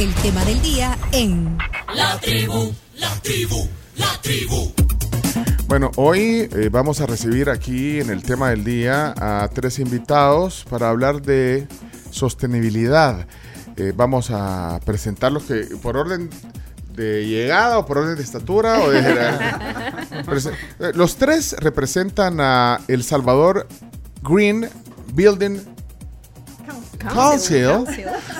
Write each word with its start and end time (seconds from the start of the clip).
el 0.00 0.14
tema 0.14 0.42
del 0.46 0.62
día 0.62 0.96
en 1.12 1.58
La 1.94 2.18
tribu, 2.20 2.72
la 2.96 3.14
tribu, 3.20 3.68
la 3.98 4.08
tribu. 4.22 4.72
Bueno, 5.66 5.90
hoy 5.96 6.48
eh, 6.52 6.70
vamos 6.72 7.02
a 7.02 7.06
recibir 7.06 7.50
aquí 7.50 8.00
en 8.00 8.08
el 8.08 8.22
tema 8.22 8.48
del 8.48 8.64
día 8.64 9.12
a 9.18 9.46
tres 9.52 9.78
invitados 9.78 10.64
para 10.70 10.88
hablar 10.88 11.20
de 11.20 11.68
sostenibilidad. 12.10 13.26
Eh, 13.76 13.92
vamos 13.94 14.30
a 14.30 14.80
presentarlos 14.86 15.42
que 15.42 15.68
por 15.82 15.98
orden 15.98 16.30
de 16.94 17.26
llegada 17.26 17.78
o 17.78 17.84
por 17.84 17.98
orden 17.98 18.16
de 18.16 18.22
estatura 18.22 18.80
o 18.80 18.90
de 18.90 19.00
eh, 20.80 20.92
Los 20.94 21.16
tres 21.16 21.54
representan 21.58 22.40
a 22.40 22.80
El 22.88 23.04
Salvador 23.04 23.68
Green 24.22 24.66
Building 25.12 25.58
Council. 27.08 27.86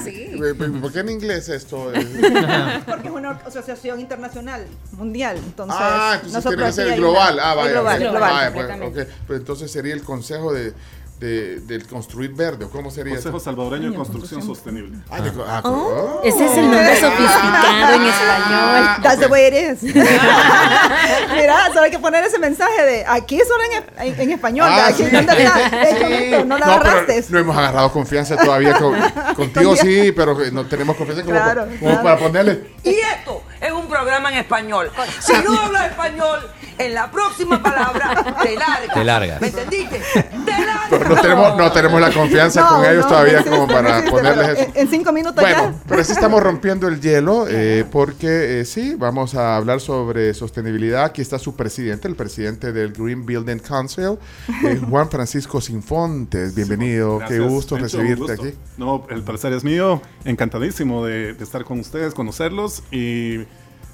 Sí. 0.05 0.41
¿Por 0.81 0.93
qué 0.93 1.01
en 1.01 1.09
inglés 1.11 1.49
esto? 1.49 1.93
Eh, 1.95 2.81
Porque 2.87 3.09
es 3.09 3.15
una 3.15 3.31
asociación 3.31 4.01
internacional, 4.01 4.67
mundial. 4.93 5.37
Entonces, 5.39 5.77
ah, 5.81 6.21
entonces 6.23 6.45
tiene 6.45 6.65
que 6.65 6.73
ser 6.73 6.97
global. 6.97 7.35
una- 7.35 7.51
Ah, 7.51 7.55
vaya. 7.55 7.71
global, 7.73 7.85
vaya, 7.99 8.11
global. 8.11 8.21
vaya, 8.21 8.53
pues, 8.53 8.67
completamente. 8.67 9.03
ok. 9.03 9.09
Pues 9.27 9.39
entonces 9.41 9.71
sería 9.73 9.95
el 9.95 10.03
consejo 10.03 10.53
de, 10.53 10.73
de, 11.21 11.61
del 11.61 11.87
construir 11.87 12.33
verde. 12.33 12.65
¿o 12.65 12.71
¿Cómo 12.71 12.91
sería 12.91 13.13
Consejo 13.15 13.37
eso? 13.37 13.45
Salvadoreño 13.45 13.91
de 13.91 13.97
Construcción 13.97 14.43
Sostenible. 14.43 14.99
Ah, 15.11 15.21
de 15.21 15.31
co- 15.33 15.45
ah, 15.47 15.61
oh. 15.65 16.21
Ese 16.25 16.47
es 16.47 16.57
el 16.57 16.63
nombre 16.71 16.97
sofisticado 16.99 17.95
en 17.95 18.03
español. 18.07 19.03
That's 19.03 19.21
the 19.21 19.27
way 19.27 19.47
it 19.49 19.55
is. 19.55 19.83
Mira, 21.35 21.67
solo 21.69 21.83
hay 21.83 21.91
que 21.91 21.99
poner 21.99 22.25
ese 22.25 22.39
mensaje 22.39 22.83
de 22.85 23.05
aquí 23.07 23.39
solo 23.39 23.63
en, 23.99 24.09
en- 24.15 24.21
en 24.21 24.31
español. 24.33 24.69
Ah, 24.71 24.87
aquí 24.89 25.05
sí. 25.05 25.11
¿dónde 25.11 25.45
está? 25.45 25.69
De 25.71 25.91
hecho, 25.91 26.07
Sí. 26.07 26.13
esto, 26.15 26.45
no 26.47 26.59
la 26.59 26.65
pero 26.67 26.81
agarraste. 26.81 27.25
no 27.29 27.39
hemos 27.39 27.57
agarrado 27.57 27.93
confianza 27.93 28.37
todavía. 28.37 28.75
con- 28.79 28.97
contigo 29.37 29.77
sí, 29.77 30.13
pero 30.13 30.37
no 30.53 30.67
tenemos 30.67 30.97
confianza 30.97 31.23
como, 31.25 31.37
Claro, 31.37 31.67
como 31.67 31.79
claro. 31.81 32.03
para 32.03 32.19
ponerle. 32.19 32.65
Y 32.83 32.91
esto 32.95 33.43
es 33.61 33.73
un 33.73 33.87
programa 33.89 34.31
en 34.33 34.39
español. 34.39 34.91
Si 35.21 35.33
no 35.45 35.59
hablas 35.59 35.91
español, 35.91 36.41
en 36.79 36.95
la 36.95 37.11
próxima 37.11 37.63
palabra 37.63 38.37
te 38.43 38.55
largas. 38.57 38.95
Te 38.95 39.05
largas. 39.05 39.41
¿Me 39.41 39.49
entendiste? 39.49 40.01
Te 40.15 40.51
largas. 40.51 41.09
No 41.09 41.21
tenemos, 41.21 41.57
no 41.57 41.73
tenemos 41.73 42.01
la 42.01 42.11
confianza 42.11 42.67
con 42.67 42.85
ellos 42.85 43.05
no, 43.05 43.09
todavía 43.09 43.45
como 43.45 43.67
para 43.67 43.99
existe, 43.99 44.11
ponerles 44.11 44.59
eso. 44.59 44.73
En, 44.75 44.89
cinco 44.89 45.13
minutos 45.13 45.43
Bueno, 45.43 45.73
ya. 45.73 45.75
pero 45.87 46.05
sí 46.05 46.13
estamos 46.13 46.43
rompiendo 46.43 46.89
el 46.89 47.01
hielo 47.01 47.47
eh, 47.49 47.85
porque 47.91 48.61
eh, 48.61 48.65
sí, 48.65 48.95
vamos 48.97 49.35
a 49.35 49.57
hablar 49.57 49.81
sobre 49.81 50.33
sostenibilidad. 50.33 51.05
Aquí 51.05 51.21
está 51.21 51.39
su 51.39 51.55
presidente, 51.55 52.09
el 52.09 52.17
presidente 52.17 52.73
del 52.73 52.93
Green 52.93 53.27
Building 53.27 53.59
Council, 53.59 54.19
eh, 54.65 54.81
Juan 54.89 55.11
Francisco 55.11 55.61
Sinfontes. 55.61 56.55
Bienvenido, 56.55 57.21
qué 57.29 57.41
gusto 57.41 57.77
recibirte 57.77 58.21
gusto. 58.21 58.43
aquí. 58.43 58.55
No, 58.79 59.07
el 59.11 59.23
placer 59.23 59.53
es 59.53 59.65
mío. 59.65 60.01
Encantadísimo 60.25 61.05
de, 61.05 61.35
de 61.35 61.45
estar 61.45 61.65
con 61.65 61.79
ustedes, 61.79 62.15
conocerlos 62.15 62.83
y 62.91 63.45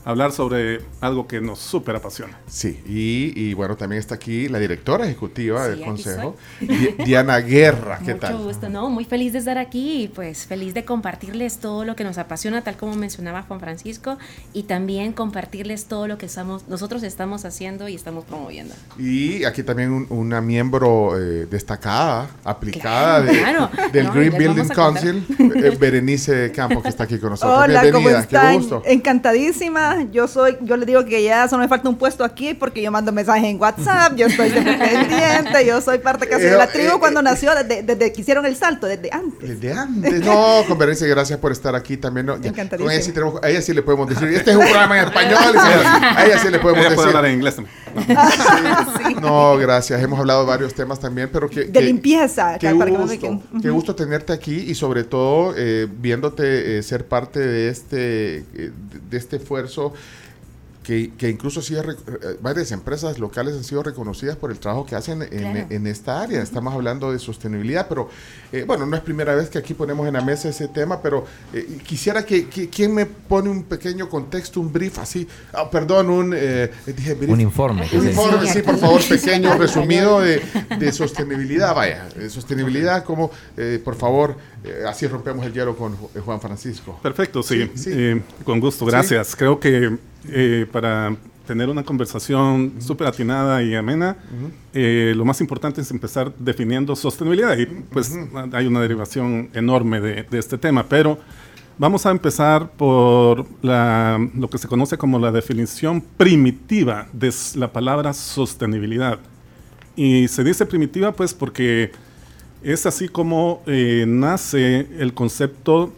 hablar 0.06 0.30
sobre 0.30 0.80
algo 1.00 1.26
que 1.26 1.40
nos 1.40 1.58
súper 1.58 1.96
apasiona. 1.96 2.38
Sí, 2.46 2.80
y, 2.86 3.32
y 3.34 3.54
bueno, 3.54 3.76
también 3.76 3.98
está 3.98 4.14
aquí 4.14 4.48
la 4.48 4.60
directora 4.60 5.04
ejecutiva 5.04 5.64
Sí, 5.64 5.70
del 5.70 5.80
consejo, 5.84 6.36
Di- 6.60 6.94
Diana 7.04 7.38
Guerra. 7.40 7.98
¿Qué 7.98 8.14
Mucho 8.14 8.26
tal? 8.28 8.36
gusto, 8.38 8.68
¿no? 8.68 8.88
Muy 8.88 9.04
feliz 9.04 9.32
de 9.32 9.40
estar 9.40 9.58
aquí 9.58 10.04
y 10.04 10.08
pues 10.08 10.46
feliz 10.46 10.74
de 10.74 10.84
compartirles 10.84 11.58
todo 11.58 11.84
lo 11.84 11.96
que 11.96 12.04
nos 12.04 12.18
apasiona, 12.18 12.62
tal 12.62 12.76
como 12.76 12.94
mencionaba 12.94 13.42
Juan 13.42 13.58
Francisco, 13.58 14.16
y 14.52 14.62
también 14.62 15.12
compartirles 15.12 15.86
todo 15.86 16.06
lo 16.06 16.18
que 16.18 16.26
estamos, 16.26 16.68
nosotros 16.68 17.02
estamos 17.02 17.44
haciendo 17.44 17.88
y 17.88 17.96
estamos 17.96 18.24
promoviendo. 18.24 18.74
Y 18.98 19.42
aquí 19.42 19.64
también 19.64 19.90
un- 19.90 20.06
una 20.10 20.40
miembro 20.40 21.18
eh, 21.18 21.46
destacada, 21.50 22.30
aplicada 22.44 23.22
de- 23.22 23.36
Claro, 23.40 23.70
del 23.92 24.06
no, 24.06 24.12
Green 24.12 24.38
Building. 24.38 24.68
Council, 24.68 25.26
eh, 25.56 25.76
Berenice 25.80 26.52
Campos, 26.52 26.84
que 26.84 26.90
está 26.90 27.02
aquí 27.04 27.18
con 27.18 27.30
nosotros. 27.30 27.58
Hola, 27.64 27.80
¿cómo 27.90 28.08
Bienvenida, 28.08 28.20
están? 28.20 28.50
qué 28.52 28.56
gusto. 28.58 28.82
Encantadísima. 28.86 29.95
Yo 30.12 30.28
soy, 30.28 30.56
yo 30.62 30.76
les 30.76 30.86
digo 30.86 31.04
que 31.04 31.22
ya 31.22 31.48
solo 31.48 31.62
me 31.62 31.68
falta 31.68 31.88
un 31.88 31.96
puesto 31.96 32.24
aquí 32.24 32.54
porque 32.54 32.82
yo 32.82 32.90
mando 32.90 33.12
mensajes 33.12 33.44
en 33.44 33.60
WhatsApp, 33.60 34.14
yo 34.16 34.26
estoy 34.26 34.50
siempre 34.52 34.74
pendiente, 34.76 35.66
yo 35.66 35.80
soy 35.80 35.98
parte 35.98 36.28
casi 36.28 36.44
de 36.44 36.56
la 36.56 36.64
Eh, 36.64 36.68
tribu 36.72 36.96
eh, 36.96 36.98
cuando 37.00 37.20
eh, 37.20 37.24
nació, 37.24 37.54
desde, 37.54 37.82
desde 37.82 38.12
que 38.12 38.20
hicieron 38.20 38.46
el 38.46 38.56
salto, 38.56 38.86
desde 38.86 39.10
antes. 39.12 39.48
Desde 39.60 39.72
antes. 39.72 40.20
No, 40.24 40.62
con 40.68 40.78
Berenice, 40.78 41.06
gracias 41.08 41.38
por 41.38 41.52
estar 41.52 41.74
aquí 41.74 41.96
también. 41.96 42.26
No, 42.26 42.36
ya, 42.40 42.52
con 42.52 42.90
ella 42.90 43.02
sí, 43.02 43.12
tenemos- 43.12 43.40
a 43.42 43.48
ella 43.48 43.62
sí 43.62 43.72
le 43.74 43.82
podemos 43.82 44.08
decir, 44.08 44.28
este 44.28 44.50
es 44.50 44.56
un 44.56 44.62
programa 44.64 44.98
en 44.98 45.04
español, 45.06 45.54
y 45.54 45.58
sí, 45.58 46.04
a 46.16 46.24
ella 46.26 46.38
sí 46.38 46.48
le 46.50 46.58
podemos 46.58 46.84
Ella 46.86 46.94
puede 46.94 47.06
decir. 47.08 47.16
hablar 47.16 47.26
en 47.26 47.36
inglés 47.36 47.56
también. 47.56 47.74
No, 49.20 49.56
gracias. 49.56 50.02
Hemos 50.02 50.18
hablado 50.18 50.40
de 50.42 50.46
varios 50.46 50.74
temas 50.74 51.00
también, 51.00 51.28
pero 51.32 51.48
que... 51.48 51.64
De 51.64 51.72
que- 51.72 51.80
limpieza, 51.82 52.58
Qué 52.58 52.70
para 52.74 52.90
que 52.90 52.92
no 52.98 53.06
me 53.06 53.16
gusto, 53.16 53.20
queden. 53.20 53.62
qué 53.62 53.70
gusto 53.70 53.94
tenerte 53.94 54.32
aquí 54.32 54.54
y 54.54 54.74
sobre 54.74 55.04
todo 55.04 55.54
eh, 55.56 55.88
viéndote 55.90 56.78
eh, 56.78 56.82
ser 56.82 57.06
parte 57.06 57.40
de 57.40 57.68
este, 57.68 58.36
eh, 58.54 58.70
de 59.10 59.16
este 59.16 59.36
esfuerzo 59.36 59.92
que, 60.82 61.10
que 61.18 61.28
incluso 61.28 61.62
sí 61.62 61.74
varias 62.40 62.70
empresas 62.70 63.18
locales 63.18 63.56
han 63.56 63.64
sido 63.64 63.82
reconocidas 63.82 64.36
por 64.36 64.52
el 64.52 64.60
trabajo 64.60 64.86
que 64.86 64.94
hacen 64.94 65.20
en, 65.22 65.28
Claro. 65.28 65.66
en 65.68 65.86
esta 65.88 66.20
área. 66.22 66.40
Estamos 66.40 66.72
hablando 66.74 67.10
de 67.10 67.18
sostenibilidad, 67.18 67.88
pero 67.88 68.08
eh, 68.60 68.64
bueno, 68.64 68.86
no 68.86 68.96
es 68.96 69.02
primera 69.02 69.34
vez 69.34 69.48
que 69.48 69.58
aquí 69.58 69.74
ponemos 69.74 70.06
en 70.06 70.14
la 70.14 70.20
mesa 70.20 70.48
ese 70.48 70.68
tema, 70.68 71.00
pero 71.02 71.24
eh, 71.52 71.78
quisiera 71.84 72.24
que, 72.24 72.48
que- 72.48 72.68
¿quién 72.68 72.94
me 72.94 73.06
pone 73.06 73.48
un 73.48 73.64
pequeño 73.64 74.08
contexto, 74.08 74.60
un 74.60 74.72
brief 74.72 74.98
así? 74.98 75.26
Ah, 75.52 75.70
perdón, 75.70 76.10
un... 76.10 76.34
eh, 76.36 76.70
dije 76.86 77.14
brief. 77.14 77.30
Un 77.30 77.40
informe. 77.40 77.88
Un 77.92 78.08
informe, 78.08 78.46
Sí, 78.52 78.62
por 78.62 78.78
favor, 78.78 79.00
pequeño, 79.08 79.54
resumido 79.58 80.20
de, 80.20 80.40
de 80.78 80.92
sostenibilidad. 80.92 81.74
Vaya, 81.74 82.08
de 82.14 82.28
sostenibilidad, 82.30 83.04
como, 83.04 83.30
eh, 83.56 83.80
por 83.84 83.96
favor, 83.96 84.36
eh, 84.64 84.84
así 84.88 85.06
rompemos 85.06 85.44
el 85.46 85.52
hielo 85.52 85.76
con 85.76 85.96
Ju- 85.96 86.20
Juan 86.24 86.40
Francisco. 86.40 86.98
Perfecto, 87.02 87.42
sí. 87.42 87.70
Sí, 87.74 87.82
sí. 87.84 87.90
Eh, 87.94 88.22
con 88.44 88.60
gusto, 88.60 88.84
gracias. 88.86 89.34
Creo 89.36 89.58
que 89.60 89.96
eh, 90.28 90.66
para 90.70 91.14
tener 91.46 91.68
una 91.70 91.82
conversación 91.84 92.74
súper 92.80 93.06
atinada 93.06 93.62
y 93.62 93.74
amena, 93.74 94.16
eh, 94.74 95.14
lo 95.16 95.24
más 95.24 95.40
importante 95.40 95.80
es 95.80 95.90
empezar 95.90 96.32
definiendo 96.38 96.94
sostenibilidad. 96.96 97.56
Y 97.56 97.66
pues 97.66 98.12
hay 98.52 98.66
una 98.66 98.80
derivación 98.80 99.48
enorme 99.54 100.00
de, 100.00 100.24
de 100.24 100.38
este 100.38 100.58
tema, 100.58 100.84
pero 100.88 101.18
vamos 101.78 102.04
a 102.06 102.10
empezar 102.10 102.70
por 102.72 103.46
la- 103.62 104.18
lo 104.34 104.48
que 104.50 104.58
se 104.58 104.66
conoce 104.68 104.98
como 104.98 105.18
la 105.18 105.30
definición 105.32 106.02
primitiva 106.16 107.06
de 107.12 107.32
la 107.54 107.72
palabra 107.72 108.12
sostenibilidad. 108.12 109.18
Y 109.94 110.28
se 110.28 110.44
dice 110.44 110.66
primitiva 110.66 111.12
pues 111.12 111.32
porque 111.32 111.90
es 112.62 112.84
así 112.86 113.08
como 113.08 113.62
eh, 113.66 114.04
nace 114.06 114.86
el 114.98 115.14
concepto 115.14 115.92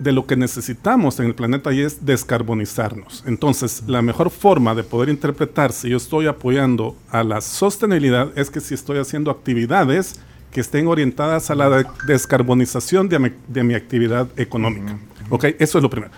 de 0.00 0.12
lo 0.12 0.26
que 0.26 0.34
necesitamos 0.34 1.20
en 1.20 1.26
el 1.26 1.34
planeta 1.34 1.72
y 1.72 1.80
es 1.82 2.04
descarbonizarnos. 2.06 3.22
Entonces, 3.26 3.84
la 3.86 4.02
mejor 4.02 4.30
forma 4.30 4.74
de 4.74 4.82
poder 4.82 5.10
interpretar 5.10 5.72
si 5.72 5.90
yo 5.90 5.98
estoy 5.98 6.26
apoyando 6.26 6.96
a 7.10 7.22
la 7.22 7.40
sostenibilidad 7.40 8.30
es 8.36 8.50
que 8.50 8.60
si 8.60 8.74
estoy 8.74 8.98
haciendo 8.98 9.30
actividades 9.30 10.18
que 10.50 10.60
estén 10.62 10.88
orientadas 10.88 11.50
a 11.50 11.54
la 11.54 11.68
de- 11.70 11.86
descarbonización 12.06 13.08
de 13.08 13.18
mi, 13.18 13.30
de 13.46 13.62
mi 13.62 13.74
actividad 13.74 14.26
económica. 14.36 14.98
Ok, 15.28 15.44
eso 15.60 15.78
es 15.78 15.82
lo 15.82 15.90
primero. 15.90 16.10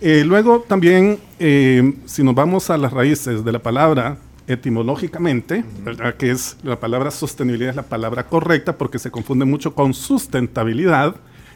Eh, 0.00 0.24
luego 0.26 0.64
también, 0.66 1.18
eh, 1.38 1.94
si 2.06 2.24
nos 2.24 2.34
vamos 2.34 2.70
a 2.70 2.76
las 2.78 2.92
raíces 2.92 3.44
de 3.44 3.52
la 3.52 3.60
palabra, 3.60 4.16
etimológicamente, 4.48 5.64
¿verdad? 5.84 6.14
que 6.14 6.30
es 6.30 6.56
la 6.62 6.80
palabra 6.80 7.10
sostenibilidad 7.10 7.70
es 7.70 7.76
la 7.76 7.82
palabra 7.82 8.26
correcta 8.26 8.76
porque 8.78 8.98
se 8.98 9.10
confunde 9.10 9.44
mucho 9.44 9.74
con 9.74 9.92
sustentabilidad 9.94 11.14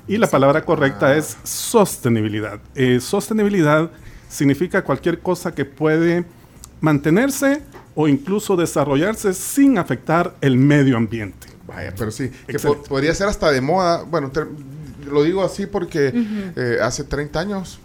y 0.08 0.16
la 0.18 0.26
palabra 0.28 0.64
correcta 0.64 1.16
es 1.16 1.36
sostenibilidad. 1.44 2.60
Eh, 2.74 3.00
sostenibilidad 3.00 3.90
significa 4.28 4.82
cualquier 4.82 5.20
cosa 5.20 5.52
que 5.54 5.64
puede 5.64 6.24
mantenerse 6.80 7.62
o 7.94 8.08
incluso 8.08 8.56
desarrollarse 8.56 9.32
sin 9.34 9.78
afectar 9.78 10.34
el 10.40 10.56
medio 10.56 10.96
ambiente. 10.96 11.46
Vaya, 11.66 11.94
pero 11.96 12.10
sí, 12.10 12.30
que 12.46 12.58
po- 12.58 12.82
podría 12.82 13.14
ser 13.14 13.28
hasta 13.28 13.50
de 13.52 13.60
moda. 13.60 14.02
Bueno, 14.02 14.30
lo 15.10 15.22
digo 15.22 15.44
así 15.44 15.66
porque 15.66 16.12
eh, 16.56 16.78
hace 16.82 17.04
30 17.04 17.38
años 17.40 17.78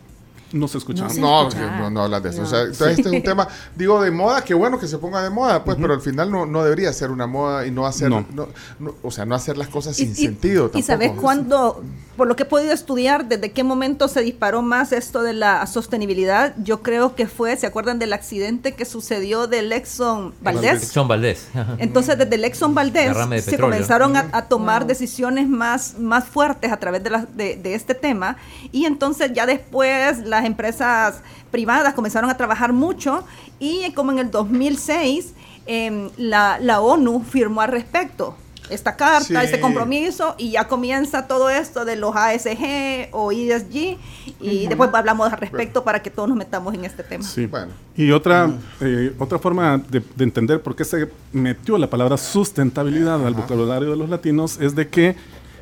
No 0.54 0.68
se 0.68 0.78
escucha. 0.78 1.04
No 1.04 1.10
se 1.10 1.20
No, 1.20 1.48
escucha. 1.48 1.78
no, 1.78 1.90
no 1.90 2.04
hablas 2.04 2.24
de 2.24 2.30
eso. 2.30 2.40
No. 2.42 2.44
O 2.48 2.50
sea, 2.50 2.62
entonces 2.62 3.00
este 3.00 3.10
es 3.10 3.16
un 3.16 3.24
tema, 3.24 3.48
digo, 3.76 4.02
de 4.02 4.12
moda, 4.12 4.44
que 4.44 4.54
bueno 4.54 4.80
que 4.80 4.88
se 4.88 4.98
ponga 4.98 5.22
de 5.22 5.30
moda, 5.30 5.64
pues, 5.64 5.78
pero 5.80 5.94
al 5.94 6.02
final 6.02 6.32
no, 6.32 6.46
no 6.46 6.64
debería 6.64 6.92
ser 6.94 7.12
una 7.12 7.28
moda 7.28 7.66
y 7.68 7.72
no 7.72 7.86
hacer, 7.86 8.10
No. 8.10 8.26
no, 8.34 8.48
no- 8.80 8.96
o 9.04 9.12
sea, 9.12 9.26
no 9.26 9.36
hacer 9.36 9.58
las 9.58 9.68
cosas 9.68 9.96
sin 9.98 10.12
y- 10.12 10.16
sentido. 10.16 10.72
Y 10.74 10.84
sabes 10.84 11.12
cuándo, 11.20 11.84
por 12.16 12.28
lo 12.28 12.36
que 12.36 12.44
he 12.44 12.46
podido 12.46 12.72
estudiar, 12.74 13.28
desde 13.28 13.52
qué 13.52 13.64
momento 13.64 14.08
se 14.08 14.22
disparó 14.22 14.62
más 14.62 14.92
esto 14.94 15.22
de 15.22 15.34
la 15.34 15.66
sostenibilidad, 15.68 16.56
yo 16.64 16.82
creo 16.82 17.16
que 17.16 17.28
fue, 17.28 17.58
¿se 17.58 17.68
acuerdan 17.68 18.00
del 18.00 18.14
accidente 18.14 18.74
que 18.74 18.86
sucedió 18.86 19.48
del 19.48 19.72
Exxon 19.74 20.34
Valdez? 20.42 20.84
Exxon 20.84 21.08
Valdés. 21.08 21.48
Entonces, 21.78 22.18
desde 22.18 22.36
el 22.36 22.46
Exxon 22.46 22.74
Valdez 22.74 23.08
Derrame 23.08 23.36
de 23.38 23.42
se 23.42 23.58
comenzaron 23.58 24.16
a, 24.16 24.28
a 24.32 24.46
tomar 24.48 24.88
decisiones 24.88 25.48
más, 25.50 26.00
más 26.00 26.24
fuertes 26.26 26.72
a 26.72 26.78
través 26.78 27.04
de, 27.04 27.10
las- 27.10 27.36
de, 27.36 27.56
de 27.58 27.76
este 27.76 27.94
tema. 27.96 28.38
Y 28.72 28.86
entonces, 28.86 29.32
ya 29.34 29.46
después, 29.46 30.26
las 30.38 30.46
empresas 30.46 31.22
privadas 31.52 31.94
comenzaron 31.94 32.30
a 32.30 32.38
trabajar 32.38 32.74
mucho. 32.74 33.24
Y 33.60 33.92
como 33.94 34.12
en 34.12 34.20
el 34.20 34.32
2006, 34.32 35.34
em, 35.66 36.10
la, 36.18 36.58
la 36.62 36.80
ONU 36.82 37.24
firmó 37.24 37.62
al 37.62 37.70
respecto. 37.70 38.36
esta 38.70 38.98
carta, 38.98 39.24
Sí. 39.40 39.46
este 39.46 39.62
compromiso, 39.62 40.36
y 40.38 40.52
ya 40.52 40.68
comienza 40.68 41.26
todo 41.26 41.50
esto 41.50 41.86
de 41.86 41.96
los 41.96 42.14
ASG 42.14 43.08
o 43.14 43.32
ESG, 43.32 43.98
y 44.42 44.68
después 44.68 44.90
hablamos 44.94 45.32
al 45.32 45.40
respecto 45.40 45.86
para 45.86 46.02
que 46.04 46.10
todos 46.10 46.28
nos 46.28 46.38
metamos 46.38 46.74
en 46.74 46.84
este 46.84 47.02
tema. 47.02 47.24
Sí. 47.24 47.46
Bueno. 47.46 47.72
Y 47.96 48.12
otra, 48.12 48.52
eh, 48.82 49.14
otra 49.20 49.40
forma 49.40 49.78
de, 49.78 50.04
de 50.14 50.24
entender 50.26 50.62
por 50.62 50.76
qué 50.76 50.84
se 50.84 51.10
metió 51.32 51.78
la 51.78 51.90
palabra 51.90 52.18
sustentabilidad 52.18 53.26
al 53.26 53.36
vocabulario 53.36 53.90
de 53.90 53.96
los 53.96 54.10
latinos 54.10 54.58
es 54.60 54.76
de 54.76 54.90
que 54.90 55.16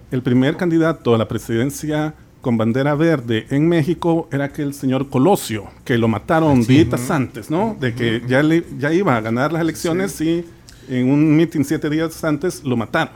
el 0.10 0.24
primer 0.24 0.58
candidato 0.58 1.14
a 1.14 1.18
la 1.20 1.28
presidencia 1.28 2.16
con 2.46 2.58
bandera 2.58 2.94
verde 2.94 3.48
en 3.50 3.68
México 3.68 4.30
era 4.32 4.46
aquel 4.46 4.76
señor 4.76 5.10
Colosio, 5.10 5.66
que 5.84 5.98
lo 5.98 6.08
mataron 6.08 6.64
días 6.68 7.10
antes, 7.10 7.50
¿no? 7.50 7.76
De 7.80 7.96
que 7.96 8.22
ya, 8.28 8.44
le, 8.44 8.64
ya 8.78 8.94
iba 8.94 9.18
a 9.18 9.22
ganar 9.22 9.52
las 9.52 9.64
elecciones 9.64 10.22
y 10.22 10.46
en 10.88 11.10
un 11.10 11.36
meeting 11.36 11.64
siete 11.64 11.90
días 11.90 12.24
antes 12.24 12.64
lo 12.64 12.78
mataron. 12.78 13.16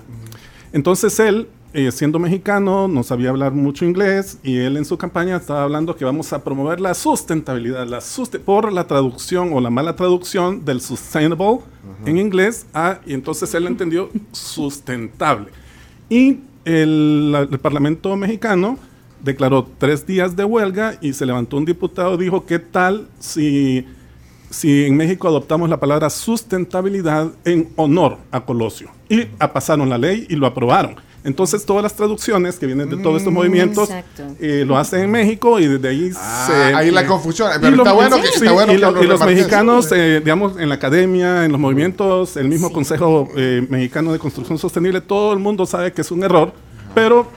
Entonces 0.73 1.19
él, 1.19 1.47
eh, 1.75 1.91
siendo 1.91 2.17
mexicano, 2.17 2.87
no 2.87 3.03
sabía 3.03 3.29
hablar 3.29 3.51
mucho 3.51 3.85
inglés 3.85 4.39
y 4.41 4.57
él 4.57 4.77
en 4.77 4.85
su 4.85 4.97
campaña 4.97 5.35
estaba 5.37 5.61
hablando 5.61 5.95
que 5.95 6.05
vamos 6.05 6.33
a 6.33 6.43
promover 6.43 6.79
la 6.81 6.95
sustentabilidad, 6.95 7.85
la 7.85 7.99
suste- 8.01 8.39
por 8.39 8.73
la 8.73 8.87
traducción 8.87 9.53
o 9.53 9.61
la 9.61 9.69
mala 9.69 9.95
traducción 9.95 10.65
del 10.65 10.81
sustainable 10.81 11.59
en 12.07 12.17
inglés, 12.17 12.65
a, 12.73 12.97
y 13.05 13.13
entonces 13.13 13.53
él 13.53 13.67
entendió 13.67 14.09
sustentable. 14.31 15.49
Y 16.09 16.39
el, 16.65 17.47
el 17.51 17.59
Parlamento 17.59 18.15
mexicano 18.15 18.79
declaró 19.23 19.67
tres 19.77 20.05
días 20.05 20.35
de 20.35 20.43
huelga 20.45 20.97
y 21.01 21.13
se 21.13 21.25
levantó 21.25 21.57
un 21.57 21.65
diputado 21.65 22.15
y 22.15 22.17
dijo, 22.25 22.45
¿qué 22.45 22.59
tal 22.59 23.07
si, 23.19 23.85
si 24.49 24.85
en 24.85 24.95
México 24.97 25.27
adoptamos 25.27 25.69
la 25.69 25.79
palabra 25.79 26.09
sustentabilidad 26.09 27.29
en 27.45 27.69
honor 27.75 28.17
a 28.31 28.41
Colosio? 28.45 28.89
Y 29.09 29.27
a- 29.39 29.51
pasaron 29.53 29.89
la 29.89 29.97
ley 29.97 30.25
y 30.29 30.35
lo 30.35 30.45
aprobaron. 30.47 30.95
Entonces 31.21 31.65
todas 31.65 31.83
las 31.83 31.93
traducciones 31.95 32.57
que 32.57 32.65
vienen 32.65 32.89
de 32.89 32.95
todos 32.95 33.17
estos 33.17 33.33
movimientos 33.33 33.89
Exacto. 33.89 34.23
eh, 34.39 34.63
lo 34.65 34.77
hacen 34.77 35.01
en 35.01 35.11
México 35.11 35.59
y 35.59 35.67
desde 35.67 35.89
ahí 35.89 36.11
Ah, 36.15 36.45
se... 36.47 36.53
ahí 36.75 36.91
la 36.91 37.01
eh, 37.01 37.05
confusión. 37.07 37.49
y 37.57 37.59
Pero 37.59 37.75
está 37.75 37.91
bueno 37.91 38.15
que, 38.21 38.27
sí, 38.27 38.33
está 38.35 38.51
bueno 38.53 38.71
y, 38.71 38.75
que 38.75 38.81
lo- 38.81 38.91
lo 38.91 39.03
y 39.03 39.07
los 39.07 39.19
mexicanos, 39.25 39.91
eh, 39.91 40.21
digamos, 40.23 40.57
en 40.57 40.69
la 40.69 40.75
academia, 40.75 41.43
en 41.43 41.51
los 41.51 41.59
movimientos, 41.59 42.37
el 42.37 42.47
mismo 42.47 42.71
Consejo 42.71 43.27
eh, 43.35 43.67
Mexicano 43.69 44.13
de 44.13 44.19
Construcción 44.19 44.57
Sostenible, 44.57 45.01
todo 45.01 45.33
el 45.33 45.39
mundo 45.39 45.65
sabe 45.65 45.91
que 45.91 46.01
es 46.01 46.09
un 46.09 46.23
error, 46.23 46.53
pero 46.95 47.27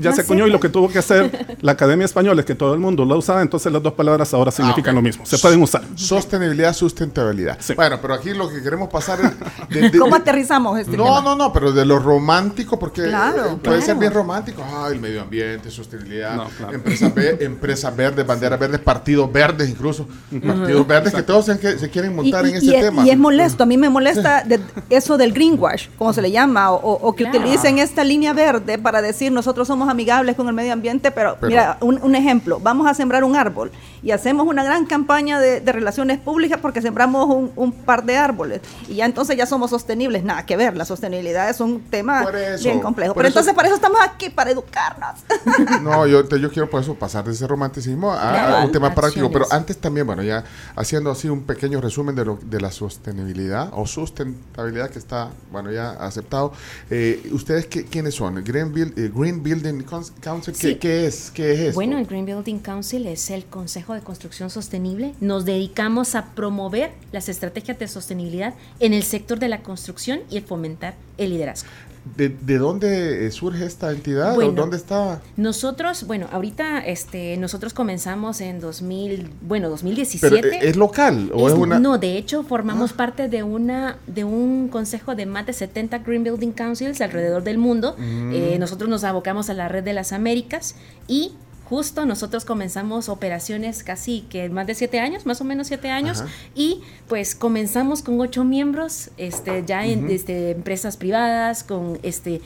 ya 0.00 0.12
se 0.12 0.22
acuñó 0.22 0.46
y 0.46 0.50
lo 0.50 0.58
que 0.60 0.68
tuvo 0.68 0.88
que 0.88 0.98
hacer 0.98 1.56
la 1.60 1.72
Academia 1.72 2.04
Española 2.04 2.40
es 2.40 2.46
que 2.46 2.54
todo 2.54 2.74
el 2.74 2.80
mundo 2.80 3.04
lo 3.04 3.16
usaba, 3.18 3.42
entonces 3.42 3.72
las 3.72 3.82
dos 3.82 3.92
palabras 3.94 4.32
ahora 4.34 4.50
significan 4.50 4.94
ok. 4.94 4.96
lo 4.96 5.02
mismo, 5.02 5.26
se 5.26 5.38
pueden 5.38 5.62
usar. 5.62 5.82
Sostenibilidad, 5.94 6.72
sustentabilidad. 6.74 7.56
Sí. 7.60 7.74
Bueno, 7.74 7.98
pero 8.00 8.14
aquí 8.14 8.30
lo 8.34 8.48
que 8.48 8.62
queremos 8.62 8.88
pasar 8.88 9.18
es... 9.20 9.68
de- 9.68 9.90
de- 9.90 9.98
¿Cómo 9.98 10.16
de- 10.16 10.22
aterrizamos 10.22 10.78
este 10.78 10.96
No, 10.96 11.04
tema? 11.04 11.20
no, 11.22 11.36
no, 11.36 11.52
pero 11.52 11.72
de 11.72 11.84
lo 11.84 11.98
romántico, 11.98 12.78
porque 12.78 13.02
Claro, 13.04 13.46
eh, 13.52 13.56
puede 13.62 13.82
ser 13.82 13.96
bien 13.96 14.12
romántico. 14.12 14.62
Ay, 14.64 14.94
el 14.94 15.00
medio 15.00 15.22
ambiente, 15.22 15.70
sostenibilidad, 15.70 16.36
No, 16.36 16.48
claro. 16.48 16.72
empresas, 16.74 17.14
ve- 17.14 17.38
empresas 17.44 17.94
verdes, 17.96 18.26
banderas 18.26 18.58
verdes, 18.58 18.80
partidos 18.80 19.30
verdes 19.32 19.68
incluso. 19.68 20.06
Partidos 20.44 20.86
verdes 20.86 21.14
que 21.14 21.22
todos 21.22 21.46
se, 21.46 21.58
que 21.58 21.78
se 21.78 21.90
quieren 21.90 22.12
Y, 22.12 22.14
montar 22.14 22.46
en 22.46 22.54
y- 22.54 22.56
ese 22.58 22.66
y 22.66 22.74
es, 22.74 22.80
tema. 22.84 23.06
y 23.06 23.10
es 23.10 23.18
molesto, 23.18 23.62
a 23.64 23.66
mí 23.66 23.76
me 23.76 23.88
molesta 23.90 24.42
de- 24.44 24.60
eso 24.90 25.16
del 25.18 25.32
greenwash, 25.32 25.88
como 25.98 26.12
se 26.12 26.22
le 26.22 26.30
llama, 26.30 26.70
o, 26.72 26.92
o- 26.92 27.14
que 27.14 27.24
utilicen 27.24 27.78
esta 27.78 28.04
línea 28.04 28.32
verde 28.32 28.78
para 28.78 29.02
decir 29.02 29.30
nosotros 29.32 29.66
somos 29.68 29.88
amigables 29.90 30.36
con 30.36 30.46
el 30.48 30.54
medio 30.54 30.72
ambiente, 30.72 31.10
pero, 31.10 31.36
Pero- 31.40 31.48
mira, 31.50 31.76
un, 31.80 31.98
un 32.02 32.14
ejemplo, 32.14 32.58
vamos 32.60 32.86
a 32.86 32.94
sembrar 32.94 33.24
un 33.24 33.36
árbol 33.36 33.70
y 34.02 34.10
hacemos 34.12 34.46
una 34.46 34.64
gran 34.64 34.86
campaña 34.86 35.38
de, 35.40 35.60
de 35.60 35.72
relaciones 35.72 36.18
públicas 36.18 36.58
porque 36.60 36.80
sembramos 36.82 37.26
un, 37.28 37.52
un 37.56 37.72
par 37.72 38.04
de 38.04 38.16
árboles 38.16 38.60
y 38.88 38.94
ya 38.96 39.04
entonces 39.06 39.36
ya 39.36 39.46
somos 39.46 39.70
sostenibles, 39.70 40.24
nada 40.24 40.46
que 40.46 40.56
ver, 40.56 40.76
la 40.76 40.84
sostenibilidad 40.84 41.48
es 41.50 41.60
un 41.60 41.80
tema 41.82 42.22
eso, 42.54 42.64
bien 42.64 42.80
complejo, 42.80 43.14
pero 43.14 43.28
eso- 43.28 43.38
entonces 43.38 43.54
para 43.54 43.68
eso 43.68 43.74
estamos 43.76 44.00
aquí, 44.02 44.30
para 44.30 44.50
educarnos. 44.50 45.20
No, 45.82 46.06
yo, 46.06 46.26
te- 46.26 46.40
yo 46.40 46.50
quiero 46.50 46.68
por 46.68 46.82
eso 46.82 46.94
pasar 46.94 47.24
de 47.24 47.32
ese 47.32 47.46
romanticismo 47.46 48.12
a, 48.12 48.64
un 48.64 48.72
tema 48.72 48.94
práctico, 48.94 49.30
pero 49.30 49.46
antes 49.50 49.76
también, 49.78 50.06
bueno, 50.06 50.22
ya 50.22 50.44
haciendo 50.76 51.10
así 51.10 51.28
un 51.28 51.42
pequeño 51.42 51.80
resumen 51.80 52.14
de, 52.14 52.24
lo, 52.24 52.38
de 52.42 52.60
la 52.60 52.70
sostenibilidad 52.70 53.70
o 53.72 53.86
sustentabilidad 53.86 54.90
que 54.90 54.98
está, 54.98 55.30
bueno, 55.50 55.70
ya 55.72 55.90
aceptado. 55.92 56.52
Eh, 56.90 57.28
¿Ustedes 57.32 57.66
qué, 57.66 57.84
quiénes 57.84 58.14
son? 58.14 58.42
Green, 58.44 58.72
Build- 58.72 58.96
eh, 58.98 59.10
Green 59.14 59.42
Building 59.42 59.82
Council, 60.20 60.54
¿qué, 60.54 60.68
Sí. 60.68 60.74
qué 60.76 61.06
es? 61.06 61.30
¿Qué 61.30 61.52
es 61.52 61.60
esto? 61.60 61.74
Bueno, 61.74 61.98
el 61.98 62.06
Green 62.06 62.26
Building 62.26 62.58
Council 62.58 63.06
es 63.06 63.30
el 63.30 63.44
Consejo 63.46 63.89
de 63.94 64.00
Construcción 64.00 64.50
Sostenible. 64.50 65.14
Nos 65.20 65.44
dedicamos 65.44 66.14
a 66.14 66.26
promover 66.34 66.92
las 67.12 67.28
estrategias 67.28 67.78
de 67.78 67.88
sostenibilidad 67.88 68.54
en 68.78 68.94
el 68.94 69.02
sector 69.02 69.38
de 69.38 69.48
la 69.48 69.62
construcción 69.62 70.20
y 70.30 70.40
fomentar 70.40 70.94
el 71.18 71.30
liderazgo. 71.30 71.68
¿De, 72.16 72.30
de 72.30 72.56
dónde 72.56 73.26
eh, 73.26 73.30
surge 73.30 73.66
esta 73.66 73.90
entidad? 73.90 74.32
¿O 74.32 74.36
Bueno. 74.36 74.52
¿Dónde 74.52 74.78
está? 74.78 75.20
Nosotros, 75.36 76.04
bueno, 76.06 76.28
ahorita 76.32 76.78
este, 76.78 77.36
nosotros 77.36 77.74
comenzamos 77.74 78.40
en 78.40 78.58
2000, 78.58 79.28
bueno, 79.42 79.64
Pero, 79.66 79.70
2017. 79.70 80.48
eh, 80.48 80.58
¿Es 80.62 80.76
local 80.76 81.30
o 81.34 81.46
es, 81.46 81.52
Es- 81.52 81.58
una...? 81.58 81.78
No, 81.78 81.98
de 81.98 82.16
hecho 82.16 82.42
formamos 82.42 82.94
parte 82.94 83.28
de 83.28 83.42
una 83.42 83.98
de 84.06 84.24
un 84.24 84.68
consejo 84.68 85.14
de 85.14 85.26
más 85.26 85.44
de 85.44 85.52
70 85.52 85.98
Green 85.98 86.24
Building 86.24 86.52
Councils 86.52 87.02
alrededor 87.02 87.42
del 87.44 87.58
mundo. 87.58 87.94
Mm. 87.98 88.32
Eh, 88.32 88.56
nosotros 88.58 88.88
nos 88.88 89.04
abocamos 89.04 89.50
a 89.50 89.54
la 89.54 89.68
red 89.68 89.84
de 89.84 89.92
las 89.92 90.12
Américas 90.12 90.76
y 91.06 91.32
justo 91.70 92.04
nosotros 92.04 92.44
comenzamos 92.44 93.08
operaciones 93.08 93.82
casi 93.84 94.22
que 94.28 94.48
más 94.50 94.66
de 94.66 94.74
siete 94.74 94.98
años, 95.00 95.24
más 95.24 95.40
o 95.40 95.44
menos 95.44 95.68
siete 95.68 95.88
años, 95.88 96.20
Ajá. 96.20 96.28
y 96.54 96.82
pues 97.08 97.34
comenzamos 97.34 98.02
con 98.02 98.20
ocho 98.20 98.44
miembros, 98.44 99.10
este, 99.16 99.64
ya 99.64 99.86
en 99.86 100.10
este, 100.10 100.50
empresas 100.50 100.96
privadas, 100.98 101.62
con 101.62 101.98
este 102.02 102.42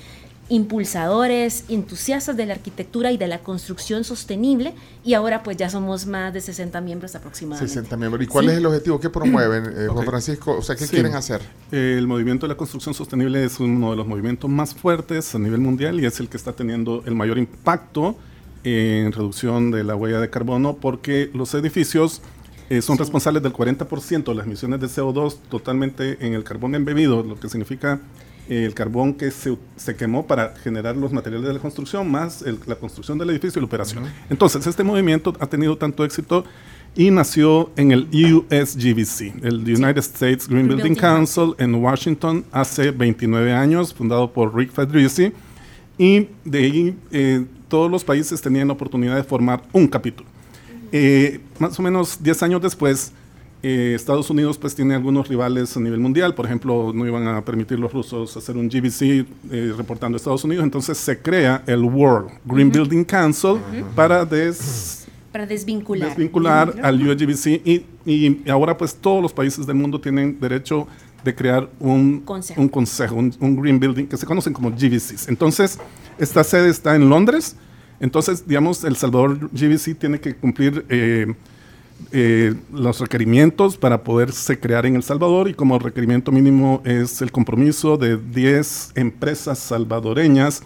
impulsadores, 0.50 1.64
entusiastas 1.68 2.36
de 2.36 2.46
la 2.46 2.52
arquitectura 2.54 3.10
y 3.12 3.16
de 3.16 3.26
la 3.26 3.38
construcción 3.38 4.04
sostenible, 4.04 4.74
y 5.04 5.14
ahora 5.14 5.42
pues 5.42 5.56
ya 5.56 5.70
somos 5.70 6.06
más 6.06 6.34
de 6.34 6.40
60 6.40 6.80
miembros 6.82 7.14
aproximadamente. 7.14 7.68
60 7.72 7.96
miembros. 7.96 8.22
¿Y 8.24 8.26
cuál 8.26 8.44
Sí. 8.46 8.50
es 8.52 8.56
el 8.58 8.66
objetivo? 8.66 9.00
¿Qué 9.00 9.08
promueven, 9.08 9.64
eh, 9.74 9.86
Juan. 9.88 10.04
Francisco? 10.04 10.56
O 10.58 10.62
sea, 10.62 10.76
¿qué 10.76 10.84
Sí. 10.84 10.90
quieren 10.90 11.14
hacer? 11.14 11.40
Eh, 11.72 11.94
El 11.98 12.06
movimiento 12.06 12.46
de 12.46 12.52
la 12.52 12.56
construcción 12.56 12.94
sostenible 12.94 13.44
es 13.44 13.58
uno 13.60 13.90
de 13.92 13.96
los 13.96 14.06
movimientos 14.06 14.50
más 14.50 14.74
fuertes 14.74 15.34
a 15.34 15.38
nivel 15.38 15.60
mundial 15.60 15.98
y 16.00 16.06
es 16.06 16.20
el 16.20 16.28
que 16.28 16.36
está 16.36 16.52
teniendo 16.52 17.02
el 17.06 17.14
mayor 17.14 17.38
impacto 17.38 18.16
en 18.64 19.12
reducción 19.12 19.70
de 19.70 19.84
la 19.84 19.94
huella 19.94 20.20
de 20.20 20.30
carbono 20.30 20.76
porque 20.76 21.30
los 21.34 21.54
edificios 21.54 22.22
eh, 22.70 22.80
son 22.82 22.96
responsables 22.98 23.42
del 23.42 23.52
40% 23.52 24.24
de 24.24 24.34
las 24.34 24.46
emisiones 24.46 24.80
de 24.80 24.86
CO2 24.86 25.36
totalmente 25.50 26.16
en 26.26 26.32
el 26.34 26.44
carbón 26.44 26.74
embebido, 26.74 27.22
lo 27.22 27.38
que 27.38 27.48
significa 27.48 28.00
eh, 28.48 28.64
el 28.64 28.74
carbón 28.74 29.14
que 29.14 29.30
se, 29.30 29.56
se 29.76 29.96
quemó 29.96 30.26
para 30.26 30.54
generar 30.56 30.96
los 30.96 31.12
materiales 31.12 31.46
de 31.46 31.54
la 31.54 31.60
construcción 31.60 32.10
más 32.10 32.42
el- 32.42 32.58
la 32.66 32.76
construcción 32.76 33.18
del 33.18 33.30
edificio 33.30 33.58
y 33.58 33.62
la 33.62 33.66
operación. 33.66 34.04
Entonces, 34.30 34.66
este 34.66 34.82
movimiento 34.82 35.34
ha 35.40 35.46
tenido 35.46 35.76
tanto 35.76 36.04
éxito 36.04 36.44
y 36.96 37.10
nació 37.10 37.70
en 37.76 37.90
el 37.92 38.08
USGBC, 38.12 39.34
el 39.44 39.56
United 39.60 39.98
States 39.98 40.46
Green 40.48 40.68
Building 40.68 40.84
Building. 40.94 41.00
Council 41.00 41.54
en 41.58 41.74
Washington 41.74 42.44
hace 42.52 42.90
29 42.92 43.52
años, 43.52 43.92
fundado 43.92 44.32
por 44.32 44.54
Rick 44.56 44.70
Fedrizzi, 44.72 45.32
y 45.98 46.28
de 46.44 46.58
ahí 46.58 46.96
eh, 47.12 47.44
todos 47.68 47.90
los 47.90 48.04
países 48.04 48.40
tenían 48.40 48.68
la 48.68 48.74
oportunidad 48.74 49.16
de 49.16 49.24
formar 49.24 49.62
un 49.72 49.86
capítulo. 49.86 50.28
Eh, 50.92 51.40
más 51.58 51.78
o 51.78 51.82
menos 51.82 52.22
10 52.22 52.42
años 52.44 52.62
después, 52.62 53.12
eh, 53.62 53.94
Estados 53.96 54.28
Unidos 54.30 54.58
pues 54.58 54.74
tiene 54.74 54.94
algunos 54.94 55.26
rivales 55.26 55.76
a 55.76 55.80
nivel 55.80 55.98
mundial, 55.98 56.34
por 56.34 56.44
ejemplo, 56.44 56.92
no 56.94 57.06
iban 57.06 57.26
a 57.26 57.42
permitir 57.42 57.78
los 57.78 57.92
rusos 57.92 58.36
hacer 58.36 58.56
un 58.56 58.68
GBC 58.68 59.26
eh, 59.50 59.72
reportando 59.76 60.16
a 60.16 60.18
Estados 60.18 60.44
Unidos, 60.44 60.64
entonces 60.64 60.98
se 60.98 61.18
crea 61.18 61.62
el 61.66 61.82
World 61.82 62.30
Green 62.44 62.70
Building 62.70 63.04
Council 63.04 63.56
para 63.96 64.24
des 64.24 65.06
Para 65.32 65.46
desvincular. 65.46 66.10
desvincular 66.10 66.74
al 66.82 67.08
USGBC 67.08 67.62
y, 67.64 67.86
y 68.04 68.48
ahora 68.50 68.76
pues 68.76 68.94
todos 68.94 69.22
los 69.22 69.32
países 69.32 69.66
del 69.66 69.76
mundo 69.76 69.98
tienen 70.00 70.38
derecho 70.38 70.86
de 71.24 71.34
crear 71.34 71.70
un 71.80 72.20
Consejo. 72.20 72.60
un, 72.60 72.68
consejo, 72.68 73.14
un, 73.16 73.34
un 73.40 73.56
green 73.60 73.80
building 73.80 74.06
que 74.06 74.16
se 74.16 74.26
conocen 74.26 74.52
como 74.52 74.70
GBCs. 74.70 75.28
Entonces, 75.28 75.78
esta 76.18 76.44
sede 76.44 76.68
está 76.68 76.94
en 76.94 77.08
Londres. 77.08 77.56
Entonces, 78.00 78.46
digamos, 78.46 78.84
El 78.84 78.96
Salvador 78.96 79.50
GBC 79.52 79.98
tiene 79.98 80.20
que 80.20 80.34
cumplir 80.34 80.84
eh, 80.88 81.32
eh, 82.12 82.54
los 82.72 83.00
requerimientos 83.00 83.76
para 83.76 84.02
poderse 84.02 84.58
crear 84.58 84.84
en 84.86 84.96
El 84.96 85.02
Salvador 85.02 85.48
y 85.48 85.54
como 85.54 85.78
requerimiento 85.78 86.32
mínimo 86.32 86.82
es 86.84 87.22
el 87.22 87.32
compromiso 87.32 87.96
de 87.96 88.16
10 88.18 88.92
empresas 88.96 89.58
salvadoreñas 89.58 90.62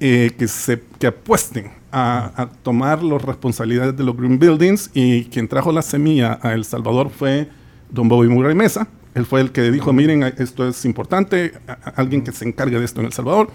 eh, 0.00 0.32
que, 0.36 0.48
se, 0.48 0.82
que 0.98 1.06
apuesten 1.06 1.70
a, 1.92 2.32
a 2.34 2.46
tomar 2.48 3.02
las 3.02 3.22
responsabilidades 3.22 3.96
de 3.96 4.02
los 4.02 4.16
green 4.16 4.38
buildings 4.38 4.90
y 4.94 5.26
quien 5.26 5.46
trajo 5.46 5.70
la 5.70 5.82
semilla 5.82 6.38
a 6.42 6.54
El 6.54 6.64
Salvador 6.64 7.10
fue 7.10 7.48
don 7.90 8.08
Bobby 8.08 8.28
Murray 8.28 8.54
Mesa. 8.54 8.88
Él 9.14 9.24
fue 9.26 9.40
el 9.40 9.52
que 9.52 9.70
dijo, 9.70 9.92
miren, 9.92 10.22
esto 10.24 10.66
es 10.68 10.84
importante, 10.84 11.52
alguien 11.94 12.22
que 12.22 12.32
se 12.32 12.44
encargue 12.48 12.78
de 12.78 12.84
esto 12.84 13.00
en 13.00 13.06
El 13.06 13.12
Salvador. 13.12 13.48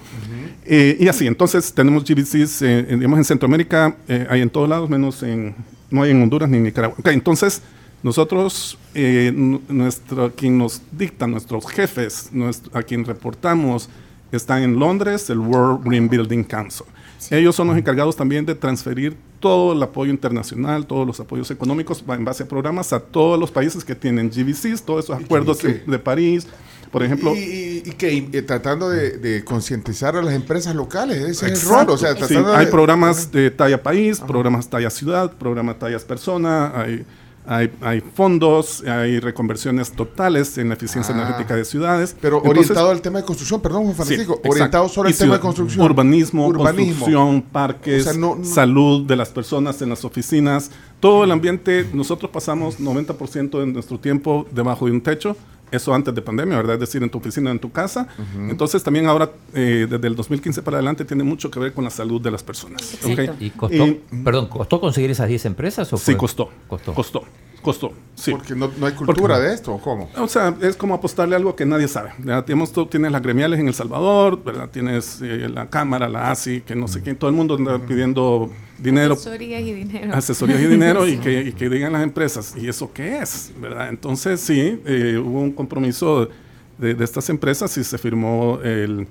Eh, 0.66 0.96
y 1.00 1.08
así, 1.10 1.28
entonces 1.28 1.74
tenemos 1.74 2.04
GBCs, 2.06 2.62
eh, 2.62 2.86
en- 2.90 3.00
digamos, 3.00 3.18
en 3.20 3.26
Centroamérica, 3.26 3.96
eh, 4.08 4.26
hay 4.30 4.42
en 4.42 4.50
todos 4.50 4.70
lados, 4.70 4.90
menos 4.90 5.22
en, 5.24 5.56
no 5.92 6.04
hay 6.04 6.12
en 6.12 6.22
Honduras 6.22 6.50
ni 6.50 6.58
en 6.58 6.64
Nicaragua. 6.64 6.96
Ok, 7.00 7.08
entonces, 7.10 7.62
nosotros, 8.04 8.78
eh, 8.94 9.34
nu- 9.36 9.62
nuestro, 9.68 10.34
quien 10.34 10.58
nos 10.58 10.82
dicta, 10.92 11.28
nuestros 11.28 11.68
jefes, 11.70 12.30
nuestro- 12.32 12.78
a 12.78 12.82
quien 12.84 13.04
reportamos 13.04 13.90
está 14.32 14.64
en 14.64 14.80
Londres, 14.80 15.30
el 15.30 15.40
World 15.40 15.84
Green 15.84 16.08
Building 16.08 16.44
Council. 16.44 16.86
Ellos 17.32 17.54
son 17.56 17.68
los 17.68 17.78
encargados 17.78 18.16
también 18.16 18.46
de 18.46 18.56
transferir 18.56 19.18
todo 19.40 19.74
el 19.74 19.82
apoyo 19.82 20.12
internacional, 20.12 20.86
todos 20.86 21.08
los 21.08 21.20
apoyos 21.20 21.50
económicos 21.52 22.04
en 22.08 22.26
base 22.26 22.44
a 22.44 22.48
programas 22.48 22.94
a 22.94 23.00
todos 23.00 23.40
los 23.40 23.52
países 23.52 23.84
que 23.84 23.96
tienen 23.96 24.30
GBCs, 24.30 24.84
todos 24.84 25.06
esos 25.06 25.18
acuerdos 25.22 25.62
de, 25.62 25.84
de 25.86 26.00
París, 26.00 26.48
por 26.92 27.04
ejemplo. 27.04 27.36
Y, 27.36 27.84
y, 27.86 27.92
que 27.92 28.12
y 28.14 28.22
tratando 28.42 28.90
de, 28.90 29.18
de, 29.18 29.44
concientizar 29.44 30.16
a 30.16 30.22
las 30.22 30.34
empresas 30.34 30.76
locales, 30.76 31.18
ese 31.18 31.52
es 31.52 31.64
el 31.64 31.70
rol. 31.70 31.90
O 31.90 31.98
sea, 31.98 32.16
sí, 32.16 32.36
hay 32.36 32.68
programas 32.68 33.32
de 33.32 33.52
talla 33.52 33.82
país, 33.82 34.20
programas 34.20 34.70
talla 34.70 34.90
ciudad, 34.90 35.34
programas 35.38 35.80
tallas 35.80 36.04
persona, 36.04 36.74
hay 36.76 37.06
hay, 37.50 37.72
hay, 37.82 38.02
fondos, 38.02 38.84
hay 38.84 39.20
reconversiones 39.20 39.92
totales 39.92 40.56
en 40.60 40.70
la 40.70 40.76
eficiencia 40.76 41.16
ah, 41.16 41.18
energética 41.18 41.56
de 41.56 41.66
ciudades. 41.66 42.16
Pero 42.22 42.38
Entonces, 42.38 42.70
orientado 42.70 42.92
al 42.92 43.02
tema 43.02 43.20
de 43.20 43.26
construcción, 43.26 43.60
perdón, 43.60 43.86
Juan 43.86 43.96
Francisco, 43.96 44.40
sí, 44.44 44.50
orientado 44.50 44.88
solo 44.88 45.10
al 45.10 45.16
tema 45.16 45.34
de 45.34 45.40
construcción. 45.40 45.84
Urbanismo, 45.84 46.46
urbanismo. 46.46 46.86
construcción, 46.86 47.42
parques, 47.42 48.06
o 48.06 48.12
sea, 48.12 48.20
no, 48.20 48.36
no, 48.36 48.46
salud 48.46 49.08
de 49.08 49.16
las 49.16 49.30
personas 49.30 49.82
en 49.82 49.90
las 49.90 50.06
oficinas, 50.06 50.70
todo 51.00 51.24
el 51.24 51.32
ambiente. 51.32 51.90
Nosotros 51.92 52.30
pasamos 52.30 52.80
90% 52.80 53.60
de 53.60 53.66
nuestro 53.66 54.00
tiempo 54.00 54.46
debajo 54.52 54.86
de 54.86 54.92
un 54.92 55.02
techo 55.02 55.36
eso 55.72 55.94
antes 55.94 56.14
de 56.14 56.22
pandemia, 56.22 56.58
¿verdad? 56.58 56.76
Es 56.76 56.80
decir, 56.82 57.04
en 57.04 57.10
tu 57.10 57.18
oficina, 57.18 57.52
en 57.52 57.60
tu 57.60 57.72
casa. 57.72 58.08
Uh 58.18 58.22
-huh. 58.22 58.50
Entonces 58.52 58.84
también 58.84 59.06
ahora, 59.06 59.32
eh, 59.54 59.88
desde 59.90 60.08
el 60.08 60.16
2015 60.16 60.62
para 60.62 60.78
adelante, 60.78 61.06
tiene 61.06 61.24
mucho 61.24 61.52
que 61.52 61.60
ver 61.60 61.74
con 61.74 61.84
la 61.84 61.90
salud 61.90 62.22
de 62.22 62.32
las 62.32 62.44
personas. 62.44 62.98
¿okay? 63.04 63.30
¿Y 63.40 63.50
costó, 63.52 63.88
y, 63.88 64.02
perdón, 64.24 64.48
costó 64.48 64.80
conseguir 64.80 65.12
esas 65.12 65.28
10 65.28 65.46
empresas? 65.46 65.92
O 65.94 65.98
sí, 65.98 66.16
costó. 66.16 66.50
Costó. 66.68 66.94
Costó. 66.94 67.24
Costó, 67.62 67.92
sí. 68.16 68.32
Porque 68.32 68.56
no, 68.56 68.72
no 68.78 68.86
hay 68.86 68.94
cultura 68.94 69.36
Porque, 69.36 69.40
de 69.42 69.54
esto, 69.54 69.74
¿o 69.74 69.82
cómo? 69.82 70.10
O 70.18 70.28
sea, 70.28 70.56
es 70.62 70.78
como 70.78 70.94
apostarle 70.94 71.36
algo 71.36 71.56
que 71.56 71.66
nadie 71.66 71.88
sabe. 71.90 72.12
¿verdad? 72.18 72.46
Tenemos, 72.46 72.72
tú 72.72 72.86
tienes 72.86 73.12
las 73.12 73.22
gremiales 73.22 73.60
en 73.60 73.68
El 73.68 73.74
Salvador, 73.74 74.42
¿verdad? 74.44 74.70
Tienes 74.70 75.20
eh, 75.22 75.50
la 75.50 75.70
Cámara, 75.70 76.08
la 76.08 76.32
ASI, 76.32 76.62
que 76.62 76.76
no 76.76 76.88
sé 76.88 77.02
quién, 77.02 77.18
todo 77.18 77.30
el 77.30 77.36
mundo 77.36 77.56
anda 77.56 77.78
pidiendo 77.80 78.50
dinero. 78.78 79.16
Asesorías 79.16 79.62
y 79.62 79.74
dinero. 79.74 80.14
Asesorías 80.14 80.62
y 80.62 80.68
dinero 80.68 81.06
y, 81.06 81.18
que, 81.20 81.42
y, 81.42 81.52
que, 81.52 81.70
digan 81.70 81.92
las 81.92 82.04
empresas, 82.04 82.56
¿y 82.56 82.70
eso 82.70 82.92
qué 82.94 83.20
es? 83.20 83.52
¿verdad? 83.60 83.90
Entonces, 83.90 84.40
sí, 84.40 84.82
eh, 84.86 85.22
hubo 85.22 85.42
un 85.42 85.52
compromiso 85.52 86.30
de, 86.78 86.94
de, 86.94 87.04
estas 87.04 87.30
empresas 87.30 87.76
y 87.78 87.84
se 87.84 87.98
firmó 87.98 88.60
el, 88.64 89.06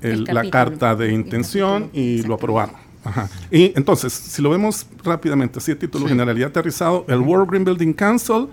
el, 0.00 0.28
el 0.28 0.34
la 0.34 0.48
carta 0.48 0.94
de 0.94 1.12
intención 1.12 1.90
y 1.92 2.22
lo 2.22 2.34
aprobaron. 2.34 2.89
Ajá. 3.04 3.28
Y 3.50 3.72
entonces, 3.76 4.12
si 4.12 4.42
lo 4.42 4.50
vemos 4.50 4.86
rápidamente, 5.02 5.58
así 5.58 5.74
título 5.74 6.04
sí. 6.04 6.10
general 6.10 6.38
y 6.38 6.42
aterrizado, 6.42 7.04
el 7.08 7.20
World 7.20 7.50
Green 7.50 7.64
Building 7.64 7.92
Council 7.92 8.48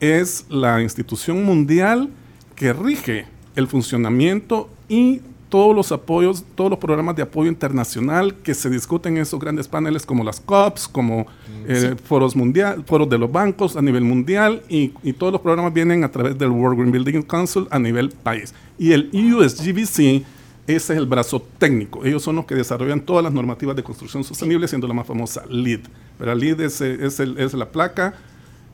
es 0.00 0.46
la 0.48 0.82
institución 0.82 1.44
mundial 1.44 2.10
que 2.54 2.72
rige 2.72 3.26
el 3.54 3.66
funcionamiento 3.66 4.68
y 4.88 5.20
todos 5.48 5.74
los 5.74 5.92
apoyos, 5.92 6.44
todos 6.54 6.70
los 6.70 6.78
programas 6.78 7.14
de 7.16 7.22
apoyo 7.22 7.48
internacional 7.48 8.34
que 8.34 8.52
se 8.52 8.68
discuten 8.68 9.16
en 9.16 9.22
esos 9.22 9.38
grandes 9.38 9.68
paneles 9.68 10.04
como 10.04 10.24
las 10.24 10.40
COPs, 10.40 10.88
como 10.88 11.26
eh, 11.68 11.94
foros 12.04 12.34
mundial, 12.34 12.84
foros 12.84 13.08
de 13.08 13.16
los 13.16 13.30
bancos 13.30 13.76
a 13.76 13.82
nivel 13.82 14.04
mundial 14.04 14.62
y, 14.68 14.92
y, 15.02 15.12
todos 15.12 15.32
los 15.32 15.40
programas 15.40 15.72
vienen 15.72 16.04
a 16.04 16.10
través 16.10 16.36
del 16.36 16.50
World 16.50 16.78
Green 16.78 16.92
Building 16.92 17.22
Council 17.22 17.68
a 17.70 17.78
nivel 17.78 18.10
país. 18.10 18.54
Y 18.78 18.92
el 18.92 19.10
USGBC 19.12 20.24
ese 20.66 20.92
es 20.92 20.98
el 20.98 21.06
brazo 21.06 21.40
técnico. 21.58 22.04
Ellos 22.04 22.22
son 22.22 22.36
los 22.36 22.44
que 22.44 22.54
desarrollan 22.54 23.00
todas 23.00 23.22
las 23.22 23.32
normativas 23.32 23.76
de 23.76 23.82
construcción 23.82 24.24
sostenible, 24.24 24.66
siendo 24.66 24.88
la 24.88 24.94
más 24.94 25.06
famosa 25.06 25.44
LEED. 25.48 25.80
Pero 26.18 26.34
LEED 26.34 26.60
es, 26.60 26.80
es, 26.80 27.20
el, 27.20 27.38
es 27.38 27.54
la 27.54 27.70
placa 27.70 28.14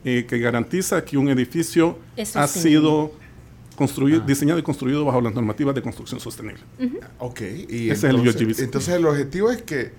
eh, 0.03 0.25
que 0.27 0.39
garantiza 0.39 1.05
que 1.05 1.17
un 1.17 1.29
edificio 1.29 1.97
ha 2.35 2.47
sido 2.47 3.11
construido, 3.75 4.21
ah. 4.21 4.25
diseñado 4.25 4.59
y 4.59 4.63
construido 4.63 5.05
bajo 5.05 5.21
las 5.21 5.33
normativas 5.33 5.75
de 5.75 5.81
construcción 5.81 6.19
sostenible. 6.19 6.61
Uh 6.79 6.83
-huh. 6.83 6.99
Ok, 7.19 7.41
y 7.41 7.89
ese 7.89 8.07
entonces, 8.07 8.35
es 8.35 8.41
el 8.41 8.47
UGBC. 8.47 8.59
Entonces 8.59 8.93
el 8.95 9.05
objetivo 9.05 9.51
es 9.51 9.61
que 9.61 9.91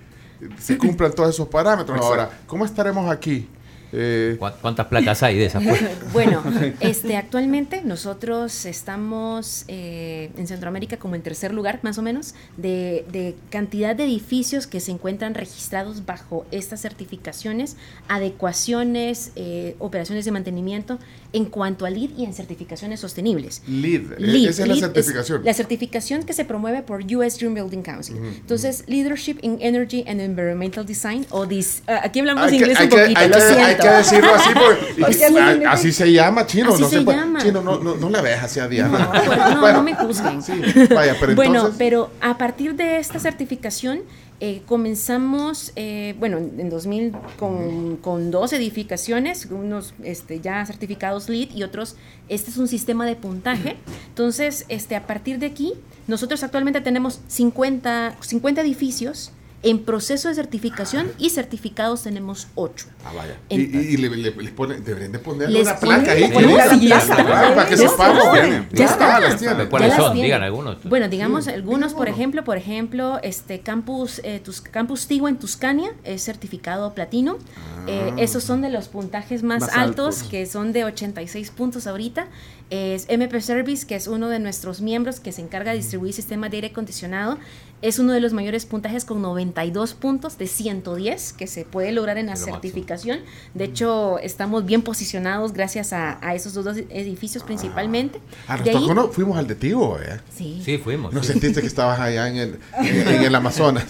se 0.59 0.77
cumplan 0.77 1.13
todos 1.13 1.29
esos 1.29 1.47
parámetros. 1.47 1.99
Ahora, 1.99 2.29
¿cómo 2.45 2.65
estaremos 2.65 3.09
aquí? 3.09 3.47
Eh, 3.95 4.37
¿Cuántas 4.37 4.87
placas 4.87 5.23
hay 5.23 5.37
de 5.37 5.45
esas? 5.45 5.63
bueno, 6.13 6.43
este, 6.79 7.17
actualmente 7.17 7.81
nosotros 7.83 8.65
estamos 8.65 9.65
eh, 9.67 10.31
en 10.37 10.47
Centroamérica 10.47 10.97
como 10.97 11.15
en 11.15 11.21
tercer 11.21 11.53
lugar, 11.53 11.79
más 11.81 11.97
o 11.97 12.01
menos, 12.01 12.35
de, 12.57 13.05
de, 13.11 13.35
cantidad 13.49 13.95
de 13.95 14.05
edificios 14.05 14.67
que 14.67 14.79
se 14.79 14.91
encuentran 14.91 15.33
registrados 15.33 16.05
bajo 16.05 16.45
estas 16.51 16.81
certificaciones, 16.81 17.77
adecuaciones, 18.07 19.31
eh, 19.35 19.75
operaciones 19.79 20.25
de 20.25 20.31
mantenimiento 20.31 20.99
en 21.33 21.45
cuanto 21.45 21.85
a 21.85 21.89
LEED 21.89 22.11
y 22.17 22.25
en 22.25 22.33
certificaciones 22.33 22.99
sostenibles. 22.99 23.61
LEED, 23.67 24.19
LEED 24.19 24.49
esa 24.49 24.63
es 24.63 24.69
la 24.69 24.75
certificación. 24.75 25.39
Es 25.39 25.45
la 25.45 25.53
certificación 25.53 26.23
que 26.23 26.33
se 26.33 26.45
promueve 26.45 26.81
por 26.81 27.03
US 27.03 27.37
Green 27.37 27.53
Building 27.53 27.81
Council. 27.81 28.15
Uh 28.15 28.19
-huh, 28.19 28.35
Entonces. 28.41 28.83
Leadership 28.87 29.37
in 29.41 29.57
Energy 29.61 30.03
and 30.07 30.21
Environmental 30.21 30.85
Design, 30.85 31.25
o 31.29 31.47
this, 31.47 31.83
uh, 31.87 31.91
aquí 32.03 32.19
hablamos 32.19 32.47
hay 32.47 32.55
inglés 32.55 32.77
que, 32.77 32.83
un 32.83 32.89
poquito, 32.89 33.27
lo 33.27 33.35
que, 33.35 33.41
siento. 33.41 33.63
Hay 33.63 33.75
que 33.75 33.84
decirlo 33.97 34.33
así, 34.33 34.49
porque, 34.53 35.01
porque 35.31 35.65
así 35.67 35.91
se 35.91 36.11
llama, 36.11 36.45
chino. 36.45 36.73
Así 36.73 36.81
no 36.81 36.89
se, 36.89 36.97
se 36.99 37.03
llama. 37.03 37.41
Chino, 37.41 37.61
no, 37.61 37.79
no, 37.79 37.95
no, 37.95 38.09
la 38.09 38.21
veas 38.21 38.43
así 38.43 38.59
a 38.59 38.67
Diana. 38.67 39.11
No, 39.13 39.55
no, 39.55 39.61
bueno, 39.61 39.77
no 39.77 39.83
me 39.83 39.95
juzguen. 39.95 40.41
Sí, 40.41 40.53
vaya, 40.93 41.15
pero 41.19 41.35
bueno, 41.35 41.55
entonces... 41.55 41.75
pero 41.77 42.11
a 42.21 42.37
partir 42.37 42.75
de 42.75 42.97
esta 42.97 43.19
certificación, 43.19 44.01
eh, 44.41 44.63
comenzamos, 44.67 45.71
eh, 45.77 46.13
bueno, 46.19 46.37
en 46.37 46.69
2000 46.69 47.13
con, 47.39 47.95
con, 47.97 48.31
dos 48.31 48.51
edificaciones, 48.51 49.45
unos 49.45 49.93
este, 50.03 50.41
ya 50.41 50.65
certificados 50.65 51.29
LEED 51.29 51.51
y 51.55 51.63
otros, 51.63 51.95
este 52.27 52.51
es 52.51 52.57
un 52.57 52.67
sistema 52.67 53.05
de 53.05 53.15
puntaje. 53.15 53.77
Entonces, 54.09 54.65
este, 54.67 54.97
a 54.97 55.07
partir 55.07 55.39
de 55.39 55.45
aquí, 55.45 55.73
nosotros 56.07 56.43
actualmente 56.43 56.81
tenemos 56.81 57.21
50, 57.27 58.17
50 58.19 58.61
edificios 58.61 59.31
en 59.65 59.79
proceso 59.83 60.29
de 60.29 60.35
certificación 60.35 61.11
y 61.17 61.31
certificados 61.31 62.03
tenemos 62.03 62.47
8. 62.53 62.85
Ah, 63.03 63.11
vaya. 63.15 63.35
Y, 63.49 63.55
y, 63.55 63.93
y 63.93 63.97
le, 63.97 64.09
le, 64.09 64.31
les 64.31 64.51
pone, 64.51 64.79
deberían 64.79 65.11
de 65.11 65.17
ponerle 65.17 65.63
una 65.63 65.79
placa 65.79 66.11
ahí. 66.11 66.31
Para 66.31 67.65
que 67.67 67.75
sepamos. 67.75 68.23
Ya 68.71 68.85
está. 68.85 69.67
¿Cuáles 69.67 69.95
son? 69.95 70.15
Digan 70.15 70.43
algunos. 70.43 70.83
Bueno, 70.83 71.09
digamos 71.09 71.47
algunos, 71.47 71.95
por 71.95 72.07
ejemplo, 72.07 72.43
por 72.43 72.57
ejemplo, 72.57 73.19
este 73.23 73.61
campus, 73.61 74.21
eh, 74.23 74.39
tus, 74.39 74.61
campus 74.61 75.07
Tigo 75.07 75.27
en 75.27 75.37
Tuscania 75.37 75.91
es 76.03 76.23
certificado 76.23 76.93
platino. 76.93 77.37
Ah. 77.57 77.85
Eh, 77.87 78.13
esos 78.17 78.43
son 78.43 78.61
de 78.61 78.69
los 78.69 78.87
puntajes 78.87 79.41
más, 79.41 79.61
Más 79.61 79.75
altos, 79.75 80.17
altos. 80.17 80.29
que 80.29 80.45
son 80.45 80.73
de 80.73 80.85
86 80.85 81.49
puntos 81.49 81.87
ahorita. 81.87 82.27
Es 82.69 83.05
MP 83.09 83.41
Service, 83.41 83.85
que 83.85 83.95
es 83.95 84.07
uno 84.07 84.27
de 84.27 84.39
nuestros 84.39 84.81
miembros 84.81 85.19
que 85.19 85.31
se 85.31 85.41
encarga 85.41 85.71
de 85.71 85.77
distribuir 85.77 86.13
sistemas 86.13 86.49
de 86.51 86.57
aire 86.57 86.67
acondicionado. 86.67 87.37
Es 87.81 87.99
uno 87.99 88.13
de 88.13 88.19
los 88.19 88.33
mayores 88.33 88.65
puntajes 88.65 89.05
con 89.05 89.21
92 89.21 89.93
puntos 89.93 90.37
de 90.39 90.47
110 90.47 91.33
que 91.33 91.45
se 91.45 91.65
puede 91.65 91.91
lograr 91.91 92.17
en 92.17 92.27
la 92.27 92.35
certificación. 92.35 93.19
De 93.53 93.65
hecho, 93.65 94.17
estamos 94.19 94.65
bien 94.65 94.81
posicionados 94.81 95.53
gracias 95.53 95.93
a, 95.93 96.17
a 96.25 96.33
esos 96.33 96.53
dos 96.55 96.77
edificios 96.77 97.43
principalmente. 97.43 98.19
Ah, 98.47 98.57
De 98.57 98.59
nos 98.59 98.67
ahí- 98.69 98.81
tocó, 98.87 98.93
no, 98.95 99.07
fuimos 99.09 99.37
al 99.37 99.45
de 99.47 99.55
Tigo, 99.55 99.99
¿eh? 99.99 100.19
Sí. 100.35 100.61
Sí, 100.65 100.77
fuimos. 100.79 101.13
No 101.13 101.21
sí. 101.21 101.33
sentiste 101.33 101.61
que 101.61 101.67
estabas 101.67 101.99
allá 101.99 102.27
en 102.27 102.37
el, 102.37 102.59
en, 102.79 103.07
en 103.07 103.21
el 103.23 103.35
Amazonas. 103.35 103.85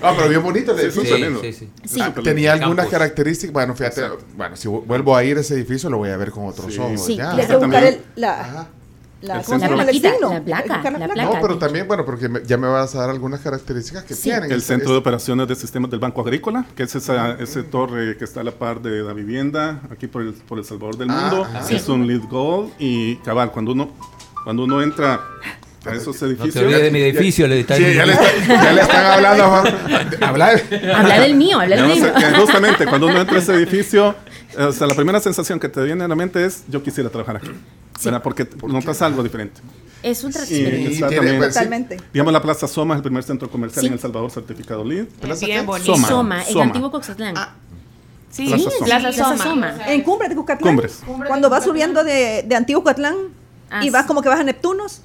Ah, 0.00 0.14
pero 0.16 0.28
bien 0.28 0.42
bonito 0.42 0.72
el 0.72 0.78
edificio. 0.80 1.16
Sí, 1.16 1.22
lindo. 1.22 1.40
sí, 1.40 1.52
sí. 1.52 1.68
Sí. 1.84 2.00
Ah, 2.00 2.14
Tenía 2.22 2.52
algunas 2.52 2.76
Campus. 2.86 2.92
características. 2.92 3.52
Bueno, 3.52 3.74
fíjate, 3.74 4.02
bueno, 4.36 4.56
si 4.56 4.68
vu- 4.68 4.84
vuelvo 4.86 5.14
a 5.16 5.24
ir 5.24 5.36
a 5.36 5.40
ese 5.40 5.54
edificio, 5.54 5.90
lo 5.90 5.98
voy 5.98 6.10
a 6.10 6.16
ver 6.16 6.30
con 6.30 6.46
otros 6.46 6.72
Sí. 6.72 6.78
ojos. 6.80 7.04
Sí, 7.04 7.16
ya. 7.16 7.32
Hay 7.32 7.46
que 7.46 7.56
buscar 7.56 7.84
el, 7.84 8.00
la, 8.16 8.40
Ajá. 8.40 8.68
La, 9.20 9.40
El 9.40 9.44
¿cómo? 9.44 9.58
La 9.58 9.66
El 9.66 9.72
plaquita, 9.74 10.10
signo. 10.12 10.32
la 10.32 10.40
placa, 10.42 10.90
la 10.90 11.08
placa. 11.08 11.22
No, 11.24 11.32
pero 11.40 11.54
de 11.54 11.60
también, 11.60 11.88
bueno, 11.88 12.04
porque 12.04 12.28
me- 12.28 12.42
ya 12.44 12.56
me 12.56 12.68
vas 12.68 12.94
a 12.94 13.00
dar 13.00 13.10
algunas 13.10 13.40
características 13.40 14.04
que 14.04 14.14
Sí. 14.14 14.22
tienen. 14.24 14.50
El 14.50 14.58
Es- 14.58 14.64
Centro 14.64 14.88
es- 14.88 14.92
de 14.92 14.98
Operaciones 14.98 15.48
de 15.48 15.54
Sistemas 15.56 15.90
del 15.90 15.98
Banco 16.00 16.20
Agrícola, 16.20 16.64
que 16.76 16.84
es 16.84 16.94
esa, 16.94 17.32
ese 17.32 17.62
torre 17.64 18.16
que 18.16 18.24
está 18.24 18.40
a 18.42 18.44
la 18.44 18.52
par 18.52 18.80
de 18.80 19.02
la 19.02 19.12
vivienda, 19.12 19.80
aquí 19.90 20.06
por 20.06 20.22
el, 20.22 20.32
por 20.34 20.58
el 20.58 20.64
Salvador 20.64 20.96
del 20.98 21.10
Ah, 21.10 21.14
Mundo. 21.30 21.46
ah. 21.52 21.62
Es 21.68 21.88
un 21.88 22.06
lead 22.06 22.22
goal 22.30 22.70
y 22.78 23.16
cabal, 23.16 23.50
cuando 23.50 23.72
uno, 23.72 23.90
cuando 24.44 24.64
uno 24.64 24.80
entra 24.82 25.20
a 25.84 25.94
esos 25.94 26.14
No 26.14 26.20
te 26.20 26.26
edificios... 26.26 26.64
olvides 26.64 26.82
de 26.82 26.90
mi 26.90 27.00
edificio, 27.00 27.46
le 27.48 27.60
está 27.60 27.76
Sí, 27.76 27.94
ya 27.94 28.04
le, 28.06 28.12
está- 28.12 28.46
ya 28.46 28.72
le 28.72 28.80
están 28.82 29.04
hablando. 29.06 29.44
a 29.44 29.48
Juan. 29.48 29.74
Habla 30.20 30.50
Habla 30.94 31.20
del 31.20 31.34
mío, 31.34 31.58
habla 31.60 31.76
del 31.76 31.88
Ya 31.88 31.94
mío. 32.30 32.40
justamente, 32.40 32.84
cuando 32.86 33.06
uno 33.06 33.20
entra 33.20 33.36
a 33.36 33.38
ese 33.40 33.54
edificio, 33.54 34.14
o 34.66 34.72
sea, 34.72 34.86
la 34.86 34.94
primera 34.94 35.20
sensación 35.20 35.60
que 35.60 35.68
te 35.68 35.82
viene 35.82 36.04
a 36.04 36.08
la 36.08 36.14
mente 36.16 36.44
es, 36.44 36.64
yo 36.68 36.82
quisiera 36.82 37.10
trabajar 37.10 37.36
aquí. 37.36 37.50
¿verdad? 38.04 38.22
Porque 38.22 38.48
notas 38.66 39.02
algo 39.02 39.22
diferente. 39.22 39.60
Es 40.02 40.24
otra 40.24 40.44
Sí, 40.46 40.64
pues, 40.64 40.94
sí. 40.96 41.40
Totalmente. 41.40 41.96
Digamos, 42.12 42.32
la 42.32 42.40
Plaza 42.40 42.68
Soma 42.68 42.94
es 42.94 42.98
el 42.98 43.02
primer 43.02 43.24
centro 43.24 43.50
comercial 43.50 43.80
Sí. 43.82 43.86
en 43.88 43.94
El 43.94 43.98
Salvador 43.98 44.30
certificado 44.30 44.84
LEED. 44.84 45.06
Bien 45.40 45.66
bonito. 45.66 45.94
Soma. 45.94 46.08
Soma, 46.08 46.42
en 46.44 46.52
Soma. 46.52 46.64
Antiguo 46.66 46.90
Coxatlán. 46.92 47.34
Sí, 48.30 48.46
Plaza 48.46 48.70
Soma. 48.70 48.86
Plaza 48.86 49.00
Plaza 49.10 49.24
Soma. 49.38 49.44
Soma. 49.72 49.88
En 49.92 50.02
Cumbres 50.02 50.30
de 50.30 50.36
Cucatlán. 50.36 50.74
Cumbres. 50.74 51.00
Cuando 51.26 51.50
vas 51.50 51.64
subiendo 51.64 52.04
de, 52.04 52.44
de 52.46 52.54
Antiguo 52.54 52.82
Cucatlán 52.82 53.16
Ah, 53.70 53.84
y 53.84 53.90
vas 53.90 54.02
sí. 54.02 54.08
como 54.08 54.22
que 54.22 54.28
vas 54.30 54.40
a 54.40 54.44
Neptunos, 54.44 55.02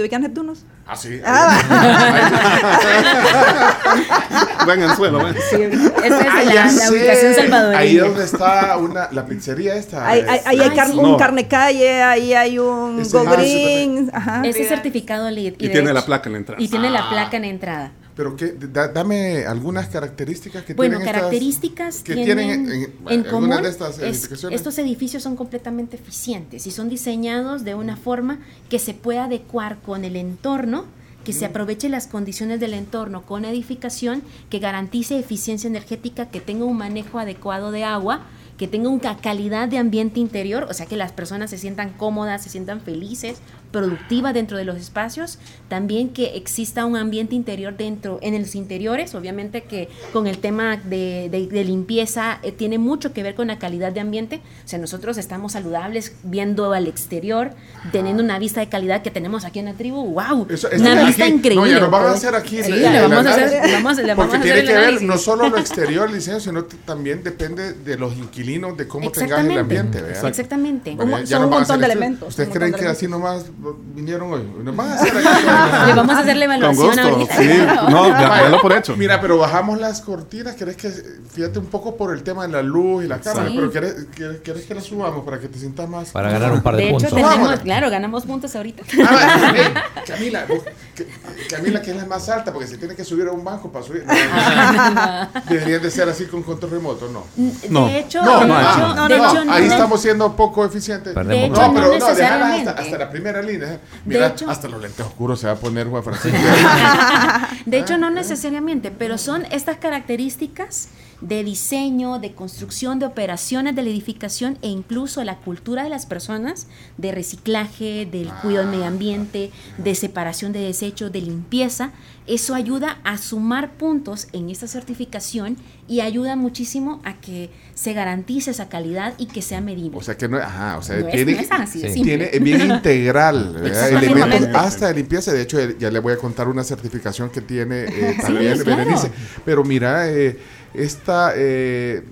¿Te 0.00 0.04
ubicas 0.04 0.20
Neptunos? 0.22 0.64
Ah, 0.86 0.96
sí. 0.96 1.20
Buen 4.64 4.82
anzuelo, 4.82 5.20
buen. 5.20 5.34
Sí, 5.34 5.56
esa 5.60 6.20
es 6.20 6.26
Ah, 6.30 6.42
la, 6.42 6.72
la 6.72 6.90
ubicación 6.90 7.34
salvadoreña. 7.34 7.78
Ahí 7.78 7.96
donde 7.98 8.24
está 8.24 8.78
una, 8.78 9.08
la 9.12 9.26
pizzería 9.26 9.74
esta. 9.74 10.08
Ahí, 10.08 10.20
ahí- 10.26 10.40
ahí 10.46 10.60
hay 10.60 10.68
Ay, 10.70 10.76
car- 10.76 10.86
sí. 10.90 10.96
un 10.98 11.10
No. 11.12 11.16
carne 11.18 11.46
calle, 11.48 12.02
ahí 12.02 12.32
hay 12.32 12.58
un 12.58 13.02
Go 13.10 13.24
ah, 13.26 13.32
Green. 13.36 14.10
Ese 14.44 14.64
certificado 14.64 15.30
LEED. 15.30 15.56
Y 15.58 15.66
de 15.66 15.72
tiene 15.74 15.92
la 15.92 16.00
hecho- 16.00 16.06
placa 16.06 16.28
en 16.28 16.32
la 16.32 16.38
entrada. 16.38 16.62
Y 16.62 16.68
tiene 16.68 16.88
la 16.88 17.00
Ah. 17.00 17.10
placa 17.10 17.36
en 17.36 17.44
entrada. 17.44 17.92
Pero 18.20 18.36
que, 18.36 18.52
da- 18.52 18.88
dame 18.88 19.46
algunas 19.46 19.86
características 19.88 20.62
que 20.64 20.74
Bueno, 20.74 20.98
tienen 20.98 21.08
estas- 21.08 21.20
características 21.22 22.02
que 22.02 22.12
tienen, 22.16 22.66
tienen 22.66 22.92
en, 23.08 23.24
común 23.24 23.48
de 23.62 23.66
estas 23.70 23.98
es- 23.98 24.02
edificaciones. 24.18 24.60
estos 24.60 24.76
edificios 24.76 25.22
son 25.22 25.36
completamente 25.36 25.96
eficientes 25.96 26.66
y 26.66 26.70
son 26.70 26.90
diseñados 26.90 27.64
de 27.64 27.74
una 27.74 27.96
forma 27.96 28.40
que 28.68 28.78
se 28.78 28.92
pueda 28.92 29.24
adecuar 29.24 29.78
con 29.78 30.04
el 30.04 30.16
entorno, 30.16 30.84
que 31.24 31.32
se 31.32 31.46
aproveche 31.46 31.88
las 31.88 32.06
condiciones 32.08 32.60
del 32.60 32.74
entorno 32.74 33.24
con 33.24 33.46
edificación, 33.46 34.22
que 34.50 34.58
garantice 34.58 35.18
eficiencia 35.18 35.68
energética, 35.68 36.28
que 36.28 36.40
tenga 36.42 36.66
un 36.66 36.76
manejo 36.76 37.18
adecuado 37.20 37.70
de 37.70 37.84
agua, 37.84 38.26
que 38.58 38.68
tenga 38.68 38.90
una 38.90 39.16
calidad 39.16 39.68
de 39.68 39.78
ambiente 39.78 40.20
interior, 40.20 40.66
o 40.68 40.74
sea 40.74 40.84
que 40.84 40.98
las 40.98 41.12
personas 41.12 41.48
se 41.48 41.56
sientan 41.56 41.94
cómodas, 41.94 42.42
se 42.42 42.50
sientan 42.50 42.82
felices, 42.82 43.38
productivas 43.70 44.34
dentro 44.34 44.56
de 44.56 44.64
los 44.64 44.76
espacios, 44.76 45.38
también 45.68 46.08
que 46.10 46.36
exista 46.36 46.84
un 46.84 46.96
ambiente 46.96 47.34
interior 47.34 47.76
dentro, 47.76 48.18
en 48.22 48.38
los 48.40 48.54
interiores, 48.54 49.14
obviamente 49.14 49.62
que 49.62 49.88
con 50.12 50.26
el 50.26 50.38
tema 50.38 50.76
de, 50.76 51.28
de- 51.30 51.46
de 51.46 51.64
limpieza 51.64 52.38
eh, 52.42 52.52
tiene 52.52 52.78
mucho 52.78 53.12
que 53.12 53.22
ver 53.22 53.34
con 53.34 53.46
la 53.48 53.58
calidad 53.58 53.92
de 53.92 54.00
ambiente, 54.00 54.40
o 54.64 54.68
sea, 54.68 54.78
nosotros 54.78 55.18
estamos 55.18 55.52
saludables 55.52 56.14
viendo 56.22 56.72
al 56.72 56.86
exterior, 56.86 57.50
teniendo 57.92 58.22
una 58.22 58.38
vista 58.38 58.60
de 58.60 58.68
calidad 58.68 59.02
que 59.02 59.10
tenemos 59.10 59.44
aquí 59.44 59.58
en 59.60 59.66
la 59.66 59.74
tribu, 59.74 60.04
wow, 60.14 60.46
Eso- 60.50 60.68
una 60.78 61.04
vista 61.04 61.24
aquí- 61.24 61.34
increíble. 61.34 61.60
No, 61.60 61.66
ya 61.66 61.80
nos 61.80 61.90
van 61.90 62.06
a 62.06 62.10
hacer 62.12 62.34
aquí. 62.34 62.62
Sí, 62.62 62.72
le 62.72 63.00
vamos 63.00 63.26
a 63.26 63.30
hacer, 63.30 63.44
análisis, 63.44 63.72
vamos, 63.72 63.96
le 63.98 64.02
vamos 64.14 64.16
Porque 64.16 64.36
a 64.36 64.40
hacer 64.52 64.64
tiene 64.64 64.68
que 64.68 64.90
ver 64.92 65.02
no 65.02 65.18
solo 65.18 65.48
lo 65.48 65.58
exterior, 65.58 66.12
diseño, 66.12 66.40
sino 66.40 66.64
también 66.64 67.22
depende 67.22 67.72
de 67.74 67.96
los 67.96 68.16
inquilinos, 68.16 68.76
de 68.76 68.86
cómo 68.88 69.10
tengas 69.12 69.44
el 69.44 69.58
ambiente. 69.58 70.02
¿verdad? 70.02 70.26
Exactamente. 70.28 70.94
Bueno, 70.96 71.16
Un- 71.16 71.24
ya 71.24 71.36
son 71.36 71.44
un 71.44 71.50
montón 71.50 71.80
de 71.80 71.86
elementos, 71.86 72.28
¿Ustedes 72.30 72.48
creen 72.50 72.72
que 72.72 72.86
así 72.86 73.06
nomás 73.08 73.46
vinieron 73.94 74.32
hoy? 74.32 74.42
Nos 74.62 74.74
van 74.76 74.88
a 74.90 74.94
hacer 74.94 75.12
aquí. 75.16 75.86
Le 75.88 75.94
vamos 75.94 76.14
a 76.14 76.18
hacer 76.20 76.36
la 76.36 76.46
Con 76.46 76.54
evaluación 76.56 77.14
gusto. 77.18 77.34
Sí, 77.38 77.48
no, 77.90 78.08
ya, 78.08 78.42
dalo 78.42 78.60
por 78.60 78.72
hecho. 78.72 78.96
Mira, 78.96 79.20
pero 79.20 79.38
bajamos 79.38 79.78
las 79.78 80.00
cortinas. 80.00 80.54
¿Querés 80.54 80.76
que, 80.76 80.88
fíjate 80.88 81.58
un 81.58 81.66
poco 81.66 81.96
por 81.96 82.12
el 82.14 82.22
tema 82.22 82.46
de 82.46 82.52
la 82.52 82.62
luz 82.62 83.04
y 83.04 83.08
la 83.08 83.20
cámara, 83.20 83.48
Sí. 83.48 83.54
pero 83.56 83.70
¿querés, 83.70 83.94
querés, 84.14 84.40
querés 84.40 84.64
que 84.66 84.74
la 84.74 84.80
subamos 84.80 85.24
para 85.24 85.38
que 85.38 85.48
te 85.48 85.58
sientas 85.58 85.88
más? 85.88 86.10
Para 86.10 86.30
ganar 86.30 86.52
un 86.52 86.60
par 86.62 86.76
de, 86.76 86.82
De 86.82 86.88
hecho, 86.88 86.94
puntos. 86.98 87.10
tenemos, 87.14 87.34
Vámonos. 87.38 87.60
claro, 87.60 87.90
ganamos 87.90 88.24
puntos 88.26 88.54
ahorita. 88.56 88.82
Ah, 89.06 89.80
Camila, 90.06 90.44
vos- 90.48 90.62
que- 90.94 91.06
Camila, 91.48 91.80
que 91.82 91.90
es 91.90 91.96
la 91.96 92.06
más 92.06 92.28
alta, 92.28 92.52
porque 92.52 92.66
se 92.68 92.76
tiene 92.78 92.94
que 92.94 93.04
subir 93.04 93.26
a 93.28 93.32
un 93.32 93.44
banco 93.44 93.70
para 93.70 93.84
subir. 93.84 94.04
Deberían 95.48 95.82
de 95.82 95.90
ser 95.90 96.08
así 96.08 96.24
con 96.26 96.42
control 96.42 96.70
remoto, 96.72 97.08
no. 97.08 97.24
No. 97.68 97.86
De 97.86 97.98
hecho, 98.00 98.22
No, 98.22 98.40
de 98.40 98.46
no, 98.46 98.60
hecho, 98.60 98.78
no, 98.94 99.08
no, 99.08 99.14
hecho, 99.14 99.44
no 99.44 99.52
ahí 99.52 99.66
estamos 99.66 100.00
siendo 100.00 100.34
poco 100.36 100.64
eficientes. 100.64 101.12
Perdemos 101.14 101.40
De 101.40 101.46
hecho, 101.46 101.68
no, 101.68 101.74
pero 101.74 101.98
no, 101.98 102.06
hasta, 102.06 102.70
hasta 102.72 102.98
la 102.98 103.10
primera 103.10 103.40
línea. 103.42 103.49
¿Eh? 103.56 103.78
Mira, 104.04 104.28
hecho- 104.28 104.48
hasta 104.50 104.68
los 104.68 104.80
lentes 104.80 105.04
oscuros 105.04 105.40
se 105.40 105.46
va 105.46 105.52
a 105.54 105.56
poner 105.56 105.86
Juan 105.88 106.02
Francisco. 106.02 106.38
De 107.66 107.78
hecho, 107.78 107.98
no 107.98 108.10
necesariamente, 108.10 108.90
pero 108.90 109.18
son 109.18 109.44
estas 109.50 109.76
características 109.78 110.88
de 111.20 111.44
diseño, 111.44 112.18
de 112.18 112.32
construcción, 112.32 112.98
de 112.98 113.06
operaciones 113.06 113.76
de 113.76 113.82
la 113.82 113.90
edificación 113.90 114.58
e 114.62 114.68
incluso 114.68 115.22
la 115.24 115.36
cultura 115.36 115.84
de 115.84 115.90
las 115.90 116.06
personas 116.06 116.66
de 116.96 117.12
reciclaje, 117.12 118.06
del 118.10 118.28
cuidado 118.42 118.66
del 118.66 118.76
medio 118.76 118.86
ambiente, 118.86 119.50
de 119.78 119.94
separación 119.94 120.52
de 120.52 120.60
desechos, 120.60 121.12
de 121.12 121.20
limpieza. 121.20 121.92
Eso 122.26 122.54
ayuda 122.54 122.98
a 123.02 123.18
sumar 123.18 123.72
puntos 123.72 124.28
en 124.32 124.50
esta 124.50 124.66
certificación 124.68 125.56
y 125.88 126.00
ayuda 126.00 126.36
muchísimo 126.36 127.00
a 127.04 127.14
que 127.20 127.50
se 127.74 127.92
garantice 127.92 128.52
esa 128.52 128.68
calidad 128.68 129.14
y 129.18 129.26
que 129.26 129.42
sea 129.42 129.60
medible. 129.60 129.96
O 129.98 130.02
sea 130.02 130.16
que 130.16 130.28
no, 130.28 130.36
ajá, 130.38 130.78
o 130.78 130.82
sea, 130.82 130.96
No 131.00 131.08
es- 131.08 131.12
tiene, 131.14 131.32
no 131.32 131.40
es 131.40 131.50
así 131.50 131.80
Sí. 131.92 132.02
tiene 132.02 132.30
es 132.32 132.40
bien 132.42 132.70
integral, 132.70 133.56
hasta 134.54 134.88
de 134.88 134.94
limpieza. 134.94 135.32
De 135.32 135.42
hecho, 135.42 135.58
ya 135.78 135.90
le 135.90 135.98
voy 135.98 136.12
a 136.12 136.16
contar 136.18 136.48
una 136.48 136.62
certificación 136.62 137.30
que 137.30 137.40
tiene 137.40 137.84
eh, 137.84 138.16
también 138.20 138.58
claro. 138.60 138.76
Berenice. 138.76 139.10
Pero 139.44 139.64
mira, 139.64 140.08
eh, 140.10 140.38
esta, 140.74 141.32
eh, 141.36 142.02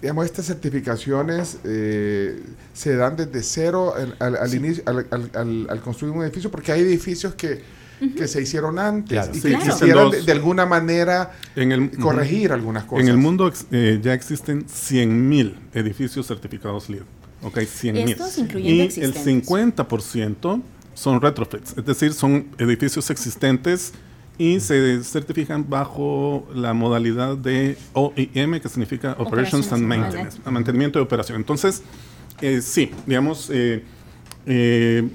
digamos, 0.00 0.24
estas 0.26 0.46
certificaciones 0.46 1.58
eh, 1.64 2.42
se 2.74 2.96
dan 2.96 3.16
desde 3.16 3.42
cero 3.42 3.94
al, 3.96 4.16
al- 4.18 4.36
al 4.36 4.54
inicio, 4.54 4.82
al, 4.86 5.06
al- 5.10 5.30
al- 5.34 5.66
al 5.70 5.80
construir 5.80 6.14
un 6.14 6.22
edificio, 6.24 6.50
porque 6.50 6.72
hay 6.72 6.80
edificios 6.80 7.34
que, 7.34 7.60
que 8.16 8.26
se 8.26 8.42
hicieron 8.42 8.78
antes 8.80 9.10
Claro. 9.12 9.30
y 9.32 9.34
Sí, 9.40 9.48
que 9.48 9.54
existen 9.54 9.78
quisieran 9.78 10.10
de, 10.10 10.22
de 10.22 10.32
alguna 10.32 10.66
manera 10.66 11.32
En 11.54 11.70
el, 11.70 11.90
corregir 11.98 12.50
algunas 12.52 12.82
cosas. 12.84 13.04
En 13.04 13.08
el 13.10 13.16
mundo 13.16 13.46
ex- 13.46 13.66
eh, 13.70 14.00
ya 14.02 14.12
existen 14.12 14.66
100.000 14.66 15.54
edificios 15.74 16.26
certificados 16.26 16.88
LEED. 16.90 17.02
Ok, 17.44 17.58
100.000. 17.58 18.08
Estos 18.10 18.38
incluyendo 18.38 18.74
Y 18.74 18.80
el 18.80 18.86
existentes. 18.86 19.48
50% 19.48 20.62
son 20.94 21.20
retrofits, 21.20 21.74
es 21.78 21.84
decir, 21.86 22.12
son 22.12 22.48
edificios 22.58 23.08
existentes 23.10 23.92
y 24.38 24.60
se 24.60 25.02
certifican 25.04 25.68
bajo 25.68 26.48
la 26.54 26.72
modalidad 26.74 27.36
de 27.36 27.76
OIM, 27.92 28.60
que 28.60 28.68
significa 28.68 29.14
Operations 29.18 29.24
and 29.24 29.28
Operations 29.28 29.72
and 29.72 29.82
Maintenance, 29.86 30.40
mantenimiento 30.50 30.98
de 30.98 31.04
operación. 31.04 31.36
Entonces, 31.36 31.82
eh, 32.40 32.60
sí, 32.62 32.90
digamos, 33.06 33.50
eh, 33.52 33.84
eh, 34.46 35.08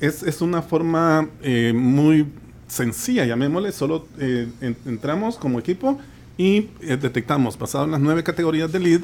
es, 0.00 0.22
es 0.22 0.40
una 0.40 0.62
forma 0.62 1.28
eh, 1.42 1.72
muy 1.74 2.26
sencilla, 2.66 3.24
llamémosle, 3.24 3.72
solo 3.72 4.06
en- 4.18 4.76
entramos 4.84 5.36
como 5.36 5.58
equipo 5.58 5.98
y 6.36 6.68
detectamos, 6.80 7.58
basado 7.58 7.84
en 7.84 7.90
las 7.92 8.00
nueve 8.00 8.22
categorías 8.22 8.72
de 8.72 8.78
lead, 8.80 9.00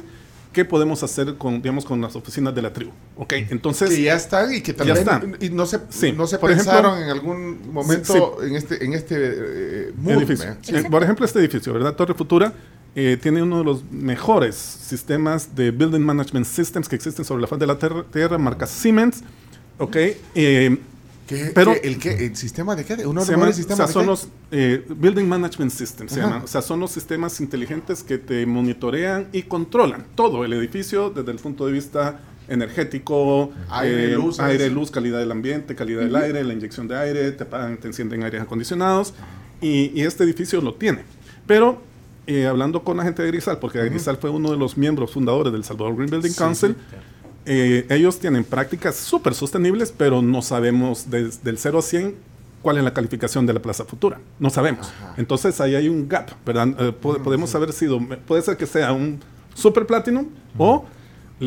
qué 0.57 0.65
podemos 0.65 1.03
hacer 1.03 1.35
con, 1.35 1.61
digamos, 1.61 1.85
con 1.85 2.01
las 2.01 2.15
oficinas 2.15 2.55
de 2.55 2.63
la 2.63 2.73
tribu. 2.73 2.89
¿Ok? 3.15 3.33
Entonces, 3.51 3.91
que 3.91 4.01
ya 4.01 4.15
están 4.15 4.51
y 4.51 4.61
que 4.61 4.73
también 4.73 4.97
están. 4.97 5.37
y 5.39 5.49
no 5.51 5.67
se 5.67 5.79
Sí. 5.89 6.11
no 6.13 6.25
se 6.25 6.39
Por 6.39 6.49
ejemplo, 6.49 6.71
pensaron 6.73 6.97
en 7.03 7.09
algún 7.11 7.71
momento 7.71 8.37
sí. 8.41 8.47
en 8.47 8.55
este 8.55 8.83
en 8.83 8.93
este 8.93 9.15
eh, 9.17 9.93
edificio. 10.07 10.45
¿verdad? 10.47 10.57
Eh, 10.85 10.89
Por 10.89 11.03
ejemplo, 11.03 11.25
este 11.27 11.37
edificio, 11.39 11.73
¿verdad? 11.73 11.93
Torre 11.95 12.15
Futura 12.15 12.53
eh, 12.95 13.19
tiene 13.21 13.43
uno 13.43 13.59
de 13.59 13.65
los 13.65 13.83
mejores 13.91 14.55
sistemas 14.55 15.55
de 15.55 15.69
Building 15.69 16.01
Management 16.01 16.47
Systems 16.47 16.89
que 16.89 16.95
existen 16.95 17.23
sobre 17.23 17.41
la 17.43 17.47
faz 17.47 17.59
de 17.59 17.67
la 17.67 17.77
ter- 17.77 18.05
Tierra, 18.11 18.39
marca 18.39 18.65
Siemens. 18.65 19.23
¿Ok? 19.77 19.95
¿Qué- 21.27 21.51
Pero- 21.53 21.73
qué- 21.73 21.87
el, 21.87 21.99
qué, 21.99 22.25
¿El 22.25 22.35
sistema 22.37 22.75
de 22.75 22.85
qué? 22.85 22.93
¿Uno 22.93 23.01
de 23.05 23.13
los 23.13 23.25
se 23.25 23.31
llaman- 23.33 23.47
mejores 23.49 23.65
o 23.71 23.75
sea, 23.75 23.85
de 23.87 23.91
son 23.93 24.01
qué? 24.03 24.07
los 24.07 24.27
eh, 24.51 24.85
Building 24.89 25.25
Management 25.27 25.71
Systems, 25.71 26.11
se 26.13 26.21
llaman. 26.21 26.41
O 26.43 26.47
sea, 26.47 26.61
son 26.61 26.79
los 26.79 26.89
sistemas 26.91 27.39
inteligentes 27.41 28.01
que 28.01 28.17
te 28.17 28.45
monitorean 28.45 29.27
y 29.33 29.43
controlan 29.43 30.05
todo 30.15 30.45
el 30.45 30.53
edificio 30.53 31.09
desde 31.09 31.31
el 31.31 31.37
punto 31.39 31.65
de 31.67 31.73
vista 31.73 32.19
energético, 32.47 33.51
Aire, 33.69 34.13
eh, 34.13 34.15
luz, 34.15 34.39
aire, 34.39 34.69
luz, 34.69 34.91
calidad 34.91 35.19
del 35.19 35.31
ambiente, 35.31 35.75
calidad 35.75 36.01
del 36.01 36.15
aire, 36.15 36.43
la 36.43 36.53
inyección 36.53 36.87
de 36.87 36.97
aire, 36.97 37.31
te 37.31 37.43
apagan, 37.43 37.77
te 37.77 37.87
encienden 37.87 38.23
aires 38.23 38.41
acondicionados 38.41 39.13
y, 39.61 39.91
y 39.99 40.01
este 40.01 40.23
edificio 40.23 40.61
lo 40.61 40.73
tiene. 40.75 41.03
Pero 41.45 41.81
eh, 42.27 42.45
hablando 42.45 42.83
con 42.83 42.97
la 42.97 43.03
gente 43.03 43.21
de 43.23 43.29
Grisal, 43.31 43.59
porque 43.59 43.79
Grisal 43.89 44.17
fue 44.17 44.29
uno 44.29 44.51
de 44.51 44.57
los 44.57 44.77
miembros 44.77 45.11
fundadores 45.11 45.51
del 45.53 45.63
Salvador 45.63 45.95
Green 45.95 46.09
Building 46.09 46.33
Council, 46.33 46.75
eh, 47.47 47.85
ellos 47.89 48.19
tienen 48.19 48.43
prácticas 48.43 48.95
súper 48.95 49.33
sostenibles, 49.33 49.91
pero 49.95 50.21
no 50.21 50.41
sabemos 50.41 51.09
desde 51.09 51.39
del 51.43 51.57
0 51.57 51.79
a 51.79 51.81
100 51.81 52.15
cuál 52.61 52.77
es 52.77 52.83
la 52.83 52.93
calificación 52.93 53.45
de 53.45 53.53
la 53.53 53.61
plaza 53.61 53.85
futura. 53.85 54.19
No 54.39 54.49
sabemos. 54.49 54.91
Entonces 55.17 55.59
ahí 55.61 55.75
hay 55.75 55.87
un 55.89 56.07
gap, 56.09 56.29
¿verdad? 56.45 56.67
Eh, 56.79 56.91
po- 56.91 57.17
podemos 57.23 57.53
haber 57.55 57.71
sido, 57.73 57.99
puede 58.27 58.41
ser 58.41 58.57
que 58.57 58.65
sea 58.65 58.91
un 58.91 59.19
super 59.53 59.85
platinum 59.87 60.27
o 60.57 60.85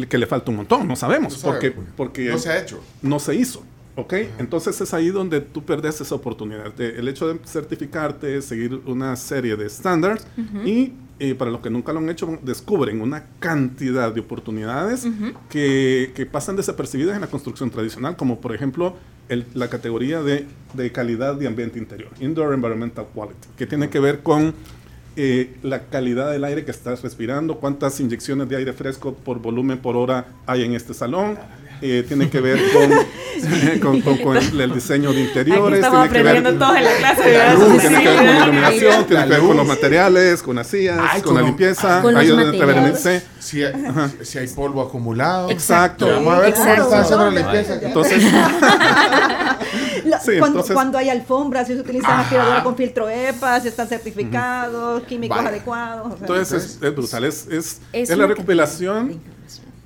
que 0.08 0.18
le 0.18 0.26
falta 0.26 0.50
un 0.50 0.56
montón, 0.58 0.86
no 0.88 0.94
sabemos, 0.96 1.32
No 1.34 1.38
sabe, 1.38 1.52
porque, 1.52 1.70
pues. 1.72 1.86
porque 1.96 2.28
no 2.30 2.38
se 2.38 2.48
ha 2.50 2.60
hecho. 2.60 2.80
no 3.02 3.18
se 3.18 3.34
hizo. 3.34 3.62
¿Ok? 4.00 4.14
Entonces 4.38 4.80
es 4.80 4.94
ahí 4.94 5.08
donde 5.10 5.40
tú 5.40 5.62
perdes 5.64 6.00
esa 6.00 6.14
oportunidad. 6.14 6.72
de- 6.74 6.98
el 6.98 7.08
hecho 7.08 7.28
de 7.28 7.38
certificarte, 7.46 8.40
seguir 8.42 8.80
una 8.86 9.14
serie 9.16 9.56
de 9.56 9.66
estándares 9.66 10.26
y 10.64 10.92
eh, 11.22 11.34
para 11.34 11.50
los 11.50 11.60
que 11.60 11.68
nunca 11.68 11.92
lo 11.92 11.98
han 11.98 12.08
hecho, 12.08 12.38
descubren 12.42 13.02
una 13.02 13.24
cantidad 13.40 14.10
de 14.12 14.20
oportunidades 14.20 15.06
que, 15.50 16.12
que 16.14 16.24
pasan 16.24 16.56
desapercibidas 16.56 17.14
en 17.14 17.20
la 17.20 17.26
construcción 17.26 17.70
tradicional, 17.70 18.16
como 18.16 18.40
por 18.40 18.54
ejemplo 18.54 18.96
el- 19.28 19.44
la 19.54 19.68
categoría 19.68 20.22
de, 20.22 20.46
de 20.72 20.92
calidad 20.92 21.34
de 21.34 21.46
ambiente 21.46 21.78
interior, 21.78 22.10
Indoor 22.20 22.54
Environmental 22.54 23.06
Quality, 23.14 23.48
que 23.58 23.66
tiene 23.66 23.90
que 23.90 24.00
ver 24.00 24.20
con 24.22 24.54
eh, 25.16 25.56
la 25.62 25.82
calidad 25.86 26.30
del 26.30 26.44
aire 26.44 26.64
que 26.64 26.70
estás 26.70 27.02
respirando, 27.02 27.56
cuántas 27.58 28.00
inyecciones 28.00 28.48
de 28.48 28.56
aire 28.56 28.72
fresco 28.72 29.12
por 29.12 29.40
volumen 29.40 29.76
por 29.78 29.96
hora 29.96 30.28
hay 30.46 30.62
en 30.62 30.72
este 30.74 30.94
salón. 30.94 31.36
Eh, 31.82 32.04
tiene 32.06 32.28
que 32.30 32.40
ver 32.40 32.58
con, 32.72 32.90
con, 33.80 34.00
con- 34.02 34.18
con 34.18 34.36
el, 34.36 34.60
el 34.60 34.74
diseño 34.74 35.12
de 35.12 35.18
Aquí 35.20 35.28
interiores, 35.28 35.78
estamos 35.80 36.08
tiene 36.10 36.18
que 36.18 36.22
ver 36.22 36.36
aprendiendo 36.36 36.66
todo 36.66 36.76
en 36.76 36.84
la 36.84 36.92
clase. 36.96 37.38
La 37.38 37.54
luz, 37.54 37.78
tiene 37.80 38.02
que 38.02 38.08
ver 38.08 38.16
con 38.16 38.26
la 38.26 38.44
iluminación, 38.44 39.04
tiene 39.06 39.22
que 39.24 39.30
ver 39.30 39.40
con 39.40 39.56
los 39.56 39.66
materiales, 39.66 40.42
con 40.42 40.56
las 40.56 40.66
sillas, 40.66 40.98
Ay, 41.10 41.22
con 41.22 41.34
la 41.34 41.42
limpieza, 41.42 42.02
Con 42.02 42.14
los 42.14 42.26
de 42.26 42.34
materiales. 42.34 43.22
Si 43.38 43.64
hay, 43.64 43.72
si 44.22 44.38
hay 44.38 44.46
polvo 44.48 44.82
acumulado. 44.82 45.50
Exacto. 45.50 46.06
Vamos 46.06 46.34
a 46.34 46.38
ver 46.40 46.54
cómo 46.54 46.72
está 46.74 47.00
haciendo 47.00 47.30
la 47.30 47.40
limpieza. 47.40 47.78
Entonces, 47.82 48.22
La- 50.04 50.20
Sí, 50.20 50.32
cuando, 50.38 50.46
entonces- 50.58 50.74
cuando 50.74 50.98
hay 50.98 51.08
alfombras, 51.08 51.66
si 51.66 51.74
se 51.74 51.80
utilizan 51.80 52.10
Ajá. 52.10 52.20
aspiradoras 52.22 52.62
con 52.62 52.76
filtro 52.76 53.08
EPA, 53.08 53.60
si 53.60 53.68
están 53.68 53.88
certificados, 53.88 55.02
químicos 55.04 55.36
Vaya. 55.36 55.48
adecuados. 55.48 56.06
o 56.06 56.10
sea, 56.10 56.18
Entonces 56.20 56.64
es, 56.64 56.82
es 56.82 56.94
brutal, 56.94 57.24
es, 57.24 57.46
es, 57.50 57.80
Es 57.92 58.10
es 58.10 58.18
la 58.18 58.26
recopilación 58.26 59.20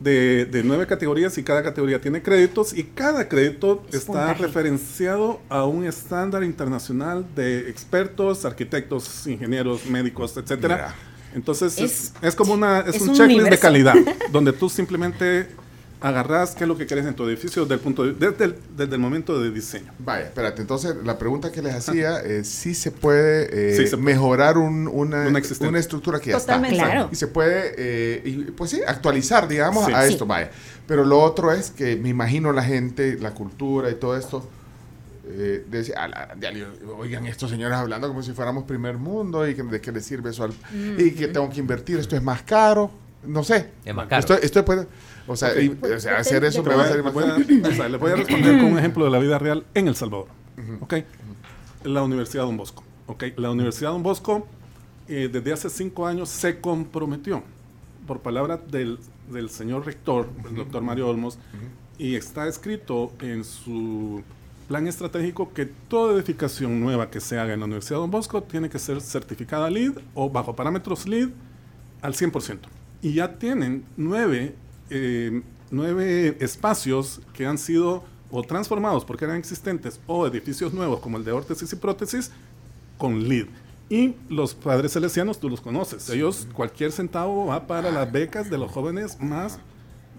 de, 0.05 0.45
de 0.45 0.62
nueve 0.62 0.87
categorías 0.87 1.37
y 1.38 1.43
cada 1.43 1.62
categoría 1.62 2.01
tiene 2.01 2.23
créditos 2.23 2.73
y 2.77 2.85
cada 2.85 3.29
crédito 3.29 3.83
Es 3.88 3.95
está 3.97 4.12
puntaje. 4.12 4.43
referenciado 4.43 5.40
a 5.49 5.64
un 5.64 5.85
estándar 5.87 6.45
internacional 6.45 7.25
de 7.35 7.69
expertos, 7.71 8.45
arquitectos, 8.45 9.27
ingenieros, 9.27 9.87
médicos, 9.87 10.37
etcétera. 10.37 10.95
Entonces 11.35 11.79
es, 11.79 11.81
Es- 11.81 12.12
es 12.23 12.35
como 12.37 12.53
una 12.55 12.81
es, 12.81 12.97
es 12.97 13.03
un, 13.03 13.09
un 13.09 13.14
checklist 13.17 13.49
de 13.51 13.59
calidad 13.59 13.95
donde 14.31 14.53
tú 14.53 14.69
simplemente 14.69 15.49
agarras 16.07 16.55
qué 16.55 16.64
es 16.64 16.69
lo 16.69 16.77
que 16.77 16.87
querés 16.87 17.07
en 17.07 17.14
tu 17.14 17.27
edificio 17.27 17.62
desde 17.62 17.75
el 17.77 17.81
punto 17.81 18.05
de- 18.05 18.12
desde 18.12 18.45
el, 18.45 18.57
desde 18.77 18.95
el 18.95 19.01
momento 19.01 19.40
de 19.40 19.51
diseño. 19.51 19.90
Vaya, 19.99 20.27
espérate, 20.27 20.61
entonces 20.61 20.95
la 21.03 21.17
pregunta 21.19 21.51
que 21.51 21.62
les 21.62 21.75
hacía 21.75 22.21
es 22.21 22.47
si 22.61 22.75
se 22.75 22.90
puede 22.90 23.49
eh, 23.73 23.77
Sí 23.77 23.87
se 23.87 23.97
puede. 23.97 24.03
mejorar 24.14 24.59
un- 24.59 24.87
una, 24.87 25.27
Una 25.27 25.38
existente. 25.38 25.69
una 25.71 25.79
estructura 25.79 26.21
que 26.21 26.31
ya 26.31 26.38
Totalmente. 26.38 26.77
está. 26.77 26.90
Claro. 26.90 27.09
Y 27.11 27.17
se 27.17 27.27
puede, 27.29 27.75
eh, 27.79 28.23
y, 28.25 28.33
pues 28.51 28.71
sí, 28.73 28.81
actualizar, 28.87 29.49
digamos, 29.49 29.87
Sí. 29.87 29.93
a 29.95 30.03
Sí. 30.07 30.12
esto, 30.12 30.27
vaya. 30.27 30.51
Pero 30.87 31.05
lo 31.07 31.21
otro 31.23 31.51
es 31.53 31.71
que 31.71 31.97
me 31.97 32.11
imagino 32.11 32.53
la 32.53 32.62
gente, 32.62 33.17
la 33.19 33.33
cultura 33.33 33.88
y 33.90 33.95
todo 33.95 34.17
esto, 34.17 34.47
eh, 35.27 35.64
decía, 35.71 36.05
"A 36.05 36.09
la- 36.09 36.35
de 36.37 36.67
oigan, 36.99 37.25
estos 37.27 37.49
señores 37.51 37.79
hablando 37.79 38.09
como 38.09 38.23
si 38.23 38.33
fuéramos 38.35 38.64
primer 38.64 38.99
mundo 38.99 39.49
y 39.49 39.55
que, 39.55 39.62
de 39.62 39.81
qué 39.81 39.90
les 39.90 40.05
sirve 40.05 40.29
eso 40.31 40.45
al- 40.45 40.53
y 40.99 41.12
que 41.12 41.29
tengo 41.29 41.49
que 41.49 41.61
invertir, 41.61 41.99
esto 41.99 42.14
es 42.14 42.23
más 42.23 42.43
caro, 42.43 42.90
no 43.26 43.42
sé. 43.44 43.70
Es 43.84 43.94
más 43.94 44.06
caro. 44.08 44.20
Estoy, 44.20 44.38
estoy 44.42 44.62
pues, 44.62 44.87
o 45.26 45.37
sea, 45.37 45.50
Ok. 45.50 45.56
y- 45.62 45.87
o 45.92 46.00
sea, 46.00 46.18
hacer 46.18 46.44
eso 46.44 46.62
Le 46.62 46.68
me 46.68 46.74
voy, 46.74 46.78
va 46.78 46.84
a 46.84 46.88
salir 46.88 46.96
le 46.98 47.02
más 47.04 47.14
voy 47.14 47.22
caro. 47.24 47.37
a- 47.37 47.68
o 47.68 47.72
sea, 47.74 47.88
le 47.88 47.96
voy 47.98 48.10
a 48.12 48.16
responder 48.16 48.58
con 48.60 48.72
un 48.72 48.78
ejemplo 48.78 49.04
de 49.04 49.10
la 49.10 49.18
vida 49.18 49.38
real 49.38 49.64
en 49.74 49.88
El 49.88 49.96
Salvador. 49.96 50.28
¿ok? 50.80 50.94
La 51.84 52.02
Universidad 52.02 52.44
Don 52.44 52.56
Bosco. 52.56 52.82
¿ok? 53.06 53.24
La 53.37 53.50
Universidad 53.50 53.90
Don 53.90 54.02
Bosco 54.02 54.46
eh, 55.08 55.28
desde 55.30 55.52
hace 55.52 55.68
cinco 55.68 56.06
años 56.06 56.28
se 56.30 56.60
comprometió 56.60 57.42
por 58.06 58.20
palabra 58.20 58.56
del, 58.56 58.98
del 59.30 59.50
señor 59.50 59.84
rector, 59.87 60.28
el 60.48 60.56
doctor 60.56 60.82
Mario 60.82 61.08
Olmos, 61.08 61.38
y 61.98 62.14
está 62.16 62.46
escrito 62.48 63.12
en 63.20 63.44
su 63.44 64.22
plan 64.68 64.87
estratégico 64.87 65.52
que 65.52 65.66
toda 65.66 66.14
edificación 66.14 66.80
nueva 66.80 67.10
que 67.10 67.20
se 67.20 67.38
haga 67.38 67.52
en 67.52 67.60
la 67.60 67.66
Universidad 67.66 67.98
Don 68.00 68.10
Bosco 68.10 68.42
tiene 68.42 68.70
que 68.70 68.78
ser 68.78 69.00
certificada 69.02 69.68
LEED 69.68 69.98
o 70.14 70.30
bajo 70.30 70.56
parámetros 70.56 71.06
LEED 71.06 71.28
al 72.00 72.14
100%. 72.14 72.58
Y 73.05 73.12
ya 73.12 73.38
tienen 73.38 73.85
nueve, 73.99 74.55
eh, 74.88 75.43
nueve 75.71 76.38
espacios 76.40 77.21
que 77.35 77.45
han 77.45 77.59
sido 77.59 78.03
o 78.31 78.43
transformados 78.43 79.05
porque 79.05 79.27
eran 79.27 79.37
existentes 79.37 80.01
o 80.07 80.27
edificios 80.27 80.73
nuevos 80.73 81.01
como 81.01 81.19
el 81.19 81.25
de 81.25 81.33
órtesis 81.33 81.71
y 81.71 81.77
prótesis 81.77 82.31
con 82.97 83.29
LEED. 83.29 83.49
Y 83.90 84.14
los 84.31 84.55
padres 84.55 84.93
salesianos, 84.93 85.38
tú 85.38 85.51
los 85.51 85.61
conoces. 85.61 86.09
Ellos, 86.09 86.49
cualquier 86.55 86.93
centavo 86.93 87.45
va 87.45 87.67
para 87.67 87.90
las 87.90 88.11
becas 88.11 88.49
de 88.49 88.57
los 88.57 88.73
jóvenes 88.73 89.21
más 89.21 89.59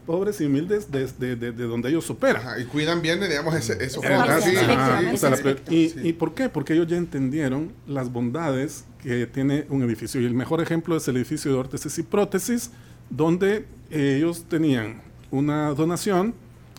pobres 0.06 0.40
y 0.42 0.46
humildes 0.46 0.92
de, 0.92 1.08
de- 1.08 1.36
de- 1.36 1.52
de 1.52 1.64
donde 1.66 1.90
ellos 1.90 2.06
superan. 2.06 2.42
Ajá, 2.42 2.60
y 2.60 2.66
cuidan 2.66 3.02
bien, 3.02 3.20
digamos, 3.20 3.54
ese, 3.56 3.84
eso. 3.84 4.02
Ah, 4.04 4.40
sí, 4.42 4.52
sí. 4.52 4.56
ajá, 4.58 5.02
efectivamente. 5.02 5.14
o 5.14 5.18
sea, 5.18 5.30
la 5.32 5.38
pre- 5.38 5.58
y, 5.76 5.90
Sí. 5.90 6.00
¿Y 6.04 6.14
por 6.14 6.34
qué? 6.34 6.50
Porque 6.50 6.74
ellos 6.74 6.88
ya 6.88 6.98
entendieron 6.98 7.72
las 7.88 8.12
bondades 8.12 8.86
que 9.02 9.26
tiene 9.28 9.66
un 9.70 9.84
edificio. 9.84 10.22
Y 10.22 10.26
el 10.26 10.34
mejor 10.34 10.62
ejemplo 10.62 10.96
es 10.98 11.08
el 11.08 11.18
edificio 11.18 11.52
de 11.52 11.58
órtesis 11.58 11.98
y 12.00 12.04
prótesis, 12.04 12.72
donde 13.10 13.66
ellos 13.92 14.46
tenían 14.50 15.02
una 15.32 15.70
donación 15.70 16.34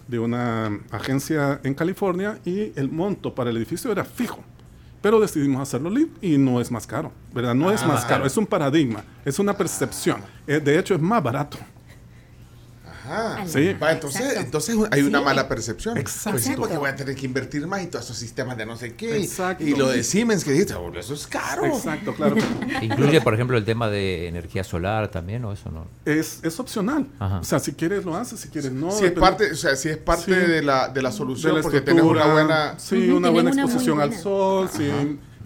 de 0.08 0.18
una 0.20 0.78
agencia 0.90 1.60
en 1.64 1.74
California 1.74 2.38
y 2.44 2.72
el 2.76 2.88
monto 2.90 3.34
para 3.34 3.50
el 3.50 3.56
edificio 3.56 3.90
era 3.92 4.04
fijo. 4.04 4.42
Pero 5.02 5.20
decidimos 5.20 5.60
hacerlo 5.62 5.90
LEED 5.90 6.08
y 6.22 6.38
no 6.38 6.60
es 6.60 6.70
más 6.70 6.86
caro, 6.86 7.12
¿verdad? 7.32 7.54
No 7.54 7.70
es 7.70 7.84
más 7.86 8.04
caro, 8.06 8.24
es 8.26 8.36
un 8.36 8.46
paradigma, 8.46 9.04
es 9.24 9.38
una 9.38 9.56
percepción. 9.56 10.20
Eh, 10.46 10.58
de 10.58 10.78
hecho, 10.78 10.94
es 10.94 11.00
más 11.00 11.22
barato. 11.22 11.58
Ajá. 13.06 13.46
Sí. 13.46 13.72
Va, 13.74 13.92
entonces, 13.92 14.20
Exacto. 14.20 14.40
entonces 14.40 14.76
hay 14.90 15.02
una 15.02 15.18
Sí. 15.20 15.24
mala 15.24 15.48
percepción. 15.48 15.96
Exacto. 15.96 16.32
Pues 16.32 16.44
sí, 16.44 16.54
porque 16.56 16.76
voy 16.76 16.88
a 16.90 16.96
tener 16.96 17.14
que 17.14 17.24
invertir 17.26 17.66
más 17.66 17.82
y 17.82 17.86
todos 17.86 18.04
esos 18.04 18.16
sistemas 18.16 18.56
de 18.56 18.66
no 18.66 18.76
sé 18.76 18.94
qué. 18.94 19.16
Exacto. 19.18 19.64
Y 19.64 19.74
lo 19.74 19.88
de 19.88 20.02
Siemens 20.02 20.44
que 20.44 20.52
dijiste, 20.52 20.74
"Oh, 20.74 20.92
eso 20.94 21.14
es 21.14 21.26
caro. 21.26 21.66
Exacto, 21.66 22.14
claro. 22.14 22.36
Incluye, 22.82 23.20
por 23.20 23.34
ejemplo, 23.34 23.56
el 23.56 23.64
tema 23.64 23.88
de 23.88 24.26
energía 24.28 24.64
solar 24.64 25.10
también, 25.10 25.44
¿o 25.44 25.52
eso 25.52 25.70
no? 25.70 25.86
Es, 26.04 26.40
es 26.42 26.58
opcional. 26.60 27.06
Ajá. 27.18 27.38
O 27.40 27.44
sea, 27.44 27.58
si 27.60 27.72
quieres 27.72 28.04
lo 28.04 28.16
haces, 28.16 28.40
si 28.40 28.48
quieres 28.48 28.72
no. 28.72 28.90
Si 28.90 29.04
es 29.04 29.12
parte, 29.12 29.52
o 29.52 29.56
sea, 29.56 29.76
si 29.76 29.88
es 29.88 29.96
parte 29.98 30.24
Sí. 30.26 30.50
de 30.52 30.62
la, 30.62 30.88
de 30.88 31.02
la 31.02 31.10
de 31.10 31.16
solución, 31.16 31.54
la 31.54 31.62
porque 31.62 31.80
tenés 31.80 32.02
una 32.02 32.26
buena... 32.26 32.74
sí, 32.78 33.08
una 33.10 33.30
buena 33.30 33.50
una 33.50 33.62
exposición 33.62 34.00
al 34.00 34.14
sol, 34.14 34.68
sí, 34.74 34.90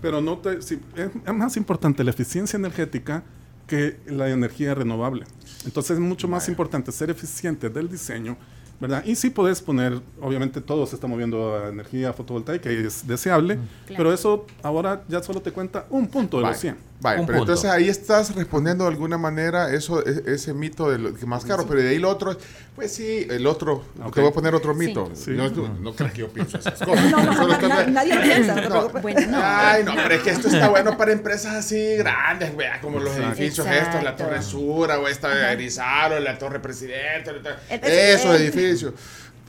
pero 0.01 0.21
no 0.21 0.39
te, 0.39 0.63
sí, 0.63 0.81
es, 0.97 1.11
es 1.27 1.35
más 1.35 1.57
importante 1.57 2.03
la 2.05 2.11
eficiencia 2.11 2.57
energética 2.57 3.23
que 3.71 4.01
la 4.07 4.29
energía 4.29 4.75
renovable. 4.75 5.25
Entonces 5.65 5.93
es 5.93 6.01
mucho 6.01 6.27
más 6.27 6.49
importante 6.49 6.91
ser 6.91 7.09
eficiente 7.09 7.71
del 7.71 7.89
diseño, 7.89 8.37
¿verdad? 8.81 9.05
Y 9.07 9.15
sí 9.15 9.31
puedes 9.31 9.63
poner, 9.63 10.01
obviamente 10.21 10.61
todo 10.61 10.87
se 10.87 10.97
está 10.97 11.07
moviendo 11.07 11.55
a 11.55 11.69
energía 11.69 12.13
fotovoltaica 12.13 12.73
y 12.73 12.79
es 12.79 13.07
deseable, 13.07 13.61
pero 13.87 14.13
eso 14.13 14.45
ahora 14.65 15.05
ya 15.07 15.23
solo 15.23 15.41
te 15.41 15.53
cuenta 15.53 15.87
un 15.91 16.09
punto 16.09 16.39
de 16.39 16.49
los 16.49 16.59
100. 16.59 16.90
Vaya, 17.01 17.21
Un 17.21 17.27
pero 17.27 17.39
punto. 17.39 17.53
entonces 17.53 17.71
ahí 17.71 17.89
estás 17.89 18.35
respondiendo 18.35 18.85
de 18.85 18.91
alguna 18.91 19.19
manera 19.19 19.73
eso, 19.73 20.05
e- 20.07 20.23
ese 20.35 20.53
mito 20.55 20.91
de 20.91 20.99
lo 20.99 21.15
que 21.15 21.27
más 21.27 21.45
caro, 21.45 21.67
pero 21.67 21.81
de 21.81 21.89
ahí 21.91 21.99
lo 21.99 22.09
otro, 22.11 22.33
es, 22.33 22.39
pues 22.77 22.93
sí, 22.93 23.27
el 23.31 23.47
otro, 23.47 23.85
Ok. 24.05 24.15
te 24.15 24.21
voy 24.21 24.31
a 24.31 24.33
poner 24.33 24.55
otro 24.55 24.75
mito. 24.75 25.11
Sí. 25.15 25.31
No, 25.33 25.49
no, 25.51 25.69
no 25.81 25.95
creas 25.95 26.13
que 26.13 26.21
yo 26.21 26.29
pienso 26.29 26.59
esas 26.59 26.79
cosas. 26.85 27.11
No, 27.11 27.23
no, 27.23 27.69
na- 27.69 27.87
nadie 27.87 28.15
lo 28.15 28.23
piensa, 28.23 28.55
no 28.55 28.69
No. 28.93 29.01
Bueno, 29.01 29.21
no. 29.29 29.39
Ay, 29.43 29.85
no, 29.85 29.95
pero 29.95 30.15
es 30.15 30.23
que 30.23 30.31
esto 30.31 30.49
está 30.49 30.69
bueno 30.69 30.97
para 30.97 31.13
empresas 31.13 31.55
así 31.55 31.97
grandes, 31.97 32.57
vea, 32.57 32.81
como 32.81 32.99
los 33.01 33.15
Exacto. 33.17 33.41
edificios 33.41 33.67
Exacto. 33.67 33.89
estos, 33.99 34.05
la 34.05 34.17
Torre 34.17 34.43
Sur, 34.43 34.91
o 34.91 35.09
esta 35.09 35.29
de 35.35 35.47
Arizaro, 35.47 36.21
la 36.21 36.39
Torre 36.39 36.61
Presidente, 36.61 37.33
la- 37.43 37.59
El- 37.69 37.81
el- 37.85 37.91
esos 38.15 38.35
el- 38.37 38.43
edificios. 38.43 38.93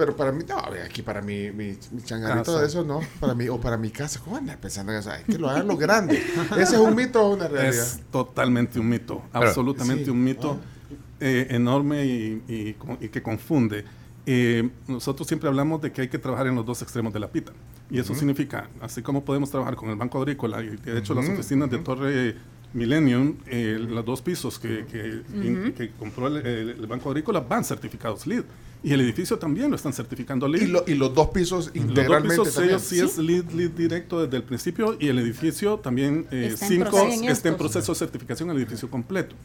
Pero 0.01 0.15
para 0.15 0.31
mí, 0.31 0.43
no, 0.49 0.57
aquí 0.83 1.03
para 1.03 1.21
mi, 1.21 1.51
mi, 1.51 1.77
mi 1.91 2.01
changarrito 2.01 2.45
Casa. 2.45 2.61
de 2.61 2.65
eso, 2.65 2.83
no, 2.83 3.01
para 3.19 3.35
mí, 3.35 3.47
o 3.49 3.61
para 3.61 3.77
mi 3.77 3.91
casa, 3.91 4.19
¿cómo 4.23 4.35
andas 4.35 4.57
pensando 4.57 4.91
en 4.91 4.97
eso? 4.97 5.11
Ay, 5.11 5.21
que 5.27 5.37
lo 5.37 5.47
hagan 5.47 5.67
los 5.67 5.77
grandes. 5.77 6.23
¿Ese 6.57 6.73
es 6.73 6.79
un 6.81 6.95
mito 6.95 7.21
o 7.23 7.35
una 7.35 7.47
realidad? 7.47 7.75
Es 7.75 7.99
totalmente 8.11 8.79
un 8.79 8.89
mito, 8.89 9.21
Pero- 9.31 9.45
absolutamente 9.45 10.05
Sí. 10.05 10.09
un 10.09 10.23
mito 10.23 10.59
eh, 11.19 11.45
enorme 11.51 12.03
y, 12.03 12.43
y 12.47 12.73
co- 12.73 12.97
y 12.99 13.09
que 13.09 13.21
confunde. 13.21 13.85
Eh, 14.25 14.67
nosotros 14.87 15.27
siempre 15.27 15.47
hablamos 15.49 15.79
de 15.83 15.91
que 15.91 16.01
hay 16.01 16.07
que 16.07 16.17
trabajar 16.17 16.47
en 16.47 16.55
los 16.55 16.65
dos 16.65 16.81
extremos 16.81 17.13
de 17.13 17.19
la 17.19 17.27
pita. 17.31 17.51
Y 17.91 17.99
eso 17.99 18.15
significa, 18.15 18.69
así 18.81 19.03
como 19.03 19.23
podemos 19.23 19.51
trabajar 19.51 19.75
con 19.75 19.91
el 19.91 19.97
Banco 19.97 20.17
Agrícola, 20.17 20.63
y 20.63 20.77
de 20.77 20.97
hecho 20.97 21.13
las 21.13 21.29
oficinas 21.29 21.69
de 21.69 21.77
Torre 21.77 22.35
Millennium, 22.73 23.35
eh, 23.47 23.77
los 23.79 24.05
dos 24.05 24.21
pisos 24.21 24.57
que, 24.59 24.85
que, 24.89 25.21
in- 25.45 25.73
que 25.75 25.91
compró 25.91 26.27
el, 26.27 26.37
el- 26.45 26.69
el 26.71 26.87
Banco 26.87 27.09
Agrícola 27.09 27.39
van 27.41 27.63
certificados 27.65 28.25
LEED. 28.27 28.43
Y 28.83 28.93
el 28.93 29.01
edificio 29.01 29.37
también 29.37 29.69
lo 29.69 29.75
están 29.75 29.93
certificando 29.93 30.47
LEED. 30.47 30.61
Y, 30.63 30.67
lo- 30.67 30.83
y 30.87 30.93
los 30.95 31.13
dos 31.13 31.27
pisos 31.29 31.65
Los 31.67 31.75
dos 31.75 31.85
integralmente 31.89 32.41
pisos, 32.43 32.57
ellos 32.63 32.81
sí, 32.81 32.99
es 32.99 33.17
lead, 33.17 33.51
lead 33.51 33.69
directo 33.71 34.23
desde 34.23 34.37
el 34.37 34.43
principio 34.43 34.97
y 34.99 35.07
el 35.09 35.19
edificio 35.19 35.77
también 35.77 36.25
eh, 36.31 36.49
Está 36.53 36.65
en 36.65 36.71
cinco 36.71 36.89
proceso. 36.89 37.27
Está 37.29 37.49
en 37.49 37.57
proceso 37.57 37.91
de 37.93 37.99
certificación 37.99 38.49
el 38.49 38.57
edificio 38.57 38.89
completo. 38.89 39.35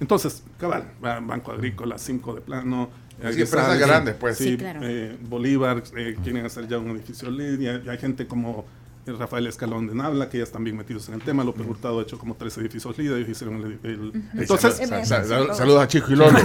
Entonces, 0.00 0.42
cabal, 0.58 0.92
Banco 1.00 1.52
Agrícola, 1.52 1.98
cinco 1.98 2.34
de 2.34 2.40
plano. 2.40 2.88
Sí, 3.18 3.26
Aguilar, 3.26 3.40
empresas 3.46 3.78
grandes, 3.78 4.14
pues. 4.14 4.36
Sí, 4.38 4.44
Sí, 4.50 4.56
claro. 4.58 4.80
eh, 4.82 5.16
Bolívar 5.28 5.82
eh, 5.96 6.16
quieren 6.22 6.44
hacer 6.44 6.68
ya 6.68 6.78
un 6.78 6.90
edificio 6.90 7.30
lead 7.30 7.58
y 7.58 7.66
hay, 7.66 7.82
y 7.84 7.88
hay 7.88 7.96
gente 7.98 8.26
como 8.26 8.60
eh, 8.60 8.66
Rafael 9.06 9.46
Escalón 9.46 9.86
de 9.86 9.94
Nabla 9.94 10.28
que 10.28 10.38
ya 10.38 10.44
están 10.44 10.64
bien 10.64 10.76
metidos 10.76 11.08
en 11.08 11.14
el 11.14 11.20
tema. 11.22 11.44
López 11.44 11.66
Hurtado 11.66 12.00
ha 12.00 12.02
hecho 12.02 12.18
como 12.18 12.34
tres 12.34 12.56
edificios 12.58 12.96
lead, 12.98 13.16
ellos 13.16 13.28
hicieron 13.28 13.56
el, 13.56 13.78
el- 13.90 14.12
Entonces, 14.34 14.76
Sal- 14.76 15.06
sal- 15.06 15.26
sal- 15.26 15.54
saludos 15.54 15.82
a 15.84 15.88
Chico 15.88 16.12
y 16.12 16.16
Lolo. 16.16 16.38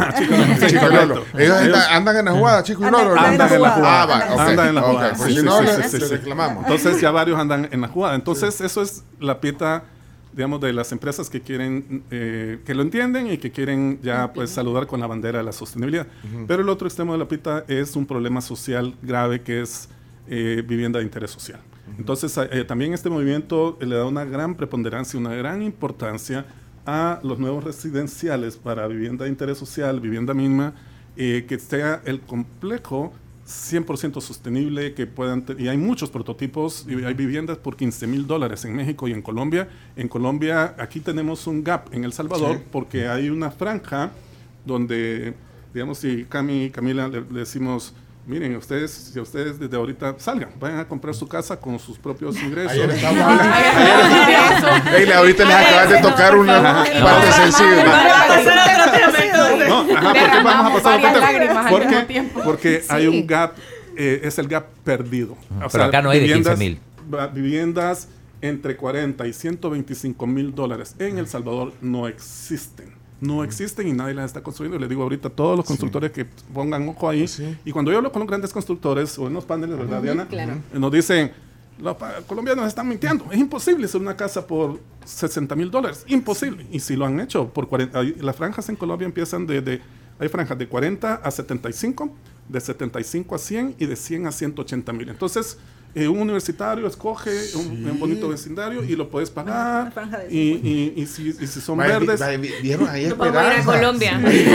Chico 0.67 0.85
y 0.89 0.93
Lolo. 0.95 1.23
Ellos 1.37 1.55
andan, 1.57 1.81
andan 1.91 2.17
en 2.17 2.25
la 2.25 2.31
jugada, 2.33 2.63
Chico 2.63 2.87
y 2.87 2.91
Lolo. 2.91 3.19
andan 3.19 3.53
en 3.53 3.61
la 3.61 3.71
jugada. 3.71 4.27
Ah. 4.37 4.45
Andan 4.47 4.67
en 4.69 4.75
la 4.75 4.81
jugada. 4.81 5.15
si 5.15 5.41
no, 5.41 5.61
reclamamos. 5.61 6.63
Entonces 6.65 7.01
ya 7.01 7.11
varios 7.11 7.39
andan 7.39 7.67
en 7.71 7.81
la 7.81 7.87
jugada. 7.87 8.15
Entonces 8.15 8.61
eso 8.61 8.81
es 8.81 9.03
la 9.19 9.39
pieta, 9.41 9.83
digamos, 10.33 10.61
de 10.61 10.71
las 10.73 10.91
empresas 10.91 11.29
que 11.29 11.41
quieren, 11.41 12.03
eh, 12.11 12.59
que 12.65 12.73
lo 12.75 12.83
entienden 12.83 13.27
y 13.31 13.37
que 13.37 13.51
quieren 13.51 13.99
ya 14.01 14.31
pues 14.33 14.49
saludar 14.51 14.87
con 14.87 14.99
la 14.99 15.07
bandera 15.07 15.39
de 15.39 15.43
la 15.45 15.51
sostenibilidad. 15.51 16.07
Pero 16.47 16.61
el 16.61 16.69
otro 16.69 16.87
extremo 16.87 17.13
de 17.13 17.19
la 17.19 17.27
pieta 17.27 17.65
es 17.67 17.95
un 17.95 18.05
problema 18.05 18.39
social 18.41 18.95
grave 19.01 19.41
que 19.41 19.61
es 19.61 19.89
eh, 20.27 20.63
vivienda 20.65 20.99
de 20.99 21.05
interés 21.05 21.31
social. 21.31 21.59
Entonces 21.97 22.37
eh, 22.37 22.63
también 22.65 22.93
este 22.93 23.09
movimiento 23.09 23.77
le 23.81 23.95
da 23.95 24.05
una 24.05 24.25
gran 24.25 24.55
preponderancia, 24.55 25.19
una 25.19 25.33
gran 25.35 25.61
importancia 25.61 26.45
a 26.85 27.19
los 27.23 27.37
nuevos 27.39 27.63
residenciales 27.63 28.57
para 28.57 28.87
vivienda 28.87 29.25
de 29.25 29.29
interés 29.31 29.57
social, 29.57 29.99
vivienda 29.99 30.33
mínima, 30.33 30.73
eh, 31.15 31.45
que 31.47 31.59
sea 31.59 32.01
el 32.05 32.21
complejo 32.21 33.13
100% 33.45 34.21
sostenible, 34.21 34.93
que 34.93 35.07
puedan, 35.07 35.43
y 35.57 35.67
hay 35.67 35.77
muchos 35.77 36.09
prototipos, 36.09 36.85
y 36.87 37.03
hay 37.03 37.13
viviendas 37.13 37.57
por 37.57 37.75
15 37.75 38.07
mil 38.07 38.25
dólares 38.25 38.63
en 38.65 38.73
México 38.75 39.07
y 39.07 39.11
en 39.11 39.21
Colombia. 39.21 39.67
En 39.95 40.07
Colombia, 40.07 40.73
aquí 40.77 41.01
tenemos 41.01 41.47
un 41.47 41.63
gap 41.63 41.93
en 41.93 42.03
El 42.05 42.13
Salvador, 42.13 42.57
Sí. 42.57 42.63
porque 42.71 43.07
hay 43.07 43.29
una 43.29 43.51
franja 43.51 44.11
donde, 44.65 45.33
digamos, 45.73 45.97
si 45.97 46.23
Cami 46.25 46.65
y 46.65 46.69
Camila 46.69 47.07
le, 47.09 47.21
le 47.21 47.39
decimos, 47.39 47.93
Miren, 48.27 48.55
ustedes, 48.55 48.91
si 48.91 49.19
ustedes 49.19 49.59
desde 49.59 49.75
ahorita 49.75 50.15
salgan, 50.19 50.51
vayan 50.59 50.79
a 50.79 50.87
comprar 50.87 51.13
su 51.15 51.27
casa 51.27 51.59
con 51.59 51.79
sus 51.79 51.97
propios 51.97 52.35
ingresos. 52.41 52.71
Ayer 52.71 52.89
estamos 52.91 53.19
hablando. 53.19 55.15
Ahorita 55.15 55.43
les 55.45 55.55
acabas 55.55 55.89
de 55.89 55.97
tocar 56.01 56.35
una 56.37 56.61
parte 57.03 57.31
sensible. 57.31 57.83
No, 59.67 59.81
ajá, 59.95 60.13
¿por 60.13 60.31
qué 60.31 60.43
vamos 60.43 60.71
a 60.71 60.83
pasar 60.83 61.69
Porque, 61.69 62.23
porque 62.43 62.83
hay 62.89 63.07
un 63.07 63.25
gap, 63.25 63.53
eh, 63.97 64.21
es 64.23 64.37
el 64.37 64.47
gap 64.47 64.65
perdido. 64.83 65.33
O 65.63 65.67
Pero 65.71 65.83
acá 65.85 66.01
no 66.01 66.09
hay 66.11 66.19
de 66.19 66.33
15,000. 66.33 66.79
va- 67.13 67.27
Viviendas 67.27 68.07
entre 68.41 68.75
40 68.75 69.27
y 69.27 69.33
125 69.33 70.27
mil 70.27 70.53
dólares 70.55 70.95
en 70.99 71.17
El 71.17 71.27
Salvador 71.27 71.73
no 71.81 72.07
existen. 72.07 72.93
No 73.21 73.43
existen 73.43 73.87
y 73.87 73.93
nadie 73.93 74.13
las 74.15 74.25
está 74.25 74.41
construyendo. 74.41 74.77
Les 74.79 74.89
digo 74.89 75.03
ahorita 75.03 75.29
a 75.29 75.31
todos 75.31 75.55
los 75.55 75.65
constructores 75.65 76.11
que 76.11 76.25
pongan 76.25 76.87
ojo 76.89 77.07
ahí. 77.07 77.27
Sí. 77.27 77.55
Y 77.63 77.71
cuando 77.71 77.91
yo 77.91 77.97
hablo 77.97 78.11
con 78.11 78.19
los 78.21 78.27
grandes 78.27 78.51
constructores 78.51 79.17
o 79.19 79.27
en 79.27 79.33
los 79.33 79.45
paneles, 79.45 79.77
¿verdad, 79.77 80.01
Diana? 80.01 80.27
claro. 80.27 80.53
Eh, 80.73 80.79
Nos 80.79 80.91
dicen, 80.91 81.31
los 81.79 81.95
colombianos 82.27 82.67
están 82.67 82.87
mintiendo. 82.87 83.25
Es 83.31 83.37
imposible 83.39 83.85
hacer 83.85 84.01
una 84.01 84.17
casa 84.17 84.45
por 84.45 84.79
60 85.05 85.55
mil 85.55 85.69
dólares. 85.71 86.03
Imposible. 86.07 86.65
Y 86.71 86.79
si 86.79 86.95
lo 86.95 87.05
han 87.05 87.19
hecho 87.19 87.47
por 87.47 87.67
40, 87.67 87.99
ahí- 87.99 88.15
las 88.19 88.35
franjas 88.35 88.67
en 88.69 88.75
Colombia 88.75 89.05
empiezan 89.05 89.45
de, 89.47 89.61
de- 89.61 89.81
hay 90.19 90.27
franjas 90.27 90.57
de 90.57 90.67
40 90.67 91.15
a 91.15 91.31
75, 91.31 92.11
de 92.49 92.59
75 92.59 93.35
a 93.35 93.37
100 93.37 93.75
y 93.79 93.85
de 93.85 93.95
100 93.95 94.27
a 94.27 94.31
180 94.31 94.93
mil. 94.93 95.09
Entonces, 95.09 95.57
eh, 95.93 96.07
un 96.07 96.19
universitario 96.19 96.87
escoge 96.87 97.31
un, 97.55 97.85
un 97.89 97.99
bonito 97.99 98.29
vecindario 98.29 98.83
y 98.83 98.95
lo 98.95 99.09
puedes 99.09 99.29
pagar. 99.29 99.91
Y, 100.29 100.37
y- 100.39 100.93
y 100.95 101.05
si, 101.05 101.29
y 101.29 101.47
si 101.47 101.59
son 101.61 101.77
Vaya, 101.77 101.99
verdes, 101.99 102.21
¿Vieron 102.61 102.87
ahí 102.89 103.07
No 103.09 103.17
podemos 103.17 103.41
ir 103.53 103.59
a? 103.59 103.63
Colombia. 103.65 104.21
Sí, 104.31 104.45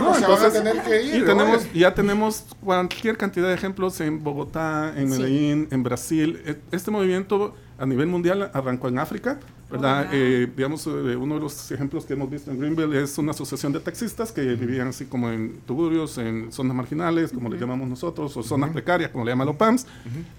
no, 0.00 0.14
se 0.14 0.26
van 0.26 0.44
a 0.44 0.50
tener 0.50 0.82
que 0.82 1.02
ir. 1.02 1.14
Y 1.16 1.24
tenemos, 1.24 1.62
oye. 1.62 1.80
ya 1.80 1.94
tenemos 1.94 2.44
cualquier 2.62 3.16
cantidad 3.16 3.48
de 3.48 3.54
ejemplos 3.54 4.00
en 4.00 4.22
Bogotá, 4.22 4.92
en 4.96 5.12
Sí. 5.12 5.18
Medellín, 5.18 5.68
en 5.70 5.82
Brasil. 5.82 6.42
E- 6.46 6.56
Este 6.72 6.90
movimiento 6.90 7.54
a 7.78 7.86
nivel 7.86 8.06
mundial 8.08 8.50
arrancó 8.54 8.88
en 8.88 8.98
África, 8.98 9.38
¿verdad? 9.70 10.08
Eh, 10.12 10.48
digamos, 10.56 10.86
eh, 10.86 10.90
uno 11.16 11.34
de 11.36 11.40
los 11.40 11.70
ejemplos 11.72 12.04
que 12.04 12.12
hemos 12.12 12.30
visto 12.30 12.50
en 12.50 12.58
Greenville 12.60 13.02
es 13.02 13.18
una 13.18 13.32
asociación 13.32 13.72
de 13.72 13.80
taxistas 13.80 14.30
que 14.32 14.42
vivían 14.42 14.88
así 14.88 15.06
como 15.06 15.30
en 15.30 15.58
tuburios, 15.66 16.18
en 16.18 16.52
zonas 16.52 16.76
marginales, 16.76 17.32
como 17.32 17.48
le 17.48 17.58
llamamos 17.58 17.88
nosotros, 17.88 18.36
o 18.36 18.42
zonas 18.42 18.70
precarias, 18.70 19.10
como 19.10 19.24
le 19.24 19.32
llaman 19.32 19.46
los 19.48 19.56
PAMS. 19.56 19.86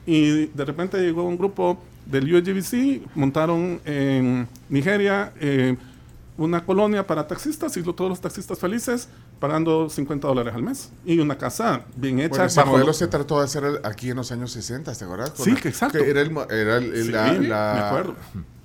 Y 0.05 0.45
de 0.47 0.65
repente 0.65 0.97
llegó 1.01 1.23
un 1.23 1.37
grupo 1.37 1.77
del 2.05 2.33
USGBC, 2.33 3.01
montaron 3.15 3.81
en 3.83 4.47
Nigeria 4.69 5.33
eh, 5.41 5.75
una 6.37 6.63
colonia 6.63 7.05
para 7.05 7.27
taxistas 7.27 7.75
y 7.77 7.81
todos 7.83 8.09
los 8.09 8.21
taxistas 8.21 8.59
felices 8.59 9.09
pagando 9.39 9.89
50 9.89 10.27
dólares 10.27 10.53
al 10.55 10.63
mes. 10.63 10.89
Y 11.05 11.19
una 11.19 11.37
casa 11.37 11.81
bien 11.95 12.19
hecha. 12.19 12.29
Bueno, 12.29 12.45
ese 12.45 12.59
bajo 12.59 12.71
modelo 12.71 12.87
lo- 12.87 12.93
se 12.93 13.07
trató 13.07 13.39
de 13.39 13.45
hacer 13.45 13.63
aquí 13.83 14.09
en 14.11 14.17
los 14.17 14.31
años 14.31 14.51
60, 14.51 14.93
¿te 14.93 15.03
acuerdas? 15.03 15.33
Sí, 15.35 15.51
la- 15.51 15.59
que 15.59 15.67
exacto. 15.69 15.97
era 15.97 16.21
el, 16.21 16.31
era 16.49 16.77
el, 16.77 16.93
el- 16.93 17.05
Sí, 17.07 17.11
la, 17.11 17.33
me 17.33 17.47
la- 17.47 17.87
acuerdo. 17.89 18.15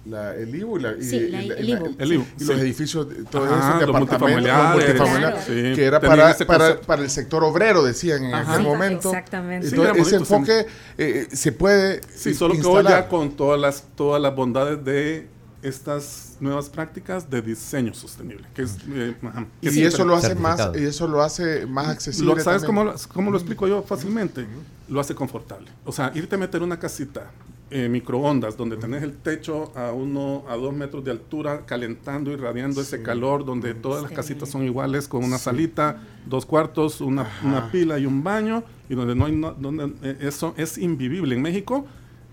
La- 0.04 0.34
el 0.34 0.54
IBU 0.54 0.78
y, 0.78 0.82
la, 0.82 0.92
y- 0.96 1.02
Sí, 1.02 1.16
y 1.16 1.28
la- 1.28 1.42
la- 1.42 1.54
el 1.54 1.64
y 1.64 1.72
la- 1.72 1.78
IBU. 1.78 1.94
El 1.98 2.12
IBU, 2.12 2.26
y 2.38 2.44
los 2.44 2.54
sí. 2.56 2.60
edificios, 2.62 3.06
Ajá, 3.34 3.86
multifamiliares, 3.86 4.74
multifamiliares, 4.74 5.44
claro. 5.44 5.74
que 5.76 5.84
era 5.84 6.00
para, 6.00 6.36
para, 6.46 6.80
para 6.80 7.02
el 7.02 7.10
sector 7.10 7.44
obrero, 7.44 7.82
decían 7.82 8.24
en 8.24 8.34
Ajá. 8.34 8.52
aquel 8.54 8.64
momento. 8.66 9.08
exactamente. 9.10 9.68
Entonces, 9.68 9.96
ese 10.06 10.16
bonito, 10.18 10.34
enfoque 10.34 10.66
eh, 10.98 11.28
se 11.32 11.52
puede 11.52 12.00
Sí, 12.14 12.34
solo 12.34 12.54
que 12.54 12.66
hoy 12.66 12.84
ya 12.84 13.08
con 13.08 13.30
todas 13.36 13.60
las, 13.60 13.84
todas 13.94 14.20
las 14.20 14.34
bondades 14.34 14.84
de 14.84 15.28
estas 15.62 16.36
nuevas 16.40 16.68
prácticas 16.68 17.30
de 17.30 17.40
diseño 17.40 17.94
sostenible. 17.94 18.48
Que 18.54 18.62
es, 18.62 18.76
eh, 18.92 19.14
que 19.60 19.70
y 19.70 19.84
eso 19.84 20.04
lo 20.04 20.16
hace 20.16 20.34
más 20.34 20.70
y 20.74 20.84
eso 20.84 21.06
lo 21.06 21.22
hace 21.22 21.66
más 21.66 21.86
accesible 21.88 22.34
Lo- 22.34 22.40
¿Sabes 22.42 22.64
cómo, 22.64 22.82
lo- 22.82 22.94
cómo 23.14 23.30
lo 23.30 23.36
explico 23.36 23.68
yo 23.68 23.82
fácilmente? 23.82 24.44
Lo 24.88 24.98
hace 25.00 25.14
confortable. 25.14 25.70
O 25.84 25.92
sea, 25.92 26.10
irte 26.16 26.34
a 26.34 26.38
meter 26.38 26.62
una 26.62 26.78
casita 26.80 27.30
eh, 27.72 27.88
microondas 27.88 28.56
donde 28.56 28.76
tenés 28.76 29.02
el 29.02 29.14
techo 29.16 29.72
a 29.76 29.92
uno 29.92 30.44
a 30.48 30.56
dos 30.56 30.74
metros 30.74 31.02
de 31.04 31.10
altura 31.10 31.64
calentando 31.66 32.30
y 32.30 32.36
radiando 32.36 32.80
ese 32.80 33.02
calor 33.02 33.44
donde 33.44 33.74
todas 33.74 34.02
las 34.02 34.10
Sí. 34.10 34.16
casitas 34.16 34.48
son 34.50 34.62
iguales 34.64 35.08
con 35.08 35.24
una 35.24 35.38
salita 35.38 36.02
dos 36.26 36.44
cuartos 36.46 37.00
una, 37.00 37.26
una 37.42 37.70
pila 37.72 37.98
y 37.98 38.06
un 38.06 38.22
baño 38.22 38.62
y 38.88 38.94
donde 38.94 39.14
no 39.14 39.24
hay 39.26 39.32
no- 39.32 39.52
donde 39.52 39.92
eh, 40.02 40.18
eso 40.20 40.54
es 40.56 40.76
invivible. 40.78 41.34
En 41.34 41.42
México 41.42 41.86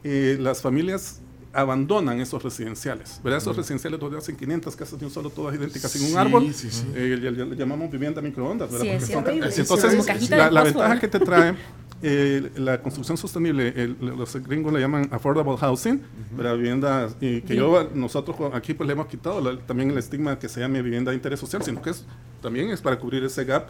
eh, 0.04 0.38
las 0.40 0.62
familias 0.62 1.22
abandonan 1.52 2.20
esos 2.22 2.44
residenciales, 2.44 3.20
¿verdad? 3.24 3.40
Esos 3.40 3.58
residenciales 3.58 4.00
donde 4.00 4.18
hacen 4.20 4.36
500 4.36 4.76
casas 4.76 5.00
de 5.00 5.06
un 5.08 5.12
solo, 5.12 5.32
todas 5.32 5.56
idénticas 5.56 5.92
sin 5.92 6.04
un 6.04 6.10
Sí, 6.10 6.16
árbol, 6.16 6.54
sí, 6.54 6.70
sí. 6.70 6.86
eh, 6.94 7.18
le, 7.20 7.32
le- 7.32 7.46
le 7.48 7.56
llamamos 7.56 7.90
vivienda 7.90 8.22
microondas, 8.22 8.70
¿verdad? 8.72 8.86
Sí, 8.86 8.92
Porque 8.92 9.04
es 9.50 9.56
son- 9.56 9.78
entonces, 9.80 10.30
la, 10.30 10.52
la 10.52 10.64
ventaja 10.64 11.00
que 11.00 11.08
te 11.08 11.20
trae 11.20 11.56
eh, 12.02 12.50
la 12.56 12.82
construcción 12.82 13.18
sostenible, 13.18 13.74
el- 13.76 13.98
los 14.00 14.36
gringos 14.48 14.72
le 14.74 14.80
llaman 14.80 15.08
affordable 15.12 15.58
housing, 15.58 16.02
¿verdad? 16.36 16.56
vivienda 16.56 17.10
y 17.20 17.42
que 17.42 17.56
yo 17.56 17.90
nosotros 17.94 18.38
aquí 18.54 18.74
pues 18.74 18.88
le 18.88 18.94
hemos 18.94 19.08
quitado 19.08 19.42
la- 19.42 19.60
también 19.60 19.92
el 19.92 19.98
estigma 19.98 20.40
que 20.40 20.48
se 20.48 20.60
llame 20.62 20.82
vivienda 20.82 21.12
de 21.12 21.16
interés 21.18 21.40
social, 21.40 21.62
sino 21.64 21.82
que 21.82 21.90
es 21.92 22.06
también 22.42 22.70
es 22.70 22.82
para 22.82 22.98
cubrir 22.98 23.24
ese 23.24 23.44
gap. 23.44 23.68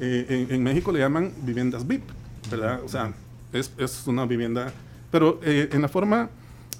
Eh, 0.00 0.46
en, 0.48 0.54
en 0.54 0.62
México 0.62 0.90
le 0.92 1.00
llaman 1.00 1.32
viviendas 1.42 1.86
VIP, 1.86 2.02
¿verdad? 2.50 2.80
O 2.84 2.88
sea, 2.88 3.12
es, 3.52 3.72
es 3.76 4.06
una 4.06 4.24
vivienda, 4.26 4.72
pero 5.10 5.38
eh, 5.42 5.68
en 5.72 5.82
la 5.82 5.88
forma 5.88 6.30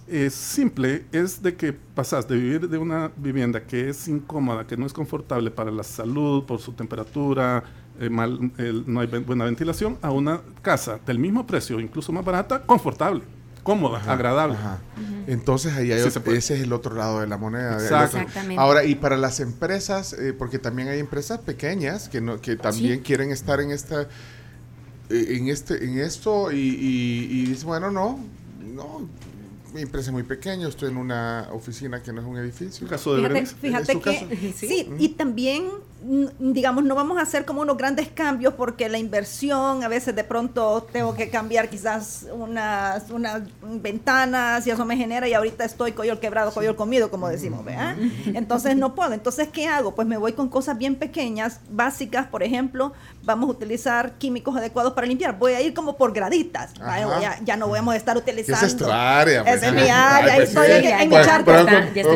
eh, 0.08 0.30
simple 0.30 1.04
es 1.12 1.42
de 1.42 1.54
que 1.54 1.72
pasas 1.72 2.26
de 2.26 2.36
vivir 2.36 2.68
de 2.68 2.78
una 2.78 3.10
vivienda 3.16 3.60
que 3.62 3.88
es 3.88 4.08
incómoda, 4.08 4.66
que 4.66 4.76
no 4.76 4.86
es 4.86 4.92
confortable 4.92 5.50
para 5.50 5.70
la 5.70 5.82
salud, 5.82 6.44
por 6.44 6.58
su 6.60 6.72
temperatura, 6.72 7.62
eh, 8.02 8.10
mal- 8.10 8.52
el- 8.58 8.84
no 8.86 9.00
hay 9.00 9.06
ven- 9.06 9.24
buena 9.24 9.44
ventilación, 9.46 9.96
a 10.02 10.10
una 10.10 10.42
casa 10.60 10.98
del 11.06 11.18
mismo 11.18 11.46
precio, 11.46 11.80
incluso 11.80 12.12
más 12.12 12.24
barata, 12.24 12.62
confortable, 12.64 13.22
cómoda, 13.62 14.02
agradable. 14.12 14.56
Ajá. 14.56 14.78
Entonces 15.26 15.72
ahí 15.74 15.92
hay 15.92 16.02
Sí 16.02 16.08
otro- 16.18 16.32
ese 16.32 16.54
es 16.56 16.62
el 16.62 16.72
otro 16.72 16.94
lado 16.96 17.20
de 17.20 17.26
la 17.28 17.36
moneda. 17.38 17.74
Exactamente. 17.76 18.56
Ahora, 18.58 18.84
y 18.84 18.96
para 18.96 19.16
las 19.16 19.38
empresas, 19.40 20.12
eh, 20.14 20.32
porque 20.36 20.58
también 20.58 20.88
hay 20.88 20.98
empresas 20.98 21.38
pequeñas 21.38 22.08
que 22.08 22.20
no, 22.20 22.40
que 22.40 22.56
también 22.56 23.00
quieren 23.00 23.30
estar 23.30 23.60
en 23.60 23.70
esta 23.70 24.08
eh, 25.10 25.36
en 25.36 25.48
este 25.48 25.84
en 25.84 25.98
esto 25.98 26.50
y, 26.50 26.56
y, 26.58 27.28
y 27.30 27.46
dicen, 27.46 27.66
bueno, 27.68 27.90
no, 27.90 28.18
no, 28.74 29.08
mi 29.74 29.82
empresa 29.82 30.08
es 30.10 30.12
muy 30.12 30.22
pequeña, 30.22 30.68
estoy 30.68 30.90
en 30.90 30.96
una 30.96 31.48
oficina 31.52 32.02
que 32.02 32.12
no 32.12 32.20
es 32.20 32.26
un 32.26 32.36
edificio. 32.38 32.84
El 32.84 32.90
caso 32.90 33.14
de 33.14 33.22
Fíjate, 33.28 33.46
fíjate 33.46 33.92
¿En 33.92 33.98
su 33.98 34.04
que 34.04 34.14
caso? 34.18 34.26
sí, 34.56 34.88
y 34.98 35.08
también, 35.10 35.64
digamos, 36.38 36.82
no 36.84 36.94
vamos 36.94 37.18
a 37.18 37.22
hacer 37.22 37.44
como 37.44 37.60
unos 37.60 37.76
grandes 37.76 38.08
cambios 38.08 38.54
porque 38.54 38.88
la 38.88 38.98
inversión, 38.98 39.84
a 39.84 39.88
veces 39.88 40.14
de 40.16 40.24
pronto 40.24 40.86
tengo 40.92 41.14
que 41.14 41.28
cambiar 41.30 41.68
quizás 41.68 42.26
unas, 42.32 43.08
unas 43.10 43.42
ventanas 43.62 44.66
y 44.66 44.70
eso 44.70 44.84
me 44.84 44.96
genera 44.96 45.28
y 45.28 45.34
ahorita 45.34 45.64
estoy 45.64 45.92
coyol 45.92 46.18
quebrado, 46.18 46.50
coyol 46.52 46.74
comido, 46.76 47.10
como 47.10 47.28
decimos, 47.28 47.64
¿verdad? 47.64 47.96
Entonces 48.26 48.76
no 48.76 48.94
puedo. 48.94 49.12
Entonces, 49.12 49.48
¿qué 49.52 49.68
hago? 49.68 49.94
Pues 49.94 50.08
me 50.08 50.16
voy 50.16 50.32
con 50.32 50.48
cosas 50.48 50.76
bien 50.78 50.96
pequeñas, 50.96 51.60
básicas, 51.70 52.26
por 52.26 52.42
ejemplo, 52.42 52.92
vamos 53.22 53.48
a 53.48 53.52
utilizar 53.52 54.12
químicos 54.18 54.56
adecuados 54.56 54.92
para 54.94 55.06
limpiar. 55.06 55.38
Voy 55.38 55.52
a 55.52 55.60
ir 55.60 55.72
como 55.74 55.96
por 55.96 56.12
graditas, 56.12 56.72
¿vale? 56.78 57.02
Ajá. 57.04 57.14
Voy 57.16 57.24
a- 57.24 57.38
ya 57.44 57.56
no 57.56 57.68
vamos 57.68 57.94
a 57.94 57.96
estar 57.96 58.16
utilizando. 58.16 58.56
esa 58.56 58.66
es 58.66 58.76
tu 58.76 58.90
área. 58.90 59.42
pues. 59.44 59.56
Esa 59.56 59.66
es 59.68 59.72
mi 59.74 59.88
área, 59.88 60.34
Ay, 60.34 60.42
estoy 60.42 60.66
en- 60.66 60.72
Pues, 60.72 60.82
ya 60.82 60.90
ya 60.90 61.02
en 61.02 61.10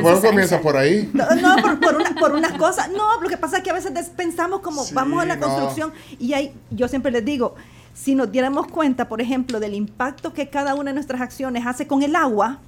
pero 0.03 0.17
su 0.17 0.27
comienza 0.27 0.61
por 0.61 0.77
ahí. 0.77 1.11
No, 1.15 1.25
no, 1.37 1.63
por, 1.63 1.81
por 1.81 1.95
una- 1.97 2.15
por 2.19 2.33
unas 2.33 2.53
cosas. 2.59 2.91
No, 2.91 3.21
lo 3.21 3.29
que 3.29 3.37
pasa 3.37 3.59
es 3.59 3.63
que 3.63 3.71
a 3.71 3.75
veces 3.85 4.11
pensamos 4.11 4.61
como 4.61 4.85
Sí, 4.85 4.95
vamos 4.95 5.23
a 5.23 5.27
la 5.27 5.37
no. 5.37 5.47
construcción 5.47 5.93
y 6.19 6.33
hay, 6.35 6.53
yo 6.71 6.89
siempre 6.89 7.11
les 7.13 7.25
digo, 7.25 7.55
si 7.95 8.15
nos 8.15 8.31
diéramos 8.31 8.67
cuenta, 8.67 9.09
por 9.09 9.21
ejemplo, 9.21 9.59
del 9.59 9.75
impacto 9.75 10.33
que 10.35 10.49
cada 10.49 10.75
una 10.75 10.91
de 10.91 10.95
nuestras 10.95 11.21
acciones 11.21 11.67
hace 11.67 11.87
con 11.87 12.03
el 12.03 12.15
agua 12.15 12.59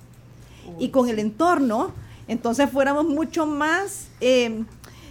y 0.78 0.88
con 0.88 1.08
el 1.08 1.18
entorno, 1.18 1.92
entonces 2.28 2.70
fuéramos 2.70 3.06
mucho 3.06 3.46
más, 3.46 4.08
eh, 4.20 4.64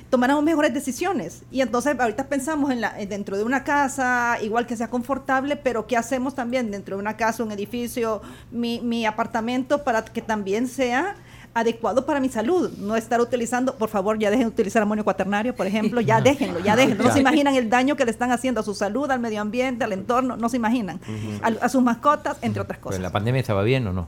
tomáramos 0.09 0.43
mejores 0.43 0.73
decisiones. 0.73 1.43
Y 1.51 1.61
entonces 1.61 1.99
ahorita 1.99 2.27
pensamos 2.27 2.71
en 2.71 2.81
la, 2.81 2.93
dentro 2.93 3.37
de 3.37 3.43
una 3.43 3.63
casa, 3.63 4.37
igual 4.41 4.65
que 4.65 4.75
sea 4.75 4.89
confortable, 4.89 5.55
pero 5.55 5.85
¿qué 5.87 5.97
hacemos 5.97 6.33
también 6.35 6.71
dentro 6.71 6.95
de 6.95 7.01
una 7.01 7.17
casa, 7.17 7.43
un 7.43 7.51
edificio, 7.51 8.21
mi, 8.51 8.79
mi 8.81 9.05
apartamento, 9.05 9.83
para 9.83 10.03
que 10.03 10.21
también 10.21 10.67
sea 10.67 11.15
adecuado 11.59 12.05
para 12.05 12.19
mi 12.19 12.29
salud, 12.29 12.71
no 12.77 12.95
estar 12.95 13.19
utilizando, 13.21 13.75
por 13.75 13.89
favor, 13.89 14.17
ya 14.19 14.29
dejen 14.29 14.47
de 14.47 14.53
utilizar 14.53 14.81
amonio 14.81 15.03
cuaternario, 15.03 15.55
por 15.55 15.65
ejemplo, 15.67 16.01
ya 16.01 16.21
déjenlo, 16.29 16.59
ya 16.59 16.75
déjenlo, 16.75 17.03
no 17.03 17.11
se 17.13 17.19
imaginan 17.19 17.55
el 17.55 17.69
daño 17.69 17.95
que 17.95 18.05
le 18.05 18.11
están 18.11 18.31
haciendo 18.31 18.61
a 18.61 18.63
su 18.63 18.73
salud, 18.75 19.09
al 19.09 19.19
medio 19.19 19.41
ambiente, 19.41 19.83
al 19.83 19.93
entorno, 19.93 20.37
no 20.37 20.49
se 20.49 20.57
imaginan, 20.57 20.99
a, 21.41 21.47
a 21.65 21.69
sus 21.69 21.81
mascotas, 21.81 22.37
entre 22.41 22.61
otras 22.61 22.77
Pero 22.77 22.83
cosas. 22.83 22.97
en 22.97 23.03
la 23.03 23.11
pandemia 23.11 23.41
estaba 23.41 23.63
bien 23.63 23.87
o 23.87 23.93
no? 23.93 24.07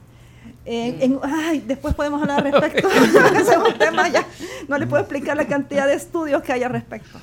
Eh, 0.66 0.98
en- 1.00 1.18
ay, 1.22 1.64
después 1.66 1.94
podemos 1.94 2.20
hablar 2.22 2.46
al 2.46 2.52
respecto. 2.62 2.88
Ese 3.34 3.52
es 3.52 3.56
un 3.58 3.78
tema 3.78 4.08
ya. 4.08 4.24
No 4.68 4.78
le 4.78 4.86
puedo 4.86 5.02
explicar 5.02 5.36
la 5.36 5.46
cantidad 5.46 5.86
de 5.86 5.94
estudios 5.94 6.42
que 6.42 6.52
hay 6.52 6.62
al 6.62 6.70
respecto. 6.72 7.18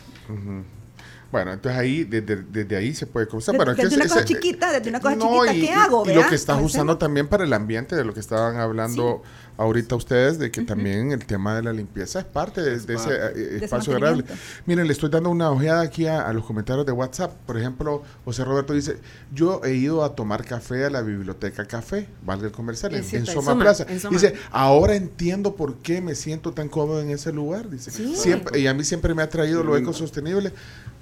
Bueno, 1.31 1.51
entonces 1.53 1.79
ahí, 1.79 2.03
desde, 2.05 2.37
desde 2.37 2.75
ahí 2.77 2.93
se 2.93 3.05
puede 3.05 3.27
comenzar. 3.27 3.53
Desde- 3.53 3.57
Bueno, 3.65 3.71
desde 3.75 3.83
entonces 3.95 4.11
una 4.11 4.15
cosa 4.21 4.25
chiquita, 4.25 4.71
desde 4.71 4.89
una 4.89 4.99
cosa 5.01 5.15
No, 5.17 5.25
chiquita, 5.45 5.53
y- 5.53 5.59
¿qué 5.61 5.65
y- 5.65 5.69
hago? 5.69 6.03
Y 6.09 6.13
lo 6.13 6.27
que 6.27 6.35
estás 6.35 6.55
Comencemos. 6.55 6.71
usando 6.71 6.97
también 6.97 7.27
para 7.27 7.43
el 7.43 7.53
ambiente, 7.53 7.95
de 7.95 8.05
lo 8.05 8.13
que 8.13 8.19
estaban 8.21 8.57
hablando 8.57 9.21
ahorita 9.57 9.95
ustedes, 9.95 10.37
de 10.37 10.51
que 10.51 10.61
también 10.61 11.11
el 11.11 11.25
tema 11.25 11.55
de 11.55 11.63
la 11.63 11.73
limpieza 11.73 12.19
es 12.19 12.25
parte 12.25 12.61
de, 12.61 12.77
de 12.79 12.93
ese 12.93 12.95
parte. 12.95 13.13
eh, 13.15 13.33
De 13.43 13.55
ese 13.57 13.65
espacio 13.65 13.93
agradable. 13.95 14.23
Miren, 14.67 14.85
le 14.87 14.93
estoy 14.93 15.09
dando 15.09 15.29
una 15.31 15.49
ojeada 15.51 15.81
aquí 15.81 16.05
a, 16.05 16.21
a 16.27 16.31
los 16.31 16.45
comentarios 16.45 16.85
de 16.85 16.91
WhatsApp. 16.91 17.33
Por 17.45 17.57
ejemplo, 17.57 18.03
José 18.23 18.45
Roberto 18.45 18.73
dice, 18.73 18.97
yo 19.33 19.61
he 19.65 19.73
ido 19.73 20.03
a 20.03 20.15
tomar 20.15 20.45
café 20.45 20.85
a 20.85 20.89
la 20.91 21.01
biblioteca 21.01 21.65
Café, 21.65 22.07
valga 22.23 22.45
el 22.45 22.51
comercial, 22.53 22.93
en, 22.95 23.03
Soma 23.25 23.25
Soma, 23.51 23.59
Plaza. 23.63 23.85
en 23.89 23.99
Soma. 23.99 24.13
Dice, 24.13 24.35
ahora 24.51 24.95
entiendo 24.95 25.55
por 25.55 25.77
qué 25.79 26.01
me 26.01 26.13
siento 26.15 26.51
tan 26.53 26.69
cómodo 26.69 27.01
en 27.01 27.09
ese 27.09 27.33
lugar. 27.33 27.69
Dice, 27.69 27.89
Sí. 27.91 28.15
siempre, 28.15 28.59
y 28.59 28.67
a 28.67 28.73
mí 28.75 28.83
siempre 28.83 29.13
me 29.15 29.23
ha 29.23 29.29
traído 29.29 29.63
lo 29.63 29.75
ecosostenible. 29.75 30.53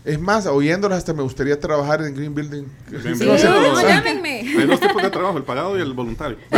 Es 0.05 0.19
más, 0.19 0.45
oyéndolos 0.45 0.99
hasta 0.99 1.13
me 1.13 1.23
gustaría 1.23 1.59
trabajar 1.59 2.01
en 2.03 2.13
Green 2.13 2.35
Building. 2.35 2.65
Green 2.89 3.17
Sí, 3.17 3.25
No 3.25 3.37
sé, 3.39 3.49
no, 3.49 3.81
llámenme. 3.81 4.41
Hay 4.41 4.67
dos 4.67 4.79
tipos 4.79 5.01
de 5.01 5.09
trabajo, 5.09 5.37
el 5.37 5.43
pagado 5.43 5.75
y 5.77 5.81
el 5.81 5.93
voluntario. 5.93 6.37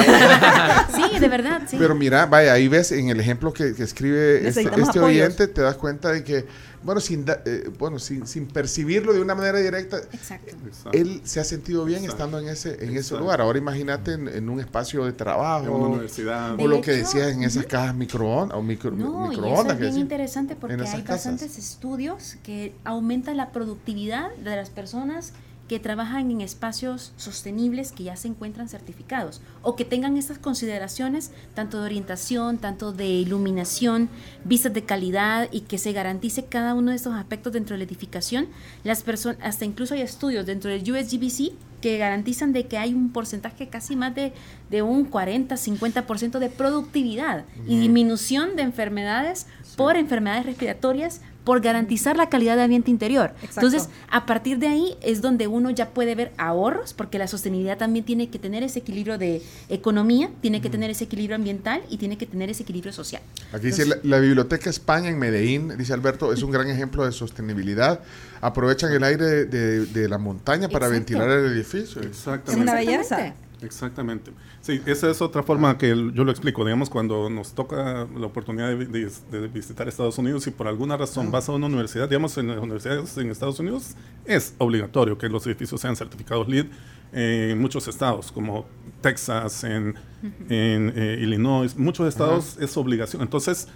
Sí, 0.93 1.19
de 1.19 1.29
verdad, 1.29 1.61
sí. 1.67 1.77
Pero 1.79 1.95
mira, 1.95 2.25
vaya, 2.25 2.53
ahí 2.53 2.67
ves 2.67 2.91
en 2.91 3.09
el 3.09 3.19
ejemplo 3.19 3.53
que, 3.53 3.73
que 3.73 3.83
escribe 3.83 4.47
este, 4.47 4.69
este 4.81 4.99
oyente, 4.99 5.47
te 5.47 5.61
das 5.61 5.75
cuenta 5.75 6.11
de 6.11 6.23
que, 6.23 6.45
bueno, 6.83 7.01
sin, 7.01 7.25
da- 7.25 7.41
eh, 7.45 7.69
bueno, 7.77 7.99
sin, 7.99 8.25
sin 8.27 8.45
percibirlo 8.47 9.13
de 9.13 9.21
una 9.21 9.35
manera 9.35 9.57
directa, 9.59 9.97
Exacto. 10.13 10.55
Él 10.93 11.21
se 11.23 11.39
ha 11.39 11.43
sentido 11.43 11.83
bien 11.85 12.03
Exacto. 12.03 12.23
estando 12.23 12.39
en 12.39 12.47
ese, 12.49 12.75
en 12.75 12.89
ese 12.91 12.97
Exacto. 12.97 13.19
lugar. 13.23 13.41
Ahora 13.41 13.57
imagínate 13.57 14.13
en, 14.13 14.27
en 14.27 14.49
un 14.49 14.59
espacio 14.59 15.01
de 15.01 15.07
En 15.09 15.13
una 15.13 15.17
trabajo 15.17 15.71
universidad. 15.75 16.53
o 16.53 16.57
De 16.57 16.67
lo 16.67 16.81
que 16.81 16.91
decías 16.91 17.29
en 17.33 17.43
esas 17.43 17.65
cajas 17.65 17.95
microondas 17.95 18.57
o 18.57 18.61
micro, 18.61 18.91
No, 18.91 19.27
y 19.31 19.33
eso 19.33 19.41
microondas. 19.41 19.73
es 19.75 19.79
bien 19.81 19.97
interesante 19.97 20.55
porque 20.55 20.75
hay 20.75 20.79
casas. 21.03 21.07
bastantes 21.07 21.57
estudios 21.57 22.37
que 22.43 22.73
aumentan 22.85 23.37
la 23.37 23.51
productividad 23.51 24.29
de 24.35 24.55
las 24.55 24.69
personas 24.69 25.33
que 25.67 25.79
trabajan 25.79 26.31
en 26.31 26.41
espacios 26.41 27.13
sostenibles 27.17 27.91
que 27.91 28.03
ya 28.03 28.15
se 28.15 28.27
encuentran 28.27 28.69
certificados 28.69 29.41
o 29.61 29.75
que 29.75 29.85
tengan 29.85 30.17
estas 30.17 30.37
consideraciones 30.37 31.31
tanto 31.53 31.79
de 31.79 31.85
orientación, 31.85 32.57
tanto 32.57 32.93
de 32.93 33.07
iluminación, 33.07 34.09
vistas 34.45 34.73
de 34.73 34.83
calidad 34.83 35.49
y 35.51 35.61
que 35.61 35.77
se 35.77 35.91
garantice 35.91 36.45
cada 36.45 36.73
uno 36.73 36.91
de 36.91 36.97
estos 36.97 37.13
aspectos 37.13 37.53
dentro 37.53 37.73
de 37.73 37.79
la 37.79 37.83
edificación. 37.83 38.47
Las 38.83 39.03
personas, 39.03 39.39
hasta 39.41 39.65
incluso 39.65 39.93
hay 39.93 40.01
estudios 40.01 40.45
dentro 40.45 40.71
del 40.71 40.81
USGBC 40.81 41.51
que 41.81 41.97
garantizan 41.97 42.53
de 42.53 42.65
que 42.65 42.77
hay 42.77 42.93
un 42.93 43.11
porcentaje 43.11 43.67
casi 43.67 43.95
más 43.95 44.15
de, 44.15 44.33
de 44.69 44.81
un 44.81 45.05
40, 45.05 45.55
50% 45.55 46.39
de 46.39 46.49
productividad 46.49 47.45
y 47.67 47.79
disminución 47.79 48.55
de 48.55 48.63
enfermedades 48.63 49.45
por 49.75 49.95
enfermedades 49.95 50.45
respiratorias 50.45 51.21
por 51.47 51.61
garantizar 51.61 52.17
la 52.17 52.27
calidad 52.27 52.57
de 52.57 52.63
ambiente 52.63 52.91
interior. 52.91 53.31
Exacto. 53.41 53.65
Entonces, 53.67 53.89
a 54.11 54.25
partir 54.25 54.59
de 54.59 54.67
ahí 54.67 54.97
es 55.01 55.21
donde 55.21 55.47
uno 55.47 55.69
ya 55.69 55.91
puede 55.91 56.13
ver 56.13 56.33
ahorros, 56.37 56.93
porque 56.93 57.17
la 57.17 57.25
sostenibilidad 57.27 57.77
también 57.77 58.03
tiene 58.03 58.29
que 58.29 58.37
tener 58.37 58.63
ese 58.63 58.79
equilibrio 58.79 59.17
de 59.17 59.41
economía, 59.69 60.29
tiene 60.41 60.59
que 60.59 60.69
tener 60.69 60.89
ese 60.89 61.05
equilibrio 61.05 61.37
ambiental 61.37 61.81
y 61.89 61.95
tiene 61.97 62.17
que 62.17 62.25
tener 62.25 62.49
ese 62.49 62.63
equilibrio 62.63 62.91
social. 62.91 63.21
Aquí 63.53 63.67
dice 63.67 63.85
la, 63.85 63.95
la 64.03 64.19
Biblioteca 64.19 64.69
España 64.69 65.07
en 65.09 65.17
Medellín, 65.19 65.71
dice 65.77 65.93
Alberto, 65.93 66.33
es 66.33 66.43
un 66.43 66.51
gran 66.51 66.69
ejemplo 66.69 67.05
de 67.05 67.13
sostenibilidad. 67.13 68.01
Aprovechan 68.41 68.91
el 68.91 69.03
aire 69.05 69.25
de, 69.25 69.45
de- 69.45 69.85
de 69.85 70.09
la 70.09 70.17
montaña 70.17 70.67
para 70.67 70.87
Exacto. 70.87 71.13
ventilar 71.13 71.29
el 71.29 71.45
edificio. 71.53 72.01
Exactamente. 72.01 72.51
Es 72.51 72.57
una 72.57 72.73
belleza. 72.75 73.33
Exactamente. 73.61 74.31
Sí, 74.61 74.81
esa 74.85 75.09
es 75.09 75.21
otra 75.21 75.41
forma 75.41 75.77
que 75.77 75.89
yo 76.13 76.23
lo 76.23 76.29
explico. 76.31 76.63
Digamos, 76.63 76.89
cuando 76.89 77.29
nos 77.29 77.53
toca 77.53 78.07
la 78.15 78.25
oportunidad 78.27 78.67
de, 78.69 78.75
vi- 78.75 78.85
de- 78.85 79.11
de 79.39 79.47
visitar 79.47 79.87
Estados 79.87 80.17
Unidos 80.19 80.45
y 80.47 80.51
por 80.51 80.67
alguna 80.67 80.95
razón 80.95 81.31
vas 81.31 81.49
a 81.49 81.53
una 81.53 81.65
universidad, 81.65 82.07
digamos, 82.07 82.37
en 82.37 82.47
las 82.49 82.57
universidades 82.59 83.17
en 83.17 83.31
Estados 83.31 83.59
Unidos 83.59 83.95
es 84.25 84.53
obligatorio 84.59 85.17
que 85.17 85.27
los 85.29 85.45
edificios 85.47 85.81
sean 85.81 85.95
certificados 85.95 86.47
LEED 86.47 86.67
en 87.13 87.59
muchos 87.59 87.87
estados, 87.87 88.31
como 88.31 88.65
Texas, 89.01 89.63
en, 89.63 89.95
en, 90.49 90.93
eh, 90.95 91.17
Illinois, 91.21 91.75
muchos 91.77 92.07
estados 92.07 92.57
es 92.59 92.75
obligación. 92.77 93.21
Entonces, 93.21 93.67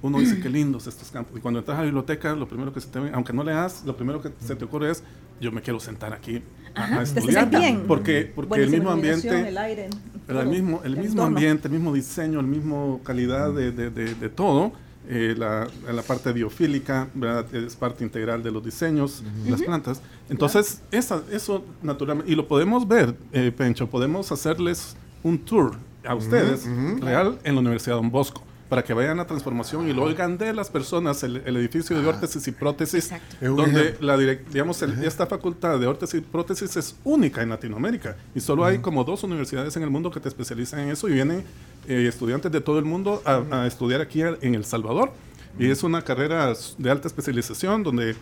uno 0.00 0.18
dice 0.18 0.40
qué 0.40 0.48
lindos 0.48 0.86
estos 0.88 1.10
campos. 1.10 1.36
Y 1.38 1.40
cuando 1.40 1.60
entras 1.60 1.76
a 1.76 1.80
la 1.80 1.84
biblioteca, 1.84 2.34
lo 2.34 2.48
primero 2.48 2.72
que 2.72 2.80
se 2.80 2.88
te 2.88 2.98
aunque 3.12 3.32
no 3.32 3.44
leas, 3.44 3.84
lo 3.84 3.96
primero 3.96 4.20
que 4.20 4.30
se 4.44 4.56
te 4.56 4.64
ocurre 4.64 4.90
es, 4.90 5.04
yo 5.40 5.52
me 5.52 5.60
quiero 5.62 5.78
sentar 5.80 6.12
aquí 6.12 6.42
Ajá. 6.74 7.00
a, 7.00 7.02
estudiar. 7.02 7.50
bien. 7.50 7.84
Porque, 7.86 8.30
porque 8.34 8.62
el 8.62 8.70
mismo 8.70 8.90
ambiente, 8.90 9.48
el 9.48 9.58
aire, 9.58 9.88
el 10.28 10.46
mismo, 10.46 10.80
el 10.84 10.92
mismo 10.96 11.10
entorno. 11.10 11.24
ambiente, 11.36 11.68
el 11.68 11.74
mismo 11.74 11.92
diseño, 11.92 12.40
el 12.40 12.46
mismo 12.46 13.00
calidad 13.04 13.52
de, 13.52 13.72
de- 13.72 13.90
de- 13.90 14.14
de 14.14 14.28
todo, 14.28 14.72
eh, 15.08 15.34
la, 15.36 15.66
la 15.92 16.02
parte 16.02 16.32
biofílica, 16.32 17.08
¿verdad? 17.14 17.52
es 17.54 17.74
parte 17.76 18.04
integral 18.04 18.42
de 18.42 18.50
los 18.52 18.64
diseños, 18.64 19.22
las 19.48 19.60
plantas. 19.62 20.00
Entonces, 20.30 20.80
esa, 20.92 21.22
eso 21.30 21.64
naturalmente, 21.82 22.30
y 22.32 22.36
lo 22.36 22.46
podemos 22.46 22.86
ver, 22.86 23.14
eh, 23.32 23.52
Pencho, 23.56 23.88
podemos 23.90 24.30
hacerles 24.32 24.96
un 25.24 25.38
tour 25.38 25.74
a 26.06 26.14
ustedes, 26.14 26.66
real, 27.00 27.38
en 27.44 27.54
la 27.54 27.60
Universidad 27.60 27.96
Don 27.96 28.10
Bosco 28.10 28.42
para 28.72 28.82
que 28.84 28.94
vean 28.94 29.18
la 29.18 29.26
transformación 29.26 29.86
y 29.86 29.92
lo 29.92 30.04
oigan 30.04 30.38
de 30.38 30.50
las 30.54 30.70
personas, 30.70 31.22
el, 31.24 31.42
el 31.44 31.58
edificio 31.58 32.00
de 32.00 32.08
órtesis 32.08 32.48
y 32.48 32.52
prótesis, 32.52 33.12
Exacto. 33.12 33.54
Donde 33.54 33.96
la 34.00 34.16
digamos, 34.16 34.80
el- 34.80 35.04
esta 35.04 35.26
facultad 35.26 35.78
de 35.78 35.86
órtesis 35.86 36.20
y 36.20 36.22
prótesis 36.22 36.74
es 36.78 36.96
única 37.04 37.42
en 37.42 37.50
Latinoamérica 37.50 38.16
y 38.34 38.40
solo 38.40 38.64
hay 38.64 38.78
como 38.78 39.04
dos 39.04 39.24
universidades 39.24 39.76
en 39.76 39.82
el 39.82 39.90
mundo 39.90 40.10
que 40.10 40.20
te 40.20 40.28
especializan 40.30 40.80
en 40.80 40.88
eso 40.88 41.06
y 41.06 41.12
vienen 41.12 41.44
eh, 41.86 42.06
estudiantes 42.08 42.50
de 42.50 42.62
todo 42.62 42.78
el 42.78 42.86
mundo 42.86 43.20
a, 43.26 43.42
a 43.50 43.66
estudiar 43.66 44.00
aquí 44.00 44.22
a- 44.22 44.38
en 44.40 44.54
El 44.54 44.64
Salvador. 44.64 45.12
Y 45.58 45.70
es 45.70 45.82
una 45.82 46.00
carrera 46.00 46.54
de 46.78 46.90
alta 46.90 47.08
especialización 47.08 47.82
donde 47.82 48.16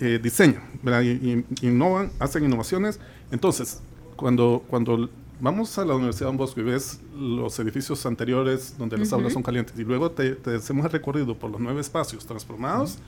eh, 0.00 0.20
diseñan, 0.22 0.64
¿verdad? 0.82 1.00
Y- 1.00 1.44
y- 1.62 1.66
innovan, 1.66 2.10
hacen 2.18 2.44
innovaciones. 2.44 3.00
Entonces, 3.30 3.80
cuando, 4.16 4.62
cuando 4.68 5.08
vamos 5.40 5.76
a 5.78 5.84
la 5.84 5.94
Universidad 5.94 6.26
de 6.26 6.30
Don 6.30 6.36
Bosco 6.36 6.60
y 6.60 6.64
ves 6.64 7.00
los 7.16 7.58
edificios 7.58 8.04
anteriores 8.06 8.76
donde 8.78 8.96
las 8.98 9.12
aulas 9.12 9.32
son 9.32 9.42
calientes 9.42 9.78
y 9.78 9.84
luego 9.84 10.10
te, 10.10 10.32
te 10.36 10.56
hacemos 10.56 10.86
el 10.86 10.92
recorrido 10.92 11.36
por 11.38 11.50
los 11.50 11.60
nueve 11.60 11.80
espacios 11.80 12.24
transformados, 12.26 12.98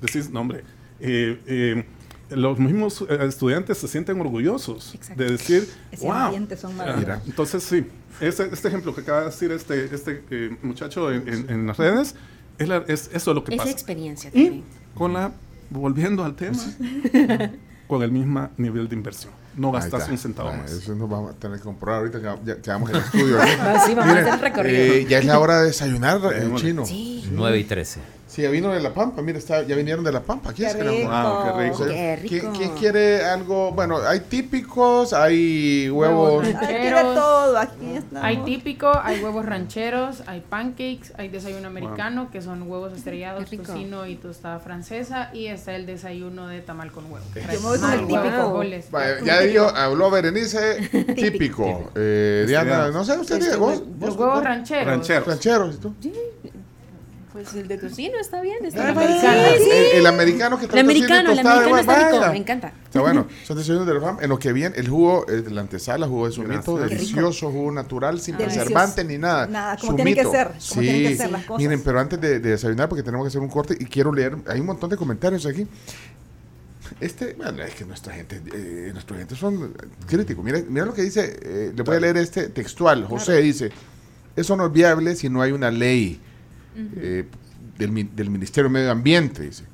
decís, 0.00 0.30
no 0.30 0.40
hombre, 0.40 0.64
eh, 1.00 1.40
eh, 1.46 1.84
los 2.30 2.58
mismos 2.58 3.04
eh, 3.08 3.18
estudiantes 3.26 3.78
se 3.78 3.88
sienten 3.88 4.20
orgullosos 4.20 4.94
Exacto. 4.94 5.22
de 5.22 5.30
decir, 5.32 5.68
Ese 5.90 6.06
wow. 6.06 6.32
son. 6.56 6.76
Mira. 6.98 7.20
Entonces 7.26 7.62
sí, 7.62 7.84
este 8.20 8.44
ejemplo 8.68 8.94
que 8.94 9.02
acaba 9.02 9.20
de 9.20 9.26
decir 9.26 9.50
este, 9.52 9.94
este 9.94 10.22
eh, 10.30 10.56
muchacho 10.62 11.12
en, 11.12 11.28
en- 11.28 11.50
en 11.50 11.66
las 11.66 11.76
redes, 11.76 12.14
es, 12.58 12.68
la- 12.68 12.84
es 12.88 13.10
eso 13.12 13.34
lo 13.34 13.44
que 13.44 13.54
Esa 13.54 13.64
pasa. 13.64 13.72
experiencia 13.72 14.30
Y 14.32 14.44
también. 14.44 14.64
con 14.94 15.12
la, 15.12 15.32
volviendo 15.70 16.24
al 16.24 16.34
tema, 16.36 16.58
con 17.86 18.02
el 18.02 18.12
mismo 18.12 18.48
nivel 18.56 18.88
de 18.88 18.94
inversión. 18.94 19.32
No 19.56 19.70
gastas 19.72 20.08
un 20.08 20.16
centavo 20.18 20.48
Ah, 20.48 20.56
más. 20.62 20.72
Eso 20.72 20.94
nos 20.94 21.08
vamos 21.10 21.32
a 21.32 21.34
tener 21.38 21.58
que 21.58 21.64
comprar 21.64 21.96
ahorita 21.96 22.18
que 22.20 22.46
ya, 22.46 22.56
quedamos 22.56 22.90
en 22.90 22.96
el 22.96 23.02
estudio. 23.02 23.42
¿eh? 23.42 23.46
Ah, 23.60 23.82
sí, 23.86 23.94
vamos 23.94 24.04
a 24.10 24.14
Miren, 24.14 24.28
hacer 24.28 24.34
el 24.34 24.40
recorrido. 24.40 24.94
eh, 24.94 25.06
ya 25.08 25.18
es 25.18 25.24
la 25.26 25.38
hora 25.38 25.60
de 25.60 25.66
desayunar 25.66 26.20
en 26.32 26.40
Démosle. 26.40 26.68
chino. 26.68 26.86
Sí. 26.86 27.28
9 27.32 27.58
y 27.58 27.64
13. 27.64 28.00
Sí, 28.32 28.40
ya 28.40 28.48
vino 28.48 28.72
de 28.72 28.80
La 28.80 28.94
Pampa, 28.94 29.20
mira, 29.20 29.36
está, 29.36 29.62
ya 29.62 29.76
vinieron 29.76 30.02
de 30.02 30.10
La 30.10 30.20
Pampa. 30.22 30.50
Aquí 30.50 30.62
Qué 30.62 30.68
es 30.68 30.74
que 30.74 30.84
nos- 30.84 30.94
rico. 30.94 31.10
Wow, 31.10 31.44
qué 31.58 31.62
rico. 31.64 31.74
O 31.74 31.78
sea, 31.78 31.86
Qué 31.88 32.16
rico. 32.16 32.28
¿quién, 32.30 32.52
quién 32.54 32.70
quiere 32.78 33.24
algo? 33.26 33.72
Bueno, 33.72 33.98
hay 34.08 34.20
típicos, 34.20 35.12
hay 35.12 35.90
huevos. 35.90 36.42
Huevos 36.42 36.54
Rancheros. 36.54 37.14
todo, 37.14 37.58
aquí 37.58 37.94
estamos. 37.94 38.24
Hay 38.24 38.36
típico, 38.38 38.90
hay 39.02 39.20
huevos 39.22 39.44
rancheros, 39.44 40.22
hay 40.26 40.40
pancakes, 40.40 41.12
hay 41.18 41.28
desayuno 41.28 41.66
americano, 41.68 42.30
que 42.32 42.40
son 42.40 42.62
huevos 42.62 42.94
estrellados, 42.94 43.50
tocino 43.50 44.06
y 44.06 44.16
tostada 44.16 44.60
francesa, 44.60 45.28
y 45.34 45.48
está 45.48 45.76
el 45.76 45.84
desayuno 45.84 46.46
de 46.48 46.62
tamal 46.62 46.90
con 46.90 47.04
huevo. 47.12 47.26
Yo 47.34 47.42
me 47.46 47.56
voy 47.58 47.78
con 47.78 47.92
el 47.92 47.98
Huevos, 48.04 48.08
típico. 48.08 48.22
frijoles. 48.44 48.90
Vaya, 48.90 49.16
ya 49.22 49.40
dijo, 49.40 49.64
habló 49.68 50.10
Berenice, 50.10 50.88
típico. 51.16 51.90
Eh, 51.94 52.44
Diana, 52.48 52.88
no 52.90 53.04
sé, 53.04 53.18
usted 53.18 53.38
diga, 53.42 53.56
vos, 53.58 53.80
Los 53.80 53.98
vos, 53.98 54.16
huevos 54.16 54.34
vos, 54.36 54.44
rancheros. 54.44 54.86
Rancheros. 54.86 55.26
rancheros, 55.26 55.74
¿y 55.74 55.78
tú? 55.78 55.94
Pues 57.32 57.54
el 57.54 57.66
de 57.66 57.78
tocino 57.78 58.18
está 58.20 58.42
bien. 58.42 58.62
Está 58.64 58.88
Ah, 58.88 58.92
bien. 58.92 58.98
americano. 58.98 59.42
Sí, 59.56 59.64
sí. 59.64 59.70
El, 59.70 59.98
el 60.00 60.06
americano 60.06 60.58
que 60.58 60.64
El 60.66 60.70
tocino 60.70 60.76
y 60.76 60.84
americano, 60.96 61.32
el 61.32 61.38
americano 61.38 61.78
está 61.78 61.92
huevo, 61.94 62.04
rico, 62.06 62.18
vaya. 62.20 62.30
me 62.32 62.36
encanta. 62.38 62.72
Está 62.84 63.00
bueno, 63.00 63.26
son 63.44 63.56
desayunos 63.56 63.86
de 63.86 63.94
la 63.94 64.00
fam. 64.00 64.18
En 64.20 64.28
lo 64.28 64.38
que 64.38 64.52
viene, 64.52 64.76
el 64.76 64.88
jugo 64.88 65.24
de 65.26 65.50
la 65.50 65.62
antesala, 65.62 66.06
jugo 66.06 66.26
de 66.26 66.32
sumito, 66.32 66.76
delicioso, 66.76 67.50
jugo 67.50 67.72
natural, 67.72 68.20
sin 68.20 68.36
Delicioso. 68.36 68.66
preservante 68.66 69.04
ni 69.04 69.16
nada. 69.16 69.46
Nada, 69.46 69.76
como 69.78 69.94
tienen 69.94 70.14
que 70.14 70.24
Sumito. 70.24 70.38
ser, 70.38 70.48
como 70.68 70.80
tienen 70.82 71.02
que 71.08 71.16
ser 71.16 71.30
las 71.30 71.44
cosas. 71.44 71.62
Miren, 71.62 71.82
pero 71.82 72.00
antes 72.00 72.20
de, 72.20 72.38
de 72.40 72.50
desayunar, 72.50 72.88
porque 72.90 73.02
tenemos 73.02 73.24
que 73.24 73.28
hacer 73.28 73.40
un 73.40 73.48
corte 73.48 73.76
y 73.80 73.84
quiero 73.86 74.12
leer, 74.12 74.36
hay 74.46 74.60
un 74.60 74.66
montón 74.66 74.90
de 74.90 74.96
comentarios 74.98 75.46
aquí. 75.46 75.66
Este, 77.00 77.32
bueno, 77.32 77.62
es 77.62 77.74
que 77.74 77.84
nuestra 77.86 78.12
gente, 78.12 78.42
eh, 78.54 78.90
nuestra 78.92 79.16
gente 79.16 79.34
son 79.34 79.72
críticos. 80.06 80.44
Mira, 80.44 80.60
mira 80.68 80.84
lo 80.84 80.92
que 80.92 81.02
dice, 81.02 81.38
eh, 81.42 81.72
le 81.74 81.82
voy 81.82 81.96
a 81.96 82.00
leer 82.00 82.18
este 82.18 82.48
textual. 82.50 83.06
José 83.06 83.40
dice, 83.40 83.70
eso 84.36 84.56
no 84.56 84.66
es 84.66 84.72
viable 84.72 85.16
si 85.16 85.30
no 85.30 85.40
hay 85.40 85.52
una 85.52 85.70
ley 85.70 86.20
eh, 86.76 87.26
del, 87.78 88.08
del 88.16 88.30
Ministerio 88.30 88.68
de 88.68 88.72
Medio 88.74 88.90
Ambiente, 88.92 89.42
dice. 89.42 89.64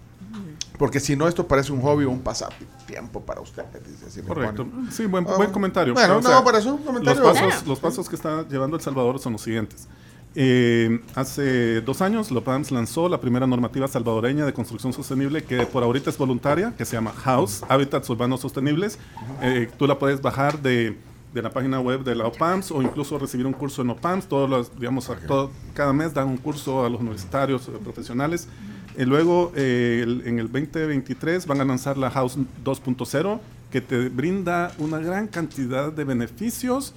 Porque 0.78 1.00
si 1.00 1.16
no, 1.16 1.26
esto 1.26 1.46
parece 1.46 1.72
un 1.72 1.80
hobby 1.82 2.04
o 2.04 2.11
un 2.11 2.20
pasatiempo 2.20 3.20
para 3.20 3.40
usted. 3.40 3.64
Dice, 4.04 4.22
Correcto. 4.22 4.64
Sí, 4.92 5.06
buen, 5.06 5.26
Ah, 5.28 5.34
buen 5.37 5.51
comentario. 5.51 5.92
bueno, 5.92 6.18
O 6.18 6.20
no, 6.20 6.44
pero 6.44 6.59
es 6.59 6.66
un 6.66 6.78
comentario. 6.78 7.20
Los 7.20 7.32
pasos, 7.32 7.49
Claro. 7.53 7.66
los 7.66 7.78
pasos 7.80 8.09
que 8.09 8.14
está 8.14 8.46
llevando 8.49 8.76
El 8.76 8.82
Salvador 8.82 9.18
son 9.18 9.32
los 9.32 9.42
siguientes. 9.42 9.88
Eh, 10.36 11.01
hace 11.16 11.80
dos 11.80 12.01
años, 12.01 12.30
LOPAMS 12.30 12.70
lanzó 12.70 13.09
la 13.09 13.20
primera 13.20 13.44
normativa 13.49 13.88
salvadoreña 13.88 14.46
de 14.46 14.53
construcción 14.53 14.92
sostenible 14.92 15.42
que 15.42 15.66
por 15.66 15.82
ahorita 15.82 16.11
es 16.11 16.18
voluntaria, 16.18 16.72
que 16.78 16.84
se 16.84 16.92
llama 16.96 17.12
House, 17.12 17.62
Hábitats 17.68 18.09
Urbanos 18.11 18.40
Sostenibles. 18.40 19.01
Eh, 19.42 19.68
tú 19.78 19.88
la 19.88 19.99
puedes 19.99 20.22
bajar 20.22 20.62
de, 20.62 20.96
de 21.35 21.43
la 21.43 21.51
página 21.51 21.79
web 21.81 22.05
de 22.05 22.14
la 22.14 22.26
OPAMS 22.26 22.70
o 22.72 22.83
incluso 22.83 23.18
recibir 23.18 23.47
un 23.47 23.53
curso 23.53 23.83
en 23.83 23.91
OPAMS. 23.91 24.26
Todos 24.29 24.49
los, 24.49 24.79
digamos, 24.79 25.11
todo- 25.26 25.51
cada 25.74 25.93
mes 25.93 26.14
dan 26.14 26.29
un 26.29 26.37
curso 26.39 26.85
a 26.85 26.89
los 26.91 27.01
universitarios, 27.01 27.68
eh, 27.68 27.72
profesionales. 27.83 28.49
Y 28.97 29.05
luego, 29.05 29.53
eh, 29.55 30.01
el- 30.03 30.22
en 30.26 30.39
el 30.39 30.51
2023, 30.51 31.47
van 31.47 31.61
a 31.61 31.64
lanzar 31.64 31.97
la 31.99 32.11
House 32.11 32.37
2.0, 32.64 33.41
que 33.70 33.81
te 33.81 34.09
brinda 34.09 34.72
una 34.79 34.99
gran 34.99 35.26
cantidad 35.29 35.93
de 35.93 36.05
beneficios 36.05 36.95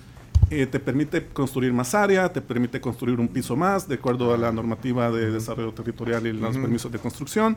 eh, 0.49 0.65
te 0.65 0.79
permite 0.81 1.27
construir 1.27 1.71
más 1.71 1.93
área, 1.93 2.33
te 2.33 2.41
permite 2.41 2.81
construir 2.81 3.19
un 3.21 3.29
piso 3.29 3.55
más, 3.55 3.87
de 3.87 3.95
acuerdo 3.95 4.33
a 4.33 4.37
la 4.37 4.51
normativa 4.51 5.09
de 5.09 5.31
desarrollo 5.31 5.71
territorial 5.71 6.27
y 6.27 6.33
los 6.33 6.57
permisos 6.57 6.91
de 6.91 6.99
construcción. 6.99 7.55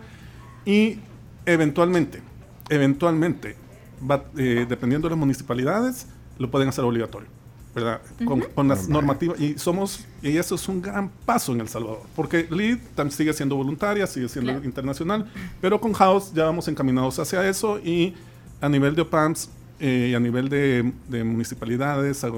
Y 0.65 0.99
eventualmente, 1.45 2.23
eventualmente, 2.69 3.57
va, 4.09 4.25
eh, 4.37 4.67
dependiendo 4.69 5.09
de 5.09 5.13
las 5.15 5.19
municipalidades, 5.19 6.07
lo 6.39 6.51
pueden 6.51 6.69
hacer 6.69 6.85
obligatorio. 6.85 7.29
¿verdad? 7.75 8.01
Con, 8.25 8.41
con 8.55 8.69
las 8.69 8.89
normativas, 8.89 9.41
y 9.41 9.59
somos, 9.59 10.05
y 10.23 10.37
eso 10.37 10.55
es 10.55 10.69
un 10.69 10.81
gran 10.81 11.09
paso 11.27 11.53
en 11.53 11.61
El 11.61 11.69
Salvador, 11.69 12.03
porque 12.15 12.47
LEED 12.49 12.79
sigue 13.11 13.33
siendo 13.33 13.57
voluntaria, 13.57 14.07
sigue 14.07 14.29
siendo 14.29 14.53
Claro. 14.53 14.65
internacional, 14.65 15.29
pero 15.61 15.81
con 15.81 15.93
House 15.93 16.33
ya 16.33 16.45
vamos 16.45 16.69
encaminados 16.69 17.19
hacia 17.19 17.49
eso 17.49 17.81
y 17.81 18.15
a 18.61 18.69
nivel 18.69 18.95
de 18.95 19.03
OPAMS 19.03 19.51
eh, 19.81 20.11
y 20.13 20.15
a 20.15 20.21
nivel 20.21 20.49
de, 20.49 20.93
de 21.09 21.25
municipalidades, 21.25 22.23
a- 22.23 22.31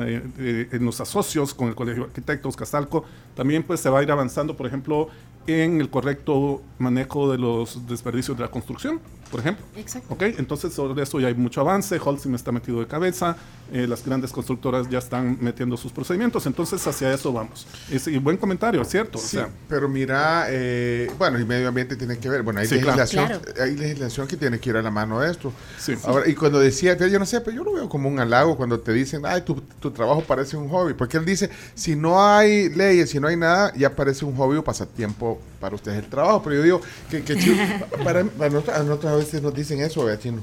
eh, 0.00 0.68
en 0.72 0.84
los 0.84 1.00
asocios 1.00 1.54
con 1.54 1.68
el 1.68 1.76
Colegio 1.76 2.02
de 2.02 2.08
Arquitectos, 2.08 2.56
Castalco, 2.56 3.04
también 3.36 3.62
pues 3.62 3.78
se 3.78 3.90
va 3.90 4.00
a 4.00 4.02
ir 4.02 4.10
avanzando, 4.10 4.56
por 4.56 4.66
ejemplo, 4.66 5.08
en 5.46 5.80
el 5.80 5.88
correcto 5.88 6.62
manejo 6.80 7.30
de 7.30 7.38
los 7.38 7.86
desperdicios 7.86 8.36
de 8.36 8.42
la 8.42 8.50
construcción, 8.50 8.98
por 9.30 9.40
ejemplo. 9.40 9.64
Exacto. 9.76 10.12
¿Ok? 10.14 10.22
Entonces 10.38 10.72
sobre 10.72 11.02
eso 11.02 11.20
ya 11.20 11.28
hay 11.28 11.34
mucho 11.34 11.60
avance, 11.60 11.98
Holcim 12.04 12.34
está 12.34 12.50
metido 12.52 12.80
de 12.80 12.86
cabeza, 12.86 13.36
eh, 13.72 13.86
las 13.86 14.04
grandes 14.04 14.32
constructoras 14.32 14.88
ya 14.90 14.98
están 14.98 15.38
metiendo 15.40 15.76
sus 15.76 15.92
procedimientos, 15.92 16.44
entonces 16.46 16.84
hacia 16.86 17.12
eso 17.12 17.32
vamos. 17.32 17.66
Es- 17.90 18.08
y 18.08 18.18
buen 18.18 18.36
comentario, 18.36 18.84
cierto. 18.84 19.18
o 19.18 19.20
Sí, 19.20 19.36
sea, 19.36 19.48
pero 19.68 19.88
mira, 19.88 20.46
eh, 20.48 21.10
bueno, 21.18 21.38
y 21.38 21.44
medio 21.44 21.68
ambiente 21.68 21.94
tiene 21.96 22.18
que 22.18 22.28
ver. 22.28 22.42
Bueno, 22.42 22.60
hay 22.60 22.66
Sí, 22.66 22.74
legislación, 22.76 23.26
Claro. 23.26 23.42
hay 23.62 23.76
legislación 23.76 24.26
que 24.26 24.36
tiene 24.36 24.58
que 24.58 24.70
ir 24.70 24.76
a 24.76 24.82
la 24.82 24.90
mano 24.90 25.20
de 25.20 25.30
esto. 25.30 25.52
Sí. 25.78 25.94
Ahora, 26.04 26.28
y 26.28 26.34
cuando 26.34 26.58
decía, 26.58 26.96
yo 26.96 27.18
no 27.18 27.26
sé, 27.26 27.40
pero 27.40 27.56
yo 27.56 27.64
lo 27.64 27.72
veo 27.72 27.88
como 27.88 28.08
un 28.08 28.18
halago 28.18 28.56
cuando 28.56 28.80
te 28.80 28.92
dicen, 28.92 29.22
ay, 29.24 29.42
tu, 29.42 29.54
tu 29.80 29.90
trabajo 29.90 30.22
parece 30.26 30.56
un 30.56 30.68
hobby. 30.68 30.94
Porque 30.94 31.16
él 31.18 31.24
dice, 31.24 31.50
si 31.74 31.94
no 31.94 32.22
hay 32.26 32.68
leyes, 32.70 33.10
si 33.10 33.20
no 33.20 33.28
hay 33.28 33.36
nada, 33.36 33.72
ya 33.76 33.94
parece 33.94 34.24
un 34.24 34.34
hobby 34.36 34.56
o 34.56 34.64
pasatiempo 34.64 35.40
para 35.60 35.74
ustedes 35.74 35.98
el 35.98 36.10
trabajo. 36.10 36.42
Pero 36.42 36.56
yo 36.56 36.62
digo, 36.62 36.80
que, 37.10 37.22
que 37.22 37.36
chido. 37.36 37.56
para, 38.04 38.24
para 38.24 38.50
nosotros, 38.50 38.76
a 38.76 38.82
nosotros 38.82 39.12
a 39.12 39.16
veces 39.16 39.42
nos 39.42 39.54
dicen 39.54 39.80
eso, 39.80 40.04
vea, 40.04 40.18
chino. 40.18 40.42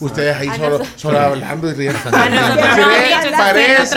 Ustedes 0.00 0.36
ahí 0.36 0.48
solo, 0.56 0.80
solo 0.96 1.18
hablando 1.20 1.70
y 1.70 1.74
riendo. 1.74 1.98
Parece, 3.36 3.94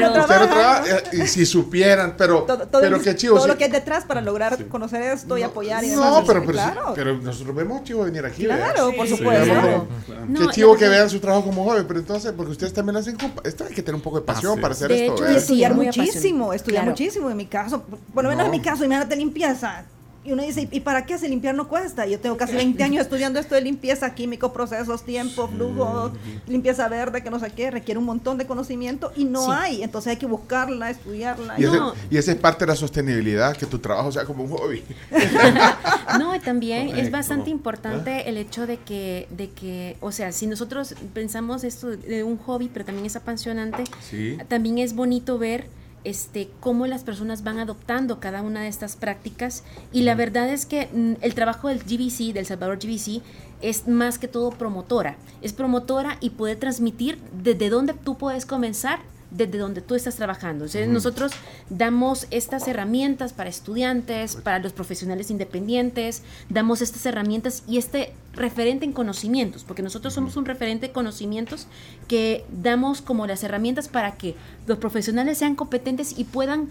no 0.00 0.10
no 0.10 0.88
y 1.12 1.26
si 1.26 1.46
supieran, 1.46 2.14
pero, 2.16 2.42
Todo, 2.42 2.66
todo 2.68 2.80
pero 2.80 3.00
qué 3.00 3.14
chivo. 3.16 3.34
todo 3.36 3.44
sí. 3.44 3.50
lo 3.50 3.58
que 3.58 3.64
hay 3.64 3.70
detrás 3.70 4.04
para 4.04 4.20
lograr 4.20 4.66
conocer 4.66 5.02
esto 5.02 5.36
y 5.38 5.42
apoyar 5.42 5.84
y 5.84 5.88
No, 5.88 6.04
demás. 6.04 6.24
pero, 6.26 6.40
pero, 6.40 6.52
claro. 6.52 6.80
sí, 6.88 6.92
pero 6.94 7.16
nosotros 7.18 7.54
vemos 7.54 7.84
chivo 7.84 8.04
venir 8.04 8.24
aquí. 8.24 8.46
¿verdad? 8.46 8.72
Claro, 8.74 8.92
por 8.96 9.06
Sí. 9.06 9.16
supuesto. 9.16 9.44
Claro. 9.44 9.88
No, 10.28 10.40
Qué 10.40 10.46
chivo 10.54 10.76
que 10.76 10.88
vean 10.88 11.08
su 11.10 11.20
trabajo 11.20 11.44
como 11.44 11.64
joven, 11.64 11.84
pero 11.86 12.00
entonces, 12.00 12.32
porque 12.36 12.52
ustedes 12.52 12.72
también 12.72 12.94
lo 12.94 13.00
hacen. 13.00 13.16
Esto 13.44 13.64
hay 13.68 13.74
que 13.74 13.82
tener 13.82 13.94
un 13.96 14.02
poco 14.02 14.20
de 14.20 14.26
pasión 14.26 14.60
para 14.60 14.72
es. 14.72 14.78
hacer 14.78 14.88
De 14.88 15.06
esto. 15.06 15.14
hecho, 15.14 15.22
Y 15.22 15.26
¿verdad? 15.26 15.36
es- 15.36 15.42
estudiar 15.42 15.74
muchísimo, 15.74 16.52
estudiar 16.52 16.82
Claro. 16.84 16.90
muchísimo. 16.92 17.30
En 17.30 17.36
mi 17.36 17.46
caso, 17.46 17.82
por 18.14 18.24
lo 18.24 18.30
menos 18.30 18.46
No. 18.46 18.52
en 18.52 18.58
mi 18.58 18.64
caso, 18.64 18.84
imagínate 18.84 19.16
limpieza. 19.16 19.84
Y 20.28 20.32
uno 20.32 20.42
dice, 20.42 20.68
¿y 20.70 20.80
para 20.80 21.06
qué 21.06 21.16
si 21.16 21.26
limpiar 21.26 21.54
no 21.54 21.68
cuesta? 21.68 22.04
Yo 22.06 22.20
tengo 22.20 22.36
casi 22.36 22.54
20 22.54 22.84
años 22.84 23.00
estudiando 23.00 23.38
esto 23.40 23.54
de 23.54 23.62
limpieza, 23.62 24.14
químicos, 24.14 24.52
procesos, 24.52 25.02
tiempo, 25.02 25.48
flujo, 25.48 26.12
limpieza 26.46 26.86
verde, 26.88 27.22
que 27.22 27.30
no 27.30 27.38
sé 27.40 27.50
qué, 27.50 27.70
requiere 27.70 27.98
un 27.98 28.04
montón 28.04 28.36
de 28.36 28.46
conocimiento 28.46 29.10
y 29.16 29.24
no 29.24 29.46
Sí. 29.46 29.50
hay. 29.54 29.82
Entonces 29.82 30.10
hay 30.10 30.16
que 30.18 30.26
buscarla, 30.26 30.90
estudiarla. 30.90 31.54
Y, 31.58 31.64
ese- 31.64 31.76
No. 31.78 31.94
y 32.10 32.18
esa 32.18 32.32
es 32.32 32.36
parte 32.36 32.66
de 32.66 32.72
la 32.72 32.76
sostenibilidad, 32.76 33.56
que 33.56 33.64
tu 33.64 33.78
trabajo 33.78 34.12
sea 34.12 34.26
como 34.26 34.44
un 34.44 34.50
hobby. 34.50 34.84
No, 36.18 36.34
y 36.34 36.40
también 36.40 36.88
es 36.96 37.10
bastante 37.10 37.50
importante 37.50 38.28
el 38.28 38.36
hecho 38.38 38.66
de 38.66 38.78
que, 38.78 39.28
de 39.30 39.50
que, 39.50 39.96
o 40.00 40.10
sea, 40.12 40.32
si 40.32 40.46
nosotros 40.46 40.94
pensamos 41.14 41.64
esto 41.64 41.88
de 41.88 42.24
un 42.24 42.36
hobby, 42.38 42.68
pero 42.72 42.84
también 42.84 43.06
es 43.06 43.16
apasionante, 43.16 43.84
Sí. 44.08 44.36
también 44.48 44.78
es 44.78 44.94
bonito 44.94 45.38
ver 45.38 45.66
este 46.08 46.50
cómo 46.60 46.86
las 46.86 47.04
personas 47.04 47.44
van 47.44 47.58
adoptando 47.58 48.20
cada 48.20 48.42
una 48.42 48.62
de 48.62 48.68
estas 48.68 48.96
prácticas 48.96 49.62
y 49.92 50.02
la 50.02 50.14
verdad 50.14 50.48
es 50.48 50.66
que 50.66 50.88
mm, 50.92 51.22
el 51.22 51.34
trabajo 51.34 51.68
del 51.68 51.80
GBC, 51.80 52.32
del 52.32 52.46
Salvador 52.46 52.78
GBC, 52.78 53.22
es 53.60 53.88
más 53.88 54.18
que 54.18 54.28
todo 54.28 54.50
promotora. 54.50 55.16
Es 55.42 55.52
promotora 55.52 56.16
y 56.20 56.30
puede 56.30 56.56
transmitir 56.56 57.18
desde 57.42 57.70
dónde 57.70 57.94
tú 57.94 58.16
puedes 58.16 58.46
comenzar 58.46 59.00
desde 59.30 59.58
donde 59.58 59.80
tú 59.80 59.94
estás 59.94 60.16
trabajando. 60.16 60.64
Entonces, 60.64 60.88
nosotros 60.88 61.32
damos 61.68 62.26
estas 62.30 62.66
herramientas 62.68 63.32
para 63.32 63.50
estudiantes, 63.50 64.36
para 64.36 64.58
los 64.58 64.72
profesionales 64.72 65.30
independientes, 65.30 66.22
damos 66.48 66.80
estas 66.82 67.04
herramientas 67.06 67.62
y 67.66 67.78
este 67.78 68.14
referente 68.32 68.84
en 68.84 68.92
conocimientos, 68.92 69.64
porque 69.64 69.82
nosotros 69.82 70.14
somos 70.14 70.36
un 70.36 70.44
referente 70.44 70.88
de 70.88 70.92
conocimientos 70.92 71.66
que 72.06 72.44
damos 72.50 73.02
como 73.02 73.26
las 73.26 73.42
herramientas 73.42 73.88
para 73.88 74.12
que 74.12 74.34
los 74.66 74.78
profesionales 74.78 75.38
sean 75.38 75.54
competentes 75.54 76.18
y 76.18 76.24
puedan 76.24 76.68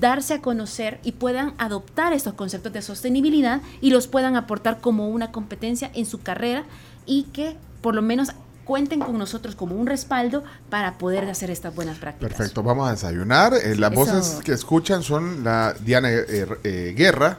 darse 0.00 0.34
a 0.34 0.42
conocer 0.42 1.00
y 1.02 1.12
puedan 1.12 1.54
adoptar 1.58 2.12
estos 2.12 2.34
conceptos 2.34 2.72
de 2.72 2.82
sostenibilidad 2.82 3.62
y 3.80 3.90
los 3.90 4.06
puedan 4.06 4.36
aportar 4.36 4.80
como 4.80 5.08
una 5.08 5.32
competencia 5.32 5.90
en 5.94 6.06
su 6.06 6.20
carrera 6.20 6.64
y 7.06 7.24
que 7.24 7.56
por 7.80 7.94
lo 7.94 8.02
menos 8.02 8.32
cuenten 8.68 9.00
con 9.00 9.16
nosotros 9.16 9.54
como 9.54 9.74
un 9.76 9.86
respaldo 9.86 10.44
para 10.68 10.98
poder 10.98 11.24
hacer 11.24 11.50
estas 11.50 11.74
buenas 11.74 11.96
prácticas. 11.96 12.36
Perfecto, 12.36 12.62
vamos 12.62 12.86
a 12.86 12.90
desayunar. 12.92 13.54
Eh, 13.54 13.74
las 13.76 13.90
Eso. 13.92 14.00
voces 14.00 14.38
que 14.44 14.52
escuchan 14.52 15.02
son 15.02 15.42
la 15.42 15.74
Diana 15.80 16.10
eh, 16.10 16.46
eh, 16.64 16.94
Guerra. 16.94 17.38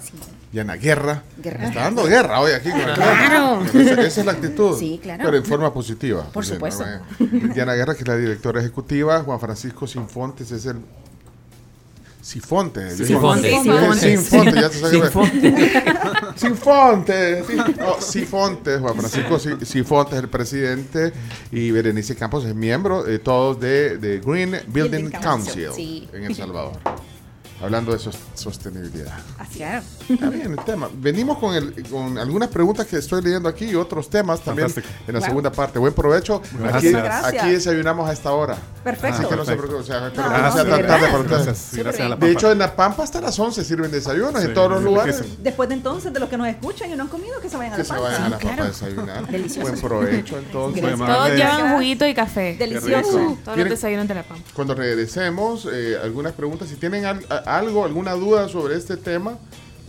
Diana 0.52 0.74
Guerra. 0.76 1.22
Guerra. 1.38 1.68
Está 1.68 1.82
dando 1.82 2.06
guerra 2.06 2.40
hoy 2.42 2.54
aquí. 2.54 2.72
con 2.72 2.80
el 2.82 2.94
Claro. 2.96 3.60
programa. 3.60 3.92
Esa, 3.92 4.02
esa 4.02 4.20
es 4.22 4.26
la 4.26 4.32
actitud. 4.32 4.76
Sí, 4.80 5.00
claro. 5.04 5.24
Pero 5.24 5.38
en 5.38 5.46
forma 5.46 5.72
positiva. 5.72 6.24
Por 6.34 6.44
supuesto. 6.44 6.84
no, 7.20 7.54
Diana 7.54 7.76
Guerra, 7.76 7.94
que 7.94 8.02
es 8.02 8.08
la 8.08 8.18
directora 8.18 8.60
ejecutiva. 8.60 9.22
Juan 9.22 9.40
Francisco 9.40 9.86
Sinfontes 9.86 10.50
es 10.52 10.66
el. 10.66 10.78
Sifonte. 12.30 12.96
Sifonte. 12.96 13.50
Sifonte. 13.50 13.98
Sinfonte, 13.98 14.62
ya 14.62 14.70
te. 14.70 14.80
No, 17.80 18.00
Sifonte. 18.00 18.78
Juan 18.78 18.96
Francisco 18.96 19.40
Si- 19.40 19.66
Sifonte 19.66 20.16
es 20.16 20.22
el 20.22 20.30
presidente 20.30 21.12
y 21.52 21.72
Berenice 21.72 22.16
Campos 22.16 22.46
es 22.46 22.54
miembro, 22.54 23.08
eh, 23.08 23.18
todos 23.18 23.60
de, 23.60 23.98
de 23.98 24.20
Green 24.20 24.52
Building 24.68 24.92
Building 24.92 25.10
Council 25.10 25.66
Council, 25.66 25.70
sí. 25.76 26.08
en 26.14 26.26
El 26.26 26.36
Salvador. 26.36 26.74
Hablando 27.62 27.92
de 27.92 28.00
sos- 28.00 28.18
sostenibilidad. 28.36 29.18
Claro. 29.54 29.84
Está 30.08 30.30
bien 30.30 30.52
el 30.58 30.64
tema. 30.66 30.90
Venimos 30.94 31.38
con, 31.40 31.54
el, 31.56 31.84
con 31.90 32.18
algunas 32.18 32.50
preguntas 32.50 32.86
que 32.88 32.98
estoy 32.98 33.22
leyendo 33.22 33.50
aquí 33.50 33.66
y 33.66 33.76
otros 33.76 34.10
temas 34.10 34.40
también 34.42 34.70
Fantástico. 34.70 35.04
en 35.08 35.14
la 35.14 35.20
Wow. 35.20 35.28
segunda 35.28 35.52
parte. 35.52 35.80
Buen 35.80 35.94
provecho. 35.94 36.42
Aquí, 36.74 36.94
aquí 36.96 37.50
desayunamos 37.52 38.10
a 38.10 38.14
esta 38.14 38.32
hora. 38.32 38.56
Perfecto. 38.84 39.18
Así 39.18 39.26
que 39.28 39.36
no 39.36 39.44
se 39.46 39.52
perfecto. 39.56 39.68
preocupen. 39.68 39.82
O 39.82 39.84
sea, 39.84 40.08
espero 40.08 40.24
No, 40.30 40.36
que 40.36 40.42
no 40.42 40.48
no, 40.48 40.54
sea 40.54 40.64
de 40.64 40.70
tan 40.70 40.88
tarde 40.88 41.08
para 41.08 41.20
ustedes. 41.20 41.46
Gracias, 41.46 41.76
gracias 41.84 42.06
a 42.06 42.10
la 42.10 42.16
De 42.16 42.32
hecho, 42.32 42.52
en 42.52 42.60
La 42.60 42.76
Pampa 42.76 43.04
hasta 43.04 43.20
las 43.22 43.38
11 43.38 43.64
sirven 43.66 43.92
desayunos 43.92 44.42
en 44.42 44.48
Sí, 44.50 44.54
todos 44.54 44.72
los 44.72 44.84
lugares. 44.84 45.22
Después 45.44 45.68
de 45.70 45.76
entonces, 45.76 46.14
de 46.14 46.20
los 46.20 46.30
que 46.30 46.38
nos 46.38 46.48
escuchan 46.48 46.92
y 46.92 46.96
no 46.96 47.04
han 47.04 47.10
comido, 47.10 47.40
que 47.42 47.50
se 47.50 47.58
vayan 47.58 47.74
a 47.74 47.76
Que 47.76 47.84
la 47.84 47.88
se 47.88 48.00
vayan 48.00 48.24
a. 48.24 48.30
La 48.30 48.40
Pampa 48.40 48.64
a 48.64 48.68
desayunar. 48.68 49.28
Delicioso. 49.32 49.70
Buen 49.70 49.82
provecho, 49.82 50.38
entonces. 50.38 50.82
Todos 50.98 51.30
llevan 51.32 51.74
juguito 51.76 52.08
y 52.08 52.14
café. 52.14 52.56
Delicioso. 52.58 53.12
Todos 53.12 53.28
los 53.48 53.56
¿Quieren- 53.56 53.70
desayunos 53.70 54.08
de 54.08 54.14
la 54.16 54.24
PAM. 54.24 54.38
Cuando 54.54 54.76
regresemos, 54.76 55.68
eh, 55.72 55.98
algunas 56.02 56.34
preguntas. 56.34 56.70
Si 56.70 56.76
tienen 56.76 57.06
al- 57.06 57.26
a- 57.30 57.49
algo, 57.58 57.86
alguna 57.86 58.14
duda 58.14 58.48
sobre 58.50 58.76
este 58.76 58.98
tema 58.98 59.38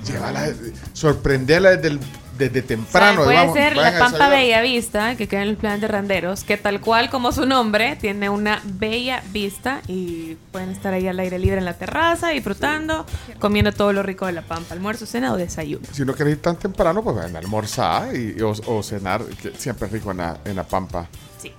sorprenderla 0.93 1.71
desde 1.77 1.89
el 1.89 2.01
desde 2.37 2.59
O 2.59 2.63
sea, 2.63 2.67
temprano. 2.67 3.17
puede 3.23 3.31
digamos, 3.31 3.55
ser 3.55 3.77
la 3.77 3.83
Pampa 3.93 4.07
desayunar. 4.07 4.31
Bellavista, 4.31 5.15
que 5.15 5.29
queda 5.29 5.43
en 5.45 5.51
el 5.51 5.57
plan 5.57 5.81
de 5.81 5.87
Randeros, 5.87 6.43
que 6.43 6.57
tal 6.57 6.81
cual 6.81 7.09
como 7.09 7.31
su 7.31 7.47
nombre, 7.47 7.95
tiene 8.01 8.29
una 8.29 8.61
bella 8.65 9.23
vista 9.33 9.83
y 9.87 10.37
pueden 10.51 10.71
estar 10.71 10.93
ahí 10.93 11.07
al 11.07 11.17
aire 11.21 11.39
libre 11.39 11.59
en 11.59 11.65
la 11.65 11.75
terraza, 11.75 12.31
disfrutando, 12.31 13.07
comiendo 13.39 13.71
todo 13.71 13.93
lo 13.93 14.03
rico 14.03 14.27
de 14.27 14.33
la 14.33 14.43
Pampa, 14.43 14.75
almuerzo, 14.75 15.07
cena 15.07 15.33
o 15.33 15.37
desayuno. 15.37 15.87
Si 15.93 16.05
no 16.05 16.13
querés 16.13 16.33
ir 16.33 16.43
tan 16.43 16.57
temprano, 16.57 17.05
pues 17.05 17.15
van 17.15 17.37
a 17.37 17.39
almorzar 17.39 18.17
y, 18.17 18.41
o, 18.43 18.51
o 18.67 18.83
cenar, 18.83 19.23
que 19.41 19.53
siempre 19.57 19.87
es 19.87 19.93
rico 19.93 20.11
en 20.11 20.17
la, 20.17 20.39
en 20.45 20.57
la 20.57 20.65
Pampa. 20.65 21.07
Sí. 21.41 21.53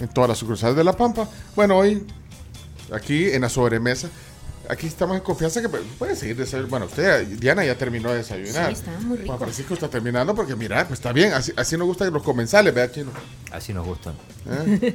En 0.00 0.08
todas 0.08 0.28
las 0.28 0.38
sucursales 0.38 0.76
de 0.76 0.84
la 0.84 0.92
Pampa. 0.92 1.28
Bueno, 1.54 1.78
hoy, 1.78 2.06
aquí 2.92 3.30
en 3.30 3.42
la 3.42 3.48
sobremesa, 3.48 4.08
aquí 4.68 4.86
estamos 4.86 5.16
en 5.16 5.22
confianza 5.22 5.60
que 5.60 5.68
puede 5.68 6.16
seguir 6.16 6.36
desayunando. 6.36 6.70
Bueno, 6.70 6.86
usted, 6.86 7.26
Diana, 7.26 7.64
ya 7.64 7.74
terminó 7.76 8.10
de 8.10 8.18
desayunar. 8.18 8.66
Sí, 8.68 8.72
está 8.74 8.90
muy 9.00 9.16
rico. 9.18 9.28
Juan 9.28 9.38
Francisco 9.38 9.74
está 9.74 9.88
terminando 9.88 10.34
porque, 10.34 10.54
mira, 10.56 10.86
pues 10.86 10.98
está 10.98 11.12
bien. 11.12 11.32
Así, 11.32 11.52
así 11.56 11.76
nos 11.76 11.86
gustan 11.86 12.12
los 12.12 12.22
comensales, 12.22 12.74
¿verdad, 12.74 12.92
Chino? 12.94 13.10
Así 13.52 13.72
nos 13.72 13.86
gustan. 13.86 14.14
¿Eh? 14.48 14.78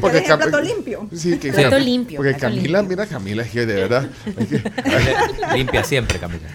Que 0.00 0.16
dejen 0.16 0.30
Cam- 0.30 0.38
plato 0.38 0.60
limpio. 0.60 1.08
Sí, 1.14 1.38
que 1.38 1.52
Plato 1.52 1.78
limpio, 1.78 2.16
Porque 2.16 2.32
plato 2.34 2.54
Camila, 2.54 2.78
limpio. 2.80 2.96
mira, 2.96 3.06
Camila, 3.06 3.42
es 3.42 3.50
que 3.50 3.66
de 3.66 3.74
verdad. 3.74 4.08
es 4.26 4.46
que- 4.48 4.62
Limpia 5.56 5.84
siempre, 5.84 6.18
Camila. 6.18 6.48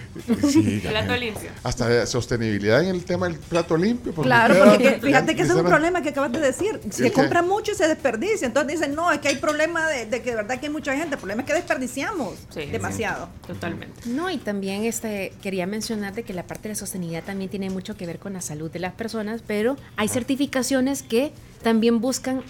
sí, 0.50 0.80
Plato 0.82 0.94
Camila. 1.06 1.16
limpio. 1.16 1.50
Hasta 1.62 1.88
de 1.88 2.06
sostenibilidad 2.06 2.82
en 2.82 2.88
el 2.90 3.04
tema 3.04 3.28
del 3.28 3.38
plato 3.38 3.76
limpio. 3.76 4.12
Claro, 4.14 4.54
queda- 4.54 4.70
porque 4.70 4.94
que- 4.94 5.00
fíjate 5.06 5.36
que 5.36 5.42
ese 5.42 5.52
es 5.52 5.58
un 5.58 5.64
problema 5.66 6.02
que 6.02 6.08
acabas 6.10 6.32
de 6.32 6.40
decir. 6.40 6.80
Se 6.90 7.04
¿Qué? 7.04 7.12
compra 7.12 7.42
mucho 7.42 7.72
y 7.72 7.74
se 7.74 7.86
desperdicia. 7.88 8.46
Entonces 8.46 8.78
dicen, 8.80 8.94
no, 8.94 9.10
es 9.12 9.20
que 9.20 9.28
hay 9.28 9.36
problema 9.36 9.86
de, 9.88 10.06
de 10.06 10.22
que 10.22 10.30
de 10.30 10.36
verdad 10.36 10.58
que 10.60 10.66
hay 10.66 10.72
mucha 10.72 10.92
gente. 10.96 11.14
El 11.14 11.18
problema 11.18 11.42
es 11.42 11.46
que 11.46 11.54
desperdiciamos 11.54 12.34
Sí, 12.50 12.66
demasiado. 12.66 13.28
Totalmente. 13.46 14.08
No, 14.08 14.30
y 14.30 14.38
también 14.38 14.84
este, 14.84 15.32
quería 15.42 15.66
mencionar 15.66 16.14
de 16.14 16.22
que 16.22 16.32
la 16.32 16.46
parte 16.46 16.64
de 16.64 16.68
la 16.70 16.74
sostenibilidad 16.74 17.24
también 17.24 17.50
tiene 17.50 17.70
mucho 17.70 17.96
que 17.96 18.06
ver 18.06 18.18
con 18.18 18.32
la 18.34 18.40
salud 18.40 18.70
de 18.70 18.78
las 18.78 18.92
personas, 18.94 19.42
pero 19.46 19.76
hay 19.96 20.08
certificaciones 20.08 21.02
que 21.02 21.32
también 21.62 22.00
buscan 22.00 22.42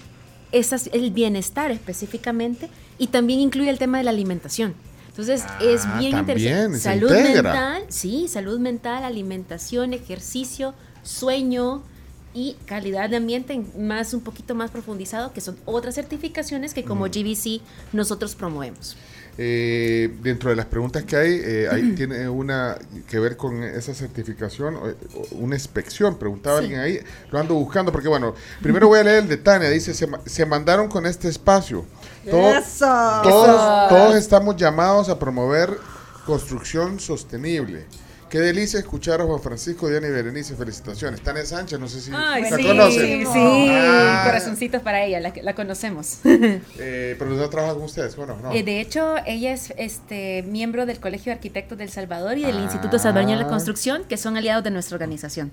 esas, 0.53 0.89
el 0.93 1.11
bienestar 1.11 1.70
específicamente 1.70 2.68
y 2.99 3.09
también 3.09 3.41
incluye 3.41 3.68
el 3.70 3.78
tema 3.78 3.99
de 3.99 4.05
la 4.05 4.11
alimentación. 4.11 4.74
Entonces 5.09 5.45
es 5.62 5.82
Ah, 5.87 5.99
bien 5.99 6.12
también, 6.12 6.39
interesante. 6.72 6.78
Salud 6.80 7.11
integra. 7.16 7.43
mental, 7.53 7.82
sí, 7.89 8.28
salud 8.28 8.59
mental, 8.61 9.03
alimentación, 9.05 9.93
ejercicio, 9.95 10.74
sueño 11.03 11.82
y 12.34 12.55
calidad 12.66 13.09
de 13.09 13.16
ambiente 13.16 13.55
en 13.55 13.66
más 13.89 14.12
un 14.12 14.20
poquito 14.20 14.55
más 14.55 14.70
profundizado, 14.70 15.32
que 15.32 15.41
son 15.41 15.57
otras 15.64 15.95
certificaciones 15.95 16.74
que 16.74 16.82
Mm. 16.82 16.87
como 16.87 17.07
GBC 17.07 17.62
nosotros 17.95 18.34
promovemos. 18.34 18.95
Eh, 19.39 20.14
dentro 20.22 20.49
de 20.49 20.57
las 20.57 20.64
preguntas 20.66 21.05
que 21.05 21.14
hay, 21.16 21.41
eh, 21.45 21.68
ahí 21.70 21.93
tiene 21.97 22.28
una 22.28 22.76
que 23.09 23.18
ver 23.18 23.37
con 23.37 23.62
esa 23.62 23.95
certificación, 23.95 24.78
una 25.32 25.55
inspección, 25.55 26.18
preguntaba 26.18 26.59
Sí. 26.59 26.64
alguien 26.64 26.80
ahí, 26.80 27.01
lo 27.30 27.39
ando 27.39 27.55
buscando, 27.55 27.93
porque 27.93 28.09
bueno, 28.09 28.34
primero 28.62 28.89
voy 28.89 29.01
a 29.01 29.05
leer 29.05 29.18
el 29.24 29.28
de 29.28 29.37
Tania, 29.37 29.68
dice, 29.68 29.93
se, 29.93 30.09
se 30.24 30.47
mandaron 30.47 30.89
con 30.89 31.05
este 31.07 31.28
espacio. 31.28 31.84
Todo- 32.30 32.57
Eso. 32.57 33.20
Todos, 33.22 33.89
todos 33.91 34.14
estamos 34.16 34.57
llamados 34.57 35.09
a 35.11 35.18
promover 35.18 35.70
construcción 36.24 36.99
sostenible. 36.99 37.84
Qué 38.29 38.41
delicia 38.41 38.81
escuchar 38.81 39.20
a 39.20 39.24
Juan 39.24 39.41
Francisco, 39.41 39.89
Diana 39.89 40.09
y 40.09 40.11
Berenice. 40.11 40.57
Felicitaciones. 40.57 41.20
Tania 41.22 41.47
Sánchez, 41.47 41.79
no 41.79 41.89
sé 41.89 42.01
si 42.01 42.11
Ay, 42.12 42.43
la 42.43 42.57
sí, 42.57 42.62
conocen. 42.64 43.20
sí, 43.33 43.68
Ah. 43.70 44.22
corazoncitos 44.27 44.83
para 44.83 45.05
ella, 45.05 45.20
la, 45.20 45.33
la 45.43 45.55
conocemos. 45.55 46.18
Eh, 46.79 47.14
pero 47.18 47.31
no 47.31 47.49
trabaja 47.49 47.74
con 47.74 47.85
ustedes, 47.85 48.16
bueno, 48.16 48.37
no. 48.43 48.53
Eh, 48.53 48.62
de 48.62 48.81
hecho, 48.81 49.14
ella 49.27 49.53
es 49.53 49.72
este 49.79 50.43
miembro 50.43 50.87
del 50.87 50.99
Colegio 51.01 51.31
de 51.31 51.35
Arquitectos 51.37 51.79
del 51.79 51.89
Salvador 51.91 52.37
y 52.37 52.45
del 52.45 52.57
Ah. 52.59 52.62
Instituto 52.62 52.99
Salvadoreño 52.99 53.37
de 53.39 53.45
la 53.45 53.49
Construcción, 53.49 54.03
que 54.09 54.16
son 54.16 54.37
aliados 54.37 54.64
de 54.64 54.70
nuestra 54.70 54.97
organización. 54.97 55.53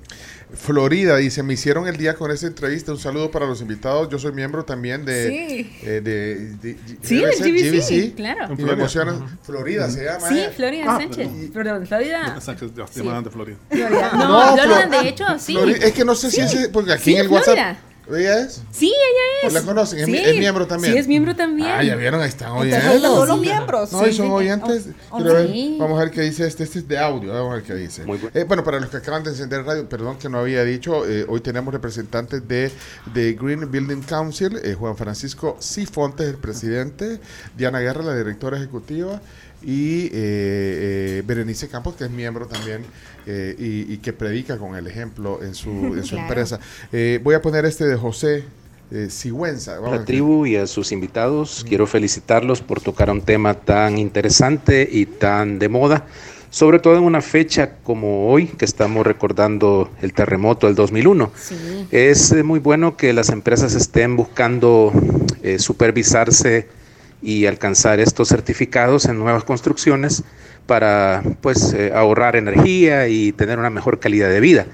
Florida 0.53 1.17
dice, 1.17 1.43
me 1.43 1.53
hicieron 1.53 1.87
el 1.87 1.97
día 1.97 2.15
con 2.15 2.31
esta 2.31 2.47
entrevista. 2.47 2.91
Un 2.91 2.99
saludo 2.99 3.29
para 3.31 3.45
los 3.45 3.61
invitados. 3.61 4.09
Yo 4.09 4.17
soy 4.19 4.31
miembro 4.33 4.65
también 4.65 5.05
de... 5.05 5.27
Sí. 5.29 5.71
eh, 5.83 6.01
de, 6.03 6.35
de- 6.57 6.73
de- 6.73 6.77
Sí, 7.01 7.19
ser 7.37 7.51
GBC, 7.51 8.15
claro. 8.15 8.45
Y 8.45 8.49
me 8.49 8.55
Florida. 8.57 8.73
emociona. 8.73 9.37
Florida 9.43 9.89
se 9.89 10.05
llama. 10.05 10.27
Sí. 10.29 10.43
Florida 10.55 10.85
Ah, 10.87 10.97
Sánchez. 10.99 11.29
y- 11.43 11.47
Perdón, 11.47 11.87
Florida. 11.87 12.39
Sánchez, 12.69 12.75
ya 13.03 13.17
Sí. 13.17 13.23
de 13.23 13.29
Florida. 13.29 13.57
No, 14.17 14.55
No, 14.55 14.89
de 15.01 15.07
hecho, 15.09 15.25
sí. 15.39 15.53
Florida- 15.53 15.85
es 15.87 15.93
que 15.93 16.05
no 16.05 16.15
sé 16.15 16.31
si 16.31 16.41
ese... 16.41 16.69
Porque 16.69 16.93
aquí 16.93 17.03
Sí, 17.03 17.15
en 17.15 17.21
el 17.21 17.27
WhatsApp... 17.27 17.77
¿Ella 18.05 18.39
es? 18.39 18.61
Sí, 18.69 18.87
ella 18.87 18.95
Pues 19.43 19.53
es. 19.55 19.61
la 19.61 19.65
conocen, 19.65 19.99
es 19.99 20.05
Sí. 20.07 20.17
es 20.17 20.35
miembro 20.37 20.67
también. 20.67 20.91
Sí, 20.91 20.99
es 20.99 21.07
miembro 21.07 21.37
también. 21.37 21.69
Ah, 21.71 21.81
ya 21.83 21.95
vieron, 21.95 22.19
ahí 22.19 22.27
están 22.27 22.49
Entonces, 22.49 22.83
oyendo. 22.85 23.07
todos 23.07 23.27
los 23.29 23.39
miembros. 23.39 23.93
No, 23.93 23.99
Sí, 24.03 24.11
son 24.11 24.25
sí. 24.27 24.31
oyentes. 24.33 24.87
Oh, 25.09 25.17
Quiero 25.19 25.33
ver, 25.35 25.47
sí. 25.47 25.77
vamos 25.79 25.97
a 25.97 26.03
ver 26.03 26.11
qué 26.11 26.19
dice 26.19 26.45
este. 26.45 26.63
Este 26.65 26.79
es 26.79 26.87
de 26.89 26.99
audio. 26.99 27.31
Vamos 27.31 27.51
a 27.51 27.55
ver 27.55 27.63
qué 27.63 27.75
dice. 27.75 28.03
Muy 28.03 28.17
bueno. 28.17 28.37
Eh, 28.37 28.43
bueno, 28.43 28.61
para 28.65 28.81
los 28.81 28.89
que 28.89 28.97
acaban 28.97 29.23
de 29.23 29.29
encender 29.29 29.61
el 29.61 29.65
radio, 29.65 29.87
perdón 29.87 30.17
que 30.19 30.27
no 30.27 30.39
había 30.39 30.65
dicho, 30.65 31.07
eh, 31.07 31.25
hoy 31.29 31.39
tenemos 31.39 31.73
representantes 31.73 32.45
de, 32.45 32.73
de 33.13 33.33
Green 33.41 33.71
Building 33.71 34.01
Council. 34.01 34.59
eh, 34.61 34.75
Juan 34.77 34.97
Francisco 34.97 35.55
Cifontes, 35.61 36.27
el 36.27 36.35
presidente. 36.35 37.21
Diana 37.55 37.79
Guerra, 37.79 38.03
la 38.03 38.17
directora 38.17 38.57
ejecutiva. 38.57 39.21
Y 39.65 40.05
eh, 40.05 40.09
eh, 40.13 41.23
Berenice 41.25 41.67
Campos, 41.69 41.95
que 41.95 42.03
es 42.05 42.11
miembro 42.11 42.47
también 42.47 42.81
eh, 43.25 43.55
y, 43.57 43.93
y 43.93 43.97
que 43.97 44.11
predica 44.13 44.57
con 44.57 44.75
el 44.75 44.87
ejemplo 44.87 45.39
en 45.41 45.55
su, 45.55 45.69
en 45.95 46.03
su 46.03 46.15
Claro. 46.15 46.23
empresa. 46.27 46.59
Eh, 46.91 47.19
voy 47.23 47.35
a 47.35 47.41
poner 47.41 47.65
este 47.65 47.85
de 47.85 47.95
José 47.95 48.43
eh, 48.91 49.07
Sigüenza. 49.09 49.75
Vamos 49.79 49.93
a 49.93 49.99
la 50.01 50.05
tribu 50.05 50.45
y 50.45 50.55
a 50.57 50.67
sus 50.67 50.91
invitados. 50.91 51.65
Quiero 51.67 51.87
felicitarlos 51.87 52.61
por 52.61 52.81
tocar 52.81 53.09
un 53.09 53.21
tema 53.21 53.53
tan 53.53 53.97
interesante 53.97 54.87
y 54.91 55.05
tan 55.05 55.57
de 55.59 55.69
moda, 55.69 56.05
sobre 56.49 56.77
todo 56.79 56.97
en 56.97 57.03
una 57.03 57.21
fecha 57.21 57.77
como 57.83 58.29
hoy, 58.29 58.47
que 58.47 58.65
estamos 58.65 59.07
recordando 59.07 59.89
el 60.01 60.13
terremoto 60.13 60.67
del 60.67 60.75
2001. 60.75 61.31
Sí. 61.39 61.55
Es 61.89 62.31
eh, 62.33 62.43
muy 62.43 62.59
bueno 62.59 62.97
que 62.97 63.13
las 63.13 63.29
empresas 63.29 63.73
estén 63.73 64.15
buscando 64.17 64.91
eh, 65.41 65.57
supervisarse 65.57 66.67
y 67.23 67.45
alcanzar 67.45 67.99
estos 68.01 68.27
certificados 68.27 69.05
en 69.05 69.17
nuevas 69.17 69.45
construcciones 69.45 70.23
para 70.67 71.23
pues 71.41 71.73
eh, 71.73 71.91
ahorrar 71.95 72.35
energía 72.35 73.07
y 73.07 73.31
tener 73.31 73.57
una 73.59 73.69
mejor 73.69 73.99
calidad 73.99 74.29
de 74.29 74.39
vida. 74.39 74.65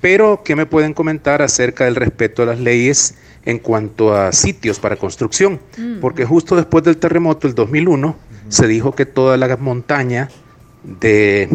Pero, 0.00 0.42
¿qué 0.44 0.56
me 0.56 0.66
pueden 0.66 0.94
comentar 0.94 1.42
acerca 1.42 1.84
del 1.84 1.94
respeto 1.94 2.42
a 2.42 2.46
las 2.46 2.58
leyes 2.58 3.14
en 3.44 3.58
cuanto 3.58 4.16
a 4.16 4.32
sitios 4.32 4.80
para 4.80 4.96
construcción? 4.96 5.60
Porque 6.00 6.24
justo 6.24 6.56
después 6.56 6.82
del 6.82 6.96
terremoto 6.96 7.46
del 7.46 7.54
2001 7.54 8.16
se 8.48 8.66
dijo 8.66 8.94
que 8.94 9.06
toda 9.06 9.36
la 9.36 9.56
montaña 9.56 10.28
de 10.82 11.48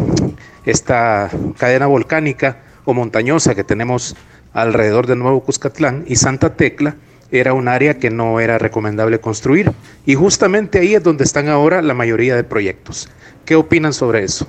esta 0.64 1.30
cadena 1.58 1.86
volcánica 1.86 2.62
o 2.84 2.94
montañosa 2.94 3.54
que 3.54 3.64
tenemos 3.64 4.16
alrededor 4.54 5.06
de 5.06 5.16
Nuevo 5.16 5.42
Cuscatlán 5.42 6.04
y 6.06 6.16
Santa 6.16 6.54
Tecla 6.54 6.96
era 7.30 7.52
un 7.52 7.68
área 7.68 7.98
que 7.98 8.10
no 8.10 8.40
era 8.40 8.58
recomendable 8.58 9.20
construir. 9.20 9.72
Y 10.06 10.14
justamente 10.14 10.78
ahí 10.78 10.94
es 10.94 11.02
donde 11.02 11.24
están 11.24 11.48
ahora 11.48 11.82
la 11.82 11.94
mayoría 11.94 12.34
de 12.36 12.44
proyectos. 12.44 13.08
¿Qué 13.44 13.54
opinan 13.56 13.92
sobre 13.92 14.24
eso? 14.24 14.46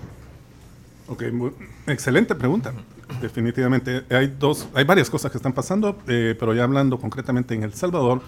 Ok, 1.07 1.23
muy- 1.31 1.51
excelente 1.87 2.35
pregunta. 2.35 2.73
Definitivamente 3.21 4.03
hay 4.09 4.33
dos, 4.39 4.67
hay 4.73 4.85
varias 4.85 5.09
cosas 5.09 5.31
que 5.31 5.37
están 5.37 5.53
pasando, 5.53 5.97
eh, 6.07 6.35
pero 6.39 6.53
ya 6.53 6.63
hablando 6.63 6.99
concretamente 6.99 7.55
en 7.55 7.63
El 7.63 7.73
Salvador, 7.73 8.21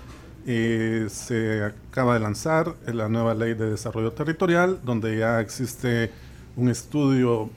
eh, 0.47 1.05
se 1.09 1.63
acaba 1.63 2.15
de 2.15 2.19
lanzar 2.19 2.73
la 2.87 3.07
nueva 3.07 3.35
ley 3.35 3.53
de 3.53 3.69
desarrollo 3.69 4.11
territorial, 4.11 4.79
donde 4.83 5.17
ya 5.17 5.39
existe 5.39 6.09
un 6.55 6.69
estudio 6.69 7.49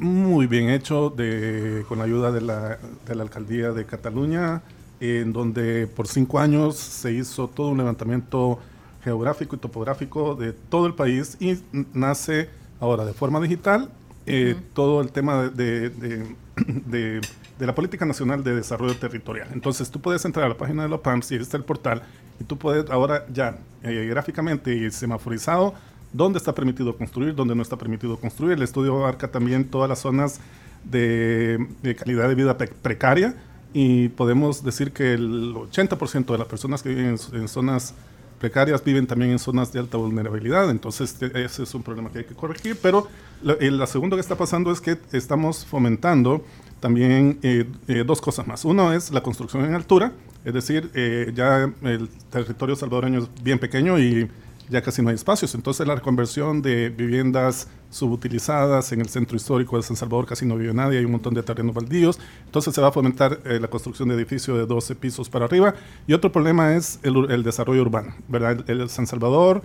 muy 0.00 0.46
bien 0.48 0.68
hecho 0.70 1.10
de, 1.10 1.84
con 1.88 1.98
la 1.98 2.04
ayuda 2.04 2.32
de 2.32 2.40
la, 2.40 2.78
de 3.06 3.14
la 3.14 3.22
alcaldía 3.22 3.70
de 3.70 3.84
Cataluña, 3.84 4.60
en 5.00 5.32
donde 5.32 5.86
por 5.86 6.06
cinco 6.08 6.38
años 6.38 6.76
se 6.76 7.12
hizo 7.12 7.48
todo 7.48 7.68
un 7.68 7.78
levantamiento 7.78 8.58
geográfico 9.04 9.56
y 9.56 9.58
topográfico 9.58 10.34
de 10.34 10.52
todo 10.52 10.86
el 10.86 10.94
país 10.94 11.36
y 11.40 11.58
nace 11.94 12.50
ahora 12.80 13.04
de 13.04 13.12
forma 13.12 13.40
digital 13.40 13.90
eh, 14.26 14.56
todo 14.74 15.00
el 15.00 15.10
tema 15.12 15.44
de, 15.48 15.90
de- 15.90 16.36
de- 16.86 17.20
de 17.58 17.66
la 17.66 17.74
Política 17.74 18.04
Nacional 18.06 18.44
de 18.44 18.54
Desarrollo 18.54 18.94
Territorial. 18.96 19.48
Entonces 19.52 19.90
tú 19.90 20.00
puedes 20.00 20.24
entrar 20.24 20.46
a 20.46 20.48
la 20.48 20.56
página 20.56 20.84
de 20.84 20.88
la 20.88 20.98
PAMS 20.98 21.32
y 21.32 21.34
ahí 21.34 21.40
está 21.40 21.56
el 21.56 21.64
portal 21.64 22.02
y 22.40 22.44
tú 22.44 22.56
puedes 22.56 22.88
ahora 22.90 23.26
ya 23.32 23.58
eh, 23.82 24.06
gráficamente 24.08 24.72
y 24.76 24.90
semaforizado 24.92 25.74
dónde 26.12 26.38
está 26.38 26.54
permitido 26.54 26.96
construir, 26.96 27.34
dónde 27.34 27.56
no 27.56 27.62
está 27.62 27.76
permitido 27.76 28.16
construir. 28.16 28.52
El 28.56 28.62
estudio 28.62 28.96
abarca 28.98 29.28
también 29.28 29.64
todas 29.64 29.88
las 29.88 29.98
zonas 29.98 30.38
de, 30.84 31.66
de 31.82 31.94
calidad 31.96 32.28
de 32.28 32.34
vida 32.36 32.56
pe- 32.56 32.68
precaria 32.68 33.34
y 33.72 34.08
podemos 34.08 34.62
decir 34.64 34.92
que 34.92 35.14
el 35.14 35.54
80% 35.54 36.26
de 36.32 36.38
las 36.38 36.46
personas 36.48 36.82
que 36.82 36.88
viven 36.90 37.16
en, 37.32 37.40
en 37.40 37.48
zonas 37.48 37.94
precarias 38.38 38.82
viven 38.84 39.06
también 39.06 39.32
en 39.32 39.38
zonas 39.38 39.72
de 39.72 39.80
alta 39.80 39.96
vulnerabilidad, 39.98 40.70
entonces 40.70 41.14
te- 41.14 41.44
ese 41.44 41.64
es 41.64 41.74
un 41.74 41.82
problema 41.82 42.10
que 42.12 42.18
hay 42.20 42.24
que 42.24 42.34
corregir, 42.34 42.78
pero 42.80 43.08
la, 43.42 43.54
eh, 43.54 43.70
la 43.70 43.86
segunda 43.86 44.16
que 44.16 44.20
está 44.20 44.36
pasando 44.36 44.70
es 44.70 44.80
que 44.80 44.96
estamos 45.12 45.64
fomentando 45.66 46.44
también 46.80 47.38
eh, 47.42 47.66
eh, 47.88 48.04
dos 48.06 48.20
cosas 48.20 48.46
más. 48.46 48.64
Uno 48.64 48.92
es 48.92 49.10
la 49.10 49.22
construcción 49.22 49.64
en 49.64 49.74
altura, 49.74 50.12
es 50.44 50.54
decir, 50.54 50.88
eh, 50.94 51.32
ya 51.34 51.70
el 51.82 52.08
territorio 52.30 52.76
salvadoreño 52.76 53.18
es 53.18 53.28
bien 53.42 53.58
pequeño 53.58 53.98
y 53.98 54.28
ya 54.68 54.82
casi 54.82 55.02
no 55.02 55.08
hay 55.08 55.14
espacios. 55.14 55.54
Entonces 55.54 55.86
la 55.86 55.94
reconversión 55.94 56.62
de 56.62 56.88
viviendas 56.90 57.68
subutilizadas 57.90 58.92
en 58.92 59.00
el 59.00 59.08
centro 59.08 59.36
histórico 59.36 59.76
de 59.76 59.82
San 59.82 59.96
Salvador 59.96 60.26
casi 60.26 60.46
no 60.46 60.56
vive 60.56 60.74
nadie, 60.74 60.98
hay 60.98 61.04
un 61.04 61.12
montón 61.12 61.34
de 61.34 61.42
terrenos 61.42 61.74
baldíos. 61.74 62.18
Entonces 62.44 62.74
se 62.74 62.80
va 62.80 62.88
a 62.88 62.92
fomentar 62.92 63.40
eh, 63.44 63.58
la 63.60 63.68
construcción 63.68 64.08
de 64.08 64.14
edificios 64.14 64.56
de 64.58 64.66
12 64.66 64.94
pisos 64.94 65.28
para 65.28 65.46
arriba. 65.46 65.74
Y 66.06 66.12
otro 66.12 66.30
problema 66.32 66.74
es 66.74 66.98
el, 67.02 67.30
el 67.30 67.42
desarrollo 67.42 67.82
urbano, 67.82 68.14
¿verdad? 68.28 68.64
El, 68.66 68.80
el 68.82 68.88
San 68.90 69.06
Salvador, 69.06 69.62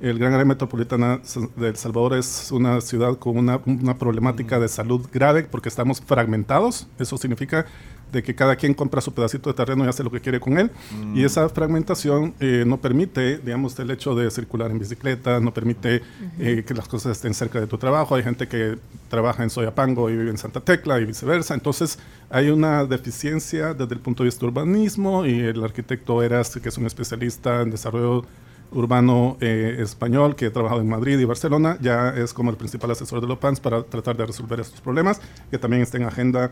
el 0.00 0.18
Gran 0.18 0.32
Área 0.32 0.46
Metropolitana 0.46 1.20
de 1.56 1.68
El 1.68 1.76
Salvador 1.76 2.14
es 2.14 2.50
una 2.52 2.80
ciudad 2.80 3.18
con 3.18 3.36
una, 3.36 3.60
una 3.66 3.98
problemática 3.98 4.58
de 4.58 4.66
salud 4.66 5.06
grave 5.12 5.44
porque 5.44 5.68
estamos 5.68 6.00
fragmentados. 6.00 6.88
Eso 6.98 7.18
significa 7.18 7.66
de 8.12 8.22
que 8.22 8.34
cada 8.34 8.56
quien 8.56 8.74
compra 8.74 9.00
su 9.00 9.12
pedacito 9.12 9.50
de 9.50 9.54
terreno 9.54 9.84
y 9.84 9.88
hace 9.88 10.02
lo 10.02 10.10
que 10.10 10.20
quiere 10.20 10.40
con 10.40 10.58
él. 10.58 10.70
Y 11.14 11.24
esa 11.24 11.48
fragmentación 11.48 12.34
eh, 12.40 12.64
no 12.66 12.78
permite, 12.78 13.38
digamos, 13.38 13.78
el 13.78 13.90
hecho 13.90 14.14
de 14.14 14.30
circular 14.30 14.70
en 14.70 14.78
bicicleta, 14.78 15.40
no 15.40 15.52
permite 15.52 16.02
eh, 16.38 16.64
que 16.66 16.74
las 16.74 16.88
cosas 16.88 17.12
estén 17.12 17.34
cerca 17.34 17.60
de 17.60 17.66
tu 17.66 17.78
trabajo. 17.78 18.14
Hay 18.14 18.22
gente 18.22 18.48
que 18.48 18.78
trabaja 19.08 19.42
en 19.42 19.50
Soyapango 19.50 20.10
y 20.10 20.16
vive 20.16 20.30
en 20.30 20.38
Santa 20.38 20.60
Tecla 20.60 21.00
y 21.00 21.04
viceversa. 21.04 21.54
Entonces 21.54 21.98
hay 22.30 22.50
una 22.50 22.84
deficiencia 22.84 23.74
desde 23.74 23.94
el 23.94 24.00
punto 24.00 24.22
de 24.22 24.28
vista 24.28 24.46
urbanismo 24.46 25.26
y 25.26 25.40
el 25.40 25.62
arquitecto 25.62 26.22
Eras, 26.22 26.58
que 26.62 26.68
es 26.68 26.78
un 26.78 26.86
especialista 26.86 27.62
en 27.62 27.70
desarrollo 27.70 28.24
urbano 28.72 29.36
eh, 29.40 29.76
español 29.80 30.36
que 30.36 30.46
ha 30.46 30.52
trabajado 30.52 30.80
en 30.80 30.88
Madrid 30.88 31.18
y 31.18 31.24
Barcelona, 31.24 31.76
ya 31.80 32.10
es 32.10 32.32
como 32.32 32.50
el 32.50 32.56
principal 32.56 32.90
asesor 32.90 33.20
de 33.20 33.26
Lopans 33.26 33.60
para 33.60 33.82
tratar 33.82 34.16
de 34.16 34.26
resolver 34.26 34.60
estos 34.60 34.80
problemas, 34.80 35.20
que 35.50 35.58
también 35.58 35.82
está 35.82 35.96
en 35.96 36.04
agenda 36.04 36.50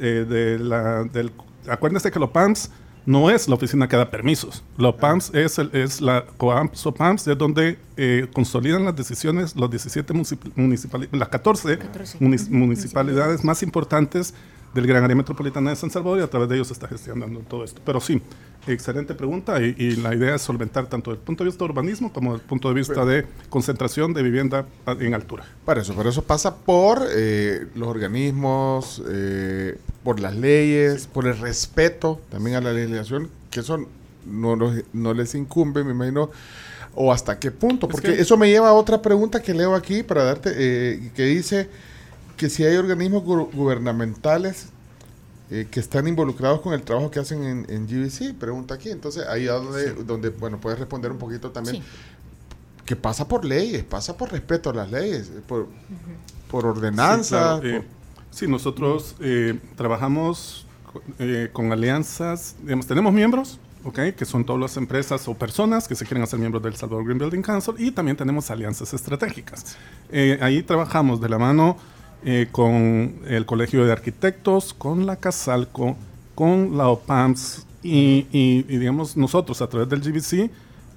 eh, 0.00 0.24
de 0.28 0.58
la, 0.58 1.04
del... 1.04 1.30
Acuérdense 1.68 2.10
que 2.10 2.18
Lopams 2.18 2.70
no 3.06 3.30
es 3.30 3.48
la 3.48 3.54
oficina 3.54 3.88
que 3.88 3.96
da 3.96 4.10
permisos. 4.10 4.62
Lopams 4.76 5.32
es, 5.34 5.58
el, 5.58 5.70
es 5.74 6.00
la 6.00 6.24
COAMPS 6.36 6.86
OPAMS, 6.86 7.28
es 7.28 7.38
donde 7.38 7.78
eh, 7.96 8.28
consolidan 8.32 8.84
las 8.84 8.94
decisiones 8.96 9.56
los 9.56 9.70
17 9.70 10.12
municipalidades, 10.56 11.18
las 11.18 11.28
14, 11.28 11.78
14 11.78 12.18
munic- 12.18 12.48
municipalidades 12.50 13.42
más 13.44 13.62
importantes 13.62 14.34
del 14.74 14.86
Gran 14.86 15.02
Área 15.02 15.16
Metropolitana 15.16 15.70
de 15.70 15.76
San 15.76 15.90
Salvador 15.90 16.20
y 16.20 16.22
a 16.22 16.28
través 16.30 16.48
de 16.48 16.54
ellos 16.56 16.68
se 16.68 16.74
está 16.74 16.86
gestionando 16.88 17.40
todo 17.40 17.64
esto. 17.64 17.80
Pero 17.84 18.00
sí, 18.00 18.22
excelente 18.66 19.14
pregunta 19.14 19.60
y, 19.62 19.74
y 19.78 19.96
la 19.96 20.14
idea 20.14 20.34
es 20.34 20.42
solventar 20.42 20.86
tanto 20.86 21.10
desde 21.10 21.20
el 21.20 21.24
punto 21.26 21.44
de 21.44 21.50
vista 21.50 21.64
de 21.64 21.70
urbanismo 21.70 22.12
como 22.12 22.32
desde 22.32 22.42
el 22.44 22.48
punto 22.48 22.68
de 22.68 22.74
vista 22.74 23.04
de 23.04 23.26
concentración 23.48 24.12
de 24.12 24.22
vivienda 24.22 24.66
a- 24.86 24.92
en 24.92 25.14
altura. 25.14 25.44
Para 25.64 25.80
eso, 25.82 25.94
pero 25.96 26.10
eso 26.10 26.22
pasa 26.22 26.54
por 26.56 27.02
eh, 27.10 27.66
los 27.74 27.88
organismos, 27.88 29.02
eh, 29.08 29.78
por 30.04 30.20
las 30.20 30.36
leyes, 30.36 31.06
por 31.06 31.26
el 31.26 31.38
respeto 31.38 32.20
también 32.30 32.56
a 32.56 32.60
la 32.60 32.72
legislación, 32.72 33.28
que 33.50 33.60
eso 33.60 33.78
no, 34.26 34.56
los- 34.56 34.82
no 34.92 35.14
les 35.14 35.34
incumbe, 35.34 35.82
me 35.82 35.92
imagino, 35.92 36.30
o 36.94 37.12
hasta 37.12 37.38
qué 37.38 37.50
punto, 37.50 37.86
Es 37.86 37.92
porque 37.92 38.14
que- 38.14 38.20
eso 38.20 38.36
me 38.36 38.48
lleva 38.50 38.68
a 38.68 38.72
otra 38.74 39.00
pregunta 39.00 39.40
que 39.42 39.54
leo 39.54 39.74
aquí 39.74 40.02
para 40.02 40.24
darte, 40.24 40.50
eh, 40.54 41.10
que 41.14 41.22
dice 41.24 41.68
que 42.36 42.50
si 42.50 42.64
hay 42.64 42.76
organismos 42.76 43.22
gu- 43.22 43.50
gubernamentales 43.52 44.66
eh, 45.50 45.66
que 45.70 45.80
están 45.80 46.06
involucrados 46.08 46.60
con 46.60 46.72
el 46.74 46.82
trabajo 46.82 47.10
que 47.10 47.18
hacen 47.18 47.42
en, 47.44 47.66
en 47.68 47.86
GBC, 47.86 48.34
pregunta 48.38 48.74
aquí, 48.74 48.88
entonces 48.90 49.26
ahí 49.26 49.48
a 49.48 49.52
donde, 49.54 49.92
donde, 50.04 50.28
bueno, 50.30 50.58
puedes 50.60 50.78
responder 50.78 51.10
un 51.10 51.18
poquito 51.18 51.50
también 51.50 51.76
Sí. 51.76 51.82
que 52.84 52.96
pasa 52.96 53.26
por 53.28 53.44
leyes, 53.44 53.82
pasa 53.84 54.16
por 54.16 54.30
respeto 54.32 54.70
a 54.70 54.74
las 54.74 54.90
leyes, 54.90 55.28
eh, 55.28 55.40
por, 55.46 55.68
por 56.50 56.66
ordenanza. 56.66 57.56
Sí, 57.56 57.60
claro, 57.62 57.68
eh, 57.68 57.80
por- 57.80 58.36
sí, 58.36 58.46
nosotros 58.46 59.16
eh, 59.20 59.58
trabajamos 59.76 60.66
co- 60.92 61.02
eh, 61.18 61.48
con 61.52 61.72
alianzas, 61.72 62.54
digamos, 62.62 62.86
tenemos 62.86 63.12
miembros, 63.12 63.58
¿ok? 63.84 63.98
que 64.16 64.24
son 64.24 64.44
todas 64.44 64.60
las 64.60 64.76
empresas 64.76 65.26
o 65.28 65.34
personas 65.34 65.88
que 65.88 65.94
se 65.94 66.04
quieren 66.04 66.22
hacer 66.22 66.38
miembros 66.38 66.62
del 66.62 66.76
Salvador 66.76 67.04
Green 67.04 67.18
Building 67.18 67.42
Council 67.42 67.74
y 67.78 67.90
también 67.92 68.16
tenemos 68.16 68.50
alianzas 68.50 68.92
estratégicas. 68.94 69.76
Eh, 70.10 70.38
ahí 70.42 70.62
trabajamos 70.62 71.20
de 71.20 71.28
la 71.28 71.38
mano 71.38 71.76
eh, 72.24 72.48
con 72.50 73.14
el 73.26 73.46
Colegio 73.46 73.84
de 73.86 73.92
Arquitectos, 73.92 74.74
con 74.74 75.06
la 75.06 75.16
Casalco, 75.16 75.96
con 76.34 76.76
la 76.76 76.88
OPAMS 76.88 77.66
y, 77.82 78.26
y- 78.32 78.64
y, 78.68 78.76
digamos 78.78 79.16
nosotros 79.16 79.62
a 79.62 79.68
través 79.68 79.88
del 79.88 80.00
GBC 80.00 80.50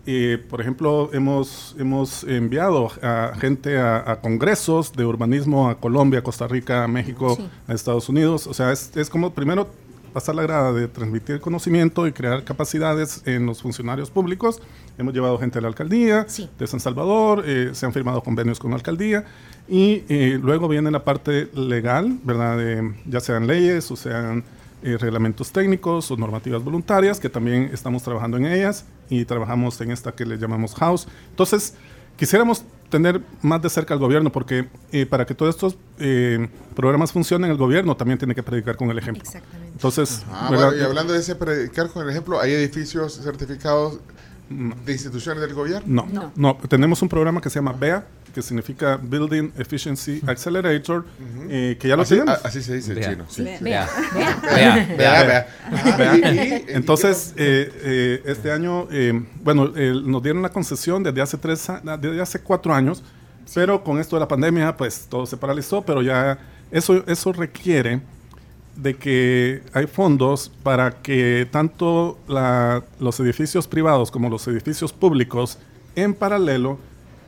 eh, 0.06 0.38
por 0.50 0.60
ejemplo, 0.60 1.10
hemos, 1.14 1.78
hemos 1.80 2.26
enviado 2.26 2.92
a 3.02 3.32
gente 3.40 3.78
a, 3.78 4.04
a 4.12 4.20
congresos 4.20 4.92
de 4.92 5.06
urbanismo 5.06 5.70
a 5.70 5.76
Colombia, 5.80 6.22
Costa 6.22 6.46
Rica, 6.46 6.86
México, 6.90 7.36
Sí. 7.38 7.48
a 7.70 7.74
Estados 7.74 8.10
Unidos. 8.10 8.46
O 8.48 8.54
sea, 8.54 8.74
es, 8.74 8.92
es 8.98 9.10
como 9.10 9.30
primero 9.34 9.70
pasar 10.14 10.36
la 10.36 10.44
grada 10.44 10.72
de 10.72 10.88
transmitir 10.88 11.40
conocimiento 11.42 12.08
y 12.08 12.12
crear 12.14 12.44
capacidades 12.44 13.24
en 13.26 13.46
los 13.46 13.62
funcionarios 13.62 14.10
públicos. 14.10 14.62
Hemos 14.98 15.14
llevado 15.14 15.38
gente 15.40 15.58
a 15.58 15.62
la 15.62 15.68
alcaldía 15.68 16.26
Sí. 16.30 16.50
de 16.58 16.68
San 16.68 16.80
Salvador, 16.80 17.44
eh, 17.46 17.72
se 17.74 17.86
han 17.86 17.94
firmado 17.94 18.22
convenios 18.22 18.60
con 18.60 18.72
la 18.72 18.78
alcaldía 18.78 19.26
y 19.68 20.04
eh, 20.10 20.40
luego 20.42 20.68
viene 20.68 20.92
la 20.92 21.04
parte 21.04 21.50
legal, 21.54 22.20
¿verdad? 22.24 22.58
De, 22.58 22.94
ya 23.06 23.20
sean 23.20 23.48
leyes 23.48 23.90
o 23.92 23.96
sean 23.96 24.44
eh, 24.84 24.98
reglamentos 25.00 25.52
técnicos 25.52 26.12
o 26.12 26.18
normativas 26.18 26.64
voluntarias, 26.64 27.20
que 27.20 27.30
también 27.30 27.70
estamos 27.74 28.04
trabajando 28.04 28.38
en 28.38 28.46
ellas 28.46 28.86
y 29.10 29.26
trabajamos 29.26 29.80
en 29.82 29.92
esta 29.92 30.12
que 30.12 30.26
le 30.26 30.38
llamamos 30.38 30.76
House. 30.76 31.08
Entonces, 31.30 31.76
quisiéramos 32.18 32.66
tener 32.94 33.22
más 33.42 33.60
de 33.60 33.70
cerca 33.72 33.96
al 33.96 34.00
gobierno, 34.00 34.32
porque 34.32 34.68
eh, 34.92 35.08
para 35.08 35.26
que 35.26 35.34
todos 35.34 35.56
estos 35.56 35.76
eh, 35.98 36.48
programas 36.76 37.12
funcionen, 37.12 37.50
el 37.50 37.58
gobierno 37.58 37.98
también 37.98 38.20
tiene 38.20 38.36
que 38.36 38.44
predicar 38.44 38.76
con 38.76 38.92
el 38.92 39.00
ejemplo. 39.00 39.24
Exactamente. 39.24 39.72
Entonces, 39.74 40.24
Ah, 40.32 40.46
bueno, 40.50 40.76
y 40.76 40.82
hablando 40.82 41.12
de 41.12 41.20
ese 41.20 41.34
predicar 41.36 41.90
con 41.90 42.04
el 42.04 42.10
ejemplo, 42.12 42.40
¿hay 42.40 42.52
edificios 42.54 43.20
certificados 43.20 43.98
de 44.48 44.92
instituciones 44.92 45.42
del 45.42 45.56
gobierno? 45.56 45.88
No, 45.88 46.08
no, 46.14 46.32
No. 46.36 46.68
Tenemos 46.70 47.02
un 47.02 47.10
programa 47.10 47.42
que 47.42 47.50
se 47.50 47.56
llama 47.56 47.74
BEA, 47.74 48.06
que 48.34 48.42
significa 48.42 48.98
Building 49.02 49.52
Efficiency 49.58 50.22
Accelerator, 50.26 51.06
eh, 51.50 51.78
que 51.80 51.88
ya 51.88 51.96
lo 51.96 52.02
así, 52.02 52.16
tenemos. 52.16 52.44
a- 52.44 52.48
así 52.48 52.62
se 52.64 52.76
dice 52.76 52.94
en 52.94 53.02
chino. 53.02 53.26
sí. 53.30 53.44
Vea, 53.62 53.88
Vea. 54.52 54.88
vea. 54.98 55.48
Entonces, 56.70 57.34
eh, 57.38 57.72
eh, 57.84 58.22
este 58.26 58.52
año, 58.52 58.88
eh, 58.92 59.24
bueno, 59.44 59.72
eh, 59.76 59.94
nos 60.04 60.22
dieron 60.24 60.42
la 60.42 60.50
concesión 60.50 61.04
desde 61.04 61.22
hace 61.22 61.38
tres, 61.38 61.68
desde 62.00 62.22
hace 62.22 62.40
cuatro 62.40 62.74
años, 62.74 63.04
pero 63.54 63.84
con 63.84 64.00
esto 64.00 64.16
de 64.16 64.22
la 64.22 64.28
pandemia, 64.28 64.76
pues 64.76 65.06
todo 65.10 65.26
se 65.26 65.38
paralizó, 65.38 65.82
pero 65.82 66.02
ya 66.02 66.38
eso, 66.72 67.04
eso 67.08 67.34
requiere 67.34 68.02
de 68.76 68.96
que 68.96 69.62
hay 69.74 69.86
fondos 69.86 70.52
para 70.64 70.90
que 71.02 71.48
tanto 71.52 72.18
la- 72.28 72.84
los 73.00 73.20
edificios 73.20 73.68
privados 73.68 74.10
como 74.10 74.30
los 74.30 74.48
edificios 74.48 74.92
públicos 74.92 75.60
en 75.96 76.16
paralelo 76.16 76.80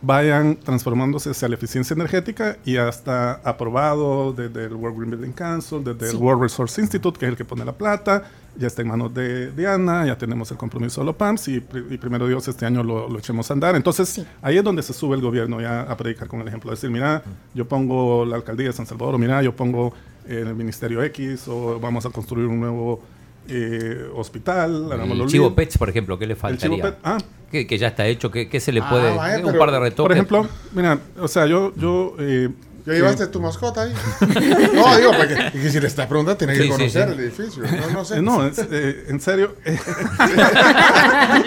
vayan 0.01 0.57
transformándose 0.57 1.31
hacia 1.31 1.47
la 1.47 1.55
eficiencia 1.55 1.93
energética 1.93 2.57
y 2.65 2.77
hasta 2.77 3.33
aprobado 3.43 4.33
desde 4.33 4.65
el 4.65 4.73
World 4.73 4.97
Green 4.97 5.11
Building 5.11 5.31
Council, 5.33 5.83
desde 5.83 6.09
Sí. 6.11 6.15
el 6.15 6.21
World 6.21 6.43
Resource 6.43 6.79
Institute, 6.81 7.17
que 7.19 7.25
es 7.25 7.31
el 7.31 7.37
que 7.37 7.45
pone 7.45 7.65
la 7.65 7.71
plata, 7.73 8.23
ya 8.57 8.67
está 8.67 8.81
en 8.81 8.87
manos 8.89 9.13
de 9.13 9.51
Diana, 9.51 10.05
ya 10.05 10.17
tenemos 10.17 10.49
el 10.51 10.57
compromiso 10.57 11.01
de 11.01 11.05
los 11.05 11.15
PAMS 11.15 11.47
y, 11.49 11.55
y 11.89 11.97
primero 11.97 12.27
Dios 12.27 12.47
este 12.47 12.65
año 12.65 12.83
lo, 12.83 13.09
lo 13.09 13.19
echemos 13.19 13.49
a 13.49 13.53
andar. 13.53 13.75
Entonces 13.75 14.07
Sí. 14.09 14.25
ahí 14.41 14.57
es 14.57 14.63
donde 14.63 14.81
se 14.83 14.93
sube 14.93 15.15
el 15.15 15.21
gobierno 15.21 15.59
ya 15.59 15.81
a 15.81 15.97
predicar 15.97 16.27
con 16.27 16.39
el 16.41 16.47
ejemplo, 16.47 16.71
decir, 16.71 16.89
mira, 16.89 17.23
yo 17.53 17.67
pongo 17.67 18.25
la 18.25 18.35
alcaldía 18.37 18.67
de 18.67 18.73
San 18.73 18.85
Salvador, 18.85 19.15
o 19.15 19.17
mira, 19.17 19.41
yo 19.41 19.55
pongo 19.55 19.93
eh, 20.27 20.43
el 20.45 20.55
Ministerio 20.55 21.03
X, 21.03 21.47
o 21.47 21.79
vamos 21.79 22.05
a 22.05 22.09
construir 22.09 22.47
un 22.47 22.59
nuevo 22.59 23.01
eh, 23.47 24.05
hospital. 24.15 24.91
hagámoslo 24.91 25.23
El 25.25 25.29
Chivo. 25.29 25.55
Pets, 25.55 25.77
por 25.77 25.89
ejemplo, 25.89 26.17
¿qué 26.17 26.25
le 26.27 26.33
El 26.33 26.39
faltaría? 26.39 26.75
Chivo 26.77 26.87
Pet- 26.89 26.97
ah, 27.03 27.17
Que, 27.51 27.65
que 27.67 27.77
ya 27.77 27.87
está 27.89 28.05
hecho, 28.07 28.31
¿qué, 28.31 28.49
qué 28.49 28.59
se 28.59 28.71
le 28.71 28.81
Ah, 28.81 28.89
puede...? 28.89 29.15
vaya, 29.15 29.37
un 29.37 29.45
pero- 29.45 29.59
par 29.59 29.71
de 29.71 29.79
retoques. 29.79 30.03
por 30.03 30.11
ejemplo, 30.11 30.47
mira, 30.73 30.99
o 31.19 31.27
sea, 31.27 31.45
yo, 31.45 31.73
yo 31.75 32.15
eh, 32.19 32.49
¿Ya 32.85 32.93
llevaste 32.93 33.25
tu 33.27 33.41
mascota 33.41 33.81
ahí? 33.83 33.93
No, 34.73 34.97
digo, 34.97 35.11
porque 35.17 35.51
que 35.53 35.71
si 35.71 35.79
le 35.79 35.87
estás 35.87 36.05
preguntando, 36.07 36.37
tienes 36.37 36.57
que 36.57 36.63
Sí, 36.63 36.69
conocer 36.69 37.07
sí. 37.07 37.13
el 37.13 37.19
edificio. 37.19 37.63
No, 37.63 37.89
no 37.89 38.05
sé. 38.05 38.17
eh, 38.17 38.21
no, 38.21 38.45
es, 38.45 38.59
eh, 38.59 39.05
en 39.07 39.19
serio, 39.19 39.55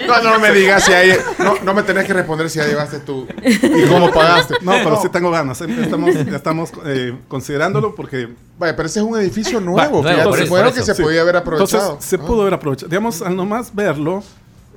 No, 0.07 0.21
no 0.23 0.39
me 0.39 0.51
digas 0.51 0.83
si 0.83 0.93
hay. 0.93 1.13
No, 1.39 1.55
no 1.63 1.73
me 1.73 1.83
tenés 1.83 2.05
que 2.05 2.13
responder 2.13 2.49
si 2.49 2.59
ya 2.59 2.65
llevaste 2.67 2.99
tú. 2.99 3.27
¿Y 3.43 3.85
cómo 3.87 4.11
pagaste? 4.11 4.55
no, 4.61 4.71
pero 4.83 5.01
sí 5.01 5.09
tengo 5.09 5.31
ganas. 5.31 5.61
eh, 5.61 5.67
Estamos, 5.81 6.15
estamos 6.15 6.71
eh, 6.85 7.15
considerándolo 7.27 7.95
porque 7.95 8.29
Vaya, 8.57 8.75
pero 8.75 8.87
ese 8.87 8.99
es 8.99 9.05
un 9.05 9.17
edificio 9.17 9.61
nuevo. 9.61 10.03
Va, 10.03 10.09
que 10.09 10.15
nuevo, 10.17 10.31
ya 10.35 10.45
se- 10.45 10.67
eso, 10.67 10.73
que 10.73 10.93
se 10.95 11.01
podía 11.01 11.21
haber 11.21 11.37
aprovechado. 11.37 11.83
Entonces, 11.93 12.09
se 12.09 12.15
Ah. 12.17 12.19
pudo 12.25 12.41
haber 12.41 12.53
aprovechado. 12.55 12.89
Digamos, 12.89 13.21
al 13.21 13.35
nomás 13.37 13.73
verlo, 13.73 14.21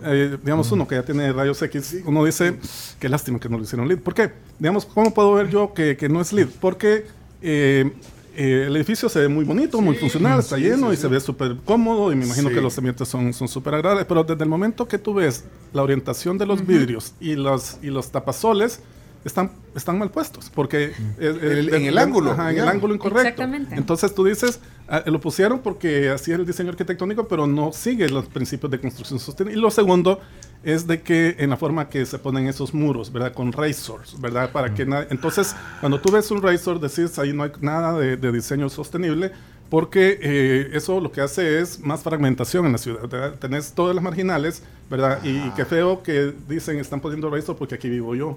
eh, 0.04 0.38
digamos, 0.42 0.70
uno 0.72 0.86
que 0.88 0.94
ya 0.96 1.04
tiene 1.04 1.32
rayos 1.32 1.60
X, 1.62 1.96
uno 2.04 2.24
dice, 2.24 2.58
qué 2.98 3.08
lástima 3.08 3.38
que 3.38 3.48
no 3.48 3.58
lo 3.58 3.64
hicieron 3.64 3.88
lead. 3.88 4.00
¿Por 4.00 4.14
qué? 4.14 4.32
Digamos, 4.58 4.84
¿cómo 4.86 5.12
puedo 5.14 5.34
ver 5.34 5.48
yo 5.50 5.72
que, 5.74 5.96
que 5.96 6.08
no 6.08 6.20
es 6.20 6.32
lead? 6.32 6.48
Porque 6.60 7.06
eh, 7.42 7.90
eh, 8.36 8.64
el 8.66 8.76
edificio 8.76 9.08
se 9.08 9.20
ve 9.20 9.28
muy 9.28 9.44
bonito, 9.44 9.80
muy 9.80 9.94
funcional, 9.96 10.40
está 10.40 10.56
sí, 10.56 10.62
lleno 10.62 10.88
sí, 10.88 10.94
y 10.94 10.96
sí. 10.96 11.02
se 11.02 11.08
ve 11.08 11.20
súper 11.20 11.56
cómodo 11.64 12.12
y 12.12 12.16
me 12.16 12.24
imagino 12.24 12.48
Sí. 12.48 12.54
que 12.54 12.60
los 12.62 12.76
ambientes 12.78 13.06
son 13.08 13.32
son 13.34 13.46
súper 13.48 13.74
agradables, 13.74 14.06
pero 14.06 14.24
desde 14.24 14.42
el 14.42 14.48
momento 14.48 14.88
que 14.88 14.98
tú 14.98 15.14
ves 15.14 15.44
la 15.72 15.82
orientación 15.82 16.38
de 16.38 16.46
los 16.46 16.66
vidrios 16.66 17.12
y 17.20 17.34
los, 17.34 17.76
y 17.82 17.88
los 17.88 18.10
tapazoles, 18.10 18.80
están, 19.24 19.50
están 19.74 19.98
mal 19.98 20.10
puestos, 20.10 20.50
porque... 20.54 20.86
eh, 20.86 20.92
En 21.18 21.26
el- 21.58 21.74
en 21.74 21.84
el 21.86 21.94
de- 21.94 22.00
ángulo, 22.00 22.32
ajá, 22.32 22.50
en 22.52 22.58
el 22.58 22.68
ángulo 22.68 22.94
incorrecto. 22.94 23.20
Exactamente. 23.28 23.74
Entonces 23.74 24.14
tú 24.14 24.24
dices, 24.24 24.60
ah, 24.88 25.02
lo 25.06 25.20
pusieron 25.20 25.60
porque 25.60 26.08
así 26.10 26.32
es 26.32 26.38
el 26.38 26.46
diseño 26.46 26.70
arquitectónico, 26.70 27.28
pero 27.28 27.46
no 27.46 27.72
sigue 27.72 28.08
los 28.08 28.26
principios 28.26 28.70
de 28.70 28.80
construcción 28.80 29.18
sostenible. 29.20 29.58
Y 29.58 29.62
lo 29.62 29.70
segundo 29.70 30.20
es 30.64 30.86
de 30.86 31.02
que 31.02 31.36
en 31.38 31.50
la 31.50 31.56
forma 31.56 31.88
que 31.88 32.06
se 32.06 32.18
ponen 32.18 32.46
esos 32.46 32.72
muros, 32.74 33.12
¿verdad? 33.12 33.32
Con 33.32 33.52
razors, 33.52 34.20
¿verdad? 34.20 34.50
Para 34.52 34.74
que 34.74 34.86
nadie... 34.86 35.08
Entonces, 35.10 35.54
cuando 35.80 36.00
tú 36.00 36.12
ves 36.12 36.30
un 36.30 36.40
razor, 36.42 36.78
decís, 36.80 37.18
ahí 37.18 37.32
no 37.32 37.42
hay 37.42 37.50
nada 37.60 37.98
de, 37.98 38.16
de 38.16 38.32
diseño 38.32 38.68
sostenible, 38.68 39.32
porque 39.70 40.18
eh, 40.20 40.70
eso 40.74 41.00
lo 41.00 41.10
que 41.10 41.20
hace 41.22 41.58
es 41.60 41.80
más 41.80 42.02
fragmentación 42.02 42.66
en 42.66 42.72
la 42.72 42.78
ciudad. 42.78 43.08
¿verdad? 43.08 43.34
Tenés 43.38 43.72
todas 43.72 43.94
las 43.94 44.04
marginales, 44.04 44.62
¿verdad? 44.90 45.18
Y, 45.24 45.30
y 45.30 45.52
qué 45.56 45.64
feo 45.64 46.02
que 46.02 46.32
dicen, 46.48 46.78
están 46.78 47.00
poniendo 47.00 47.30
razor 47.30 47.56
porque 47.56 47.74
aquí 47.76 47.88
vivo 47.88 48.14
yo. 48.14 48.36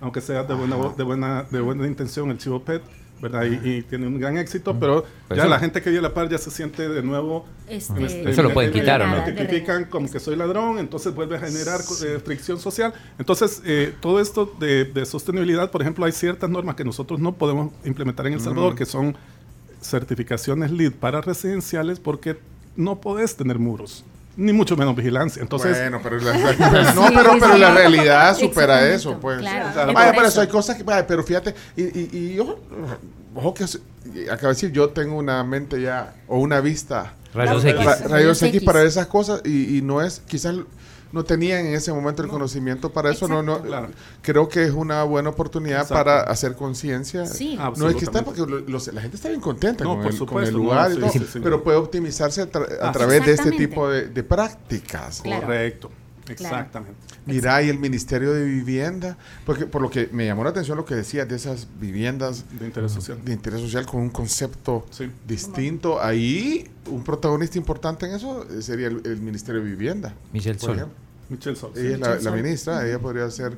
Aunque 0.00 0.20
sea 0.20 0.44
de 0.44 0.54
buena, 0.54 0.76
de 0.96 1.02
buena, 1.02 1.42
de 1.50 1.60
buena 1.60 1.86
intención 1.86 2.30
el 2.30 2.38
Chivo 2.38 2.62
Pet, 2.62 2.82
¿verdad? 3.20 3.44
Y, 3.46 3.68
y 3.68 3.82
tiene 3.82 4.06
un 4.06 4.18
gran 4.20 4.38
éxito, 4.38 4.78
pero 4.78 5.04
Pues 5.26 5.38
ya 5.38 5.46
la 5.46 5.58
gente 5.58 5.82
que 5.82 5.90
vive 5.90 5.98
a 5.98 6.02
la 6.02 6.14
par 6.14 6.28
ya 6.28 6.38
se 6.38 6.52
siente 6.52 6.88
de 6.88 7.02
nuevo... 7.02 7.46
Este, 7.68 8.04
este- 8.04 8.30
Eso 8.30 8.42
lo 8.44 8.52
pueden 8.54 8.72
me- 8.72 8.78
quitar, 8.80 9.02
¿o 9.02 9.06
no? 9.08 9.24
tipifican 9.24 9.86
como 9.86 10.08
que 10.08 10.20
soy 10.20 10.36
ladrón, 10.36 10.78
entonces 10.78 11.12
vuelve 11.12 11.36
a 11.36 11.40
generar 11.40 11.80
eh, 12.04 12.20
fricción 12.24 12.60
social. 12.60 12.94
Entonces, 13.18 13.60
eh, 13.64 13.92
todo 14.00 14.20
esto 14.20 14.54
de, 14.60 14.84
de 14.84 15.04
sostenibilidad, 15.04 15.68
por 15.72 15.82
ejemplo, 15.82 16.04
hay 16.04 16.12
ciertas 16.12 16.48
normas 16.48 16.76
que 16.76 16.84
nosotros 16.84 17.18
no 17.18 17.32
podemos 17.34 17.72
implementar 17.84 18.26
en 18.28 18.34
El 18.34 18.40
Salvador, 18.40 18.76
que 18.76 18.86
son 18.86 19.16
certificaciones 19.80 20.70
LEED 20.70 20.92
para 20.92 21.20
residenciales, 21.20 22.00
porque 22.00 22.38
no 22.76 23.00
podés 23.00 23.36
tener 23.36 23.58
muros, 23.58 24.04
ni 24.38 24.52
mucho 24.54 24.76
menos 24.76 24.96
vigilancia. 24.96 25.42
Entonces, 25.42 25.76
bueno, 25.78 26.00
pero 26.02 26.16
la, 26.18 26.32
la- 26.72 26.92
no, 26.94 27.08
pero, 27.14 27.32
pero 27.38 27.58
la 27.58 27.74
realidad 27.74 28.34
supera 28.36 28.88
eso, 28.88 29.18
pues. 29.20 29.40
claro. 29.40 29.92
Vaya, 29.92 30.12
pero 30.14 30.28
eso. 30.28 30.40
hay 30.40 30.46
cosas 30.48 30.76
que, 30.76 30.82
vaya, 30.84 31.06
pero 31.06 31.22
fíjate, 31.22 31.54
y, 31.76 31.82
y, 31.82 32.32
y 32.34 32.38
ojo, 32.38 32.58
ojo 33.34 33.52
que 33.54 33.64
acabo 34.30 34.48
de 34.48 34.54
decir, 34.54 34.72
yo 34.72 34.88
tengo 34.90 35.16
una 35.18 35.42
mente 35.44 35.80
ya, 35.82 36.14
o 36.28 36.38
una 36.38 36.60
vista, 36.60 37.12
Rayos 37.34 37.62
ra- 37.64 37.70
X. 37.70 38.10
rayos 38.10 38.42
X. 38.42 38.62
para 38.62 38.82
esas 38.84 39.06
cosas, 39.08 39.42
y, 39.44 39.76
y 39.78 39.82
no 39.82 40.00
es, 40.00 40.20
quizás 40.26 40.54
no 41.12 41.24
tenían 41.24 41.66
en 41.66 41.74
ese 41.74 41.92
momento 41.92 42.22
el 42.22 42.28
conocimiento 42.28 42.90
para 42.90 43.10
eso, 43.10 43.28
no, 43.28 43.42
no. 43.42 43.62
Claro. 43.62 43.88
creo 44.22 44.48
que 44.48 44.62
es 44.64 44.72
una 44.72 45.02
buena 45.04 45.30
oportunidad 45.30 45.82
Exacto. 45.82 45.94
para 45.94 46.20
hacer 46.22 46.54
conciencia. 46.54 47.24
Sí. 47.26 47.58
No 47.76 47.88
es 47.88 47.96
que 47.96 48.04
está, 48.04 48.22
porque 48.24 48.40
lo- 48.42 48.60
los- 48.60 48.92
la 48.92 49.00
gente 49.00 49.16
está 49.16 49.28
bien 49.28 49.40
contenta 49.40 49.84
No, 49.84 49.94
con, 49.94 50.02
por 50.02 50.12
el, 50.12 50.50
con 50.52 50.62
lugar, 50.62 50.92
y 50.92 50.98
todo, 51.00 51.10
sí, 51.10 51.26
sí. 51.32 51.40
pero 51.42 51.62
puede 51.62 51.78
optimizarse 51.78 52.42
a, 52.42 52.50
tra- 52.50 52.68
a 52.82 52.92
través 52.92 53.24
de 53.24 53.32
este 53.32 53.52
tipo 53.52 53.88
de, 53.88 54.08
de 54.08 54.22
prácticas. 54.22 55.20
Claro. 55.22 55.42
correcto, 55.46 55.90
exactamente. 56.32 56.94
Mira, 57.26 57.62
y 57.62 57.68
el 57.68 57.78
Ministerio 57.78 58.32
de 58.32 58.44
Vivienda, 58.44 59.16
porque 59.46 59.66
por 59.66 59.82
lo 59.82 59.90
que 59.90 60.08
me 60.12 60.24
llamó 60.26 60.44
la 60.44 60.50
atención 60.50 60.76
lo 60.76 60.84
que 60.84 60.94
decías 60.94 61.28
de 61.28 61.36
esas 61.36 61.66
viviendas 61.80 62.44
De 62.58 62.66
interés 62.66 62.92
social. 62.92 63.18
de 63.24 63.32
interés 63.32 63.60
social 63.60 63.86
con 63.86 64.00
un 64.00 64.10
concepto 64.10 64.86
Sí. 64.90 65.10
distinto, 65.26 66.02
ahí 66.02 66.68
un 66.86 67.04
protagonista 67.04 67.58
importante 67.58 68.06
en 68.06 68.14
eso 68.14 68.46
eh, 68.50 68.62
sería 68.62 68.88
el, 68.88 69.02
el 69.04 69.20
Ministerio 69.20 69.62
de 69.62 69.68
Vivienda. 69.70 70.14
Michelle 70.32 70.58
Sol. 70.58 70.76
ejemplo. 70.76 70.96
Michelle 71.28 71.56
Sol. 71.56 71.72
Ella 71.76 71.90
es 71.94 72.00
la, 72.00 72.14
la 72.14 72.20
Sol. 72.20 72.34
ministra, 72.36 72.86
ella 72.86 72.98
podría 72.98 73.30
ser 73.30 73.52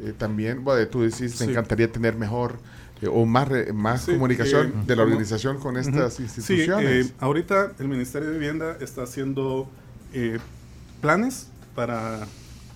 eh, 0.00 0.14
también, 0.16 0.64
bueno, 0.64 0.86
tú 0.88 1.02
decís, 1.02 1.32
te 1.36 1.44
Sí. 1.44 1.50
encantaría 1.50 1.90
tener 1.92 2.16
mejor 2.16 2.58
eh, 3.02 3.08
o 3.12 3.26
más, 3.26 3.48
re- 3.48 3.72
más 3.72 4.02
Sí, 4.04 4.12
comunicación 4.12 4.68
eh, 4.68 4.72
de 4.86 4.96
la 4.96 5.02
organización 5.02 5.58
con 5.58 5.76
estas 5.76 6.18
instituciones. 6.20 7.06
Sí, 7.06 7.10
eh, 7.12 7.14
ahorita 7.20 7.72
el 7.78 7.88
Ministerio 7.88 8.28
de 8.28 8.34
Vivienda 8.38 8.76
está 8.80 9.02
haciendo 9.02 9.68
eh, 10.14 10.38
planes 11.00 11.48
para, 11.74 12.26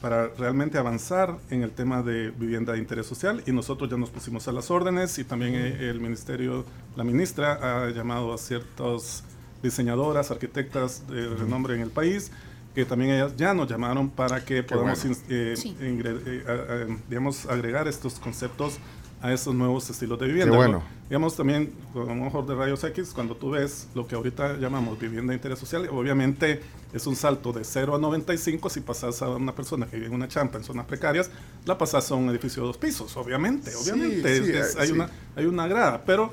para 0.00 0.28
realmente 0.28 0.78
avanzar 0.78 1.36
en 1.50 1.62
el 1.62 1.70
tema 1.70 2.02
de 2.02 2.30
vivienda 2.30 2.72
de 2.72 2.78
interés 2.78 3.06
social 3.06 3.42
y 3.46 3.52
nosotros 3.52 3.90
ya 3.90 3.96
nos 3.96 4.10
pusimos 4.10 4.46
a 4.48 4.52
las 4.52 4.70
órdenes 4.70 5.18
y 5.18 5.24
también 5.24 5.54
eh, 5.54 5.88
el 5.90 6.00
Ministerio, 6.00 6.64
la 6.96 7.04
ministra 7.04 7.86
ha 7.86 7.90
llamado 7.90 8.32
a 8.32 8.38
ciertas 8.38 9.24
diseñadoras, 9.62 10.30
arquitectas 10.30 11.06
de 11.08 11.28
renombre 11.28 11.74
en 11.74 11.80
el 11.80 11.90
país 11.90 12.30
que 12.74 12.84
también 12.84 13.12
ellas 13.12 13.34
ya 13.36 13.54
nos 13.54 13.68
llamaron 13.68 14.10
para 14.10 14.44
que 14.44 14.62
podamos 14.62 15.02
bueno. 15.02 15.16
eh, 15.30 15.54
Sí. 15.56 15.74
eh, 15.80 16.98
digamos, 17.08 17.46
agregar 17.46 17.88
estos 17.88 18.18
conceptos 18.20 18.78
a 19.22 19.32
esos 19.32 19.54
nuevos 19.54 19.88
estilos 19.90 20.18
de 20.18 20.26
vivienda. 20.26 20.52
Qué 20.52 20.56
bueno. 20.56 20.82
Digamos 21.08 21.36
también, 21.36 21.72
con 21.92 22.20
ojo 22.22 22.42
de 22.42 22.54
rayos 22.54 22.82
X, 22.84 23.12
cuando 23.14 23.36
tú 23.36 23.50
ves 23.50 23.88
lo 23.94 24.06
que 24.06 24.14
ahorita 24.14 24.56
llamamos 24.58 24.98
vivienda 24.98 25.30
de 25.30 25.36
interés 25.36 25.58
social, 25.58 25.88
obviamente 25.90 26.60
es 26.92 27.06
un 27.06 27.14
salto 27.16 27.52
de 27.52 27.64
0 27.64 27.94
a 27.94 27.98
95 27.98 28.68
si 28.70 28.80
pasas 28.80 29.22
a 29.22 29.28
una 29.30 29.54
persona 29.54 29.86
que 29.86 29.96
vive 29.96 30.08
en 30.08 30.14
una 30.14 30.28
champa 30.28 30.58
en 30.58 30.64
zonas 30.64 30.84
precarias, 30.86 31.30
la 31.64 31.78
pasas 31.78 32.10
a 32.10 32.14
un 32.14 32.28
edificio 32.30 32.62
de 32.62 32.66
dos 32.68 32.76
pisos, 32.76 33.16
obviamente, 33.16 33.70
Sí, 33.70 33.76
obviamente. 33.82 34.44
sí, 34.44 34.50
es- 34.52 34.74
eh, 34.74 34.78
hay, 34.80 34.86
sí. 34.88 34.92
una, 34.92 35.10
hay 35.36 35.46
una 35.46 35.66
grada, 35.68 36.02
pero 36.04 36.32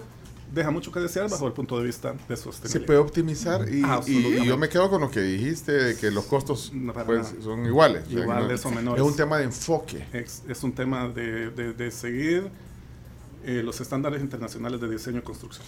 deja 0.51 0.69
mucho 0.71 0.91
que 0.91 0.99
desear 0.99 1.29
bajo 1.29 1.47
el 1.47 1.53
punto 1.53 1.77
de 1.79 1.85
vista 1.85 2.13
de 2.27 2.35
se 2.35 2.43
sostenibilidad. 2.43 2.85
puede 2.85 2.99
optimizar 2.99 3.67
y, 3.69 3.83
y- 4.11 4.37
y 4.41 4.45
yo 4.45 4.57
me 4.57 4.69
quedo 4.69 4.89
con 4.89 5.01
lo 5.01 5.09
que 5.09 5.21
dijiste 5.21 5.71
de 5.71 5.95
que 5.97 6.11
los 6.11 6.25
costos 6.25 6.71
No, 6.73 6.93
pues, 6.93 7.33
son 7.43 7.65
iguales. 7.65 8.03
Iguales 8.09 8.63
o 8.65 8.71
menores. 8.71 9.03
Es 9.03 9.09
un 9.09 9.15
tema 9.15 9.37
de 9.37 9.45
enfoque. 9.45 10.05
Es, 10.13 10.43
es 10.47 10.63
un 10.63 10.73
tema 10.73 11.07
de, 11.09 11.49
de- 11.51 11.73
de 11.73 11.91
seguir 11.91 12.49
eh, 13.43 13.61
los 13.63 13.79
estándares 13.81 14.21
internacionales 14.21 14.79
de 14.81 14.89
diseño 14.89 15.19
y 15.19 15.21
construcción. 15.21 15.65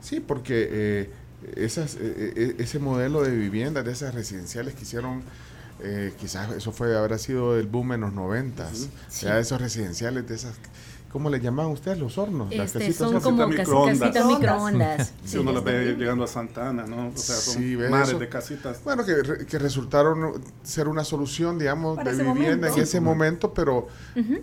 Sí, 0.00 0.20
porque 0.20 0.68
eh, 0.70 1.10
esas, 1.56 1.94
eh, 1.96 2.32
eh, 2.36 2.54
ese 2.58 2.78
modelo 2.78 3.22
de 3.22 3.30
vivienda, 3.36 3.82
de 3.82 3.92
esas 3.92 4.14
residenciales 4.14 4.74
que 4.74 4.82
hicieron, 4.82 5.22
quizás 6.18 6.50
eso 6.56 6.72
fue 6.72 6.96
habrá 6.98 7.18
sido 7.18 7.56
el 7.56 7.68
boom 7.68 7.92
en 7.92 8.00
los 8.00 8.12
noventas, 8.12 8.88
Sí. 9.08 9.26
ya 9.26 9.38
esos 9.38 9.60
residenciales 9.60 10.28
de 10.28 10.34
esas, 10.34 10.56
¿cómo 11.12 11.30
le 11.30 11.40
llaman 11.40 11.66
ustedes 11.66 11.98
los 11.98 12.18
hornos? 12.18 12.54
Las 12.54 12.66
Este, 12.74 12.78
casitas 12.80 12.96
son 13.10 13.20
como 13.20 13.38
Casitas 13.38 13.56
casi- 13.56 13.70
microondas. 13.70 13.98
casitas 14.00 14.26
microondas. 14.26 15.12
Si 15.24 15.28
Sí, 15.32 15.38
uno 15.38 15.52
las 15.52 15.64
ve 15.64 15.94
llegando 15.98 16.24
a 16.24 16.26
Santa 16.26 16.68
Ana, 16.68 16.86
¿no? 16.86 17.08
O 17.08 17.16
sea, 17.16 17.36
son 17.36 17.54
Sí, 17.54 17.76
¿ves 17.76 17.90
mares 17.90 18.08
eso? 18.10 18.18
de 18.18 18.28
casitas. 18.28 18.82
Bueno, 18.84 19.04
que, 19.04 19.14
re- 19.22 19.46
que 19.46 19.58
resultaron 19.58 20.34
ser 20.62 20.88
una 20.88 21.04
solución, 21.04 21.58
digamos, 21.58 21.96
Para 21.96 22.10
de 22.12 22.16
vivienda 22.22 22.56
momento. 22.56 22.76
en 22.76 22.82
ese 22.82 23.00
momento, 23.00 23.54
pero, 23.54 23.88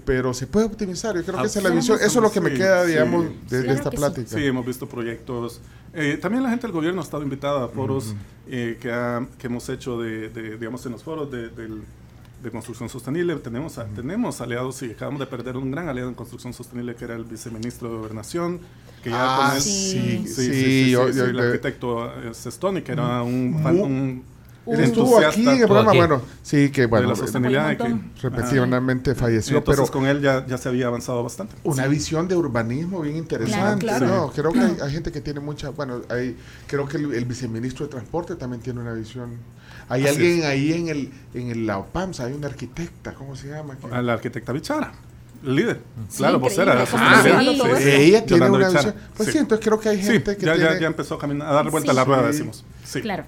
pero 0.06 0.34
se 0.34 0.48
puede 0.48 0.66
optimizar. 0.66 1.16
Yo 1.16 1.24
creo 1.24 1.40
que 1.42 1.48
esa 1.48 1.60
es 1.60 1.64
la 1.64 1.70
Absolutamente. 1.70 1.80
visión. 1.94 1.98
Eso 1.98 2.20
es 2.20 2.24
lo 2.24 2.32
que 2.32 2.42
me 2.42 2.54
queda, 2.58 2.84
sí, 2.86 2.92
digamos, 2.92 3.26
sí. 3.26 3.56
de, 3.56 3.62
de 3.64 3.74
esta 3.74 3.92
plática. 3.92 4.28
Sí, 4.30 4.46
hemos 4.46 4.66
visto 4.66 4.88
proyectos. 4.88 5.62
Eh, 5.94 6.18
también 6.22 6.44
la 6.44 6.50
gente 6.50 6.68
del 6.68 6.74
gobierno 6.74 7.00
ha 7.00 7.04
estado 7.06 7.24
invitada 7.24 7.66
a 7.66 7.68
foros 7.70 8.14
eh, 8.48 8.78
que, 8.82 8.92
ha- 8.92 9.26
que 9.38 9.48
hemos 9.48 9.70
hecho 9.70 9.98
de, 10.00 10.30
de, 10.30 10.58
digamos, 10.58 10.86
en 10.86 10.92
los 10.92 11.04
foros 11.04 11.32
de, 11.32 11.50
del- 11.50 11.84
de 12.44 12.52
construcción 12.52 12.90
sostenible. 12.90 13.36
Tenemos, 13.38 13.78
a- 13.78 13.86
tenemos 13.86 14.40
aliados 14.42 14.82
y 14.84 14.92
acabamos 14.92 15.20
de 15.20 15.26
perder 15.28 15.58
un 15.58 15.72
gran 15.72 15.90
aliado 15.90 16.10
en 16.10 16.16
construcción 16.16 16.54
sostenible 16.54 16.96
que 16.96 17.06
era 17.06 17.16
el 17.16 17.24
viceministro 17.26 17.90
de 17.90 17.98
Gobernación. 17.98 18.60
Que 19.04 19.10
ya 19.12 19.18
Ah, 19.20 19.48
con 19.50 19.56
él- 19.58 19.62
sí, 19.62 20.24
Sí, 20.26 20.28
sí, 20.28 20.34
sí, 20.46 20.54
sí, 20.54 20.90
yo- 20.92 21.08
sí, 21.12 21.18
yo- 21.18 21.26
el 21.26 21.34
yo- 21.36 21.42
arquitecto 21.44 22.06
eh, 22.24 22.34
Sestoni, 22.34 22.82
que 22.82 22.92
era 22.92 23.22
un, 23.24 23.60
fan- 23.62 23.76
Mu- 23.78 23.84
un 23.86 24.24
Él 24.68 24.80
estuvo 24.80 25.20
aquí 25.20 25.42
en 25.44 25.48
el 25.50 25.54
Estuvo 25.54 25.68
programa, 25.68 25.90
aquí. 25.92 25.98
bueno, 26.00 26.22
sí, 26.42 26.72
que 26.72 26.88
bueno, 26.88 27.04
de 27.04 27.10
la 27.14 27.16
sostenibilidad. 27.16 27.72
y 27.72 27.78
que- 27.78 28.00
repetidamente 28.30 29.14
falleció, 29.14 29.58
Entonces 29.60 29.84
pero 29.84 29.92
con 29.94 30.08
él 30.10 30.22
ya, 30.24 30.44
ya 30.48 30.58
se 30.58 30.70
había 30.70 30.88
avanzado 30.88 31.22
bastante. 31.22 31.56
una 31.64 31.86
visión 31.86 32.28
de 32.28 32.36
urbanismo 32.36 33.02
bien 33.02 33.16
interesante. 33.18 33.86
Claro, 33.86 34.06
claro. 34.08 34.22
¿no? 34.26 34.32
Creo 34.32 34.52
que 34.52 34.60
hay, 34.60 34.78
hay 34.82 34.92
gente 34.92 35.12
que 35.12 35.22
tiene 35.22 35.40
mucha, 35.40 35.70
bueno, 35.70 36.02
hay, 36.10 36.36
creo 36.66 36.88
que 36.88 36.98
el, 36.98 37.14
el 37.14 37.26
viceministro 37.26 37.86
de 37.86 37.92
Transporte 37.92 38.36
también 38.38 38.60
tiene 38.64 38.80
una 38.82 38.94
visión. 38.94 39.38
Hay 39.90 40.04
Así 40.04 40.16
alguien 40.16 40.44
ahí 40.46 40.74
en 40.74 40.88
el 40.90 41.12
en 41.34 41.52
el 41.52 41.68
la 41.68 41.78
OPAMS, 41.78 42.20
hay 42.20 42.34
una 42.34 42.48
arquitecta, 42.48 43.14
¿cómo 43.14 43.36
se 43.36 43.50
llama? 43.50 43.76
Que- 43.78 43.94
A 43.94 44.02
la 44.02 44.14
arquitecta 44.14 44.52
Bichara, 44.52 44.92
el 45.44 45.56
líder. 45.56 45.82
Sí, 46.10 46.18
claro, 46.18 46.40
vocera 46.40 46.76
de. 46.76 46.82
Ah, 46.94 47.22
sí. 47.24 47.30
Sí, 47.30 47.84
sí. 47.84 47.90
ella 47.90 48.26
tiene 48.26 48.40
Yolanda 48.46 48.58
una 48.58 48.68
Bichara. 48.70 48.92
visión. 48.92 49.10
Pues 49.16 49.26
sí. 49.28 49.32
Sí. 49.34 49.38
entonces 49.40 49.66
creo 49.66 49.80
que 49.80 49.90
hay 49.90 49.98
Sí, 50.02 50.12
gente 50.14 50.38
que 50.38 50.46
ya, 50.46 50.56
tiene 50.56 50.70
ya, 50.74 50.80
ya 50.80 50.88
empezó 50.88 51.16
a, 51.16 51.20
caminar, 51.20 51.48
a 51.48 51.54
dar 51.54 51.70
vuelta 51.70 51.92
a 51.92 51.94
la 51.94 52.04
rueda, 52.04 52.24
decimos. 52.28 52.66
Sí. 52.84 53.02
Claro. 53.02 53.24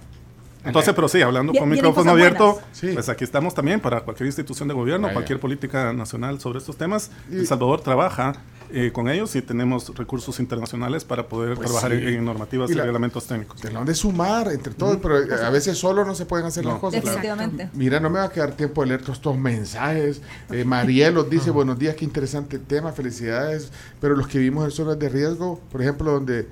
Entonces, 0.65 0.93
pero 0.95 1.07
sí, 1.07 1.21
hablando 1.21 1.53
con 1.53 1.69
micrófono 1.69 2.11
abierto. 2.11 2.59
Sí. 2.73 2.89
pues 2.93 3.07
aquí 3.07 3.23
estamos 3.23 3.53
también 3.53 3.79
para 3.79 4.01
cualquier 4.01 4.25
institución 4.27 4.67
de 4.67 4.73
gobierno, 4.73 5.03
Vaya. 5.07 5.13
cualquier 5.13 5.39
política 5.39 5.93
nacional 5.93 6.41
sobre 6.41 6.59
estos 6.59 6.75
temas. 6.75 7.11
Y- 7.31 7.35
El 7.35 7.47
Salvador 7.47 7.81
trabaja 7.81 8.33
eh, 8.71 8.91
con 8.91 9.07
ellos 9.09 9.35
y 9.35 9.41
tenemos 9.41 9.95
recursos 9.95 10.39
internacionales 10.39 11.03
para 11.05 11.27
poder 11.27 11.55
Pues 11.55 11.67
trabajar 11.67 11.91
sí. 11.91 11.97
en, 11.97 12.07
en 12.15 12.25
normativas 12.25 12.69
Y 12.69 12.73
y, 12.73 12.75
la- 12.75 12.83
reglamentos 12.83 13.25
técnicos. 13.25 13.61
Tenemos 13.61 13.87
de 13.87 13.95
sumar 13.95 14.51
entre 14.51 14.73
todos, 14.73 14.97
pero 15.01 15.19
eh, 15.23 15.45
a 15.45 15.49
veces 15.49 15.77
solo 15.77 16.03
no 16.05 16.13
se 16.15 16.25
pueden 16.25 16.45
hacer 16.45 16.65
las 16.65 16.79
cosas. 16.79 17.01
Definitivamente. 17.03 17.69
Mira, 17.73 17.99
no 17.99 18.09
me 18.09 18.19
va 18.19 18.25
a 18.25 18.29
quedar 18.31 18.51
tiempo 18.57 18.81
de 18.81 18.87
leer 18.89 19.01
todos 19.01 19.17
estos 19.17 19.37
mensajes. 19.37 20.21
Eh, 20.51 20.63
Mariel 20.65 21.13
nos 21.13 21.29
dice, 21.29 21.49
buenos 21.51 21.79
días, 21.79 21.95
qué 21.95 22.05
interesante 22.05 22.59
tema, 22.59 22.91
felicidades. 22.91 23.71
Pero 24.01 24.15
los 24.15 24.27
que 24.27 24.39
vimos 24.39 24.65
en 24.65 24.71
zonas 24.71 24.99
de 24.99 25.09
riesgo, 25.09 25.59
por 25.71 25.81
ejemplo, 25.81 26.11
donde, 26.11 26.47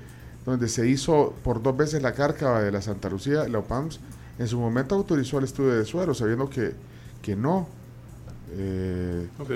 donde 0.45 0.67
se 0.69 0.87
hizo 0.87 1.33
por 1.43 1.61
dos 1.61 1.75
veces 1.75 2.01
la 2.01 2.13
cárcava 2.13 2.61
de 2.61 2.71
la 2.71 2.81
Santa 2.81 3.09
Lucía, 3.09 3.47
la 3.47 3.59
OPAMS, 3.59 3.99
en 4.39 4.47
su 4.47 4.59
momento 4.59 4.95
autorizó 4.95 5.37
el 5.39 5.43
estudio 5.45 5.73
de 5.77 5.85
suelo, 5.85 6.13
sabiendo 6.13 6.49
que, 6.49 6.73
que 7.21 7.35
no. 7.35 7.67
Eh, 8.57 9.27
Ok. 9.39 9.51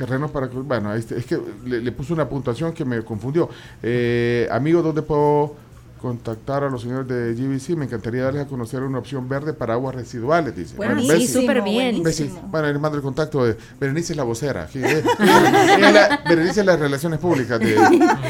Terrenos 0.00 0.30
para... 0.30 0.46
Bueno, 0.46 0.90
ahí 0.90 0.98
está, 1.00 1.14
es 1.14 1.26
que 1.26 1.38
le, 1.66 1.80
le 1.82 1.92
puse 1.92 2.12
una 2.14 2.26
puntuación 2.26 2.72
que 2.72 2.84
me 2.86 3.02
confundió. 3.02 3.50
Eh, 3.82 4.48
amigo, 4.50 4.80
¿dónde 4.82 5.02
puedo 5.02 5.54
contactar 6.00 6.64
a 6.64 6.70
los 6.70 6.80
señores 6.80 7.06
de 7.06 7.34
GBC? 7.34 7.76
Me 7.76 7.84
encantaría 7.84 8.22
darles 8.22 8.44
a 8.44 8.46
conocer 8.46 8.82
una 8.82 8.98
opción 8.98 9.28
verde 9.28 9.52
para 9.52 9.74
aguas 9.74 9.94
residuales, 9.94 10.56
dice. 10.56 10.74
Bessie. 10.78 11.26
sí, 11.26 11.40
súper 11.40 11.60
bien. 11.60 12.02
Bueno, 12.50 12.68
les 12.72 12.80
mando 12.80 12.96
el 12.96 13.02
contacto 13.02 13.44
de 13.44 13.56
Berenice 13.78 14.14
es 14.14 14.16
la 14.16 14.24
vocera. 14.24 14.66
eh. 14.74 15.02
Es 15.14 15.92
la- 15.92 16.20
Berenice 16.26 16.60
es 16.60 16.66
las 16.66 16.80
relaciones 16.80 17.18
públicas 17.18 17.60
de, 17.60 17.74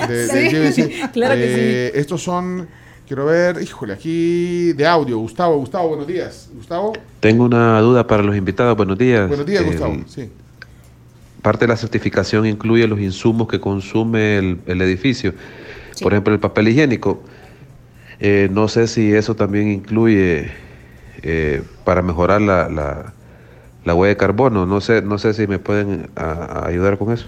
de- 0.09 0.27
de 0.27 0.73
Sí, 0.75 0.81
GBC. 0.83 1.11
claro 1.13 1.35
que 1.37 1.87
Eh, 1.87 1.93
Estos 1.95 2.21
son, 2.21 2.67
quiero 3.07 3.27
ver, 3.27 3.63
híjole, 3.63 3.93
aquí 3.93 4.73
de 4.73 4.87
audio. 4.89 5.19
Gustavo, 5.19 5.57
Gustavo, 5.59 5.91
buenos 5.91 6.09
días. 6.09 6.49
Gustavo. 6.53 6.93
Tengo 7.21 7.45
una 7.45 7.81
duda 7.81 8.05
para 8.05 8.25
los 8.25 8.37
invitados. 8.37 8.77
Buenos 8.77 8.99
días. 8.99 9.29
Buenos 9.29 9.47
días, 9.47 9.63
Eh, 9.63 9.67
Gustavo. 9.67 9.95
Sí. 10.09 10.29
Parte 11.43 11.65
de 11.65 11.69
la 11.69 11.77
certificación 11.77 12.47
incluye 12.47 12.87
los 12.87 13.01
insumos 13.01 13.49
que 13.49 13.61
consume 13.61 14.39
el, 14.39 14.59
el 14.67 14.83
edificio. 14.83 15.33
Por 16.03 16.13
ejemplo, 16.13 16.35
el 16.35 16.41
papel 16.41 16.69
higiénico. 16.69 17.23
Eh, 18.21 18.49
no 18.53 18.69
sé 18.69 18.87
si 18.87 19.13
eso 19.15 19.35
también 19.35 19.69
incluye 19.71 20.51
eh, 21.23 21.63
para 21.85 22.03
mejorar 22.03 22.43
la, 22.43 22.69
la, 22.69 23.15
la 23.85 23.95
huella 23.95 24.11
de 24.11 24.17
carbono. 24.19 24.67
No 24.67 24.81
sé, 24.81 25.01
no 25.03 25.17
sé 25.19 25.33
si 25.33 25.47
me 25.47 25.59
pueden 25.59 26.11
a- 26.17 26.63
a 26.65 26.67
ayudar 26.69 26.99
con 26.99 27.13
eso. 27.13 27.27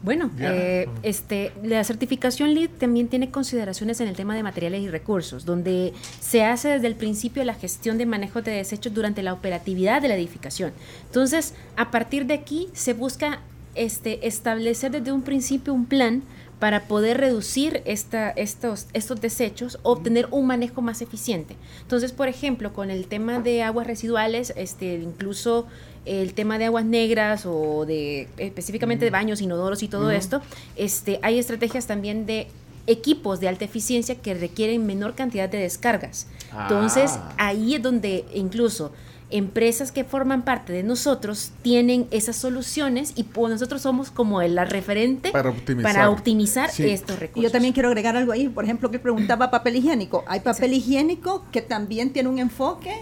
Bueno, 0.00 0.30
eh, 0.38 0.88
este, 1.02 1.52
la 1.64 1.82
certificación 1.82 2.54
LEED 2.54 2.70
también 2.78 3.08
tiene 3.08 3.30
consideraciones 3.30 4.00
en 4.00 4.06
el 4.06 4.14
tema 4.14 4.36
de 4.36 4.44
materiales 4.44 4.82
y 4.82 4.88
recursos, 4.88 5.44
donde 5.44 5.92
se 6.20 6.44
hace 6.44 6.68
desde 6.68 6.86
el 6.86 6.94
principio 6.94 7.42
la 7.42 7.54
gestión 7.54 7.98
de 7.98 8.06
manejo 8.06 8.40
de 8.40 8.52
desechos 8.52 8.94
durante 8.94 9.24
la 9.24 9.32
operatividad 9.32 10.00
de 10.00 10.08
la 10.08 10.14
edificación. 10.14 10.72
Entonces, 11.06 11.54
a 11.76 11.90
partir 11.90 12.26
de 12.26 12.34
aquí 12.34 12.68
se 12.74 12.92
busca 12.92 13.40
este, 13.74 14.26
establecer 14.28 14.92
desde 14.92 15.10
un 15.10 15.22
principio 15.22 15.74
un 15.74 15.86
plan 15.86 16.22
para 16.58 16.88
poder 16.88 17.18
reducir 17.18 17.82
esta, 17.84 18.30
estos, 18.30 18.86
estos 18.92 19.20
desechos, 19.20 19.78
obtener 19.82 20.26
un 20.30 20.46
manejo 20.46 20.82
más 20.82 21.02
eficiente. 21.02 21.56
Entonces, 21.82 22.12
por 22.12 22.28
ejemplo, 22.28 22.72
con 22.72 22.90
el 22.90 23.06
tema 23.06 23.38
de 23.38 23.62
aguas 23.62 23.86
residuales, 23.86 24.52
este, 24.56 24.94
incluso 24.94 25.66
el 26.04 26.34
tema 26.34 26.58
de 26.58 26.64
aguas 26.64 26.84
negras 26.84 27.44
o 27.46 27.84
de 27.86 28.28
específicamente 28.38 29.04
de 29.04 29.10
baños, 29.10 29.40
inodoros 29.40 29.82
y 29.82 29.88
todo 29.88 30.10
esto, 30.10 30.40
este, 30.76 31.20
hay 31.22 31.38
estrategias 31.38 31.86
también 31.86 32.26
de 32.26 32.48
equipos 32.86 33.38
de 33.38 33.48
alta 33.48 33.66
eficiencia 33.66 34.14
que 34.16 34.32
requieren 34.34 34.86
menor 34.86 35.14
cantidad 35.14 35.48
de 35.48 35.58
descargas. 35.58 36.26
Entonces, 36.62 37.10
Ah. 37.12 37.34
ahí 37.36 37.74
es 37.74 37.82
donde 37.82 38.24
incluso 38.34 38.90
empresas 39.30 39.92
que 39.92 40.04
forman 40.04 40.42
parte 40.42 40.72
de 40.72 40.82
nosotros 40.82 41.50
tienen 41.62 42.06
esas 42.10 42.36
soluciones 42.36 43.12
y 43.14 43.24
pues 43.24 43.52
nosotros 43.52 43.82
somos 43.82 44.10
como 44.10 44.40
la 44.42 44.64
referente 44.64 45.30
Para 45.30 45.50
optimizar. 45.50 45.92
para 45.92 46.10
optimizar 46.10 46.70
Sí. 46.70 46.88
estos 46.88 47.16
Y 47.16 47.20
recursos. 47.20 47.42
yo 47.42 47.50
también 47.52 47.74
quiero 47.74 47.88
agregar 47.88 48.16
algo 48.16 48.32
ahí, 48.32 48.48
por 48.48 48.64
ejemplo, 48.64 48.90
que 48.90 48.98
preguntaba 48.98 49.50
papel 49.50 49.76
higiénico. 49.76 50.24
Hay 50.26 50.40
papel 50.40 50.72
higiénico 50.72 51.44
que 51.52 51.60
también 51.60 52.10
tiene 52.12 52.28
un 52.30 52.38
enfoque 52.38 52.94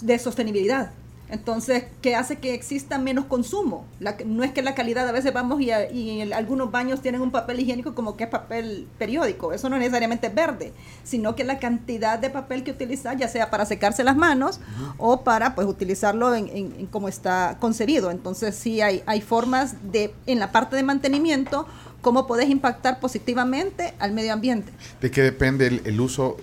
de 0.00 0.18
sostenibilidad. 0.18 0.92
Entonces, 1.30 1.84
¿qué 2.02 2.16
hace 2.16 2.38
que 2.38 2.54
exista 2.54 2.98
menos 2.98 3.26
consumo? 3.26 3.86
La- 4.00 4.16
no 4.26 4.42
es 4.42 4.52
que 4.52 4.62
la 4.62 4.74
calidad, 4.74 5.08
a 5.08 5.12
veces 5.12 5.32
vamos 5.32 5.60
y, 5.60 5.70
a- 5.70 5.90
y 5.90 6.20
en 6.20 6.32
algunos 6.32 6.70
baños 6.70 7.00
tienen 7.02 7.20
un 7.20 7.30
papel 7.30 7.60
higiénico 7.60 7.94
como 7.94 8.16
que 8.16 8.24
es 8.24 8.30
papel 8.30 8.86
periódico. 8.98 9.52
Eso 9.52 9.68
no 9.68 9.78
necesariamente 9.78 10.26
es 10.26 10.34
verde, 10.34 10.72
sino 11.04 11.36
que 11.36 11.44
la 11.44 11.58
cantidad 11.58 12.18
de 12.18 12.30
papel 12.30 12.64
que 12.64 12.72
utilizar, 12.72 13.16
ya 13.16 13.28
sea 13.28 13.48
para 13.50 13.64
secarse 13.64 14.02
las 14.04 14.16
manos 14.16 14.60
o 14.98 15.22
para 15.22 15.54
pues 15.54 15.66
utilizarlo 15.68 16.34
en, 16.34 16.48
en- 16.48 16.74
en 16.78 16.86
como 16.86 17.08
está 17.08 17.56
concebido. 17.60 18.10
Entonces, 18.10 18.54
sí 18.56 18.80
hay, 18.80 19.02
hay 19.06 19.20
formas 19.20 19.74
de, 19.92 20.12
en 20.26 20.38
la 20.40 20.50
parte 20.52 20.74
de 20.76 20.82
mantenimiento, 20.82 21.66
cómo 22.00 22.26
podés 22.26 22.48
impactar 22.48 22.98
positivamente 22.98 23.94
al 23.98 24.12
medio 24.12 24.32
ambiente. 24.32 24.72
¿De 25.00 25.10
qué 25.10 25.22
depende 25.22 25.66
el, 25.66 25.82
el 25.84 26.00
uso 26.00 26.38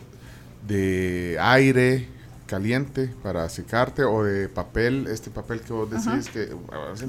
de 0.68 1.38
aire 1.40 2.08
caliente 2.48 3.10
para 3.22 3.48
secarte 3.50 4.04
o 4.04 4.24
de 4.24 4.50
papel, 4.50 5.06
este 5.08 5.30
papel 5.30 5.62
que 5.62 5.74
vos 5.74 5.90
decís 5.90 6.08
Ajá. 6.08 6.32
que 6.34 6.50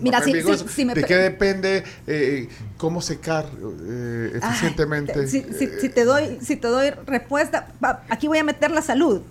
Mira, 0.03 0.21
si- 0.23 0.33
si- 0.43 0.69
si 0.69 0.85
me 0.85 0.95
¿De 0.95 1.05
qué 1.05 1.17
depende 1.17 1.85
eh, 2.07 2.49
cómo 2.77 3.01
secar 3.01 3.47
eh, 3.47 4.33
Ay, 4.35 4.39
eficientemente? 4.39 5.13
te- 5.15 5.27
si, 5.29 5.43
si- 5.57 5.69
si 5.81 5.89
te 5.89 6.05
doy, 6.05 6.39
si 6.43 6.57
te 6.57 6.69
doy 6.69 6.91
respuesta, 7.07 7.69
aquí 8.11 8.27
voy 8.29 8.39
a 8.39 8.45
meter 8.45 8.71
la 8.71 8.83
salud. 8.83 9.23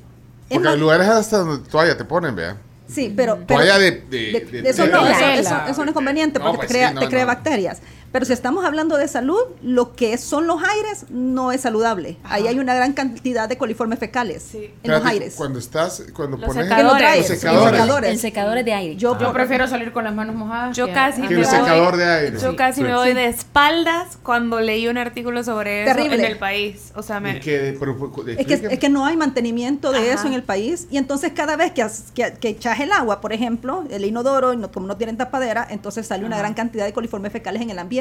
Porque 0.50 0.68
hay 0.68 0.80
lugares 0.80 1.08
hasta 1.08 1.40
donde 1.40 1.70
toalla 1.70 1.96
te 1.98 2.06
ponen, 2.06 2.36
vea. 2.36 2.58
Sí, 2.90 3.14
pero, 3.16 3.36
pero- 3.46 3.60
Toalla 3.60 3.78
de, 3.80 3.92
de, 3.92 4.02
de- 4.10 4.46
de- 4.50 4.62
de 4.62 4.70
eso 4.70 4.88
no, 4.88 5.06
eso, 5.06 5.26
eso- 5.26 5.62
eso 5.70 5.84
no 5.84 5.92
es 5.92 5.94
conveniente 5.94 6.40
No, 6.40 6.46
porque 6.46 6.58
pues 6.60 6.68
te 6.70 6.74
crea, 6.74 6.88
sí, 6.90 6.96
no, 6.96 7.02
te 7.02 7.08
crea 7.10 7.22
no. 7.24 7.28
bacterias. 7.28 7.80
Pero 8.12 8.26
si 8.26 8.34
estamos 8.34 8.64
hablando 8.66 8.98
de 8.98 9.08
salud, 9.08 9.40
lo 9.62 9.94
que 9.96 10.18
son 10.18 10.48
los 10.48 10.62
aires 10.64 11.06
no 11.10 11.52
es 11.52 11.62
saludable. 11.62 12.18
Ahí 12.24 12.48
hay 12.48 12.58
una 12.60 12.74
gran 12.74 12.94
cantidad 12.94 13.50
de 13.50 13.58
coliformes 13.58 14.00
fecales 14.00 14.56
en 14.56 14.92
los 14.92 15.06
aires. 15.06 15.36
Cuando 15.38 15.60
estás, 15.60 16.04
cuando 16.16 16.38
Los 16.38 16.48
pones 16.48 16.64
secadores. 16.68 17.02
los 17.20 17.30
Los 17.30 17.40
secadores. 17.40 17.72
secadores. 17.80 18.12
El 18.12 18.20
secador 18.20 18.64
de 18.64 18.74
aire. 18.74 18.96
Yo, 18.96 19.20
yo 19.20 19.34
prefiero 19.34 19.68
salir 19.68 19.92
con 19.92 20.04
las 20.06 20.14
manos 20.16 20.36
mojadas. 20.36 20.76
Yo 20.76 20.92
casi 20.94 21.22
que 21.22 21.28
me 21.30 21.34
el 21.42 21.44
voy- 21.44 21.46
secador 21.52 21.98
de 21.98 22.06
aire. 22.06 22.40
Yo 22.40 22.56
casi 22.56 22.82
Sí. 22.82 22.84
me 22.84 22.96
voy 22.96 23.10
Sí. 23.10 23.14
de 23.16 23.26
espaldas 23.28 24.18
cuando 24.24 24.60
leí 24.62 24.88
un 24.88 24.98
artículo 24.98 25.44
sobre 25.44 25.84
eso 25.84 25.94
Terrible. 25.96 26.16
en 26.16 26.32
el 26.32 26.38
país. 26.38 26.92
O 26.96 27.04
sea, 27.04 27.20
me... 27.20 27.42
Pero, 27.44 28.16
Es 28.38 28.46
que, 28.48 28.54
es 28.72 28.80
que 28.80 28.90
no 28.90 29.06
hay 29.06 29.18
mantenimiento 29.18 29.92
de 29.92 30.00
Ajá. 30.00 30.14
eso 30.14 30.28
en 30.28 30.34
el 30.34 30.44
país 30.44 30.88
y 30.90 30.98
entonces 30.98 31.32
cada 31.36 31.56
vez 31.58 31.72
que, 31.74 31.86
que, 32.14 32.34
que 32.40 32.48
echas 32.50 32.80
el 32.80 32.92
agua, 32.92 33.20
por 33.22 33.34
ejemplo, 33.34 33.84
el 33.90 34.06
inodoro, 34.06 34.54
como 34.72 34.88
no 34.88 34.96
tienen 34.98 35.18
tapadera, 35.18 35.68
entonces 35.70 36.08
sale 36.08 36.26
una 36.26 36.38
gran 36.38 36.54
cantidad 36.54 36.86
de 36.86 36.94
coliformes 36.94 37.32
fecales 37.32 37.62
en 37.62 37.70
el 37.70 37.80
ambiente. 37.80 37.97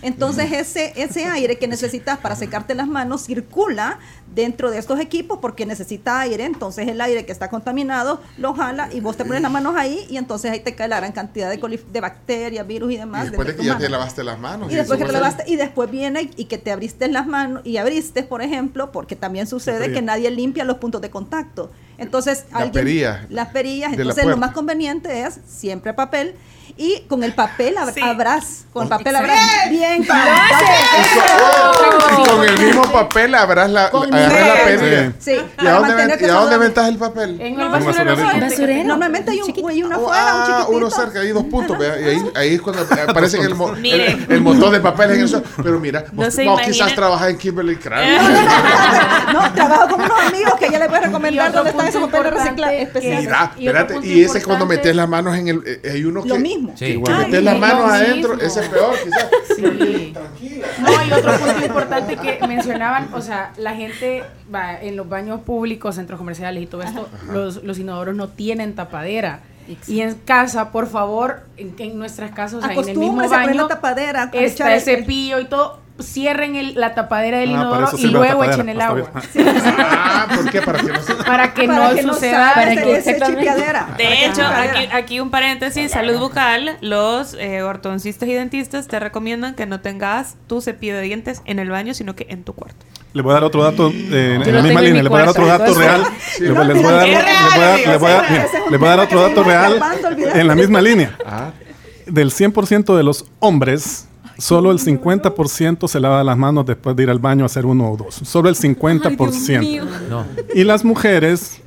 Entonces 0.00 0.52
ese, 0.52 0.92
ese 0.96 1.26
aire 1.26 1.58
que 1.58 1.68
necesitas 1.68 2.18
para 2.18 2.34
secarte 2.34 2.74
las 2.74 2.88
manos 2.88 3.24
circula 3.24 3.98
dentro 4.34 4.70
de 4.70 4.78
estos 4.78 4.98
equipos 5.00 5.38
porque 5.40 5.66
necesita 5.66 6.20
aire, 6.20 6.44
entonces 6.44 6.88
el 6.88 7.00
aire 7.00 7.26
que 7.26 7.32
está 7.32 7.50
contaminado 7.50 8.20
lo 8.38 8.54
jala 8.54 8.88
y 8.92 9.00
vos 9.00 9.16
te 9.16 9.24
pones 9.24 9.42
las 9.42 9.52
manos 9.52 9.74
ahí 9.76 10.06
y 10.08 10.16
entonces 10.16 10.50
ahí 10.50 10.60
te 10.60 10.74
cae 10.74 10.88
la 10.88 10.96
gran 10.96 11.12
cantidad 11.12 11.50
de, 11.50 12.00
bacterias, 12.00 12.66
virus 12.66 12.90
y 12.90 12.94
Y 12.94 12.98
demás. 12.98 13.26
después 13.26 13.48
de 13.48 13.56
que 13.56 13.64
ya 13.64 13.74
mano. 13.74 13.84
te 13.84 13.90
lavaste 13.90 14.24
las 14.24 14.38
manos. 14.38 14.72
Y 14.72 14.74
después 14.74 14.98
que 14.98 15.04
te 15.04 15.12
lavaste, 15.12 15.44
y 15.46 15.56
después 15.56 15.90
viene 15.90 16.30
y 16.36 16.46
que 16.46 16.58
te 16.58 16.72
abriste 16.72 17.08
las 17.08 17.26
manos 17.26 17.62
y 17.64 17.76
abriste, 17.76 18.22
por 18.22 18.42
ejemplo, 18.42 18.92
porque 18.92 19.16
también 19.16 19.46
sucede 19.46 19.92
que 19.92 20.02
nadie 20.02 20.30
limpia 20.30 20.64
los 20.64 20.78
puntos 20.78 21.00
de 21.00 21.10
contacto. 21.10 21.70
Entonces, 21.98 22.44
La 22.50 22.56
alguien, 22.58 22.72
perilla 22.72 23.26
las 23.28 23.48
perillas, 23.48 23.90
de 23.92 23.96
la 23.98 24.02
entonces 24.02 24.24
lo 24.26 24.36
más 24.36 24.52
conveniente 24.52 25.22
es 25.22 25.38
siempre 25.46 25.92
papel 25.94 26.34
y 26.76 27.00
con 27.02 27.22
el 27.22 27.34
papel 27.34 27.76
abr- 27.76 27.92
Sí. 27.92 28.00
abrás, 28.00 28.64
con 28.72 28.84
el 28.84 28.88
papel 28.88 29.14
Excelente. 29.14 29.38
abrás 29.40 29.70
bien 29.70 30.02
Y 32.22 32.28
con 32.28 32.48
el 32.48 32.58
mismo 32.58 32.82
papel 32.92 33.34
agarras 33.34 33.70
la, 33.70 33.90
Con 33.90 34.12
agarras 34.12 34.48
la 34.58 34.64
perilla. 34.64 35.12
Sí, 35.18 35.32
¿Y 35.62 35.66
a 35.66 35.72
dónde, 35.74 35.94
ven- 35.94 36.18
y 36.20 36.24
a 36.24 36.32
dónde 36.32 36.58
metas 36.58 36.88
el 36.88 36.96
papel? 36.96 37.40
En 37.40 37.56
No, 37.56 37.64
el 37.76 37.84
basurero. 37.84 38.16
basurero. 38.40 38.84
Normalmente 38.84 39.30
hay 39.32 39.40
un, 39.42 39.68
hay 39.68 39.82
uno 39.82 39.98
Oh, 39.98 40.02
afuera, 40.06 40.22
ah, 40.26 40.34
un 40.34 40.46
chiquitito. 40.46 40.76
uno 40.78 40.90
cerca, 40.90 41.20
hay 41.20 41.28
dos 41.32 41.44
puntos, 41.44 41.78
vea, 41.78 42.00
y 42.00 42.04
ahí, 42.04 42.22
ahí 42.34 42.54
es 42.54 42.62
cuando 42.62 42.82
aparece 42.82 43.36
el, 43.38 43.52
el, 43.84 44.26
el 44.30 44.40
montón 44.40 44.72
de 44.72 44.80
papel 44.80 45.10
en 45.12 45.24
eso. 45.24 45.42
Pero 45.62 45.78
mira, 45.78 46.04
No 46.12 46.24
vos- 46.24 46.38
no, 46.38 46.56
quizás 46.56 46.94
trabajas 46.94 47.28
en 47.30 47.38
Kimberly 47.38 47.76
Clark. 47.76 48.02
No, 49.32 49.50
trabajo 49.54 49.88
con 49.96 50.00
unos 50.02 50.20
amigos 50.26 50.54
que 50.58 50.70
ya 50.70 50.78
les 50.78 50.88
voy 50.88 50.98
a 50.98 51.00
recomendar 51.02 51.52
dónde 51.52 51.72
Mira, 53.20 53.52
Y 53.58 53.66
espérate, 53.66 54.22
ese 54.24 54.38
es 54.38 54.44
cuando 54.44 54.66
metes 54.66 54.94
las 54.94 55.08
manos 55.08 55.36
en 55.36 55.48
el. 55.48 55.62
eh, 55.66 55.90
hay 55.92 56.04
uno 56.04 56.22
que. 56.22 56.28
Lo 56.28 56.38
mismo. 56.38 56.72
Sí. 56.76 56.94
cuando 56.94 57.20
Ay, 57.20 57.26
metes 57.26 57.44
las 57.44 57.58
manos 57.58 57.90
adentro, 57.90 58.34
ese 58.40 58.60
es 58.60 58.68
peor, 58.68 58.94
quizás. 59.02 59.28
Sí. 59.56 60.10
Tranquila. 60.12 60.66
No, 60.80 61.06
y 61.06 61.12
otro 61.12 61.32
punto 61.38 61.66
importante 61.66 62.16
que 62.16 62.46
mencionaban, 62.46 63.12
o 63.14 63.20
sea, 63.20 63.52
la 63.56 63.74
gente 63.74 64.22
va 64.52 64.80
en 64.80 64.96
los 64.96 65.08
baños 65.08 65.40
públicos, 65.40 65.94
centros 65.96 66.18
comerciales 66.18 66.62
y 66.62 66.66
todo 66.66 66.82
esto, 66.82 67.08
los, 67.32 67.62
los 67.62 67.78
inodoros 67.78 68.14
no 68.14 68.28
tienen 68.28 68.74
tapadera. 68.74 69.40
Y 69.86 70.00
en 70.00 70.14
casa, 70.14 70.70
por 70.72 70.88
favor, 70.88 71.42
en, 71.56 71.74
en 71.78 71.98
nuestras 71.98 72.30
casas, 72.32 72.54
o 72.54 72.62
sea, 72.62 72.72
en 72.74 72.88
el 72.88 72.96
mismo 72.98 73.28
baño, 73.28 73.62
la 73.62 73.68
tapadera, 73.68 74.30
está 74.32 74.68
el 74.68 74.74
el- 74.74 74.80
cepillo 74.80 75.38
y 75.40 75.44
todo, 75.46 75.80
cierren 76.00 76.56
el- 76.56 76.74
la 76.74 76.94
tapadera 76.94 77.38
del 77.38 77.50
Ah, 77.50 77.52
inodoro 77.52 77.88
y 77.96 78.06
luego 78.08 78.26
tapadera, 78.40 78.54
echen 78.54 78.68
el 78.70 78.76
está 78.80 78.88
agua. 78.88 79.10
Ah, 79.78 80.26
¿por 80.34 80.50
qué? 80.50 80.62
Para 80.62 80.78
que 80.80 80.88
no 80.92 81.02
se. 81.02 81.14
Para 81.14 81.54
que 81.54 81.66
Para 81.66 81.88
no 81.88 81.94
que 81.94 82.02
suceda. 82.02 82.52
para 82.54 82.74
que- 82.74 82.96
ese 82.96 83.14
De 83.98 84.24
hecho, 84.26 84.42
aquí, 84.44 84.88
aquí 84.92 85.20
un 85.20 85.30
paréntesis, 85.30 85.90
salud 85.92 86.18
bucal, 86.18 86.76
los 86.80 87.34
eh, 87.34 87.62
ortodoncistas 87.62 88.28
y 88.28 88.32
dentistas 88.32 88.88
te 88.88 88.98
recomiendan 89.00 89.54
que 89.54 89.66
no 89.66 89.80
tengas 89.80 90.36
tu 90.46 90.60
cepillo 90.60 90.96
de 90.96 91.02
dientes 91.02 91.42
en 91.44 91.58
el 91.58 91.70
baño, 91.70 91.94
sino 91.94 92.14
que 92.16 92.26
en 92.30 92.42
tu 92.44 92.54
cuarto. 92.54 92.84
Le 93.12 93.22
voy 93.22 93.30
a 93.30 93.34
dar 93.34 93.44
otro 93.44 93.62
dato 93.62 93.92
eh, 93.94 94.40
en 94.44 94.54
la 94.54 94.62
misma 94.62 94.80
en 94.80 94.86
línea. 94.86 94.94
mi 94.94 95.02
Le 95.02 95.08
voy 95.08 95.18
a 95.18 95.20
dar 95.20 95.28
otro 95.30 95.46
dato 95.46 95.74
real. 95.74 96.00
entonces- 96.00 96.40
Le 96.40 96.52
voy- 96.52 96.66
les 96.66 96.82
voy 96.82 96.92
a 98.88 98.96
dar, 98.96 99.00
otro 99.00 99.22
dato 99.22 99.44
real 99.44 99.80
en 100.34 100.46
la 100.46 100.54
misma 100.54 100.80
línea. 100.80 101.16
Ah, 101.26 101.50
Del 102.06 102.30
100% 102.32 102.96
de 102.96 103.02
los 103.02 103.26
hombres, 103.38 104.08
solo 104.38 104.70
el 104.72 104.78
50% 104.78 105.88
se 105.88 106.00
lava 106.00 106.24
las 106.24 106.36
manos 106.36 106.66
después 106.66 106.96
de 106.96 107.04
ir 107.04 107.10
al 107.10 107.18
baño 107.18 107.44
a 107.44 107.46
hacer 107.46 107.66
uno 107.66 107.90
o 107.92 107.96
dos. 107.96 108.14
Solo 108.24 108.48
el 108.48 108.56
50%. 108.56 109.84
No. 110.08 110.24
Y 110.54 110.64
las 110.64 110.84
mujeres, 110.84 111.60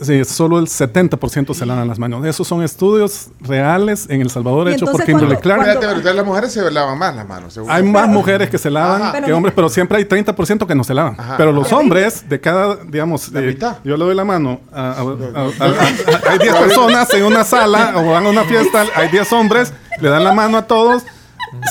sí, 0.00 0.24
solo 0.24 0.58
el 0.58 0.66
70% 0.66 1.54
se 1.54 1.66
lavan 1.66 1.88
las 1.88 1.98
manos. 1.98 2.24
Esos 2.26 2.46
son 2.46 2.62
estudios 2.62 3.28
reales 3.40 4.06
en 4.08 4.20
El 4.20 4.30
Salvador 4.30 4.68
hechos 4.68 4.90
por 4.90 5.04
Kimberly 5.04 5.36
Clark. 5.36 5.66
Espérate, 5.68 6.14
las 6.14 6.26
mujeres 6.26 6.52
se 6.52 6.70
lavan 6.70 6.98
más 6.98 7.14
las 7.16 7.26
manos. 7.26 7.58
Hay 7.68 7.82
más 7.82 8.08
mujeres 8.08 8.50
que 8.50 8.58
se 8.58 8.70
lavan 8.70 9.02
Ajá. 9.02 9.12
que 9.12 9.22
Pero- 9.22 9.36
hombres, 9.36 9.54
pero 9.54 9.68
siempre 9.68 9.98
hay 9.98 10.04
30% 10.04 10.66
que 10.66 10.74
no 10.74 10.84
se 10.84 10.94
lavan. 10.94 11.14
Ajá. 11.18 11.36
Pero 11.36 11.52
los 11.52 11.72
hombres, 11.72 12.28
de 12.28 12.40
cada, 12.40 12.76
digamos, 12.76 13.30
La 13.32 13.40
eh, 13.40 13.46
mitad. 13.46 13.76
yo 13.84 13.96
le 13.96 14.04
doy 14.04 14.14
la 14.14 14.24
mano 14.24 14.60
a, 14.72 14.80
a- 14.80 14.92
a- 14.92 15.64
a- 15.64 16.28
a- 16.28 16.30
hay 16.32 16.38
10 16.38 16.54
personas 16.58 17.12
en 17.14 17.24
una 17.24 17.44
sala 17.44 17.92
o 17.96 18.10
van 18.10 18.26
a 18.26 18.28
una 18.30 18.44
fiesta, 18.44 18.84
hay 18.94 19.08
10 19.08 19.32
hombres, 19.32 19.72
le 20.00 20.08
dan 20.08 20.24
la 20.24 20.32
mano 20.32 20.58
a 20.58 20.66
todos, 20.66 21.02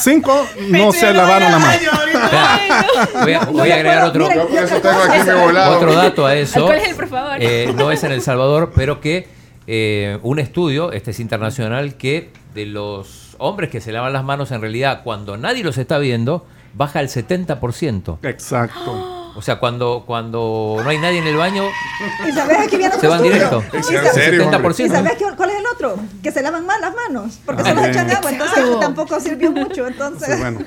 5 0.02 0.48
no 0.70 0.92
se 0.92 1.14
lavaron 1.14 1.52
la 1.52 1.60
mano. 1.60 1.80
Voy 3.24 3.34
a, 3.34 3.40
voy 3.46 3.72
a 3.72 3.76
agregar 3.76 4.04
otro, 4.06 4.28
Yo 4.34 4.48
por 4.48 4.58
eso 4.58 4.82
tengo 4.82 5.00
aquí 5.04 5.30
mi 5.30 5.40
volado. 5.40 5.78
otro 5.78 5.94
dato 5.94 6.26
a 6.26 6.36
eso. 6.36 6.66
¿Cuál 6.66 6.78
es 6.80 6.90
el, 6.90 6.96
por 6.96 7.08
favor? 7.08 7.38
Eh, 7.40 7.74
no 7.76 7.92
es 7.92 8.04
en 8.04 8.12
El 8.12 8.22
Salvador, 8.22 8.72
pero 8.76 9.02
que 9.02 9.28
eh, 9.68 10.20
un 10.24 10.40
estudio, 10.40 10.92
este 10.92 11.12
es 11.12 11.20
internacional, 11.20 11.96
que 11.96 12.30
de 12.54 12.66
los 12.66 13.36
hombres 13.38 13.70
que 13.70 13.82
se 13.82 13.92
lavan 13.92 14.14
las 14.14 14.24
manos 14.24 14.52
en 14.52 14.62
realidad 14.62 15.02
cuando 15.04 15.38
nadie 15.38 15.64
los 15.64 15.78
está 15.78 15.98
viendo, 15.98 16.46
baja 16.74 17.00
el 17.02 17.10
70%. 17.10 18.18
Exacto. 18.24 19.25
O 19.38 19.42
sea, 19.42 19.60
cuando, 19.60 20.04
cuando 20.08 20.78
no 20.82 20.90
hay 20.90 20.98
nadie 20.98 21.20
en 21.20 21.28
el 21.28 21.36
baño, 21.36 21.66
¿Y 22.26 22.32
sabes 22.32 22.58
aquí 22.58 22.78
viene 22.78 22.96
se 22.98 23.06
van 23.08 23.22
directo. 23.22 23.62
¿Y 23.74 23.76
¿En 23.78 23.84
sabes- 23.84 24.14
serio, 24.14 24.48
hombre? 24.48 24.74
¿Y 24.78 24.88
sabes 24.90 25.14
qué- 25.18 25.26
cuál 25.36 25.50
es 25.50 25.56
el 25.58 25.66
otro? 25.68 25.96
Que 26.24 26.32
se 26.32 26.42
lavan 26.42 26.66
mal 26.66 26.80
las 26.80 26.96
manos, 26.96 27.40
porque 27.46 27.64
se 27.64 27.70
Ah, 27.70 27.74
les 27.74 27.82
bien. 27.84 27.96
echan 27.96 28.12
agua, 28.12 28.32
entonces 28.32 28.58
Exacto. 28.58 28.80
tampoco 28.80 29.20
sirvió 29.20 29.52
mucho, 29.52 29.88
entonces... 29.88 30.36
Sí, 30.36 30.40
bueno, 30.42 30.60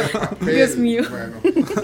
Dios 0.40 0.76
mío. 0.76 1.02
Bueno, 1.10 1.34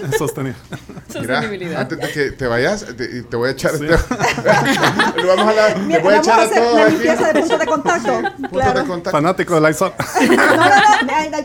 sostenido. 0.17 0.55
mira, 0.69 0.79
Sostenibilidad. 1.13 1.81
antes 1.81 1.99
de 1.99 2.11
que 2.11 2.31
te 2.31 2.47
vayas, 2.47 2.85
te, 2.97 3.21
te 3.21 3.35
voy 3.37 3.49
a 3.49 3.51
echar. 3.51 3.73
te- 3.77 3.85
lo 5.21 5.27
vamos 5.27 5.47
a, 5.47 5.53
la, 5.53 5.75
Mira, 5.75 5.99
te 5.99 6.03
voy 6.03 6.13
a 6.15 6.17
echar 6.17 6.39
a 6.39 6.41
a 6.41 6.45
hacer 6.45 6.57
todos 6.63 6.75
la 6.75 6.81
aquí. 6.85 6.91
limpieza 6.93 7.27
de 7.33 7.39
puntos 7.39 7.59
de 7.59 7.65
contacto. 7.67 8.21
Puntos 8.21 8.49
claro. 8.51 8.79
de 8.81 8.87
contacto. 8.87 9.11
Fanático 9.17 9.61
de 9.61 9.67
Lysol. 9.69 9.93
No, 10.21 10.35
no, 10.35 10.55
no, 10.55 11.37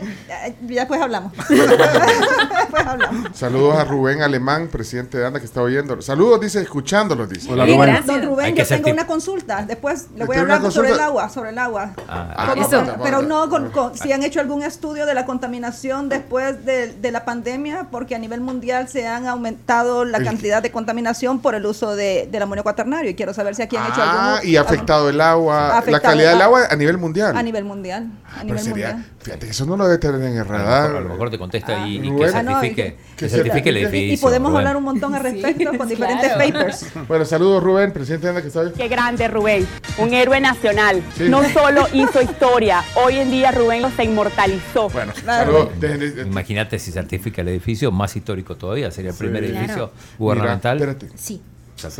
ya 0.67 0.79
después 0.79 0.99
hablamos. 1.01 1.33
después 1.37 2.85
hablamos. 2.87 3.37
Saludos 3.37 3.77
a 3.77 3.83
Rubén 3.83 4.23
Alemán, 4.23 4.67
presidente 4.69 4.86
de 4.95 5.25
ANDA, 5.25 5.39
que 5.39 5.45
está 5.45 5.61
oyendo. 5.61 6.01
Saludos, 6.01 6.39
dice, 6.39 6.61
escuchándolos, 6.61 7.27
dice. 7.29 7.51
Hola, 7.51 7.65
Bien, 7.65 7.77
Rubén. 7.77 7.89
gracias. 7.93 8.07
Don 8.21 8.29
Rubén, 8.29 8.55
yo 8.55 8.65
tengo 8.65 8.89
una 8.91 9.05
consulta. 9.07 9.65
Después 9.65 10.07
le 10.15 10.25
voy 10.25 10.35
¿Tiene 10.37 10.51
a 10.53 10.55
hablar 10.55 10.71
sobre 10.71 10.91
el 10.91 10.99
agua, 10.99 11.29
sobre 11.29 11.49
el 11.49 11.57
agua. 11.57 11.91
Ah, 12.07 12.47
Como- 12.53 12.65
Eso. 12.65 12.83
pero 13.03 13.21
no 13.23 13.49
con, 13.49 13.69
con- 13.71 13.97
si 13.97 14.11
han 14.13 14.23
hecho 14.23 14.39
algún 14.39 14.63
estudio 14.63 15.05
de 15.05 15.13
la 15.13 15.25
contaminación 15.25 16.07
después 16.09 16.63
de, 16.65 16.93
de 16.93 17.11
la 17.11 17.25
pandemia, 17.25 17.87
porque 17.91 18.15
a 18.15 18.19
nivel 18.19 18.39
mundial 18.41 18.87
se 18.87 19.07
han 19.07 19.27
aumentado 19.27 20.05
la 20.05 20.23
cantidad 20.23 20.61
de 20.63 20.71
contaminación 20.71 21.39
por 21.39 21.55
el 21.55 21.65
uso 21.65 21.95
de, 21.95 22.27
del 22.31 22.41
amonio 22.43 22.63
cuaternario. 22.63 23.09
Y 23.09 23.15
quiero 23.15 23.33
saber 23.33 23.55
si 23.55 23.63
aquí 23.63 23.75
han 23.75 23.87
hecho 23.91 24.01
Ah, 24.01 24.35
algún 24.37 24.49
y 24.49 24.55
ha 24.55 24.61
afectado 24.61 25.09
el 25.09 25.19
agua, 25.19 25.83
la 25.87 25.99
calidad 25.99 26.29
del 26.29 26.35
el 26.37 26.41
agua 26.41 26.61
a 26.69 26.75
nivel 26.75 26.97
mundial. 26.97 27.35
a 27.35 27.43
nivel 27.43 27.65
mundial. 27.65 28.07
Ah, 28.25 28.41
A 28.41 28.43
nivel 28.43 28.59
sería, 28.59 28.89
mundial. 28.91 29.11
fíjate 29.19 29.45
que 29.45 29.51
eso 29.51 29.65
no 29.65 29.75
lo 29.77 29.85
debe 29.85 29.97
tener 29.97 30.21
en 30.21 30.33
el 30.33 30.41
a, 30.41 30.43
lo 30.43 30.49
radar. 30.51 30.81
mejor, 30.83 30.97
a 30.97 31.01
lo 31.01 31.09
mejor 31.09 31.29
te 31.31 31.37
contesta 31.39 31.87
y, 31.87 31.99
que 32.01 32.25
Ah, 32.27 32.43
no, 32.43 32.51
certifique, 32.51 32.81
y 32.81 33.15
que 33.15 33.15
que 33.17 33.29
certifique 33.29 33.69
el 33.69 33.77
edificio. 33.77 34.13
Y 34.13 34.17
podemos 34.17 34.51
Rubén. 34.51 34.59
hablar 34.67 34.76
un 34.77 34.83
montón 34.83 35.13
al 35.15 35.23
respecto 35.23 35.77
con 35.77 35.87
diferentes 35.89 36.31
claro. 36.33 36.51
papers. 36.53 36.85
Bueno, 37.07 37.25
saludos 37.25 37.63
Rubén, 37.63 37.91
presidente 37.91 38.25
de 38.27 38.29
ANDA, 38.29 38.41
que 38.41 38.47
está 38.47 38.61
bien. 38.61 38.73
Qué 38.75 38.87
grande 38.87 39.27
Rubén, 39.27 39.67
un 39.97 40.13
héroe 40.13 40.39
nacional. 40.39 41.01
Sí. 41.15 41.29
No 41.29 41.43
solo 41.49 41.87
hizo 41.93 42.21
historia, 42.21 42.83
hoy 42.95 43.17
en 43.17 43.31
día 43.31 43.51
Rubén 43.51 43.83
se 43.95 44.03
inmortalizó. 44.03 44.89
Bueno, 44.89 45.13
Claro. 45.23 45.69
saludos. 45.81 46.27
Imagínate 46.27 46.79
si 46.79 46.91
certifica 46.91 47.41
el 47.41 47.49
edificio, 47.49 47.91
más 47.91 48.15
histórico 48.15 48.55
todavía, 48.55 48.91
sería 48.91 49.11
el 49.11 49.17
primer 49.17 49.43
Claro. 49.43 49.57
edificio 49.59 49.85
Mira, 49.93 50.15
gubernamental. 50.17 50.77
espérate. 50.79 51.09
Sí. 51.17 51.41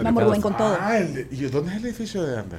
Vamos 0.03 0.23
Rubén 0.23 0.41
con 0.41 0.57
todo. 0.57 0.77
Ah, 0.79 0.97
¿y 1.31 1.41
dónde 1.43 1.71
es 1.71 1.77
el 1.77 1.85
edificio 1.85 2.23
de 2.23 2.39
ANDA? 2.39 2.57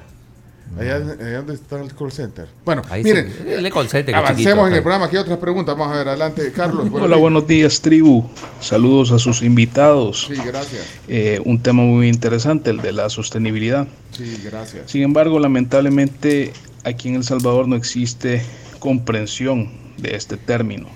Allá, 0.77 0.97
allá 0.97 1.37
donde 1.39 1.55
está 1.55 1.81
el 1.81 1.95
call 1.95 2.13
center. 2.13 2.47
Bueno, 2.65 2.83
Ahí 2.91 3.03
miren, 3.03 3.33
sí, 3.33 3.49
el 3.49 3.73
call 3.73 3.89
center, 3.89 4.15
avancemos 4.15 4.45
chiquito, 4.45 4.67
en 4.67 4.75
el 4.75 4.83
programa. 4.83 5.07
Aquí 5.07 5.17
hay 5.17 5.23
otras 5.23 5.39
preguntas. 5.39 5.77
Vamos 5.77 5.95
a 5.95 5.99
ver, 5.99 6.09
adelante, 6.09 6.53
Carlos. 6.53 6.89
Hola, 6.93 7.17
buenos 7.17 7.47
días, 7.47 7.81
tribu. 7.81 8.29
Saludos 8.61 9.11
a 9.13 9.19
sus 9.19 9.43
invitados. 9.43 10.27
Sí, 10.29 10.35
gracias. 10.45 10.87
Eh, 11.09 11.41
un 11.45 11.61
tema 11.63 11.83
muy 11.83 12.09
interesante, 12.09 12.71
el 12.71 12.81
de 12.81 12.93
la 12.93 13.09
sostenibilidad. 13.09 13.89
Sí, 14.13 14.41
gracias. 14.45 14.91
Sin 14.91 15.03
embargo, 15.03 15.39
lamentablemente 15.39 16.53
aquí 16.85 17.09
en 17.09 17.17
El 17.17 17.25
Salvador 17.25 17.67
no 17.67 17.77
existe 17.77 18.43
comprensión 18.79 19.71
de 19.97 20.15
este 20.17 20.37
término, 20.37 20.89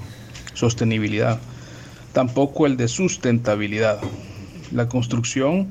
sostenibilidad. 0.55 1.41
Tampoco 2.13 2.67
el 2.67 2.77
de 2.77 2.89
sustentabilidad. 2.89 4.01
La 4.71 4.89
construcción 4.89 5.69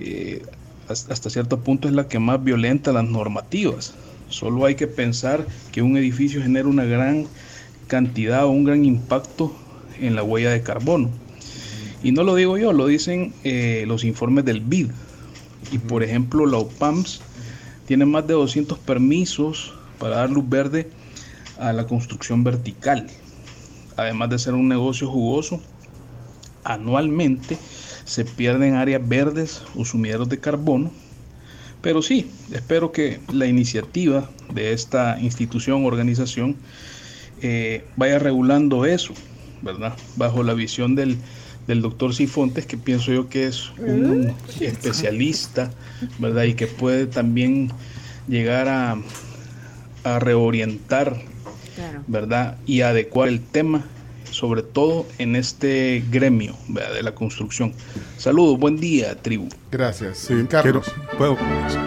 eh, 0.00 0.42
hasta 0.88 1.30
cierto 1.30 1.60
punto 1.60 1.88
es 1.88 1.94
la 1.94 2.08
que 2.08 2.18
más 2.18 2.42
violenta 2.42 2.92
las 2.92 3.04
normativas. 3.04 3.94
Solo 4.28 4.64
hay 4.64 4.74
que 4.74 4.86
pensar 4.86 5.46
que 5.72 5.82
un 5.82 5.96
edificio 5.96 6.42
genera 6.42 6.68
una 6.68 6.84
gran 6.84 7.26
cantidad 7.86 8.44
o 8.44 8.50
un 8.50 8.64
gran 8.64 8.84
impacto 8.84 9.54
en 10.00 10.14
la 10.14 10.22
huella 10.22 10.50
de 10.50 10.62
carbono. 10.62 11.10
Y 12.02 12.12
no 12.12 12.22
lo 12.22 12.34
digo 12.34 12.58
yo, 12.58 12.72
lo 12.72 12.86
dicen 12.86 13.32
eh, 13.44 13.84
los 13.86 14.04
informes 14.04 14.44
del 14.44 14.60
BID. 14.60 14.90
Y 15.72 15.78
por 15.78 16.02
ejemplo, 16.02 16.46
la 16.46 16.58
OPAMS 16.58 17.20
tiene 17.86 18.04
más 18.04 18.26
de 18.26 18.34
200 18.34 18.78
permisos 18.78 19.72
para 19.98 20.16
dar 20.16 20.30
luz 20.30 20.48
verde 20.48 20.90
a 21.58 21.72
la 21.72 21.86
construcción 21.86 22.44
vertical. 22.44 23.06
Además 23.96 24.30
de 24.30 24.38
ser 24.38 24.54
un 24.54 24.68
negocio 24.68 25.08
jugoso, 25.08 25.60
anualmente 26.64 27.56
se 28.04 28.24
pierden 28.24 28.74
áreas 28.74 29.06
verdes 29.06 29.62
o 29.74 29.84
sumideros 29.84 30.28
de 30.28 30.38
carbono. 30.38 30.90
Pero 31.80 32.02
sí, 32.02 32.30
espero 32.52 32.92
que 32.92 33.20
la 33.32 33.46
iniciativa 33.46 34.30
de 34.52 34.72
esta 34.72 35.18
institución 35.20 35.84
o 35.84 35.86
organización 35.86 36.56
eh, 37.42 37.84
vaya 37.96 38.18
regulando 38.18 38.86
eso, 38.86 39.12
¿verdad? 39.60 39.94
Bajo 40.16 40.42
la 40.42 40.54
visión 40.54 40.94
del, 40.94 41.18
del 41.66 41.82
doctor 41.82 42.14
Cifontes, 42.14 42.64
que 42.64 42.78
pienso 42.78 43.12
yo 43.12 43.28
que 43.28 43.46
es 43.46 43.70
un 43.78 44.32
especialista, 44.60 45.70
¿verdad? 46.18 46.44
Y 46.44 46.54
que 46.54 46.66
puede 46.66 47.06
también 47.06 47.70
llegar 48.28 48.68
a, 48.68 48.96
a 50.04 50.18
reorientar. 50.18 51.20
¿verdad? 52.06 52.56
Y 52.66 52.82
adecuar 52.82 53.28
el 53.28 53.40
tema, 53.40 53.84
sobre 54.34 54.62
todo 54.62 55.06
en 55.18 55.36
este 55.36 56.02
gremio 56.10 56.54
¿verdad? 56.68 56.92
de 56.94 57.02
la 57.02 57.14
construcción. 57.14 57.72
Saludos, 58.18 58.58
buen 58.58 58.76
día, 58.78 59.14
tribu. 59.20 59.48
Gracias. 59.70 60.18
Sí, 60.18 60.34
Carlos. 60.50 60.84
quiero- 60.84 61.16
puedo. 61.18 61.38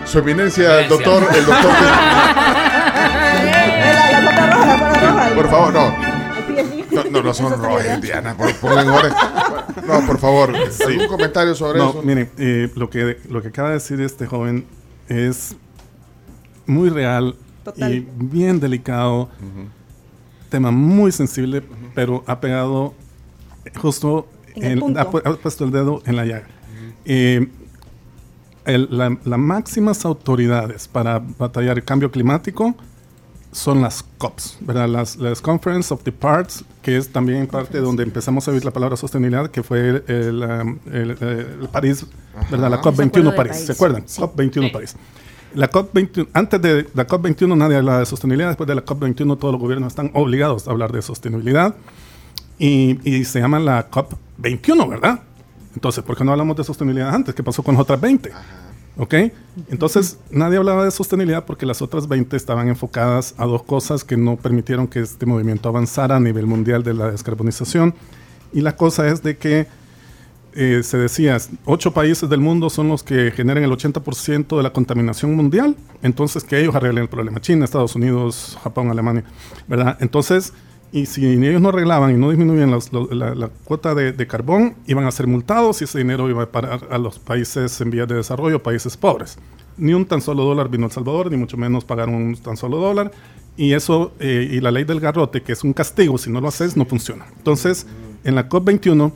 Su 0.06 0.20
eminencia, 0.20 0.82
el 0.82 0.90
doctor, 0.90 1.24
el 1.36 1.46
doctor. 1.46 1.72
Roja. 3.98 5.32
por 5.36 5.50
favor, 5.50 5.74
no. 5.74 6.18
No, 6.92 7.04
no, 7.12 7.22
no 7.22 7.34
son 7.34 7.62
rojas, 7.62 8.02
Diana. 8.02 8.36
Por, 8.36 8.72
orden. 8.72 9.14
No, 9.88 10.06
por 10.06 10.18
favor. 10.20 10.54
¿Algún 10.56 11.08
comentario 11.08 11.54
sobre 11.54 11.78
No, 11.80 11.90
eso? 11.92 12.02
miren, 12.02 12.30
eh, 12.38 12.72
lo, 12.76 12.90
que, 12.90 13.18
lo 13.30 13.42
que 13.42 13.50
acaba 13.50 13.70
de 13.70 13.76
decir 13.76 14.02
este 14.02 14.26
joven 14.26 14.66
es 15.08 15.56
muy 16.66 16.90
real 16.90 17.36
Total. 17.64 17.94
y 17.94 18.08
bien 18.18 18.60
delicado. 18.60 19.30
Tema 20.50 20.72
muy 20.72 21.12
sensible, 21.12 21.62
pero 21.94 22.24
ha 22.28 22.40
pegado 22.40 22.94
justo, 23.80 24.28
En 24.56 24.64
el 24.72 24.80
punto. 24.80 25.00
ha, 25.00 25.04
ha 25.04 25.34
puesto 25.36 25.66
el 25.66 25.72
dedo 25.72 26.02
en 26.06 26.16
la 26.16 26.26
llaga. 26.26 26.48
Eh, 27.06 27.48
el- 28.66 28.88
la- 28.92 29.18
las 29.24 29.40
máximas 29.40 30.04
autoridades 30.06 30.88
para 30.88 31.20
batallar 31.20 31.78
el 31.78 31.84
cambio 31.84 32.12
climático 32.12 32.76
son 33.52 33.82
las 33.82 34.04
COPs, 34.18 34.58
¿verdad? 34.62 34.88
Las, 34.90 35.16
las 35.16 35.42
Conference 35.42 35.94
of 35.94 36.04
the 36.04 36.12
Parts, 36.12 36.64
que 36.82 36.98
es 36.98 37.10
también 37.10 37.48
parte 37.48 37.80
donde 37.80 38.04
empezamos 38.04 38.48
a 38.48 38.52
oír 38.52 38.64
la 38.66 38.72
palabra 38.72 38.98
sostenibilidad, 38.98 39.50
que 39.50 39.64
fue 39.64 39.90
el, 39.90 40.04
el, 40.08 40.44
um, 40.44 40.80
el, 40.92 41.12
eh, 41.20 41.56
el 41.62 41.70
París, 41.70 42.06
¿verdad? 42.52 42.70
La 42.70 42.76
Ajá. 42.78 42.84
COP21 42.92 43.08
Acuerdo 43.08 43.32
de 43.32 43.38
París, 43.38 43.52
París. 43.54 43.66
¿se 43.66 43.72
acuerdan? 43.72 44.04
Sí. 44.06 44.22
COP21 44.22 44.72
París. 44.72 44.96
La 45.58 45.72
COP21, 45.72 46.28
antes 46.34 46.62
de 46.62 46.88
la 46.94 47.08
COP21 47.08 47.58
nadie 47.58 47.78
hablaba 47.78 47.98
de 47.98 48.06
sostenibilidad, 48.06 48.50
después 48.50 48.68
de 48.68 48.76
la 48.76 48.86
COP21 48.86 49.40
todos 49.40 49.52
los 49.54 49.60
gobiernos 49.60 49.88
están 49.88 50.12
obligados 50.14 50.68
a 50.68 50.72
hablar 50.72 50.92
de 50.92 51.02
sostenibilidad 51.02 51.74
y, 52.60 53.00
y 53.04 53.26
se 53.26 53.40
llama 53.40 53.60
la 53.60 53.90
COP21, 53.90 54.88
¿verdad? 54.88 55.22
Entonces, 55.74 56.04
¿por 56.04 56.16
qué 56.16 56.24
no 56.24 56.32
hablamos 56.32 56.58
de 56.58 56.64
sostenibilidad 56.64 57.10
antes? 57.10 57.34
¿Qué 57.34 57.42
pasó 57.42 57.64
con 57.64 57.74
las 57.74 57.82
otras 57.82 58.00
20? 58.00 58.32
¿Ok? 58.98 59.16
Entonces, 59.72 60.20
nadie 60.30 60.58
hablaba 60.58 60.86
de 60.86 60.92
sostenibilidad 60.92 61.44
porque 61.44 61.66
las 61.66 61.82
otras 61.82 62.08
20 62.08 62.38
estaban 62.38 62.68
enfocadas 62.68 63.34
a 63.40 63.48
dos 63.48 63.64
cosas 63.64 64.04
que 64.04 64.16
no 64.16 64.36
permitieron 64.36 64.88
que 64.88 65.00
este 65.00 65.26
movimiento 65.26 65.70
avanzara 65.70 66.18
a 66.18 66.20
nivel 66.20 66.46
mundial 66.46 66.84
de 66.84 66.94
la 66.94 67.10
descarbonización. 67.10 67.96
Y 68.54 68.62
la 68.62 68.76
cosa 68.76 69.08
es 69.08 69.24
de 69.24 69.38
que 69.38 69.66
eh, 70.60 70.82
se 70.82 70.98
decía, 70.98 71.38
ocho 71.66 71.94
países 71.94 72.28
del 72.28 72.40
mundo 72.40 72.72
son 72.72 72.88
los 72.88 73.04
que 73.04 73.30
generan 73.30 73.64
el 73.64 73.70
80% 73.70 74.58
de 74.58 74.64
la 74.64 74.74
contaminación 74.74 75.36
mundial, 75.36 75.76
entonces 76.02 76.44
que 76.44 76.60
ellos 76.60 76.74
arreglen 76.74 77.04
el 77.04 77.10
problema. 77.10 77.40
China, 77.40 77.64
Estados 77.64 77.96
Unidos, 77.96 78.58
Japón, 78.64 78.90
Alemania, 78.90 79.24
¿verdad? 79.68 79.98
Entonces, 80.00 80.54
y 80.92 81.06
si 81.06 81.28
ellos 81.28 81.62
no 81.62 81.70
arreglaban 81.70 82.10
y 82.10 82.18
no 82.18 82.32
disminuían 82.32 82.72
la, 82.72 83.50
cuota 83.66 83.94
de, 83.94 84.14
de 84.14 84.26
carbón, 84.26 84.76
iban 84.88 85.06
a 85.06 85.12
ser 85.12 85.28
multados 85.28 85.80
y 85.82 85.84
ese 85.84 86.00
dinero 86.00 86.28
iba 86.28 86.42
a 86.42 86.52
parar 86.52 86.88
a 86.90 86.98
los 86.98 87.20
países 87.20 87.80
en 87.80 87.92
vías 87.92 88.08
de 88.08 88.16
desarrollo, 88.16 88.64
países 88.64 88.98
pobres. 88.98 89.38
Ni 89.78 89.94
un 89.94 90.08
tan 90.08 90.22
solo 90.22 90.44
dólar 90.44 90.70
vino 90.70 90.86
a 90.86 90.88
El 90.88 90.92
Salvador, 90.92 91.30
ni 91.30 91.38
mucho 91.38 91.56
menos 91.56 91.86
pagaron 91.86 92.16
un 92.16 92.36
tan 92.36 92.58
solo 92.58 92.78
dólar. 92.78 93.12
Y 93.58 93.74
eso, 93.74 94.12
eh, 94.20 94.48
y 94.52 94.60
la 94.60 94.72
ley 94.72 94.86
del 94.86 95.00
garrote, 95.00 95.44
que 95.44 95.52
es 95.52 95.64
un 95.64 95.74
castigo, 95.74 96.18
si 96.18 96.32
no 96.32 96.42
lo 96.42 96.48
haces, 96.48 96.76
no 96.76 96.86
funciona. 96.86 97.28
Entonces, 97.38 97.86
en 98.24 98.34
la 98.34 98.50
COP21 98.50 99.12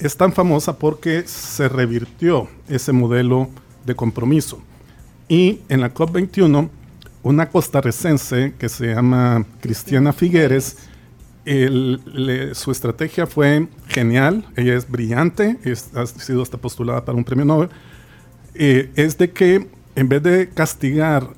es 0.00 0.16
tan 0.16 0.32
famosa 0.32 0.78
porque 0.78 1.22
se 1.26 1.68
revirtió 1.68 2.48
ese 2.68 2.92
modelo 2.92 3.48
de 3.84 3.94
compromiso. 3.94 4.60
Y 5.28 5.60
en 5.68 5.80
la 5.80 5.94
COP21, 5.94 6.68
una 7.22 7.48
costarricense 7.50 8.54
que 8.58 8.68
se 8.68 8.94
llama 8.94 9.44
Cristiana 9.60 10.12
Figueres, 10.12 10.76
su 12.52 12.70
estrategia 12.70 13.26
fue 13.26 13.68
genial, 13.88 14.46
ella 14.56 14.74
es 14.76 14.88
brillante, 14.88 15.58
es- 15.64 15.90
ha 15.94 16.06
sido 16.06 16.42
hasta 16.42 16.58
postulada 16.58 17.04
para 17.04 17.16
un 17.16 17.24
premio 17.24 17.44
Nobel, 17.44 17.70
eh, 18.54 18.90
es 18.94 19.16
de 19.18 19.30
que 19.30 19.68
en 19.96 20.08
vez 20.08 20.22
de 20.22 20.48
castigar 20.48 21.28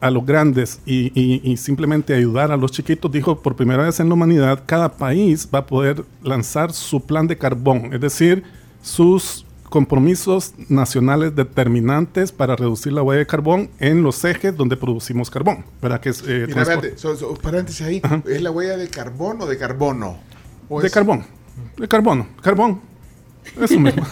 a 0.00 0.10
los 0.10 0.24
grandes 0.24 0.80
y, 0.86 1.12
y- 1.14 1.40
y 1.44 1.56
simplemente 1.56 2.14
ayudar 2.14 2.50
a 2.52 2.56
los 2.56 2.72
chiquitos, 2.72 3.10
dijo 3.12 3.40
por 3.42 3.54
primera 3.56 3.82
vez 3.84 4.00
en 4.00 4.08
la 4.08 4.14
humanidad, 4.14 4.62
cada 4.66 4.92
país 4.92 5.48
va 5.54 5.60
a 5.60 5.66
poder 5.66 6.04
lanzar 6.22 6.72
su 6.72 7.00
plan 7.04 7.26
de 7.26 7.36
carbón, 7.36 7.92
es 7.92 8.00
decir, 8.00 8.42
sus 8.82 9.44
compromisos 9.68 10.52
nacionales 10.68 11.36
determinantes 11.36 12.32
para 12.32 12.56
reducir 12.56 12.92
la 12.92 13.02
huella 13.02 13.20
de 13.20 13.26
carbón 13.26 13.70
en 13.78 14.02
los 14.02 14.24
ejes 14.24 14.56
donde 14.56 14.76
producimos 14.76 15.30
carbón, 15.30 15.64
¿verdad? 15.80 16.00
Que 16.00 16.08
es, 16.08 16.22
eh, 16.26 16.44
Mira, 16.48 16.62
transport- 16.64 16.84
espérate, 16.86 16.98
so- 16.98 17.16
so, 17.16 17.34
paréntesis 17.34 17.82
ahí. 17.86 18.02
¿Es 18.26 18.42
la 18.42 18.50
huella 18.50 18.76
de 18.76 18.88
carbono 18.88 19.44
o 19.44 19.46
de 19.46 19.56
carbono? 19.58 20.18
¿O 20.68 20.80
de 20.80 20.86
es- 20.88 20.92
carbón, 20.92 21.24
de 21.76 21.86
carbono, 21.86 22.26
carbón, 22.42 22.80
eso 23.60 23.78
mismo. 23.78 24.02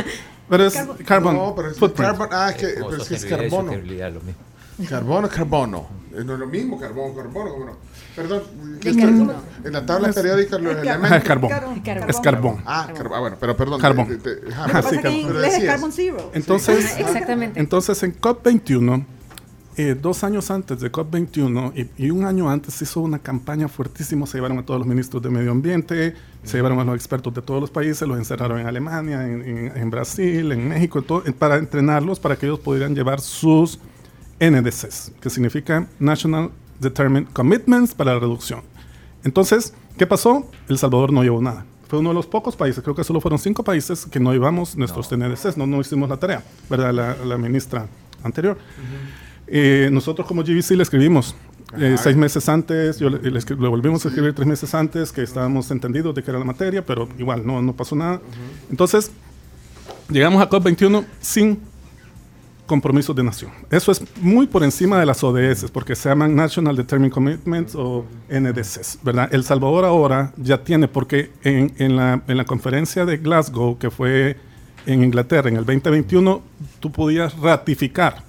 pero 0.48 0.66
es 0.66 0.74
carbón, 1.04 1.34
No, 1.36 1.54
pero 1.56 1.70
es 1.70 1.78
carbon- 1.78 2.28
ah, 2.30 2.50
es 2.50 2.56
que, 2.56 2.66
pero 2.76 2.96
es, 3.02 3.08
que 3.08 3.14
es 3.16 3.24
carbono. 3.24 3.72
lo 3.72 3.82
mismo. 4.20 4.34
Carbono, 4.86 5.28
carbono. 5.28 5.86
Eh, 6.14 6.22
No 6.24 6.34
es 6.34 6.38
lo 6.40 6.46
mismo, 6.46 6.78
carbono, 6.78 7.14
carbono, 7.14 7.50
¿cómo 7.52 7.64
no? 7.66 7.72
Perdón, 8.16 8.42
¿qué 8.80 8.90
Es 8.90 8.96
está- 8.96 9.08
carbono. 9.08 9.32
en 9.64 9.72
la 9.72 9.86
tabla 9.86 10.12
periódica 10.12 10.58
los 10.58 10.72
es 10.76 10.82
elementos. 10.82 11.18
es 11.18 11.24
carbón. 11.24 11.50
Es 12.08 12.20
carbón. 12.20 12.56
Ah, 12.66 12.88
car- 12.94 13.10
ah, 13.14 13.20
bueno, 13.20 13.36
pero 13.38 13.56
perdón. 13.56 13.80
Carbón. 13.80 14.08
es 14.10 14.22
decías. 14.22 15.64
carbon 15.66 15.92
zero. 15.92 16.30
Entonces, 16.34 16.84
Sí. 16.84 17.02
Exactamente. 17.02 17.60
entonces 17.60 18.02
en 18.02 18.12
COP21, 18.20 19.04
eh, 19.76 19.94
dos 20.00 20.24
años 20.24 20.50
antes 20.50 20.80
de 20.80 20.90
COP21 20.90 21.72
y, 21.96 22.06
y 22.06 22.10
un 22.10 22.24
año 22.24 22.50
antes 22.50 22.74
se 22.74 22.82
hizo 22.84 23.00
una 23.00 23.20
campaña 23.20 23.68
fuertísima, 23.68 24.26
se 24.26 24.38
llevaron 24.38 24.58
a 24.58 24.64
todos 24.66 24.80
los 24.80 24.88
ministros 24.88 25.22
de 25.22 25.30
medio 25.30 25.52
ambiente, 25.52 26.14
se 26.42 26.56
llevaron 26.56 26.80
a 26.80 26.84
los 26.84 26.96
expertos 26.96 27.32
de 27.34 27.42
todos 27.42 27.60
los 27.60 27.70
países, 27.70 28.08
los 28.08 28.18
encerraron 28.18 28.58
en 28.58 28.66
Alemania, 28.66 29.24
en, 29.24 29.42
en- 29.42 29.76
en 29.76 29.90
Brasil, 29.90 30.50
en 30.50 30.68
México, 30.68 30.98
en 30.98 31.04
todo- 31.04 31.22
para 31.38 31.56
entrenarlos 31.56 32.18
para 32.18 32.34
que 32.34 32.46
ellos 32.46 32.58
pudieran 32.58 32.92
llevar 32.96 33.20
sus 33.20 33.78
NDCs, 34.40 35.12
que 35.20 35.30
significa 35.30 35.88
National 35.98 36.50
Determined 36.80 37.28
Commitments 37.32 37.94
para 37.94 38.14
la 38.14 38.20
reducción. 38.20 38.62
Entonces, 39.24 39.74
¿qué 39.96 40.06
pasó? 40.06 40.48
El 40.68 40.78
Salvador 40.78 41.12
no 41.12 41.22
llevó 41.22 41.42
nada. 41.42 41.64
Fue 41.88 41.98
uno 41.98 42.10
de 42.10 42.14
los 42.14 42.26
pocos 42.26 42.54
países, 42.54 42.82
creo 42.82 42.94
que 42.94 43.02
solo 43.02 43.20
fueron 43.20 43.38
cinco 43.38 43.64
países 43.64 44.06
que 44.06 44.20
no 44.20 44.32
llevamos 44.32 44.76
nuestros 44.76 45.10
NDCs, 45.10 45.56
no, 45.56 45.66
no 45.66 45.80
hicimos 45.80 46.08
la 46.08 46.18
tarea, 46.18 46.42
¿verdad? 46.68 46.92
La, 46.92 47.16
la 47.24 47.38
ministra 47.38 47.86
anterior. 48.22 48.58
Eh, 49.46 49.88
nosotros 49.90 50.26
como 50.26 50.42
GBC 50.42 50.72
le 50.72 50.82
escribimos 50.82 51.34
eh, 51.76 51.96
seis 51.98 52.16
meses 52.16 52.48
antes, 52.48 52.98
yo 52.98 53.08
le, 53.10 53.18
le 53.18 53.40
le 53.40 53.68
volvimos 53.68 54.04
a 54.04 54.08
escribir 54.08 54.34
tres 54.34 54.46
meses 54.46 54.74
antes, 54.74 55.12
que 55.12 55.22
estábamos 55.22 55.70
entendidos 55.70 56.14
de 56.14 56.22
que 56.22 56.30
era 56.30 56.38
la 56.38 56.44
materia, 56.44 56.84
pero 56.84 57.08
igual 57.18 57.46
no, 57.46 57.60
no 57.62 57.74
pasó 57.74 57.96
nada. 57.96 58.20
Entonces, 58.70 59.10
llegamos 60.10 60.42
a 60.42 60.48
COP21 60.48 61.04
sin 61.20 61.60
compromisos 62.68 63.16
de 63.16 63.24
nación. 63.24 63.50
Eso 63.70 63.90
es 63.90 64.00
muy 64.20 64.46
por 64.46 64.62
encima 64.62 65.00
de 65.00 65.06
las 65.06 65.24
ODS, 65.24 65.70
porque 65.72 65.96
se 65.96 66.08
llaman 66.08 66.36
National 66.36 66.76
Determined 66.76 67.10
Commitments 67.12 67.74
o 67.74 68.04
NDCs, 68.30 69.00
¿verdad? 69.02 69.28
El 69.32 69.42
Salvador 69.42 69.84
ahora 69.84 70.32
ya 70.36 70.62
tiene, 70.62 70.86
porque 70.86 71.32
en, 71.42 71.74
en 71.78 71.96
la, 71.96 72.22
en 72.28 72.36
la 72.36 72.44
conferencia 72.44 73.04
de 73.04 73.16
Glasgow, 73.16 73.76
que 73.78 73.90
fue 73.90 74.36
en 74.86 75.02
Inglaterra 75.02 75.48
en 75.48 75.56
el 75.56 75.64
2021, 75.64 76.40
tú 76.78 76.92
podías 76.92 77.36
ratificar, 77.38 78.22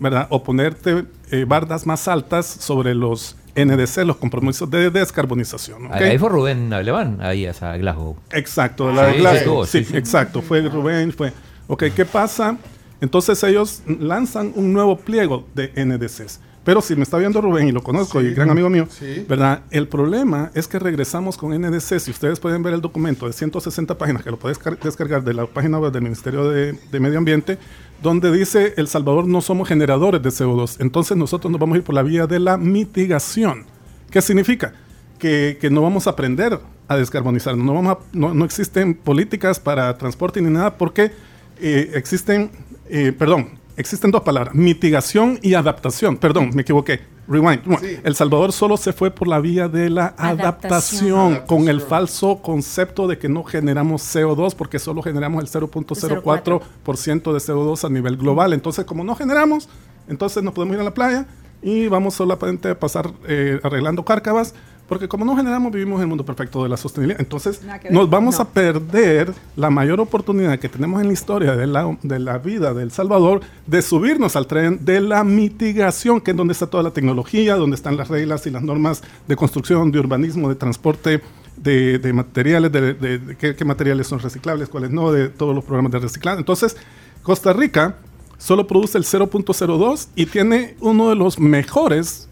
¿verdad? 0.00 0.26
O 0.30 0.42
ponerte 0.42 1.04
eh, 1.30 1.44
bardas 1.46 1.86
más 1.86 2.08
altas 2.08 2.46
sobre 2.46 2.94
los 2.94 3.36
NDC, 3.56 4.04
los 4.04 4.16
compromisos 4.16 4.70
de 4.70 4.90
descarbonización. 4.90 5.92
Ahí 5.92 6.18
fue 6.18 6.28
Rubén 6.28 6.72
Alemán, 6.72 7.18
ahí 7.20 7.46
a 7.46 7.76
Glasgow. 7.76 8.16
Exacto, 8.32 8.92
la 8.92 9.06
de 9.06 9.18
Glasgow. 9.18 9.38
estuvo, 9.38 9.66
Sí, 9.66 9.78
sí, 9.84 9.90
sí. 9.92 9.96
exacto. 9.96 10.42
Fue 10.42 10.62
Rubén, 10.62 11.12
fue. 11.12 11.32
Ok, 11.66 11.84
¿qué 11.94 12.04
pasa? 12.04 12.56
Entonces 13.00 13.42
ellos 13.44 13.82
lanzan 13.86 14.52
un 14.56 14.72
nuevo 14.72 14.96
pliego 14.98 15.46
de 15.54 15.72
NDCs. 15.76 16.40
Pero 16.64 16.82
si 16.82 16.94
me 16.96 17.02
está 17.02 17.16
viendo 17.16 17.40
Rubén 17.40 17.66
y 17.68 17.72
lo 17.72 17.82
conozco 17.82 18.20
y 18.20 18.34
gran 18.34 18.50
amigo 18.50 18.68
mío, 18.68 18.86
Sí. 18.90 19.24
¿verdad? 19.26 19.62
El 19.70 19.88
problema 19.88 20.50
es 20.54 20.68
que 20.68 20.78
regresamos 20.78 21.38
con 21.38 21.52
NDC. 21.58 21.98
Si 21.98 22.10
ustedes 22.10 22.40
pueden 22.40 22.62
ver 22.62 22.74
el 22.74 22.82
documento 22.82 23.26
de 23.26 23.32
160 23.32 23.96
páginas, 23.96 24.22
que 24.22 24.30
lo 24.30 24.38
puedes 24.38 24.58
car- 24.58 24.78
descargar 24.78 25.24
de 25.24 25.32
la 25.32 25.46
página 25.46 25.78
web 25.78 25.92
del 25.92 26.02
Ministerio 26.02 26.46
de, 26.50 26.72
de 26.90 27.00
Medio 27.00 27.16
Ambiente, 27.16 27.56
donde 28.02 28.30
dice 28.30 28.74
El 28.76 28.86
Salvador 28.86 29.26
no 29.26 29.40
somos 29.40 29.66
generadores 29.66 30.22
de 30.22 30.28
CO2. 30.28 30.76
Entonces 30.80 31.16
nosotros 31.16 31.50
nos 31.50 31.58
vamos 31.58 31.76
a 31.76 31.78
ir 31.78 31.84
por 31.84 31.94
la 31.94 32.02
vía 32.02 32.26
de 32.26 32.38
la 32.38 32.58
mitigación. 32.58 33.64
¿Qué 34.10 34.20
significa? 34.20 34.74
Que, 35.18 35.56
que 35.60 35.70
no 35.70 35.80
vamos 35.80 36.06
a 36.06 36.10
aprender 36.10 36.58
a 36.86 36.96
descarbonizar. 36.96 37.56
No, 37.56 37.72
vamos 37.74 37.96
a- 37.96 37.98
no, 38.12 38.34
no 38.34 38.44
existen 38.44 38.94
políticas 38.94 39.58
para 39.58 39.96
transporte 39.96 40.42
ni 40.42 40.50
nada 40.50 40.76
porque 40.76 41.12
eh, 41.60 41.92
existen, 41.94 42.50
eh, 42.90 43.12
perdón, 43.12 43.58
existen 43.76 44.10
dos 44.10 44.22
palabras, 44.22 44.54
mitigación 44.54 45.38
y 45.42 45.54
adaptación. 45.54 46.16
Perdón, 46.16 46.50
me 46.54 46.62
equivoqué. 46.62 47.00
Rewind. 47.28 47.60
El 48.04 48.14
Salvador 48.14 48.52
solo 48.52 48.78
se 48.78 48.94
fue 48.94 49.10
por 49.10 49.28
la 49.28 49.38
vía 49.38 49.68
de 49.68 49.90
la 49.90 50.14
adaptación, 50.16 51.34
Adaptación. 51.34 51.46
con 51.46 51.68
el 51.68 51.82
falso 51.82 52.40
concepto 52.40 53.06
de 53.06 53.18
que 53.18 53.28
no 53.28 53.44
generamos 53.44 54.02
CO2 54.02 54.54
porque 54.54 54.78
solo 54.78 55.02
generamos 55.02 55.42
el 55.42 55.50
0.04% 55.50 57.32
de 57.32 57.38
CO2 57.38 57.84
a 57.84 57.90
nivel 57.90 58.16
global. 58.16 58.54
Entonces, 58.54 58.86
como 58.86 59.04
no 59.04 59.14
generamos, 59.14 59.68
entonces 60.08 60.42
nos 60.42 60.54
podemos 60.54 60.74
ir 60.76 60.80
a 60.80 60.84
la 60.84 60.94
playa 60.94 61.26
y 61.60 61.88
vamos 61.88 62.14
solamente 62.14 62.70
a 62.70 62.78
pasar 62.78 63.12
eh, 63.26 63.60
arreglando 63.62 64.04
cárcavas, 64.04 64.54
porque 64.88 65.06
como 65.06 65.24
no 65.24 65.36
generamos, 65.36 65.70
vivimos 65.70 65.96
en 65.98 66.02
el 66.02 66.06
mundo 66.08 66.24
perfecto 66.24 66.62
de 66.62 66.68
la 66.70 66.76
sostenibilidad. 66.78 67.20
Entonces, 67.20 67.60
nos 67.90 68.08
vamos 68.08 68.36
No. 68.36 68.42
a 68.42 68.48
perder 68.48 69.32
la 69.54 69.68
mayor 69.70 70.00
oportunidad 70.00 70.58
que 70.58 70.68
tenemos 70.68 71.00
en 71.02 71.08
la 71.08 71.12
historia 71.12 71.54
de 71.56 71.66
la, 71.66 71.96
de 72.02 72.18
la 72.18 72.38
vida 72.38 72.72
de 72.72 72.82
El 72.84 72.90
Salvador 72.90 73.42
de 73.66 73.82
subirnos 73.82 74.34
al 74.34 74.46
tren 74.46 74.84
de 74.84 75.00
la 75.00 75.24
mitigación, 75.24 76.20
que 76.20 76.30
es 76.30 76.36
donde 76.36 76.52
está 76.52 76.66
toda 76.68 76.82
la 76.82 76.90
tecnología, 76.92 77.56
donde 77.56 77.76
están 77.76 77.96
las 77.96 78.08
reglas 78.08 78.46
y 78.46 78.50
las 78.50 78.62
normas 78.62 79.02
de 79.26 79.36
construcción, 79.36 79.90
de 79.92 80.00
urbanismo, 80.00 80.48
de 80.48 80.54
transporte, 80.54 81.20
de, 81.56 81.98
de 81.98 82.12
materiales, 82.12 82.70
de, 82.72 82.94
de- 82.94 83.18
de 83.18 83.36
qué, 83.36 83.54
qué 83.56 83.64
materiales 83.64 84.06
son 84.06 84.20
reciclables, 84.20 84.68
cuáles 84.68 84.90
no, 84.90 85.12
de 85.12 85.28
todos 85.28 85.54
los 85.54 85.64
programas 85.64 85.92
de 85.92 85.98
reciclaje. 85.98 86.38
Entonces, 86.38 86.76
Costa 87.22 87.52
Rica 87.52 87.96
solo 88.38 88.66
produce 88.66 88.96
el 88.96 89.04
0.02 89.04 90.08
y 90.14 90.26
tiene 90.26 90.76
uno 90.80 91.08
de 91.10 91.16
los 91.16 91.38
mejores 91.40 92.28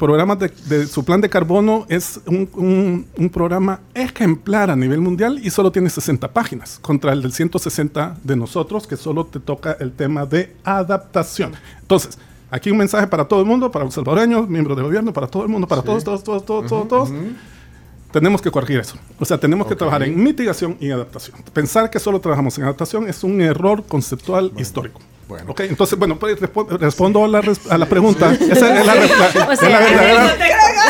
programas 0.00 0.38
de, 0.38 0.48
de 0.66 0.86
su 0.86 1.04
plan 1.04 1.20
de 1.20 1.28
carbono 1.28 1.84
es 1.88 2.20
un, 2.26 2.48
un- 2.54 3.06
un 3.16 3.28
programa 3.30 3.80
ejemplar 3.94 4.70
a 4.70 4.74
nivel 4.76 5.00
mundial 5.00 5.38
y 5.42 5.50
solo 5.50 5.70
tiene 5.70 5.90
60 5.90 6.32
páginas 6.32 6.78
contra 6.80 7.12
el 7.12 7.20
del 7.22 7.32
160 7.32 8.16
de 8.24 8.34
nosotros 8.36 8.86
que 8.86 8.96
solo 8.96 9.26
te 9.26 9.38
toca 9.40 9.76
el 9.78 9.92
tema 9.92 10.24
de 10.26 10.56
adaptación. 10.64 11.52
Entonces, 11.82 12.18
aquí 12.50 12.70
un 12.70 12.78
mensaje 12.78 13.06
para 13.06 13.26
todo 13.26 13.40
el 13.40 13.46
mundo, 13.46 13.70
para 13.70 13.84
los 13.84 13.94
salvadoreños, 13.94 14.48
miembros 14.48 14.76
del 14.76 14.86
gobierno, 14.86 15.12
para 15.12 15.26
todo 15.28 15.42
el 15.42 15.48
mundo, 15.50 15.68
para 15.68 15.82
todos, 15.82 16.02
todos, 16.02 16.24
todos, 16.24 16.44
todos, 16.46 16.66
todos, 16.66 16.88
todos. 16.88 17.10
Tenemos 18.12 18.42
que 18.42 18.50
corregir 18.50 18.80
eso. 18.80 18.96
O 19.20 19.24
sea, 19.24 19.38
tenemos 19.38 19.68
que 19.68 19.76
trabajar 19.76 20.02
en 20.02 20.20
mitigación 20.20 20.76
y 20.80 20.90
adaptación. 20.90 21.36
Pensar 21.52 21.90
que 21.90 22.00
solo 22.00 22.20
trabajamos 22.20 22.58
en 22.58 22.64
adaptación 22.64 23.06
es 23.08 23.22
un 23.22 23.40
error 23.40 23.84
conceptual 23.86 24.50
histórico. 24.58 25.00
Bueno. 25.30 25.52
Ok, 25.52 25.60
entonces, 25.60 25.98
bueno, 25.98 26.18
pues 26.18 26.38
respo- 26.40 26.68
respondo 26.78 27.24
a 27.24 27.28
la, 27.28 27.40
res- 27.40 27.70
a 27.70 27.78
la 27.78 27.86
pregunta. 27.86 28.32
Esa 28.34 28.52
es 28.52 28.60
la, 28.86 28.94
la- 28.94 28.94
la- 28.96 29.46
O 29.48 29.52
es 29.52 29.58
sea, 29.60 29.68
la 29.70 29.78
verdadera. 29.78 30.36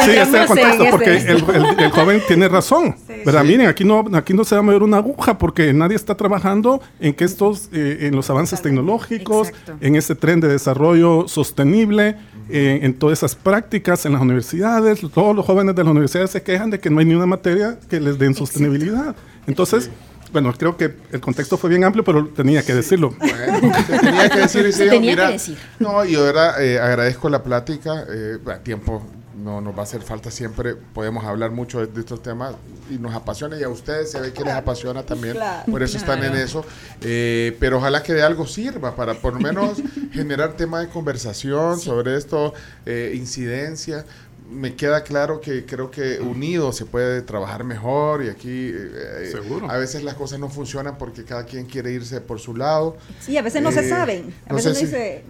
Sí, 0.05 0.11
ese 0.12 0.22
es 0.22 0.34
el 0.34 0.47
contexto, 0.47 0.84
porque 0.91 1.16
el, 1.18 1.45
el- 1.55 1.80
el 1.80 1.91
joven 1.91 2.22
tiene 2.26 2.49
razón. 2.49 2.97
¿verdad? 3.24 3.45
Miren, 3.45 3.66
aquí 3.68 3.84
no, 3.84 4.05
aquí 4.14 4.32
no 4.32 4.45
se 4.45 4.55
va 4.55 4.61
a 4.61 4.62
mover 4.62 4.82
una 4.82 4.97
aguja 4.97 5.36
porque 5.36 5.72
nadie 5.74 5.95
está 5.95 6.14
trabajando 6.16 6.80
en 7.01 7.12
que 7.12 7.24
estos, 7.24 7.68
eh, 7.72 7.99
en 8.09 8.16
los 8.16 8.30
avances 8.30 8.62
tecnológicos, 8.62 9.49
Exacto. 9.51 9.74
en 9.82 9.95
ese 9.97 10.14
tren 10.14 10.41
de 10.41 10.49
desarrollo 10.49 11.28
sostenible, 11.28 12.16
eh, 12.49 12.80
en 12.82 12.95
todas 12.95 13.18
esas 13.18 13.34
prácticas 13.34 14.07
en 14.07 14.12
las 14.14 14.22
universidades. 14.22 15.01
Todos 15.12 15.36
los 15.36 15.45
jóvenes 15.45 15.74
de 15.76 15.84
las 15.84 15.91
universidades 15.91 16.30
se 16.30 16.43
quejan 16.43 16.70
de 16.70 16.80
que 16.80 16.88
no 16.88 17.01
hay 17.01 17.05
ni 17.05 17.14
una 17.14 17.26
materia 17.26 17.78
que 17.91 18.01
les 18.01 18.18
den 18.18 18.34
sostenibilidad. 18.34 19.14
Entonces, 19.47 19.91
bueno, 20.33 20.53
creo 20.57 20.76
que 20.76 20.95
el 21.12 21.20
contexto 21.20 21.57
fue 21.57 21.70
bien 21.70 21.85
amplio, 21.85 22.05
pero 22.05 22.26
tenía 22.28 22.62
que 22.62 22.74
decirlo. 22.74 23.14
Bueno, 23.20 23.72
te 23.87 23.99
tenía 23.99 24.28
que 24.31 24.39
decir, 24.41 24.66
y 24.66 24.72
se 24.72 24.85
dijo, 24.85 24.95
Tenía 24.95 25.11
que 25.11 25.16
mira, 25.16 25.31
decir. 25.31 25.59
No, 25.78 26.05
y 26.05 26.14
ahora 26.14 26.62
eh, 26.62 26.78
agradezco 26.78 27.28
la 27.28 27.43
plática. 27.43 28.05
eh, 28.09 28.39
a 28.47 28.59
tiempo 28.59 29.03
no 29.37 29.61
nos 29.61 29.74
va 29.74 29.81
a 29.81 29.83
hacer 29.85 30.03
falta 30.03 30.31
siempre. 30.31 30.74
Podemos 30.74 31.24
hablar 31.24 31.51
mucho 31.51 31.81
de, 31.81 31.87
de 31.87 32.01
estos 32.01 32.22
temas 32.22 32.55
y 32.91 32.99
nos 32.99 33.14
apasiona. 33.14 33.59
Y 33.59 33.62
a 33.62 33.68
ustedes 33.68 34.11
se 34.11 34.20
ve 34.20 34.33
que 34.33 34.45
les 34.45 34.53
apasiona 34.55 35.03
también. 35.03 35.35
Claro. 35.35 35.70
por 35.70 35.83
eso 35.83 35.97
están 35.97 36.22
en 36.22 36.35
eso. 36.37 36.64
Eh, 37.01 37.57
pero 37.59 37.78
ojalá 37.78 38.03
que 38.03 38.12
de 38.12 38.22
algo 38.22 38.47
sirva 38.47 38.95
para 38.95 39.14
por 39.14 39.35
lo 39.35 39.41
menos 39.41 39.78
generar 40.12 40.53
tema 40.55 40.81
de 40.81 40.89
conversación 40.89 41.78
sobre 41.81 42.16
esto, 42.16 42.53
eh, 42.87 43.12
incidencia. 43.14 44.05
Me 44.51 44.74
queda 44.74 45.04
claro 45.04 45.41
que 45.41 45.64
creo 45.64 45.91
que 45.92 46.18
unidos 46.18 46.76
se 46.76 46.84
puede 46.84 47.22
trabajar 47.22 47.62
mejor 47.62 48.25
y 48.25 48.29
aquí 48.29 48.70
eh, 48.75 49.29
Seguro. 49.30 49.70
a 49.70 49.76
veces 49.76 50.03
las 50.03 50.14
cosas 50.14 50.41
no 50.41 50.49
funcionan 50.49 50.99
porque 50.99 51.25
cada 51.25 51.45
quien 51.45 51.66
quiere 51.66 51.92
irse 51.92 52.20
por 52.20 52.41
su 52.41 52.57
lado. 52.57 52.96
Sí, 53.20 53.37
a 53.38 53.42
veces 53.42 53.62
no 53.62 53.68
Eh, 53.70 53.72
se 53.72 53.88
saben. 53.88 54.34
A 54.46 54.50
no 54.50 54.57
veces 54.57 54.76
sé 54.76 54.84
uno 54.84 54.91
si- 54.91 54.96
dice, 54.96 55.25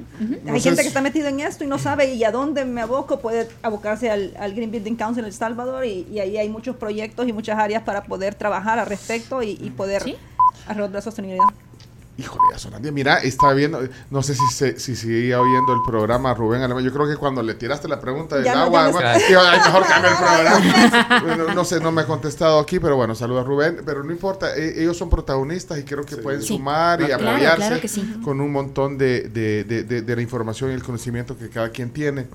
no 0.44 0.52
hay 0.54 0.60
sé 0.60 0.68
gente 0.70 0.76
si- 0.78 0.84
que 0.84 0.88
está 0.88 1.02
metida 1.02 1.28
en 1.28 1.40
esto 1.40 1.64
y 1.64 1.66
no 1.66 1.78
sabe 1.78 2.14
y 2.14 2.24
a 2.24 2.30
dónde 2.30 2.64
me 2.64 2.80
aboco, 2.80 3.20
puede 3.20 3.46
abocarse 3.62 4.10
al, 4.10 4.34
al 4.38 4.54
Green 4.54 4.70
Building 4.70 4.96
Council 4.96 5.20
en 5.24 5.26
El 5.26 5.34
Salvador 5.34 5.84
y, 5.84 6.06
y 6.10 6.18
ahí 6.20 6.38
hay 6.38 6.48
muchos 6.48 6.76
proyectos 6.76 7.28
y 7.28 7.32
muchas 7.34 7.58
áreas 7.58 7.82
para 7.82 8.04
poder 8.04 8.34
trabajar 8.34 8.78
al 8.78 8.86
respecto 8.86 9.42
y, 9.42 9.50
y 9.60 9.68
poder 9.70 10.02
Sí. 10.02 10.16
la 10.92 11.02
sostenibilidad. 11.02 11.44
Híjole, 12.20 12.42
ya 12.52 12.58
son 12.58 12.72
las 12.72 12.82
10. 12.82 12.92
Mira, 12.92 13.18
estaba 13.18 13.54
viendo, 13.54 13.80
no 14.10 14.22
sé 14.22 14.34
si 14.34 14.46
se, 14.52 14.78
si 14.78 14.94
seguía 14.94 15.40
oyendo 15.40 15.72
el 15.72 15.80
programa 15.86 16.34
Rubén 16.34 16.60
Alemán. 16.62 16.84
Yo 16.84 16.92
creo 16.92 17.08
que 17.08 17.16
cuando 17.16 17.42
le 17.42 17.54
tiraste 17.54 17.88
la 17.88 17.98
pregunta 17.98 18.36
del 18.36 18.44
Ya 18.44 18.62
agua, 18.62 18.90
no 18.90 18.98
está. 19.00 19.12
ay, 19.14 19.58
mejor 19.64 19.86
cambia 19.86 20.10
el 20.10 20.16
programa. 20.18 21.20
Bueno, 21.24 21.54
no 21.54 21.64
sé, 21.64 21.80
no 21.80 21.90
me 21.92 22.02
ha 22.02 22.06
contestado 22.06 22.58
aquí, 22.58 22.78
pero 22.78 22.96
bueno, 22.96 23.14
saludos 23.14 23.44
a 23.44 23.48
Rubén. 23.48 23.80
Pero 23.86 24.04
no 24.04 24.12
importa, 24.12 24.54
e- 24.54 24.82
ellos 24.82 24.96
son 24.96 25.08
protagonistas 25.08 25.78
y 25.78 25.84
creo 25.84 26.04
que 26.04 26.16
pueden 26.18 26.42
Sí. 26.42 26.48
sumar 26.48 27.00
y 27.00 27.06
Claro, 27.06 27.30
apoyarse 27.30 27.56
claro 27.56 27.80
que 27.80 27.88
sí. 27.88 28.20
con 28.22 28.40
un 28.40 28.52
montón 28.52 28.98
de, 28.98 29.22
de- 29.28 29.64
de- 29.64 29.84
de- 29.84 30.02
de 30.02 30.16
la 30.16 30.22
información 30.22 30.70
y 30.70 30.74
el 30.74 30.82
conocimiento 30.82 31.36
que 31.38 31.48
cada 31.48 31.70
quien 31.70 31.90
tiene. 31.90 32.26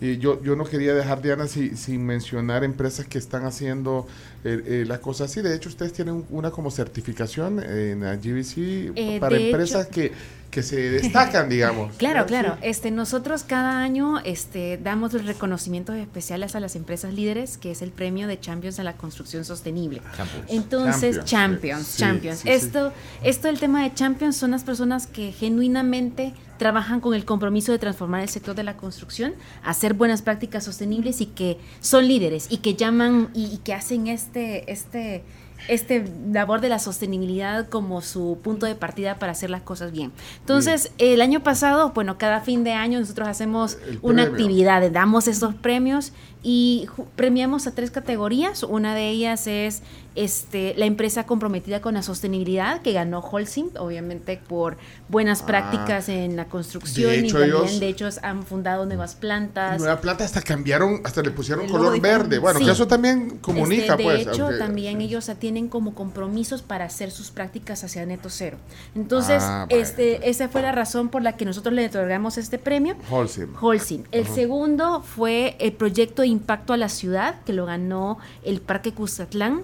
Y 0.00 0.18
yo, 0.18 0.42
yo 0.42 0.56
no 0.56 0.64
quería 0.64 0.94
dejar, 0.94 1.22
Diana, 1.22 1.46
si- 1.46 1.74
sin 1.76 2.04
mencionar 2.04 2.64
empresas 2.64 3.06
que 3.06 3.16
están 3.16 3.46
haciendo 3.46 4.06
eh, 4.44 4.62
eh, 4.66 4.84
las 4.86 4.98
cosas 4.98 5.30
así. 5.30 5.40
De 5.40 5.54
hecho, 5.56 5.70
ustedes 5.70 5.92
tienen 5.94 6.24
una 6.30 6.50
como 6.50 6.70
certificación 6.70 7.62
en 7.62 8.00
la 8.02 8.16
GBC 8.16 8.92
Eh, 8.94 9.16
para 9.20 9.36
empresas 9.38 9.84
hecho- 9.86 9.90
que, 9.94 10.12
que 10.50 10.62
se 10.62 10.76
destacan, 10.90 11.48
digamos. 11.48 11.94
Claro, 11.98 12.26
claro. 12.26 12.56
Sí. 12.60 12.68
Este, 12.68 12.90
nosotros 12.90 13.42
cada 13.42 13.78
año 13.82 14.18
este, 14.24 14.78
damos 14.82 15.14
los 15.14 15.24
reconocimientos 15.24 15.96
especiales 15.96 16.54
a 16.54 16.60
las 16.60 16.76
empresas 16.76 17.14
líderes, 17.14 17.56
que 17.56 17.70
es 17.70 17.80
el 17.80 17.90
premio 17.90 18.28
de 18.28 18.38
Champions 18.38 18.78
en 18.78 18.84
la 18.84 18.98
construcción 18.98 19.46
sostenible. 19.46 20.02
Champions. 20.14 20.44
Entonces, 20.48 21.24
Champions, 21.24 21.26
Champions, 21.26 21.86
sí. 21.86 21.98
Champions. 22.00 22.38
Sí. 22.40 22.48
esto, 22.50 22.92
esto 23.22 23.46
del 23.48 23.58
tema 23.58 23.82
de 23.82 23.94
Champions 23.94 24.36
son 24.36 24.50
las 24.50 24.62
personas 24.62 25.06
que 25.06 25.32
genuinamente 25.32 26.34
trabajan 26.58 27.00
con 27.00 27.14
el 27.14 27.24
compromiso 27.24 27.72
de 27.72 27.78
transformar 27.78 28.22
el 28.22 28.28
sector 28.28 28.54
de 28.54 28.64
la 28.64 28.76
construcción, 28.76 29.34
hacer 29.62 29.94
buenas 29.94 30.22
prácticas 30.22 30.64
sostenibles 30.64 31.20
y 31.20 31.26
que 31.26 31.58
son 31.80 32.06
líderes 32.06 32.46
y 32.50 32.58
que 32.58 32.74
llaman 32.74 33.30
y, 33.34 33.46
y 33.46 33.58
que 33.58 33.74
hacen 33.74 34.06
este, 34.06 34.70
este, 34.70 35.24
este 35.68 36.04
labor 36.32 36.60
de 36.60 36.68
la 36.68 36.78
sostenibilidad 36.78 37.68
como 37.68 38.00
su 38.00 38.38
punto 38.42 38.66
de 38.66 38.74
partida 38.74 39.18
para 39.18 39.32
hacer 39.32 39.50
las 39.50 39.62
cosas 39.62 39.92
bien. 39.92 40.12
Entonces, 40.40 40.92
el 40.98 41.20
año 41.20 41.42
pasado, 41.42 41.92
bueno, 41.94 42.18
cada 42.18 42.40
fin 42.40 42.64
de 42.64 42.72
año 42.72 43.00
nosotros 43.00 43.28
hacemos 43.28 43.78
El 43.88 43.98
una 44.02 44.22
premio. 44.22 44.32
actividad, 44.32 44.90
damos 44.90 45.28
estos 45.28 45.54
premios 45.54 46.12
y 46.48 46.86
premiamos 47.16 47.66
a 47.66 47.72
tres 47.74 47.90
categorías. 47.90 48.62
Una 48.62 48.94
de 48.94 49.08
ellas 49.10 49.48
es 49.48 49.82
este, 50.14 50.74
la 50.78 50.86
empresa 50.86 51.26
comprometida 51.26 51.80
con 51.82 51.94
la 51.94 52.02
sostenibilidad, 52.02 52.80
que 52.82 52.92
ganó 52.92 53.18
Holcim, 53.18 53.66
obviamente 53.78 54.40
por 54.48 54.76
buenas 55.08 55.42
Ah. 55.42 55.46
prácticas 55.46 56.08
en 56.08 56.36
la 56.36 56.44
construcción 56.46 57.10
De 57.10 57.16
y 57.16 57.20
hecho, 57.24 57.38
también, 57.40 57.56
ellos- 57.56 57.80
de 57.80 57.88
hecho, 57.88 58.08
han 58.22 58.44
fundado 58.44 58.86
nuevas 58.86 59.14
plantas. 59.16 59.78
Nueva 59.80 60.00
planta 60.00 60.24
hasta 60.24 60.40
cambiaron, 60.40 61.00
hasta 61.04 61.20
le 61.20 61.32
pusieron 61.32 61.68
color 61.68 62.00
verde. 62.00 62.38
Bueno, 62.38 62.60
Sí. 62.60 62.64
que 62.64 62.70
eso 62.70 62.86
también 62.86 63.38
comunica, 63.42 63.92
Este, 63.94 63.96
de 63.96 64.02
pues. 64.04 64.26
hecho, 64.28 64.44
aunque- 64.44 64.58
también 64.58 65.00
ellos 65.00 65.28
tienen 65.40 65.68
como 65.68 65.94
compromisos 65.94 66.62
para 66.62 66.84
hacer 66.86 67.10
sus 67.10 67.30
prácticas 67.32 67.82
hacia 67.84 68.06
neto 68.06 68.30
cero. 68.30 68.56
Entonces, 68.94 69.42
Ah, 69.42 69.66
vaya. 69.68 69.82
este, 69.82 70.30
esa 70.30 70.48
fue 70.48 70.62
la 70.62 70.70
razón 70.72 71.08
por 71.08 71.22
la 71.22 71.36
que 71.36 71.44
nosotros 71.44 71.74
le 71.74 71.84
otorgamos 71.86 72.38
este 72.38 72.58
premio. 72.58 72.94
Holcim. 73.10 73.48
Holcim. 73.60 74.04
El 74.12 74.26
segundo 74.28 75.02
fue 75.02 75.56
el 75.58 75.72
proyecto 75.72 76.22
de 76.22 76.28
impacto 76.36 76.72
a 76.72 76.76
la 76.76 76.88
ciudad, 76.88 77.36
que 77.44 77.52
lo 77.52 77.66
ganó 77.66 78.18
el 78.44 78.60
Parque 78.60 78.92
Cuzatlán. 78.92 79.62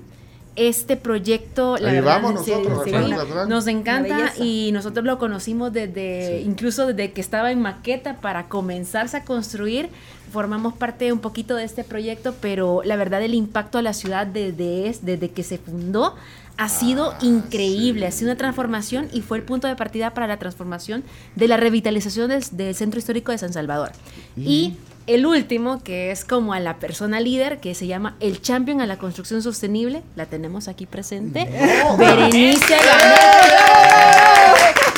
Este 0.54 0.98
proyecto, 0.98 1.78
la 1.78 1.88
Ahí 1.88 1.94
verdad, 1.96 2.20
vamos 2.20 2.34
nosotros, 2.34 2.86
nos 3.48 3.66
encanta 3.68 4.34
y 4.44 4.70
nosotros 4.72 5.06
lo 5.06 5.16
conocimos 5.18 5.72
desde, 5.72 6.42
incluso 6.42 6.86
desde 6.88 7.12
que 7.12 7.22
estaba 7.22 7.52
en 7.52 7.62
maqueta 7.62 8.16
para 8.20 8.48
comenzarse 8.48 9.16
a 9.16 9.24
construir. 9.24 9.88
Formamos 10.30 10.74
parte 10.74 11.10
un 11.10 11.20
poquito 11.20 11.56
de 11.56 11.64
este 11.64 11.84
proyecto, 11.84 12.34
pero 12.42 12.82
la 12.84 12.96
verdad 12.96 13.22
el 13.22 13.32
impacto 13.32 13.78
a 13.78 13.82
la 13.82 13.94
ciudad 13.94 14.26
desde, 14.26 14.88
es- 14.88 15.02
desde 15.06 15.30
que 15.30 15.42
se 15.42 15.56
fundó 15.56 16.16
ha 16.58 16.68
sido 16.68 17.14
increíble, 17.22 18.06
ha 18.06 18.10
sido 18.12 18.30
una 18.30 18.36
transformación 18.36 19.08
y 19.10 19.22
fue 19.22 19.38
el 19.38 19.44
punto 19.44 19.68
de 19.68 19.74
partida 19.74 20.12
para 20.12 20.26
la 20.26 20.36
transformación 20.38 21.02
de 21.34 21.48
la 21.48 21.56
revitalización 21.56 22.28
del, 22.28 22.44
del 22.52 22.74
Centro 22.74 22.98
Histórico 22.98 23.32
de 23.32 23.38
San 23.38 23.54
Salvador. 23.54 23.92
Y 24.36 24.74
el 25.06 25.26
último, 25.26 25.82
que 25.82 26.10
es 26.10 26.24
como 26.24 26.52
a 26.52 26.60
la 26.60 26.78
persona 26.78 27.20
líder, 27.20 27.60
que 27.60 27.74
se 27.74 27.86
llama 27.86 28.16
el 28.20 28.40
Champion 28.40 28.80
a 28.80 28.86
la 28.86 28.98
Construcción 28.98 29.42
Sostenible, 29.42 30.02
la 30.16 30.26
tenemos 30.26 30.68
aquí 30.68 30.86
presente. 30.86 31.48
Berenice 31.98 32.76
ganó. 32.76 33.14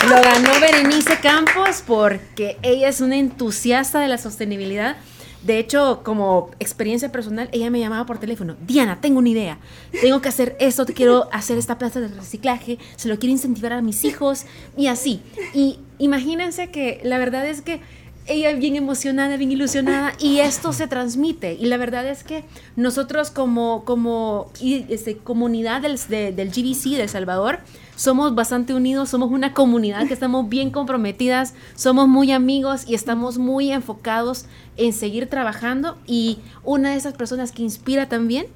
Lo 0.08 0.22
ganó 0.22 0.60
Berenice 0.60 1.18
Campos 1.20 1.82
porque 1.86 2.58
ella 2.62 2.88
es 2.88 3.00
una 3.00 3.16
entusiasta 3.16 4.00
de 4.00 4.08
la 4.08 4.18
sostenibilidad. 4.18 4.96
De 5.42 5.58
hecho, 5.58 6.00
como 6.04 6.50
experiencia 6.58 7.12
personal, 7.12 7.48
ella 7.52 7.70
me 7.70 7.78
llamaba 7.78 8.06
por 8.06 8.18
teléfono. 8.18 8.56
Diana, 8.66 9.00
tengo 9.00 9.18
una 9.18 9.28
idea. 9.28 9.58
Tengo 10.00 10.20
que 10.22 10.28
hacer 10.28 10.56
esto, 10.58 10.86
quiero 10.86 11.28
hacer 11.32 11.58
esta 11.58 11.76
plaza 11.78 12.00
de 12.00 12.08
reciclaje, 12.08 12.78
se 12.96 13.08
lo 13.08 13.18
quiero 13.18 13.32
incentivar 13.32 13.72
a 13.74 13.82
mis 13.82 14.04
hijos 14.04 14.44
y 14.76 14.86
así. 14.86 15.22
Y 15.52 15.78
imagínense 15.98 16.70
que 16.70 17.00
la 17.02 17.18
verdad 17.18 17.46
es 17.46 17.60
que 17.60 17.80
ella 18.26 18.52
bien 18.54 18.76
emocionada, 18.76 19.36
bien 19.36 19.52
ilusionada 19.52 20.12
y 20.18 20.38
esto 20.38 20.72
se 20.72 20.86
transmite. 20.86 21.54
Y 21.54 21.66
la 21.66 21.76
verdad 21.76 22.06
es 22.08 22.24
que 22.24 22.44
nosotros 22.76 23.30
como, 23.30 23.84
como 23.84 24.50
y, 24.60 24.86
este, 24.92 25.16
comunidad 25.18 25.82
del, 25.82 25.98
de- 26.08 26.32
del 26.32 26.48
GBC 26.50 26.96
de 26.96 27.08
Salvador 27.08 27.60
somos 27.96 28.34
bastante 28.34 28.74
unidos, 28.74 29.10
somos 29.10 29.30
una 29.30 29.52
comunidad 29.52 30.06
que 30.08 30.14
estamos 30.14 30.48
bien 30.48 30.70
comprometidas, 30.70 31.54
somos 31.76 32.08
muy 32.08 32.32
amigos 32.32 32.84
y 32.88 32.94
estamos 32.94 33.38
muy 33.38 33.70
enfocados 33.70 34.46
en 34.76 34.92
seguir 34.92 35.28
trabajando. 35.28 35.96
Y 36.06 36.38
una 36.64 36.90
de 36.90 36.96
esas 36.96 37.14
personas 37.14 37.52
que 37.52 37.62
inspira 37.62 38.08
también 38.08 38.46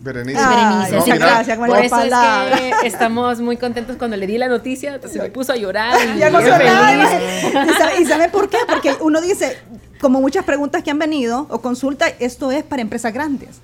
Berenice. 0.00 0.40
Berenice. 0.40 0.96
No, 0.96 1.04
mira, 1.04 1.16
gracias, 1.16 1.58
por 1.58 1.78
eso 1.78 2.00
es 2.00 2.14
que 2.80 2.86
estamos 2.86 3.40
muy 3.40 3.56
contentos 3.56 3.96
cuando 3.96 4.16
le 4.16 4.26
di 4.26 4.38
la 4.38 4.48
noticia, 4.48 4.94
entonces 4.94 5.20
me 5.20 5.30
puso 5.30 5.52
a 5.52 5.56
llorar. 5.56 5.96
Y 6.16 6.18
Ya 6.18 6.30
feliz. 6.30 7.50
¿Y 7.50 7.78
sabe, 7.78 8.00
y 8.00 8.04
sabe 8.06 8.28
por 8.28 8.48
qué? 8.48 8.58
Porque 8.66 8.94
uno 9.00 9.20
dice, 9.20 9.58
como 10.00 10.20
muchas 10.20 10.44
preguntas 10.44 10.82
que 10.82 10.90
han 10.90 10.98
venido 10.98 11.46
o 11.50 11.60
consulta, 11.60 12.06
esto 12.18 12.50
es 12.52 12.62
para 12.64 12.82
empresas 12.82 13.12
grandes. 13.12 13.60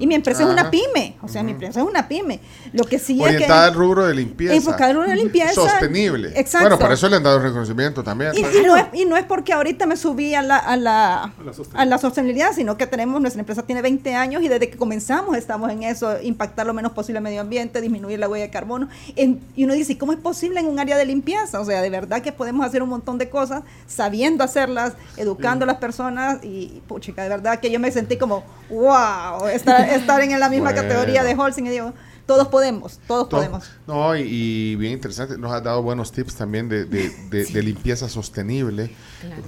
Y 0.00 0.06
mi 0.06 0.14
empresa 0.16 0.42
es 0.42 0.48
una 0.48 0.70
pyme, 0.70 1.14
o 1.22 1.28
sea, 1.28 1.42
mi 1.44 1.52
empresa 1.52 1.80
es 1.80 1.86
una 1.86 2.08
pyme. 2.08 2.40
Lo 2.72 2.82
que 2.84 2.98
sí 2.98 3.20
Orientada 3.20 3.66
al 3.66 3.70
es 3.70 3.76
rubro 3.76 4.04
de 4.06 4.14
limpieza. 4.14 4.54
Enfocada 4.54 4.86
al 4.90 4.96
rubro 4.96 5.08
de 5.10 5.16
limpieza. 5.16 5.52
Sostenible. 5.54 6.32
Exacto. 6.34 6.66
Bueno, 6.68 6.78
por 6.78 6.90
eso 6.92 7.08
le 7.08 7.16
han 7.16 7.22
dado 7.22 7.38
reconocimiento 7.38 8.02
también. 8.02 8.32
que... 8.32 8.40
Y, 8.40 8.42
y 8.42 8.62
no 8.66 8.76
es, 8.76 8.84
y 8.92 9.04
no 9.04 9.16
es 9.16 9.24
porque 9.24 9.52
ahorita 9.52 9.86
me 9.86 9.96
subí 9.96 10.34
a 10.34 10.42
la, 10.42 10.56
a, 10.56 10.76
la, 10.76 11.32
a 11.74 11.84
la 11.84 11.98
sostenibilidad, 11.98 12.52
sino 12.54 12.76
que 12.76 12.86
tenemos, 12.88 13.20
nuestra 13.20 13.40
empresa 13.40 13.62
tiene 13.62 13.82
20 13.82 14.14
años 14.14 14.42
y 14.42 14.48
desde 14.48 14.68
que 14.70 14.76
comenzamos 14.76 15.36
estamos 15.36 15.70
en 15.70 15.84
eso, 15.84 16.20
impactar 16.22 16.66
lo 16.66 16.74
menos 16.74 16.92
posible 16.92 17.18
el 17.18 17.24
medio 17.24 17.40
ambiente, 17.42 17.80
disminuir 17.80 18.18
la 18.18 18.28
huella 18.28 18.46
de 18.46 18.50
carbono. 18.50 18.88
En- 19.14 19.40
y 19.54 19.64
uno 19.64 19.74
dice, 19.74 19.96
¿cómo 19.98 20.12
es 20.12 20.18
posible 20.18 20.58
en 20.58 20.66
un 20.66 20.80
área 20.80 20.96
de 20.96 21.04
limpieza? 21.04 21.60
O 21.60 21.64
sea, 21.64 21.80
de 21.82 21.90
verdad 21.90 22.22
que 22.22 22.32
podemos 22.32 22.66
hacer 22.66 22.82
un 22.82 22.88
montón 22.88 23.18
de 23.18 23.28
cosas 23.28 23.62
sabiendo 23.86 24.42
hacerlas, 24.42 24.94
educando 25.16 25.64
a 25.64 25.66
las 25.72 25.80
personas 25.80 26.38
y, 26.42 26.82
puchica, 26.86 27.22
de 27.22 27.28
verdad 27.28 27.60
que 27.60 27.70
yo 27.70 27.80
me 27.80 27.90
sentí 27.90 28.16
como, 28.16 28.44
wow, 28.70 29.46
estar, 29.48 29.88
estar 29.88 30.20
en 30.20 30.38
la 30.38 30.48
misma 30.48 30.72
Bueno. 30.72 30.82
categoría 30.88 31.24
de 31.24 31.34
Holcim 31.34 31.66
y 31.66 31.70
digo, 31.70 31.92
todos 32.26 32.48
podemos, 32.48 32.98
todos 33.06 33.28
To- 33.28 33.36
podemos. 33.36 33.64
No, 33.86 34.16
y, 34.16 34.22
y 34.22 34.76
bien 34.76 34.92
interesante. 34.94 35.36
Nos 35.38 35.52
has 35.52 35.62
dado 35.62 35.82
buenos 35.82 36.12
tips 36.12 36.34
también 36.36 36.68
de, 36.68 36.84
de- 36.84 37.10
de- 37.30 37.44
de 37.44 37.62
limpieza 37.62 38.08
sostenible. 38.08 38.90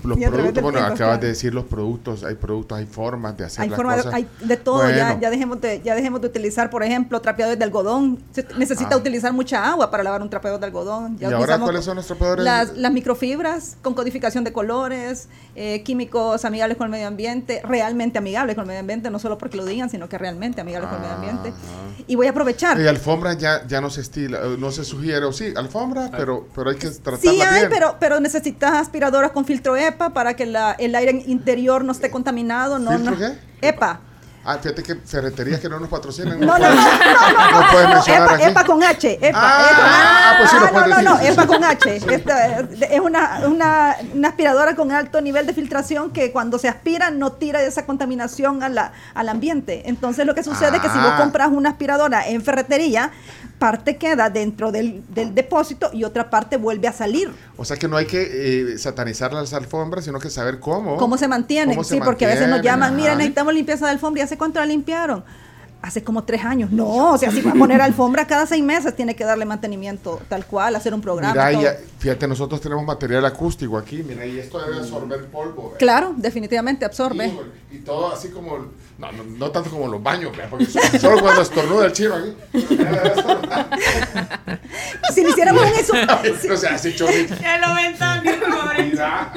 Los 0.05 0.16
a 0.16 0.20
través 0.20 0.30
productos, 0.30 0.62
bueno, 0.62 0.78
acabas 0.78 0.98
claro. 0.98 1.18
de 1.18 1.28
decir 1.28 1.52
los 1.55 1.64
productos. 1.64 2.22
Hay 2.24 2.34
productos, 2.36 2.78
hay 2.78 2.86
formas 2.86 3.36
de 3.36 3.44
hacer 3.44 3.62
Hay 3.62 3.68
las 3.70 3.76
forma 3.76 3.96
de, 3.96 4.02
cosas. 4.02 4.14
hay 4.14 4.28
de 4.40 4.56
todo, 4.56 4.88
ya, 4.90 5.06
Bueno. 5.06 5.20
ya 5.20 5.30
dejemos 5.30 5.60
de, 5.60 5.80
ya 5.84 5.94
dejemos 5.94 6.20
de 6.20 6.26
utilizar, 6.28 6.70
por 6.70 6.82
ejemplo, 6.82 7.20
trapeadores 7.20 7.59
de 7.59 7.64
algodón. 7.64 8.18
Se 8.32 8.46
necesita 8.59 8.94
Ah. 8.94 8.98
utilizar 8.98 9.32
mucha 9.32 9.68
agua 9.70 9.90
para 9.90 10.02
lavar 10.02 10.22
un 10.22 10.30
trapeador 10.30 10.60
de 10.60 10.66
algodón. 10.66 11.18
Ya 11.18 11.30
¿Y 11.30 11.32
ahora 11.32 11.59
cuáles 11.59 11.84
son 11.84 11.96
los 11.96 12.06
trapeadores? 12.06 12.44
Las, 12.44 12.76
las 12.76 12.92
microfibras 12.92 13.76
con 13.82 13.94
codificación 13.94 14.44
de 14.44 14.52
colores, 14.52 15.28
eh, 15.56 15.82
químicos 15.84 16.44
amigables 16.44 16.76
con 16.76 16.86
el 16.86 16.90
medio 16.92 17.09
ambiente, 17.09 17.60
realmente 17.64 18.18
amigables 18.18 18.55
con 18.55 18.62
el 18.62 18.68
medio 18.68 18.80
ambiente, 18.80 19.10
no 19.10 19.18
solo 19.18 19.38
porque 19.38 19.56
lo 19.56 19.64
digan, 19.64 19.90
sino 19.90 20.09
que 20.09 20.18
realmente 20.18 20.60
amigables 20.60 20.90
con 20.90 21.02
el 21.02 21.09
medio 21.09 21.14
ambiente. 21.30 21.52
Y 22.06 22.14
voy 22.16 22.26
a 22.26 22.30
aprovechar. 22.30 22.64
Y 22.78 22.86
alfombra 22.86 23.35
ya, 23.35 23.66
ya 23.66 23.81
no 23.81 23.91
se 23.91 24.01
estila, 24.01 24.39
eh, 24.39 24.57
no 24.59 24.70
se 24.73 24.85
sugiere, 24.85 25.24
o 25.27 25.32
sí, 25.32 25.53
alfombra, 25.57 26.11
pero, 26.16 26.49
pero 26.55 26.70
hay 26.70 26.77
que 26.77 26.89
tratarla 26.89 27.19
Sí 27.32 27.41
hay, 27.43 27.61
bien. 27.61 27.70
pero, 27.70 27.97
pero 28.01 28.20
necesitas 28.20 28.73
aspiradoras 28.74 29.32
con 29.32 29.45
filtro 29.45 29.77
EPA 29.77 30.11
para 30.15 30.35
que 30.35 30.47
la- 30.47 30.73
el 30.78 30.95
aire 30.95 31.23
interior 31.27 31.85
no 31.85 31.93
esté 31.93 32.11
contaminado. 32.11 32.78
No, 32.78 32.93
¿Filtro 32.93 33.12
no- 33.12 33.19
qué? 33.19 33.39
EPA. 33.69 34.01
Ah, 34.46 34.58
fíjate 34.60 34.82
que 34.82 34.94
ferreterías 34.96 35.58
que 35.60 35.68
no 35.68 35.80
nos 35.80 35.88
patrocinan. 35.88 36.38
No, 36.38 36.46
no, 36.46 36.58
no, 36.58 36.74
no, 36.74 37.60
no, 37.60 37.70
puedes 37.72 37.88
mencionar 37.88 38.34
EPA. 38.40 38.48
EPA 38.50 38.64
con 38.64 38.82
H. 38.84 39.18
EPA, 39.20 39.38
Ah, 39.42 39.68
EPA. 39.70 39.82
ah, 39.84 40.34
pues 40.38 40.50
sí 40.50 40.56
lo 40.58 40.66
Ah, 40.66 40.70
puedes 40.70 40.88
no, 40.88 41.02
no, 41.02 41.14
no. 41.16 41.20
EPA 41.20 41.46
con 41.46 41.64
H. 41.64 41.96
Eh, 41.96 42.68
es 42.90 43.00
una, 43.00 43.96
aspiradora 44.28 44.76
con 44.76 44.92
alto 44.92 45.20
nivel 45.20 45.46
de 45.46 45.54
filtración 45.54 46.10
que 46.10 46.30
cuando 46.32 46.58
se 46.58 46.68
aspira 46.68 47.10
no 47.10 47.32
tira 47.32 47.62
esa 47.62 47.86
contaminación 47.86 48.62
al 48.62 49.28
ambiente. 49.28 49.82
Entonces 49.86 50.26
lo 50.26 50.34
que 50.34 50.42
sucede 50.44 50.76
es 50.76 50.82
que 50.82 50.88
si 50.90 50.98
vos 50.98 51.12
Ah. 51.14 51.16
compras 51.18 51.48
una 51.50 51.70
aspiradora 51.70 52.26
en 52.28 52.42
ferretería, 52.42 53.10
parte 53.59 53.97
queda 53.97 54.31
dentro 54.31 54.72
del, 54.72 55.02
del 55.14 55.35
depósito 55.35 55.90
y 55.93 56.05
otra 56.05 56.28
parte 56.31 56.56
vuelve 56.56 56.89
a 56.89 56.93
salir. 56.93 57.31
O 57.56 57.64
sea 57.64 57.76
que 57.76 57.89
no 57.89 57.97
hay 57.97 58.06
que 58.06 58.72
eh, 58.74 58.78
satanizar 58.78 59.32
las 59.32 59.52
alfombras, 59.52 60.05
sino 60.05 60.18
que 60.18 60.31
saber 60.31 60.60
cómo. 60.60 60.97
¿Cómo 60.97 61.16
se 61.16 61.28
mantienen? 61.28 61.74
cómo 61.76 61.85
se 61.85 61.94
sí, 61.94 62.01
porque 62.05 62.26
a 62.26 62.28
veces 62.28 62.48
nos 62.48 62.62
llaman, 62.62 62.94
mira, 62.97 63.14
necesitamos 63.14 63.55
limpieza 63.55 63.86
de 63.86 63.93
alfombra, 63.93 64.20
¿y 64.20 64.24
hace 64.24 64.36
cuánto 64.36 64.60
la 64.60 64.66
limpiaron? 64.66 65.24
hace 65.82 66.02
como 66.02 66.24
tres 66.24 66.43
años. 66.43 66.70
No, 66.70 67.12
o 67.12 67.18
sea, 67.18 67.31
si 67.31 67.43
va 67.43 67.51
a 67.51 67.55
poner 67.55 67.82
alfombra 67.82 68.26
cada 68.26 68.47
seis 68.47 68.64
meses, 68.64 68.97
tiene 68.97 69.14
que 69.14 69.22
darle 69.22 69.44
mantenimiento 69.44 70.18
tal 70.31 70.47
cual, 70.47 70.74
hacer 70.76 70.94
un 70.94 71.02
programa. 71.02 71.35
Mira, 71.35 71.52
todo. 71.52 71.62
ya- 71.62 71.76
fíjate, 71.98 72.26
nosotros 72.26 72.59
tenemos 72.62 72.86
material 72.86 73.22
acústico 73.26 73.76
aquí, 73.76 74.02
mira, 74.02 74.24
y 74.24 74.39
esto 74.39 74.59
debe 74.64 74.78
absorber 74.78 75.26
polvo. 75.26 75.64
¿verdad? 75.64 75.78
Claro, 75.78 76.14
definitivamente 76.16 76.86
absorbe. 76.86 77.26
Híjole, 77.26 77.51
Y 77.70 77.78
todo 77.81 78.10
así 78.14 78.28
como, 78.28 78.68
no, 78.98 79.10
no, 79.12 79.24
no 79.24 79.50
tanto 79.50 79.70
como 79.70 79.88
los 79.88 80.02
baños, 80.02 80.32
porque 80.50 80.66
so- 80.66 80.80
solo 81.00 81.20
cuando 81.20 81.42
estornuda 81.42 81.86
el 81.86 81.92
chino 81.92 82.14
aquí. 82.14 82.34
Si 85.12 85.22
le 85.22 85.30
hiciéramos 85.30 85.62
un 85.62 85.68
eso, 85.68 85.92
o 86.52 86.56
sea, 86.56 86.74
así 86.74 86.94
chorrito. 86.94 87.34
Ya 87.40 87.58
lo 87.58 87.74
ven 87.74 87.96
también, 87.96 88.40
pobre. 88.40 88.84
Mira, 88.90 89.30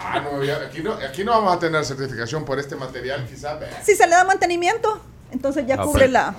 ah, 0.00 0.20
no, 0.24 0.40
aquí, 0.66 0.80
no, 0.82 0.92
aquí 0.94 1.24
no 1.24 1.32
vamos 1.32 1.54
a 1.54 1.58
tener 1.58 1.84
certificación 1.84 2.44
por 2.44 2.58
este 2.58 2.76
material, 2.76 3.26
quizás. 3.28 3.58
si 3.84 3.94
se 3.94 4.06
le 4.06 4.14
da 4.14 4.24
mantenimiento, 4.24 5.00
entonces 5.30 5.66
ya 5.66 5.74
Ah, 5.78 5.82
cubre 5.84 6.00
pero- 6.06 6.12
la. 6.12 6.34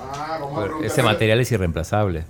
Pero 0.55 0.83
ese 0.83 1.03
material 1.03 1.39
es 1.39 1.51
irreemplazable. 1.51 2.25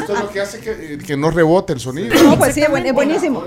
Esto 0.00 0.14
es 0.14 0.20
lo 0.20 0.30
que 0.30 0.40
hace 0.40 0.60
que, 0.60 0.98
que 0.98 1.16
no 1.16 1.30
rebote 1.30 1.72
el 1.72 1.80
sonido. 1.80 2.14
No, 2.24 2.36
pues 2.38 2.54
sí, 2.54 2.60
es 2.62 2.68
buen- 2.70 2.84
es 2.86 2.92
buenísimo. 2.92 3.42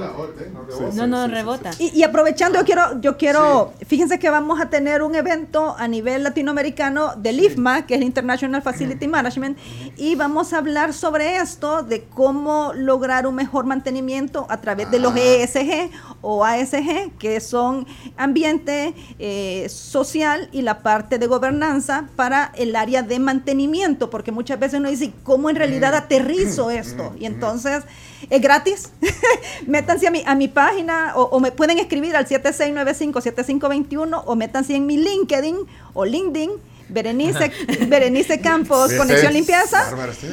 No, 0.94 1.08
no, 1.08 1.28
rebota. 1.28 1.72
Y, 1.80 1.90
y 2.00 2.04
aprovechando, 2.04 2.60
yo 2.60 2.66
quiero, 2.66 3.02
yo 3.02 3.18
quiero, 3.18 3.74
fíjense 3.86 4.20
que 4.20 4.30
vamos 4.30 4.60
a 4.62 4.70
tener 4.70 5.02
un 5.04 5.16
evento 5.16 5.76
a 5.78 5.88
nivel 5.88 6.24
latinoamericano 6.24 7.14
del 7.18 7.40
IFMA, 7.44 7.86
que 7.86 7.96
es 7.96 8.00
el 8.02 8.06
International 8.08 8.62
Facility 8.62 9.08
Management, 9.08 9.58
y 9.98 10.16
vamos 10.16 10.54
a 10.54 10.58
hablar 10.60 10.94
sobre 10.94 11.38
esto, 11.38 11.84
de 11.84 12.04
cómo 12.04 12.72
lograr 12.74 13.28
un 13.28 13.36
mejor 13.36 13.66
mantenimiento 13.66 14.46
a 14.50 14.62
través 14.62 14.90
de 14.92 15.00
los 15.00 15.16
ESG 15.16 15.92
o 16.22 16.44
ASG, 16.46 17.12
que 17.20 17.40
son 17.40 17.86
ambiente 18.18 18.94
eh, 19.20 19.68
social 19.70 20.50
y 20.52 20.62
la 20.62 20.80
parte 20.80 21.20
de 21.20 21.28
gobernanza 21.28 22.06
para 22.16 22.52
el 22.56 22.76
área 22.76 23.04
de 23.04 23.20
mantenimiento, 23.20 23.84
porque 24.10 24.32
muchas 24.32 24.60
veces 24.60 24.80
uno 24.80 24.90
dice, 24.90 25.12
¿cómo 25.24 25.50
en 25.50 25.56
realidad 25.56 25.94
aterrizo 25.96 26.70
esto? 26.72 27.14
Y 27.20 27.26
entonces, 27.26 27.84
es 28.30 28.42
gratis. 28.42 28.90
métanse 29.68 30.08
a 30.08 30.12
mi, 30.12 30.24
a 30.26 30.36
mi 30.36 30.48
página 30.48 31.14
o, 31.16 31.24
o 31.24 31.40
me 31.40 31.52
pueden 31.52 31.80
escribir 31.80 32.16
al 32.16 32.28
7695-7521 32.28 34.24
o 34.26 34.36
métanse 34.36 34.76
en 34.76 34.86
mi 34.86 34.98
LinkedIn 34.98 35.58
o 35.94 36.06
LinkedIn. 36.06 36.52
Berenice, 36.90 37.52
Berenice 37.88 38.40
Campos, 38.42 38.92
Sí, 38.92 38.98
Conexión. 38.98 39.34
Limpieza. 39.34 39.84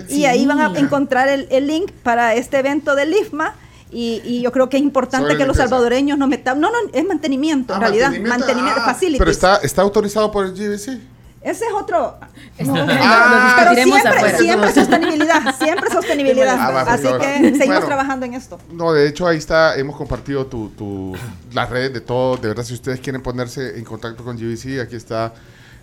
Sí. 0.08 0.16
Y 0.18 0.24
ahí 0.26 0.44
van 0.46 0.60
a 0.60 0.78
encontrar 0.78 1.28
el, 1.28 1.46
el 1.50 1.66
link 1.66 1.90
para 2.02 2.34
este 2.34 2.58
evento 2.58 2.94
del 2.96 3.14
IFMA. 3.14 3.54
Y, 3.92 4.20
y 4.24 4.42
yo 4.42 4.52
creo 4.52 4.68
que 4.68 4.76
es 4.76 4.82
importante 4.82 5.36
que 5.36 5.46
los 5.46 5.56
salvadoreños 5.56 6.18
nos 6.18 6.28
metamos. 6.28 6.60
No, 6.60 6.70
no, 6.70 6.76
es 6.92 7.04
mantenimiento, 7.06 7.72
en 7.74 7.78
Ah, 7.78 7.80
realidad. 7.80 8.06
mantenimiento, 8.08 8.38
Mantenimiento, 8.38 8.80
ah, 8.82 8.92
facilities. 8.92 9.18
Pero 9.18 9.30
está, 9.30 9.56
está 9.58 9.82
autorizado 9.82 10.30
por 10.30 10.44
el 10.44 10.52
GBC. 10.52 10.98
Ese 11.42 11.64
es 11.64 11.72
otro. 11.72 12.18
No, 12.58 12.76
lo- 12.76 12.82
lo 12.84 12.86
pero 12.86 13.74
siempre, 13.82 14.10
afuera. 14.10 14.38
siempre 14.38 14.72
sostenibilidad, 14.74 15.56
siempre 15.58 15.90
sostenibilidad. 15.90 16.56
Ah, 16.58 16.70
va, 16.70 16.80
Así 16.82 17.04
que 17.18 17.34
seguimos 17.38 17.66
Bueno. 17.66 17.86
trabajando 17.86 18.26
en 18.26 18.34
esto. 18.34 18.58
No, 18.70 18.92
de 18.92 19.08
hecho 19.08 19.26
ahí 19.26 19.38
está, 19.38 19.74
hemos 19.76 19.96
compartido 19.96 20.46
tu, 20.46 20.68
tu- 20.70 21.16
las 21.54 21.70
redes 21.70 21.94
de 21.94 22.00
todo. 22.02 22.36
De 22.36 22.48
verdad, 22.48 22.62
si 22.64 22.74
ustedes 22.74 23.00
quieren 23.00 23.22
ponerse 23.22 23.78
en 23.78 23.84
contacto 23.84 24.22
con 24.22 24.36
GBC, 24.36 24.80
aquí 24.82 24.96
está 24.96 25.32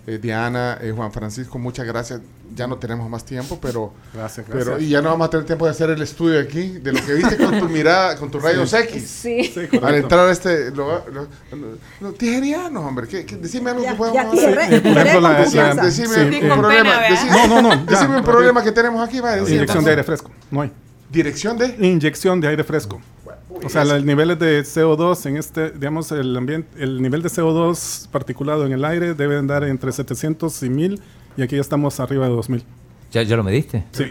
eh, 0.08 0.18
Diana, 0.20 0.78
eh, 0.80 0.92
Juan 0.94 1.12
Francisco, 1.12 1.58
muchas 1.58 1.86
gracias. 1.86 2.20
Ya 2.56 2.66
no 2.66 2.76
tenemos 2.78 3.08
más 3.10 3.24
tiempo, 3.24 3.58
pero, 3.60 3.92
Gracias, 4.14 4.46
pero 4.48 4.64
gracias. 4.64 4.82
y 4.82 4.88
ya 4.88 5.02
no 5.02 5.10
vamos 5.10 5.26
a 5.26 5.30
tener 5.30 5.44
tiempo 5.46 5.66
de 5.66 5.70
hacer 5.70 5.90
el 5.90 6.00
estudio 6.00 6.40
aquí 6.40 6.78
de 6.78 6.92
lo 6.92 7.04
que 7.04 7.12
viste 7.14 7.36
con 7.36 7.58
tu 7.58 7.68
mirada, 7.68 8.16
con 8.16 8.30
tus 8.30 8.42
rayos 8.42 8.70
Sí. 8.70 8.76
X. 8.76 9.06
Sí. 9.08 9.52
Al 9.82 9.94
entrar 9.96 10.26
a 10.26 10.32
este, 10.32 10.70
lo, 10.70 11.04
lo, 11.10 11.28
hombre, 12.86 13.06
¿qué, 13.06 13.24
qué- 13.26 13.36
decime 13.36 13.70
algo 13.70 13.82
Ya- 13.82 13.90
que 13.92 13.96
podemos 13.96 14.14
ya 14.16 14.28
hacer. 14.30 14.54
por 14.54 14.62
ejemplo, 14.62 15.20
la- 15.20 15.74
la- 15.74 15.82
Decime 15.84 15.90
Sí, 15.90 16.02
un 16.02 16.34
eh, 16.34 16.40
problema, 16.40 16.68
pena, 16.68 17.00
decime, 17.10 17.30
No, 17.32 17.46
no, 17.48 17.62
no, 17.62 17.68
ya, 17.74 17.84
decime 17.84 18.16
un 18.16 18.24
problema 18.24 18.62
que 18.64 18.72
tenemos 18.72 19.06
aquí, 19.06 19.20
va, 19.20 19.32
decime. 19.36 19.56
Inyección 19.56 19.84
de 19.84 19.90
aire 19.90 20.04
fresco. 20.04 20.30
No 20.50 20.62
hay. 20.62 20.72
Dirección 21.10 21.56
de 21.58 21.66
Inyección 21.86 22.40
de 22.40 22.48
aire 22.48 22.64
fresco. 22.64 23.00
O 23.50 23.68
sea, 23.68 23.84
los 23.84 24.04
niveles 24.04 24.38
de 24.38 24.60
CO2 24.62 25.26
en 25.26 25.36
este, 25.36 25.70
digamos, 25.70 26.12
el 26.12 26.36
ambiente, 26.36 26.68
el 26.82 27.00
nivel 27.00 27.22
de 27.22 27.28
CO2 27.30 28.08
particulado 28.10 28.66
en 28.66 28.72
el 28.72 28.84
aire 28.84 29.14
debe 29.14 29.36
andar 29.38 29.64
entre 29.64 29.90
700 29.92 30.62
y 30.62 30.68
1000 30.70 31.00
y 31.36 31.42
aquí 31.42 31.54
ya 31.56 31.60
estamos 31.62 31.98
arriba 32.00 32.26
de 32.28 32.32
2000. 32.34 32.62
¿Ya, 33.10 33.22
ya 33.22 33.36
lo 33.36 33.42
mediste? 33.44 33.84
Sí. 33.92 34.04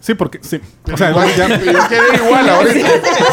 Sí, 0.00 0.14
porque 0.14 0.38
sí. 0.42 0.60
O 0.92 0.96
sea, 0.96 1.10
igual, 1.10 1.28
ya- 1.36 1.58
quedé 1.88 2.24
igual 2.24 2.48
ahorita. 2.48 2.88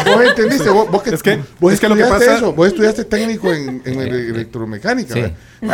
Vos 0.06 0.24
entendiste, 0.28 0.68
vos, 0.70 0.90
vos 0.90 1.02
que, 1.02 1.10
Es 1.10 1.22
que- 1.22 1.38
vos 1.60 1.72
es 1.72 1.78
que 1.80 1.88
lo 1.88 1.94
que 1.94 2.00
estudiaste 2.02 2.26
pasa- 2.26 2.38
eso, 2.38 2.52
vos 2.52 2.66
estudiaste 2.66 3.04
técnico 3.04 3.52
en, 3.52 3.80
en 3.84 4.00
ele- 4.00 4.28
electromecánica, 4.30 5.14
Sí. 5.14 5.22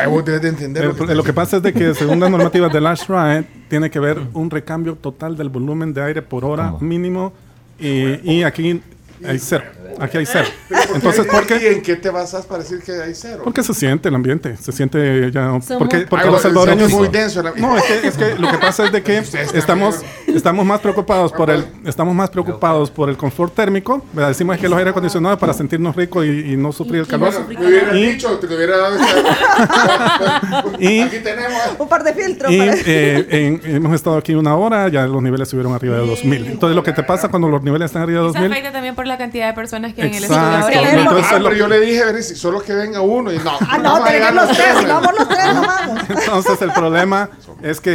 vos 0.09 0.25
debes 0.25 0.43
de 0.43 0.49
entender 0.49 0.85
Eh, 0.85 0.89
lo 0.89 0.95
que, 1.07 1.15
lo 1.15 1.23
que 1.25 1.33
pasa 1.33 1.57
es 1.59 1.63
de 1.63 1.73
que 1.73 1.95
según 1.95 2.21
las 2.21 2.31
normativas 2.31 2.71
del 2.73 2.87
ASHRAE 2.87 3.45
tiene 3.71 3.91
que 3.91 3.99
ver 4.01 4.21
un 4.35 4.51
recambio 4.51 4.97
total 4.97 5.35
del 5.37 5.49
volumen 5.49 5.95
de 5.95 6.03
aire 6.03 6.21
por 6.23 6.45
hora 6.45 6.73
¿Cómo? 6.73 6.81
mínimo 6.87 7.33
y, 7.79 8.31
y 8.31 8.43
aquí 8.43 8.83
hay 9.25 9.39
cero. 9.39 9.65
Aquí 9.99 10.19
hay 10.19 10.27
cero. 10.27 10.47
Entonces, 10.95 11.27
¿por 11.27 11.45
¿y 11.45 11.47
qué? 11.47 11.73
en 11.73 11.83
qué 11.83 11.97
te 11.97 12.11
basas 12.11 12.45
para 12.45 12.63
decir 12.63 12.81
que 12.83 12.93
hay 12.93 13.15
cero? 13.15 13.41
Porque 13.45 13.63
se 13.63 13.73
siente 13.73 14.09
el 14.09 14.15
ambiente, 14.15 14.57
se 14.57 14.73
siente 14.73 15.31
ya... 15.33 15.47
Somos- 15.61 15.79
Porque, 15.79 15.99
porque 16.01 16.27
Ay, 16.27 16.33
los 16.33 16.43
salvadoreños... 16.43 16.91
somos 16.91 17.09
muy 17.09 17.17
denso. 17.17 17.43
No, 17.57 17.77
es 17.79 17.85
que, 17.85 18.07
es 18.09 18.17
que 18.17 18.35
lo 18.39 18.51
que 18.51 18.59
pasa 18.59 18.85
es 18.87 18.93
de 18.93 19.03
que 19.03 19.19
estamos. 19.55 20.01
Estamos 20.37 20.65
más 20.67 20.81
preocupados 20.81 21.33
por 21.33 21.51
el 21.51 21.65
estamos 21.85 22.15
más 22.15 22.31
preocupados 22.31 22.91
por 22.91 23.09
el 23.09 23.17
confort 23.17 23.55
térmico. 23.55 24.03
¿verdad? 24.13 24.29
Decimos 24.29 24.57
que 24.59 24.69
los 24.69 24.79
aire 24.79 24.91
acondicionados 24.91 25.39
para 25.39 25.53
sentirnos 25.53 25.97
ricos 25.97 26.25
y, 26.25 26.53
y 26.53 26.57
no 26.57 26.73
sufrir 26.73 27.01
el 27.01 27.07
calor. 27.07 27.33
Bueno, 27.33 27.47
me 27.61 27.67
hubieras 27.67 27.95
Y- 27.97 28.07
dicho, 28.13 28.39
te 28.39 28.47
lo 28.47 28.57
hubiera 28.57 28.77
dado 28.77 28.97
esa- 28.97 30.65
Y- 30.79 31.01
Aquí 31.03 31.19
tenemos. 31.19 31.61
Un 31.79 31.89
par 31.89 32.05
de 32.05 32.13
filtros. 32.15 32.51
Y 32.53 32.59
para- 32.59 32.73
eh, 32.87 33.27
en- 33.65 33.77
hemos 33.77 33.95
estado 33.95 34.17
aquí 34.17 34.35
una 34.35 34.57
hora, 34.57 34.89
ya 34.89 35.07
los 35.07 35.23
niveles 35.23 35.49
subieron 35.49 35.75
arriba 35.75 35.97
de 35.99 36.07
2000. 36.07 36.47
Entonces, 36.47 36.77
lo 36.77 36.83
que 36.83 36.93
te 36.93 37.03
pasa 37.03 37.29
cuando 37.29 37.49
los 37.49 37.63
niveles 37.63 37.87
están 37.87 38.03
arriba 38.03 38.23
de 38.23 38.29
Se 38.33 38.39
2000, 38.39 38.53
afecta 38.53 38.73
también 38.73 38.95
por 38.95 39.07
la 39.07 39.19
cantidad 39.19 39.49
de 39.49 39.55
personas 39.55 39.95
que 39.95 40.03
hay 40.03 40.09
en 40.09 40.15
el 40.17 40.25
Exacto. 40.25 40.69
estudio. 40.69 40.81
Entonces, 40.81 41.07
Entonces, 41.07 41.27
Ah, 41.33 41.41
pero 41.43 41.57
yo 41.57 41.69
le 41.69 41.81
dije, 41.81 42.05
Berenice, 42.05 42.37
solo 42.37 42.61
que 42.63 42.75
venga 42.75 43.01
uno 43.01 43.33
y 43.33 43.39
no. 43.39 43.53
Ah, 43.69 43.79
no, 43.79 44.03
tenemos 44.05 44.35
los 44.35 44.49
tres, 44.57 44.75
vamos 44.89 45.13
los 45.19 45.29
tres, 45.29 45.55
no 45.55 45.63
vamos. 45.63 46.01
entonces 46.11 46.63
el 46.63 46.73
problema 46.73 47.31
es 47.63 47.81
que 47.81 47.91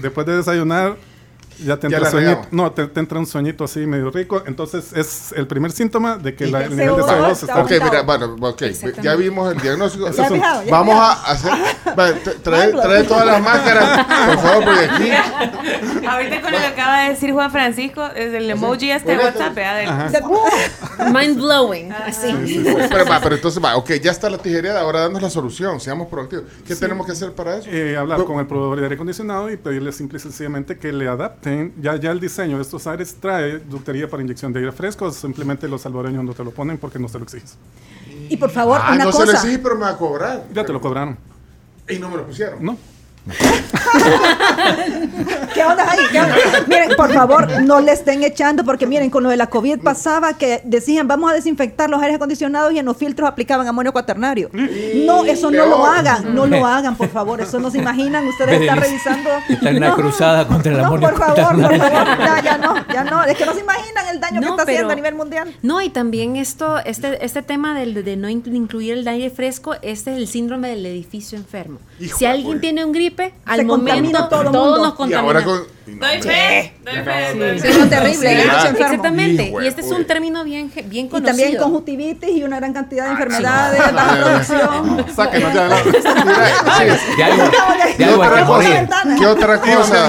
después 0.00 0.26
de 0.26 0.36
desayunar 0.36 0.96
ya 1.58 1.76
te 1.76 1.88
Ya 1.88 1.96
entra 1.96 2.00
la 2.00 2.10
sueñito. 2.10 2.30
regamos. 2.30 2.52
No, 2.52 2.72
te, 2.72 2.86
te 2.86 3.00
entra 3.00 3.18
un 3.18 3.26
sueñito 3.26 3.64
así 3.64 3.80
medio 3.86 4.10
rico. 4.10 4.42
Entonces 4.46 4.92
es 4.94 5.32
el 5.36 5.46
primer 5.46 5.72
síntoma 5.72 6.16
de 6.16 6.34
que 6.34 6.46
la- 6.46 6.64
el 6.64 6.70
nivel 6.70 6.96
de 6.96 7.02
CO2 7.02 7.06
CO2 7.08 7.30
está 7.42 7.62
Ok, 7.62 7.70
mira, 7.82 8.02
bueno, 8.02 8.36
ok, 8.40 8.62
ya 9.02 9.14
vimos 9.16 9.52
el 9.54 9.60
diagnóstico. 9.60 10.10
Ya 10.14 10.26
he 10.26 10.30
fijado, 10.30 10.62
ya 10.62 10.68
he 10.68 10.70
Vamos 10.70 10.94
fijado. 10.94 11.12
a 11.12 11.30
hacer. 11.30 11.52
trae, 12.42 12.72
trae 12.72 13.04
todas 13.04 13.26
las 13.26 13.42
máscaras, 13.42 14.06
por 14.26 14.38
favor, 14.38 14.64
porque 14.64 14.84
aquí. 14.84 16.06
Ahorita 16.06 16.40
con 16.42 16.52
lo 16.52 16.58
que 16.58 16.66
acaba 16.66 17.02
de 17.04 17.08
decir 17.10 17.32
Juan 17.32 17.50
Francisco, 17.50 18.06
es 18.14 18.32
el 18.34 18.50
emoji 18.50 18.90
este 18.90 19.16
de 19.16 19.24
WhatsApp, 19.24 19.54
¿verdad? 19.54 20.10
Del-. 20.10 20.22
Mind 21.12 21.36
blowing. 21.36 21.92
Así. 21.92 22.62
Pero, 22.90 23.04
va, 23.06 23.20
pero 23.20 23.34
entonces, 23.36 23.62
va, 23.62 23.76
ok, 23.76 23.92
ya 24.02 24.10
está 24.10 24.28
la 24.30 24.38
tijereada, 24.38 24.80
ahora 24.80 25.00
danos 25.00 25.22
la 25.22 25.30
solución, 25.30 25.80
seamos 25.80 26.08
proactivos. 26.08 26.44
¿Qué 26.66 26.76
tenemos 26.76 27.06
que 27.06 27.12
hacer 27.12 27.32
para 27.32 27.56
eso? 27.58 27.68
Eh, 27.70 27.96
hablar 27.96 28.24
con 28.24 28.38
el 28.38 28.46
proveedor 28.46 28.78
de 28.78 28.84
aire 28.84 28.94
acondicionado 28.94 29.50
y 29.50 29.56
pedirle 29.56 29.92
simple 29.92 30.18
y 30.18 30.20
sencillamente 30.20 30.78
que 30.78 30.92
le 30.92 31.08
adapten. 31.44 31.74
Ya, 31.80 31.96
ya 31.96 32.10
el 32.10 32.20
diseño 32.20 32.56
de 32.56 32.62
estos 32.62 32.86
aires 32.86 33.16
trae 33.20 33.58
ductería 33.58 34.08
para 34.08 34.22
inyección 34.22 34.52
de 34.52 34.60
aire 34.60 34.72
fresco. 34.72 35.10
Simplemente 35.10 35.68
los 35.68 35.82
salvadoreños 35.82 36.24
no 36.24 36.32
te 36.32 36.44
lo 36.44 36.50
ponen 36.50 36.78
porque 36.78 36.98
no 36.98 37.08
se 37.08 37.18
lo 37.18 37.24
exiges. 37.24 37.56
Y 38.28 38.36
por 38.36 38.50
favor, 38.50 38.80
ah, 38.82 38.92
una 38.94 39.04
no 39.04 39.12
se 39.12 39.18
cosa. 39.18 39.32
lo 39.32 39.38
exige, 39.38 39.58
pero 39.58 39.74
me 39.76 39.82
va 39.82 39.90
a 39.90 39.98
cobrar. 39.98 40.44
Ya 40.52 40.64
te 40.64 40.72
lo 40.72 40.80
cobraron. 40.80 41.16
Y 41.88 41.98
no 41.98 42.08
me 42.08 42.16
lo 42.16 42.26
pusieron. 42.26 42.64
¿No? 42.64 42.76
¿Qué 45.54 45.64
onda 45.64 45.90
ahí? 45.90 45.98
¿Qué 46.12 46.20
onda? 46.20 46.34
Miren, 46.66 46.90
por 46.96 47.12
favor, 47.12 47.62
no 47.62 47.80
le 47.80 47.92
estén 47.92 48.22
echando, 48.22 48.64
porque 48.64 48.86
miren, 48.86 49.10
con 49.10 49.22
lo 49.22 49.30
de 49.30 49.36
la 49.36 49.46
COVID 49.46 49.80
pasaba 49.80 50.36
que 50.36 50.60
decían, 50.64 51.08
vamos 51.08 51.30
a 51.30 51.34
desinfectar 51.34 51.88
los 51.88 52.00
aires 52.02 52.16
acondicionados 52.16 52.72
y 52.72 52.78
en 52.78 52.84
los 52.86 52.96
filtros 52.96 53.28
aplicaban 53.28 53.66
amonio 53.66 53.92
cuaternario. 53.92 54.50
No, 54.52 55.24
eso 55.24 55.50
no 55.50 55.66
lo 55.66 55.86
hagan, 55.86 56.34
no 56.34 56.46
lo 56.46 56.66
hagan, 56.74 56.96
por 56.96 57.08
favor. 57.08 57.40
Eso 57.40 57.58
no 57.60 57.70
se 57.70 57.78
imaginan, 57.78 58.26
ustedes 58.26 58.60
están 58.60 58.78
revisando. 58.80 59.30
Está 59.48 59.70
en 59.70 59.76
una 59.78 59.88
No. 59.88 59.94
cruzada 59.96 60.46
contra 60.46 60.72
el 60.72 60.78
No, 60.78 60.86
amonio 60.86 61.08
por 61.08 61.18
favor, 61.18 61.36
por 61.36 61.78
favor, 61.78 62.18
ya, 62.18 62.42
ya 62.42 62.58
no, 62.58 62.74
ya 62.92 63.04
no. 63.04 63.24
Es 63.24 63.36
que 63.36 63.46
no 63.46 63.54
se 63.54 63.60
imaginan 63.60 64.06
el 64.10 64.20
daño 64.20 64.40
que 64.40 64.46
No, 64.46 64.52
está 64.52 64.62
haciendo 64.64 64.92
a 64.92 64.96
nivel 64.96 65.14
mundial. 65.14 65.54
No, 65.62 65.80
y 65.80 65.88
también 65.88 66.36
esto, 66.36 66.78
este, 66.84 67.24
este 67.24 67.42
tema 67.42 67.78
del, 67.78 67.94
de 68.04 68.16
no 68.16 68.28
inclu- 68.28 68.54
incluir 68.54 68.94
el 68.98 69.08
aire 69.08 69.30
fresco, 69.30 69.74
este 69.82 70.12
es 70.12 70.18
el 70.18 70.28
síndrome 70.28 70.68
del 70.68 70.84
edificio 70.86 71.38
enfermo. 71.38 71.78
Hijo 72.00 72.18
si 72.18 72.26
alguien 72.26 72.60
tiene 72.60 72.84
un 72.84 72.92
grip, 72.92 73.13
gripe, 73.14 73.34
al 73.44 73.56
Se 73.58 73.64
momento 73.64 74.28
todo 74.28 74.50
todos 74.50 74.78
mundo. 74.78 74.96
nos 74.98 75.10
Y 75.10 75.14
ahora 75.14 75.42
contaminamos. 75.42 75.68
con... 75.68 75.74
Doy 75.86 76.22
fe, 76.22 76.72
doy 76.82 76.94
fe, 76.94 77.34
doy 77.38 77.58
fe. 77.60 77.72
Sí, 77.72 77.78
no, 77.78 77.88
terrible, 77.90 78.14
Sí, 78.14 78.26
enfermos. 78.40 78.80
Exactamente. 78.80 79.52
Y 79.62 79.66
este 79.66 79.82
es 79.82 79.90
un 79.90 80.04
término 80.06 80.42
bien, 80.42 80.72
bien 80.86 81.06
Y 81.06 81.08
conocido. 81.10 81.36
también 81.36 81.58
conjuntivitis 81.60 82.30
y 82.36 82.42
una 82.42 82.56
gran 82.56 82.72
cantidad 82.72 83.04
de 83.04 83.10
Ah, 83.10 83.12
enfermedades, 83.12 83.82
sí, 83.82 83.90
no. 83.90 83.94
baja 83.94 84.24
producción. 84.24 85.04
Sáquenos 85.14 85.52
ya 85.52 85.62
de 85.64 85.68
la- 85.68 85.82
¿Qué 89.18 89.26
otra 89.26 89.60
cosa? 89.60 90.08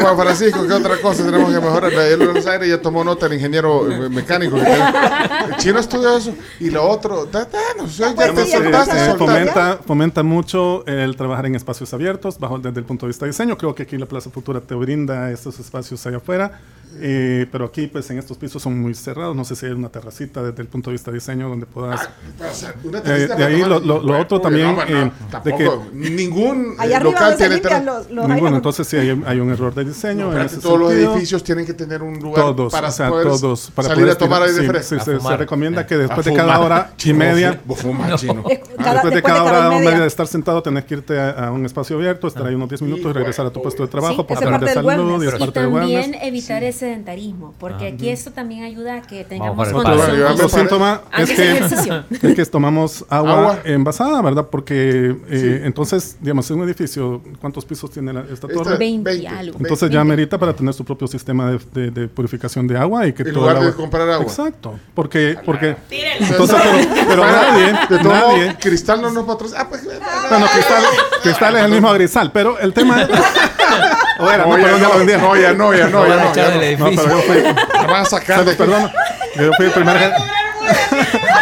Juan 0.00 0.16
Francisco, 0.16 0.66
¿qué 0.66 0.72
otra 0.72 0.96
cosa 1.00 1.24
tenemos 1.24 1.52
que 1.52 1.60
mejorar? 1.60 1.92
El 1.92 2.18
Buenos 2.24 2.46
Aires 2.46 2.68
ya 2.68 2.80
tomó 2.80 3.04
nota 3.04 3.26
el 3.26 3.34
ingeniero 3.34 3.90
eh, 3.90 4.08
mecánico. 4.08 4.56
El 4.56 5.56
chino 5.58 5.78
estudió 5.78 6.16
eso. 6.16 6.34
Y 6.58 6.70
lo 6.70 6.88
otro, 6.88 7.28
no 7.76 7.86
sé, 7.88 8.02
ya 8.02 8.14
te 8.32 8.46
soltaste, 8.46 9.10
Eh, 9.10 9.14
fomenta 9.86 10.22
mucho 10.22 10.84
el 10.86 11.16
trabajar 11.16 11.44
en 11.46 11.54
espacios 11.54 11.92
abiertos 11.92 12.15
bajo 12.38 12.58
desde 12.58 12.78
el 12.80 12.84
punto 12.86 13.06
de 13.06 13.08
vista 13.10 13.24
de 13.24 13.30
diseño. 13.30 13.56
Creo 13.56 13.74
que 13.74 13.84
aquí 13.84 13.96
la 13.98 14.06
Plaza 14.06 14.30
Futura 14.30 14.60
te 14.60 14.74
brinda 14.74 15.30
estos 15.30 15.58
espacios 15.60 16.04
allá 16.06 16.18
afuera. 16.18 16.60
eh, 16.98 17.46
pero 17.52 17.66
aquí, 17.66 17.88
pues 17.88 18.08
en 18.10 18.18
estos 18.18 18.38
pisos 18.38 18.62
son 18.62 18.80
muy 18.80 18.94
cerrados. 18.94 19.36
No 19.36 19.44
sé 19.44 19.54
si 19.54 19.66
hay 19.66 19.72
una 19.72 19.90
terracita 19.90 20.42
desde 20.42 20.62
el 20.62 20.68
punto 20.68 20.88
de 20.88 20.92
vista 20.92 21.10
de 21.10 21.16
diseño 21.16 21.46
donde 21.48 21.66
puedas. 21.66 22.08
O 22.40 22.54
sea, 22.54 22.74
una 22.84 23.00
Eh, 23.00 23.28
de 23.36 23.44
ahí 23.44 23.60
lo, 23.60 23.80
lo- 23.80 24.00
lo 24.02 24.18
otro 24.18 24.40
también. 24.40 24.68
no, 24.68 24.74
bueno, 24.76 24.96
eh, 24.98 25.04
de 25.04 25.10
que, 25.56 25.64
tampoco, 25.64 25.86
ningún 25.92 26.70
eh, 26.72 26.76
Allá 26.78 27.00
local 27.00 27.36
tiene 27.36 27.60
los, 27.84 28.10
los 28.10 28.28
ninguno, 28.28 28.56
entonces 28.56 28.86
sí 28.86 28.96
hay, 28.96 29.22
hay 29.26 29.40
un 29.40 29.50
error 29.50 29.74
de 29.74 29.84
diseño. 29.84 30.22
en 30.22 30.28
Espérate, 30.28 30.52
ese 30.54 30.62
todos 30.62 30.78
los 30.80 30.88
sentido. 30.90 31.12
edificios 31.12 31.44
tienen 31.44 31.66
que 31.66 31.74
tener 31.74 32.02
un 32.02 32.18
lugar 32.18 32.44
Todos, 32.46 32.72
para 32.72 32.88
o 32.88 32.92
sea, 32.92 33.08
poder 33.10 33.26
todos. 33.28 33.70
Para 33.74 33.88
salir 33.88 34.04
poder 34.04 34.16
a 34.16 34.18
tomar 34.18 34.42
aire 34.44 34.60
sí, 34.60 34.66
fresco. 34.66 34.88
sí, 34.94 35.00
A 35.00 35.04
se- 35.04 35.20
se, 35.20 35.36
recomienda 35.36 35.86
que 35.86 35.96
después 35.98 36.24
de 36.24 36.32
cada 36.34 36.60
hora 36.60 36.92
y 37.04 37.12
media. 37.12 37.60
Ah, 37.68 38.12
después 38.94 39.14
de 39.14 39.22
cada 39.22 39.42
hora 39.42 39.76
y 39.76 39.84
media. 39.84 40.00
de 40.00 40.06
estar 40.06 40.26
sentado, 40.26 40.62
tenés 40.62 40.84
que 40.84 40.94
irte 40.94 41.18
a, 41.20 41.48
a 41.48 41.52
un 41.52 41.66
espacio 41.66 41.96
abierto, 41.96 42.05
estar 42.10 42.46
ahí 42.46 42.54
unos 42.54 42.68
10 42.68 42.82
minutos 42.82 43.10
y 43.10 43.12
regresar 43.12 43.46
a 43.46 43.50
tu 43.50 43.62
puesto 43.62 43.82
de 43.82 43.88
trabajo 43.88 44.14
Sí, 44.16 44.22
por 44.22 44.36
esa 44.36 44.44
temas 44.46 44.60
de 44.60 44.66
parte 44.66 44.74
salud 44.74 44.88
wellness. 44.88 45.22
y 45.22 45.26
es 45.26 45.48
Y 45.48 45.52
también 45.52 46.14
evitar 46.22 46.62
el 46.64 46.72
sedentarismo, 46.72 47.54
porque 47.58 47.86
aquí 47.88 48.08
esto 48.08 48.30
también 48.32 48.64
ayuda 48.64 48.96
a 48.96 49.02
que 49.02 49.24
tengamos 49.24 49.68
Otro 49.72 50.48
síntoma 50.48 51.02
Ah, 51.12 51.22
es 51.22 51.30
que 51.30 51.58
es 51.58 51.72
es 52.22 52.34
que 52.34 52.46
tomamos 52.46 53.04
agua, 53.08 53.32
Agua. 53.32 53.58
envasada, 53.64 54.20
¿verdad? 54.22 54.46
Porque 54.50 55.16
eh, 55.28 55.62
entonces, 55.64 56.16
digamos, 56.20 56.50
en 56.50 56.58
un 56.60 56.64
edificio, 56.68 57.22
¿cuántos 57.40 57.64
pisos 57.64 57.90
tiene 57.90 58.12
la- 58.12 58.24
esta 58.32 58.48
torre? 58.48 58.76
20 58.76 59.14
y 59.16 59.26
algo. 59.26 59.58
Entonces 59.58 59.90
ya 59.90 60.04
merita 60.04 60.38
para 60.38 60.52
tener 60.54 60.72
su 60.74 60.84
propio 60.84 61.06
sistema 61.08 61.50
de, 61.50 61.58
de- 61.72 61.90
de 61.90 62.08
purificación 62.08 62.66
de 62.66 62.76
agua 62.76 63.06
y 63.06 63.12
que 63.12 63.22
En 63.22 63.32
todo 63.32 63.52
de 63.54 63.72
comprar 63.74 64.08
agua. 64.08 64.24
Exacto, 64.26 64.78
porque, 64.94 65.36
porque 65.44 65.76
entonces, 66.20 66.56
pero, 66.94 67.06
pero 67.08 67.24
nadie, 67.24 67.72
de 67.88 67.98
todo 67.98 68.12
nadie, 68.12 68.56
Cristal 68.60 69.00
no 69.02 69.10
nos 69.10 69.24
patrocina. 69.24 69.60
Ah, 69.60 69.66
pues, 69.68 69.84
bueno, 69.84 70.46
cristal, 70.52 70.82
cristal 71.22 71.56
es 71.56 71.64
el 71.64 71.70
mismo 71.70 71.88
grisal, 71.96 72.30
pero 72.32 72.58
el 72.58 72.72
tema, 72.72 72.96
o 74.18 74.30
era, 74.30 74.44
no, 74.44 74.56
no, 74.56 74.62
pero 74.62 74.76
ya 74.76 74.78
ya 74.78 74.88
lo 74.88 74.88
no, 74.92 74.98
vendieron. 74.98 75.22
no, 75.24 75.36
ya 75.36 75.52
no, 75.54 75.74
ya 75.74 75.86
no, 75.88 76.06
ya 76.06 76.16
no, 76.16 76.28
no. 76.78 76.90
No, 76.90 77.02
pero 77.02 77.08
yo 77.10 77.22
fui, 77.22 77.36
La 77.74 77.86
van 77.86 78.02
a 78.02 78.04
sacar 78.04 78.44
perdón, 78.44 78.90
yo 79.36 79.50
fui 79.56 79.66
el 79.66 79.72
primer, 79.72 80.12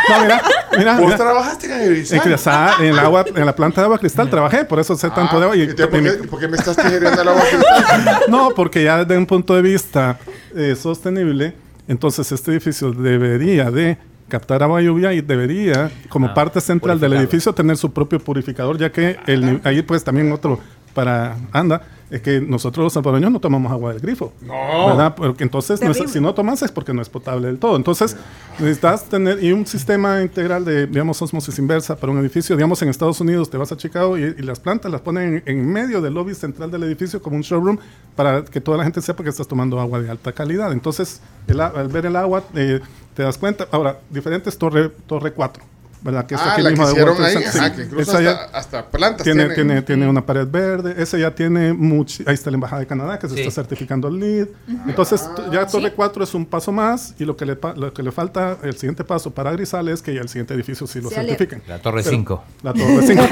no, 0.08 0.20
mira, 0.22 0.42
mira, 0.76 0.92
Vos 0.94 1.04
mira. 1.04 1.16
trabajaste 1.16 1.66
en 1.66 1.90
Grisal. 1.94 2.18
En, 2.18 2.22
Crisal, 2.24 2.72
en, 2.80 2.86
el 2.86 2.98
agua, 2.98 3.24
en 3.34 3.46
la 3.46 3.54
planta 3.56 3.80
de 3.80 3.84
agua 3.86 3.98
cristal 3.98 4.28
trabajé, 4.28 4.64
por 4.64 4.78
eso 4.80 4.96
sé 4.96 5.08
tanto 5.10 5.38
de 5.38 5.44
agua. 5.44 5.56
Y, 5.56 5.62
¿Y 5.62 5.74
te- 5.74 5.86
¿Por 5.86 5.98
y 5.98 6.02
mi- 6.02 6.10
qué, 6.10 6.16
por 6.28 6.40
qué 6.40 6.48
me 6.48 6.56
estás 6.56 6.76
digeriendo 6.76 7.22
el 7.22 7.28
agua 7.28 7.42
cristal? 7.42 8.20
no, 8.28 8.50
porque 8.50 8.82
ya 8.84 8.98
desde 9.04 9.16
un 9.16 9.26
punto 9.26 9.54
de 9.54 9.62
vista 9.62 10.18
eh, 10.54 10.76
sostenible, 10.80 11.54
entonces 11.88 12.30
este 12.32 12.50
edificio 12.50 12.92
debería 12.92 13.70
de 13.70 13.96
captar 14.28 14.62
agua 14.62 14.80
lluvia 14.80 15.12
y 15.12 15.20
debería, 15.20 15.90
como 16.08 16.28
Ah, 16.28 16.34
parte 16.34 16.60
central 16.60 16.98
del 16.98 17.12
edificio, 17.14 17.52
tener 17.52 17.76
su 17.76 17.92
propio 17.92 18.18
purificador, 18.18 18.78
ya 18.78 18.90
que 18.90 19.18
el, 19.26 19.60
ahí 19.64 19.82
pues 19.82 20.02
también 20.04 20.32
otro 20.32 20.58
para 20.94 21.36
anda 21.52 21.82
es 22.10 22.20
que 22.20 22.40
nosotros 22.40 22.84
los 22.84 22.92
salvadoreños 22.92 23.32
no 23.32 23.40
tomamos 23.40 23.72
agua 23.72 23.92
del 23.92 24.00
grifo. 24.00 24.32
No. 24.42 24.86
¿verdad? 24.88 25.14
Porque 25.14 25.42
entonces, 25.44 25.80
no 25.80 25.90
es- 25.90 26.10
si 26.12 26.20
no 26.20 26.34
tomas 26.34 26.62
es 26.62 26.70
porque 26.70 26.92
no 26.94 27.02
es 27.02 27.08
potable 27.08 27.46
del 27.48 27.58
todo. 27.58 27.76
Entonces, 27.76 28.16
necesitas 28.58 29.04
tener 29.08 29.42
y 29.42 29.52
un 29.52 29.66
sistema 29.66 30.22
integral 30.22 30.64
de, 30.64 30.86
digamos, 30.86 31.20
osmosis 31.20 31.58
inversa 31.58 31.96
para 31.96 32.12
un 32.12 32.18
edificio. 32.18 32.54
Digamos, 32.56 32.80
en 32.82 32.88
Estados 32.88 33.20
Unidos 33.20 33.50
te 33.50 33.56
vas 33.56 33.72
a 33.72 33.76
Chicago 33.76 34.16
y, 34.18 34.22
y 34.22 34.42
las 34.42 34.60
plantas 34.60 34.92
las 34.92 35.00
ponen 35.00 35.42
en, 35.46 35.58
en 35.58 35.66
medio 35.72 36.00
del 36.00 36.14
lobby 36.14 36.34
central 36.34 36.70
del 36.70 36.82
edificio 36.84 37.20
como 37.22 37.36
un 37.36 37.42
showroom 37.42 37.78
para 38.14 38.44
que 38.44 38.60
toda 38.60 38.78
la 38.78 38.84
gente 38.84 39.00
sepa 39.02 39.22
que 39.24 39.30
estás 39.30 39.48
tomando 39.48 39.80
agua 39.80 40.00
de 40.00 40.10
alta 40.10 40.32
calidad. 40.32 40.72
Entonces, 40.72 41.20
el 41.48 41.60
a- 41.60 41.66
al 41.68 41.88
ver 41.88 42.06
el 42.06 42.16
agua, 42.16 42.44
eh, 42.54 42.80
te 43.14 43.22
das 43.22 43.38
cuenta. 43.38 43.66
Ahora, 43.72 43.98
diferentes 44.10 44.56
Torre, 44.58 44.90
torre 45.06 45.32
4. 45.32 45.62
¿Verdad? 46.04 46.26
Que 46.26 46.34
está 46.34 46.50
Ah, 46.50 46.52
aquí 46.52 46.62
la 46.62 46.68
que 46.68 46.72
mismo 46.72 46.86
de 46.86 46.92
hicieron 46.92 47.24
ahí, 47.24 47.36
ajá, 47.36 47.68
Sí. 47.70 47.76
que 47.76 47.82
incluso 47.84 48.20
ya 48.20 48.30
hasta, 48.32 48.58
hasta 48.58 48.90
plantas 48.90 49.24
tiene, 49.24 49.44
tiene. 49.46 49.54
tiene, 49.54 49.82
tiene 49.82 50.06
una 50.08 50.24
pared 50.24 50.46
verde. 50.46 50.94
Ese 51.02 51.18
ya 51.18 51.34
tiene 51.34 51.72
mucho. 51.72 52.22
Ahí 52.26 52.34
está 52.34 52.50
la 52.50 52.56
Embajada 52.56 52.80
de 52.80 52.86
Canadá 52.86 53.18
que 53.18 53.26
se 53.26 53.34
Sí. 53.36 53.40
está 53.40 53.52
certificando 53.62 54.08
el 54.08 54.20
LEED. 54.20 54.48
Entonces, 54.86 55.22
ya 55.50 55.66
Torre 55.66 55.94
4 55.94 56.24
es 56.24 56.34
un 56.34 56.44
paso 56.44 56.72
más. 56.72 57.14
Y 57.18 57.24
lo 57.24 57.34
que, 57.38 57.46
le, 57.46 57.56
lo 57.76 57.94
que 57.94 58.02
le 58.02 58.12
falta, 58.12 58.58
el 58.62 58.74
siguiente 58.76 59.02
paso 59.02 59.30
para 59.30 59.50
Grisal 59.52 59.88
es 59.88 60.02
que 60.02 60.14
ya 60.14 60.20
el 60.20 60.28
siguiente 60.28 60.52
edificio 60.52 60.86
sí 60.86 61.00
lo 61.00 61.08
certifiquen. 61.08 61.62
La 61.66 61.78
Torre 61.78 62.02
Pero- 62.02 62.16
5. 62.16 62.44
La 62.62 62.74
Torre 62.74 63.06
5. 63.06 63.22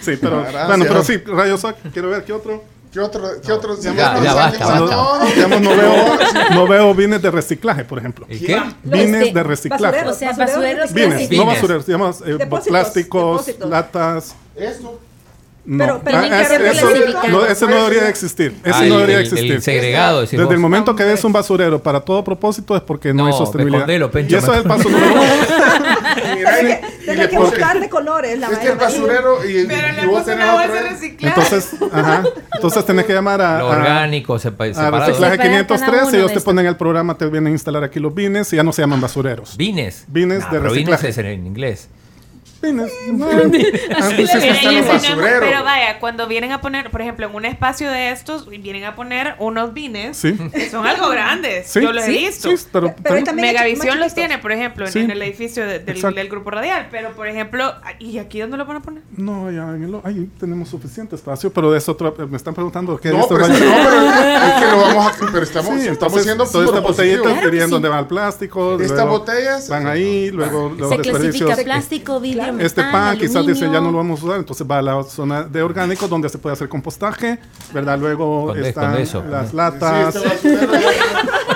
sí, 0.00 0.12
pero. 0.20 0.40
Gracias. 0.42 0.66
Bueno, 0.68 0.84
pero 0.86 1.04
sí, 1.04 1.16
Rayos 1.26 1.64
Oc, 1.64 1.76
quiero 1.92 2.10
ver 2.10 2.24
qué 2.24 2.32
otro. 2.32 2.62
¿Qué 2.98 3.04
otro? 3.04 3.22
¿Qué 3.46 3.52
otro? 3.52 3.80
Ya, 3.80 3.94
ya 3.94 4.34
basta, 4.34 4.66
basta. 4.66 4.80
No, 4.96 5.18
Digamos, 5.26 5.60
no 5.60 5.70
veo, 5.76 6.18
no 6.52 6.66
veo 6.66 6.94
bines 6.96 7.22
de 7.22 7.30
reciclaje, 7.30 7.84
por 7.84 7.98
ejemplo. 8.00 8.26
¿Y 8.28 8.40
qué? 8.40 8.60
Bines 8.82 9.22
Este, 9.28 9.34
de 9.34 9.42
reciclaje. 9.44 10.04
O 10.04 10.12
sea, 10.12 10.32
Basureros 10.32 10.92
basureros 10.92 10.92
Bines, 10.92 11.30
no 11.30 11.46
basureros, 11.46 11.86
digamos 11.86 12.20
eh, 12.22 12.34
Depósitos, 12.38 12.66
plásticos, 12.68 13.46
depósitos. 13.46 13.70
latas. 13.70 14.34
Esto. 14.56 14.98
No, 15.64 15.84
Pero- 15.84 16.00
pero 16.02 16.18
Ah, 16.18 16.40
es- 16.40 16.50
eso, 16.50 16.86
no, 17.30 17.44
ese 17.44 17.66
no 17.66 17.76
debería 17.76 18.02
de 18.04 18.08
existir. 18.10 18.56
Ese 18.64 18.70
Ah, 18.74 18.80
no 18.86 18.94
debería 18.96 19.16
de 19.18 19.22
el- 19.22 19.28
existir. 19.28 19.52
el 19.52 19.62
segregado, 19.62 20.20
Desde 20.22 20.42
vos. 20.42 20.52
el 20.54 20.58
momento 20.58 20.96
que 20.96 21.04
ves 21.04 21.22
un 21.24 21.32
basurero 21.32 21.82
para 21.82 22.00
todo 22.00 22.24
propósito 22.24 22.74
es 22.74 22.80
porque 22.82 23.12
no, 23.12 23.24
No, 23.24 23.26
hay 23.26 23.32
sostenibilidad. 23.34 24.10
Pencho, 24.10 24.34
y 24.34 24.38
eso 24.38 24.46
me- 24.50 24.56
es 24.56 24.62
el 24.62 24.68
paso 24.68 24.88
número 24.88 25.12
uno. 25.12 25.22
Mira, 26.38 26.60
y- 26.62 27.02
y 27.02 27.04
Tienes 27.04 27.18
le 27.18 27.28
que 27.28 27.38
buscar 27.38 27.80
de 27.80 27.88
colores. 27.88 28.38
La 28.38 28.48
Este 28.48 28.68
es 28.68 28.76
basurero 28.78 29.44
y, 29.44 29.66
Pero 29.66 29.88
y 29.88 29.92
le 29.96 30.06
vos 30.06 30.20
puse 30.20 30.30
tenés 30.32 30.44
una 30.44 30.52
bolsa 30.66 30.82
reciclaje. 30.90 31.40
Entonces, 31.40 31.68
ajá, 31.92 32.22
entonces 32.54 32.84
tenés 32.86 33.04
que 33.06 33.12
llamar 33.14 33.40
a, 33.40 33.58
Lo 33.60 33.72
a- 33.72 33.76
orgánico, 33.78 34.38
sepa- 34.38 34.64
a 34.64 34.74
separado. 34.74 35.06
reciclaje 35.06 35.32
Separar 35.36 35.50
503 35.52 35.80
cada 35.80 36.02
uno 36.02 36.10
y 36.12 36.16
ellos 36.16 36.26
te 36.26 36.32
estos. 36.38 36.44
ponen 36.44 36.66
el 36.66 36.76
programa, 36.76 37.16
te 37.16 37.24
vienen 37.26 37.48
a 37.48 37.50
instalar 37.50 37.84
aquí 37.84 38.00
los 38.00 38.14
bines 38.14 38.52
y 38.52 38.56
ya 38.56 38.62
no 38.62 38.72
se 38.72 38.82
llaman 38.82 39.00
basureros. 39.00 39.56
Vines. 39.56 40.04
Bines 40.08 40.44
Ah, 40.44 40.50
de 40.52 40.58
pero 40.60 40.72
vines 40.72 41.00
reciclaje. 41.00 41.08
es 41.08 41.38
en 41.38 41.46
inglés. 41.46 41.88
No. 42.60 42.84
Pero, 43.28 43.42
están 43.52 44.16
los 44.74 44.84
es- 44.84 44.86
basureros. 44.88 45.40
pero 45.40 45.64
vaya, 45.64 45.98
cuando 46.00 46.26
vienen 46.26 46.52
a 46.52 46.60
poner, 46.60 46.90
por 46.90 47.00
ejemplo, 47.00 47.26
en 47.28 47.34
un 47.34 47.44
espacio 47.44 47.90
de 47.90 48.10
estos, 48.10 48.48
vienen 48.48 48.84
a 48.84 48.94
poner 48.96 49.34
unos 49.38 49.72
bines 49.72 50.16
Sí. 50.16 50.34
que 50.52 50.68
son 50.68 50.86
algo 50.86 51.08
grandes. 51.08 51.68
Sí, 51.68 51.80
Yo 51.80 51.92
los 51.92 52.04
he 52.06 52.10
visto. 52.10 52.54
sí, 52.56 52.64
pero, 52.72 52.94
Pero 53.02 53.22
también 53.24 53.48
Megavisión 53.54 54.00
los 54.00 54.14
tiene, 54.14 54.38
por 54.38 54.52
ejemplo, 54.52 54.86
en, 54.86 54.92
Sí. 54.92 54.98
en 55.00 55.10
el 55.10 55.22
edificio 55.22 55.66
de- 55.66 55.78
del, 55.78 56.00
del 56.14 56.28
grupo 56.28 56.50
radial. 56.50 56.88
Pero, 56.90 57.12
por 57.12 57.28
ejemplo, 57.28 57.72
¿y 57.98 58.18
aquí 58.18 58.40
dónde 58.40 58.56
lo 58.56 58.66
van 58.66 58.78
a 58.78 58.82
poner? 58.82 59.02
No, 59.16 59.50
ya 59.50 59.62
en 59.74 59.84
el- 59.84 60.00
ahí 60.04 60.28
tenemos 60.38 60.68
suficiente 60.68 61.14
espacio, 61.16 61.52
pero 61.52 61.74
eso 61.76 61.92
otro, 61.92 62.14
me 62.28 62.36
están 62.36 62.54
preguntando 62.54 62.98
qué 62.98 63.10
No, 63.10 63.20
esto 63.20 63.34
pero, 63.36 63.46
es, 63.46 63.58
que, 63.58 63.64
no, 63.64 63.72
pero 63.72 64.00
es 64.02 64.52
que 64.54 64.70
lo 64.70 64.76
vamos 64.82 65.06
a. 65.06 65.12
Pero 65.32 65.42
estamos, 65.42 65.74
Sí, 65.80 65.88
estamos 65.88 65.92
entonces, 65.92 66.22
siendo 66.24 66.46
todas 66.46 66.68
estas 66.68 66.82
botellitas 66.82 67.44
irían 67.44 67.70
donde 67.70 67.88
va 67.88 68.00
el 68.00 68.06
plástico. 68.06 68.78
Estas 68.80 69.06
botellas- 69.06 69.68
van 69.68 69.86
ahí, 69.86 70.30
luego 70.30 70.70
los 70.76 70.88
Se 70.88 70.96
clasifica 70.96 71.18
desperdicios. 71.46 71.60
plástico, 71.64 72.20
vidrio, 72.20 72.47
Este 72.60 72.82
metal, 72.82 72.92
pan 72.92 73.18
quizás 73.18 73.46
dice 73.46 73.70
ya 73.70 73.80
no 73.80 73.90
lo 73.90 73.98
vamos 73.98 74.20
a 74.22 74.24
usar, 74.26 74.38
entonces 74.38 74.66
va 74.70 74.78
a 74.78 74.82
la 74.82 75.02
zona 75.04 75.42
de 75.44 75.62
orgánicos 75.62 76.08
donde 76.10 76.28
se 76.28 76.38
puede 76.38 76.54
hacer 76.54 76.68
compostaje, 76.68 77.38
¿verdad? 77.72 77.98
Luego 77.98 78.46
Con 78.48 78.64
están 78.64 78.92
con 78.92 79.00
eso. 79.02 79.24
las 79.28 79.52
latas. 79.54 80.16
este 80.16 80.58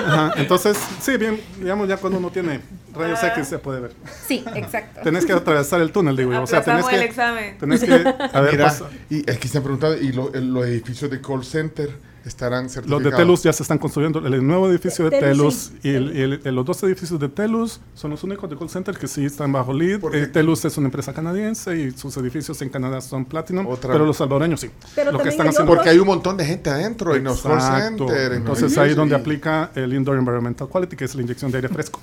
Ajá, 0.05 0.33
Entonces, 0.37 0.77
sí, 1.01 1.17
bien, 1.17 1.39
digamos 1.59 1.87
ya 1.87 1.97
cuando 1.97 2.19
uno 2.19 2.29
tiene 2.29 2.59
rayos 2.93 3.23
X 3.23 3.47
se 3.47 3.57
puede 3.59 3.79
ver. 3.81 3.93
Sí, 4.27 4.43
exacto. 4.55 4.99
Tenés 5.03 5.25
que 5.25 5.33
atravesar 5.33 5.81
el 5.81 5.91
túnel, 5.91 6.15
digo 6.17 6.31
yo. 6.33 6.43
O 6.43 6.47
sea, 6.47 6.61
tenés 6.61 6.85
que, 6.85 6.95
el 6.95 7.01
examen. 7.03 7.57
tenés 7.57 7.83
que, 7.83 7.93
a 8.33 8.41
ver, 8.41 8.51
Mira, 8.53 8.73
y 9.09 9.29
es 9.29 9.37
que 9.37 9.47
se 9.47 9.57
han 9.57 9.63
preguntado, 9.63 9.95
¿y 9.97 10.11
lo- 10.11 10.29
los 10.33 10.65
edificios 10.65 11.09
de 11.09 11.21
call 11.21 11.43
center 11.43 11.89
estarán 12.25 12.63
Los 12.63 12.73
certificados? 12.73 13.11
de 13.11 13.17
Telus 13.17 13.43
ya 13.43 13.53
se 13.53 13.63
están 13.63 13.77
construyendo. 13.77 14.19
El 14.25 14.45
nuevo 14.45 14.69
edificio 14.69 15.09
de 15.09 15.19
Telus, 15.19 15.71
Telus 15.71 15.71
y, 15.83 15.89
el- 15.89 16.17
y 16.17 16.21
el- 16.21 16.41
el- 16.43 16.55
los 16.55 16.65
dos 16.65 16.81
edificios 16.83 17.19
de 17.19 17.29
Telus 17.29 17.79
son 17.95 18.11
los 18.11 18.23
únicos 18.23 18.49
de 18.49 18.55
call 18.57 18.69
center 18.69 18.97
que 18.97 19.07
sí 19.07 19.25
están 19.25 19.51
bajo 19.51 19.73
lead. 19.73 19.99
Eh, 20.13 20.27
Telus 20.27 20.63
es 20.65 20.77
una 20.77 20.87
empresa 20.87 21.13
canadiense 21.13 21.75
y 21.77 21.91
sus 21.91 22.15
edificios 22.17 22.61
en 22.61 22.69
Canadá 22.69 23.01
son 23.01 23.25
Platinum, 23.25 23.67
Otra- 23.67 23.91
pero 23.93 24.05
los 24.05 24.17
salvadoreños 24.17 24.61
sí. 24.61 24.69
Pero 24.95 25.11
Lo 25.11 25.19
que 25.19 25.29
están 25.29 25.47
haciendo 25.47 25.71
Porque 25.73 25.89
hay 25.89 25.99
un 25.99 26.07
montón 26.07 26.37
de 26.37 26.45
gente 26.45 26.69
adentro 26.69 27.15
en 27.15 27.23
los 27.25 27.41
call 27.41 27.61
center. 27.61 28.31
en- 28.31 28.37
Entonces 28.39 28.77
ahí 28.77 28.91
es 28.91 28.95
donde 28.95 29.15
aplica 29.15 29.71
el 29.75 29.93
Indoor 29.93 30.17
Environmental 30.17 30.67
Quality, 30.67 30.95
que 30.95 31.05
es 31.05 31.15
la 31.15 31.21
inyección 31.21 31.51
de 31.51 31.57
aire 31.57 31.69
fresco. 31.69 31.99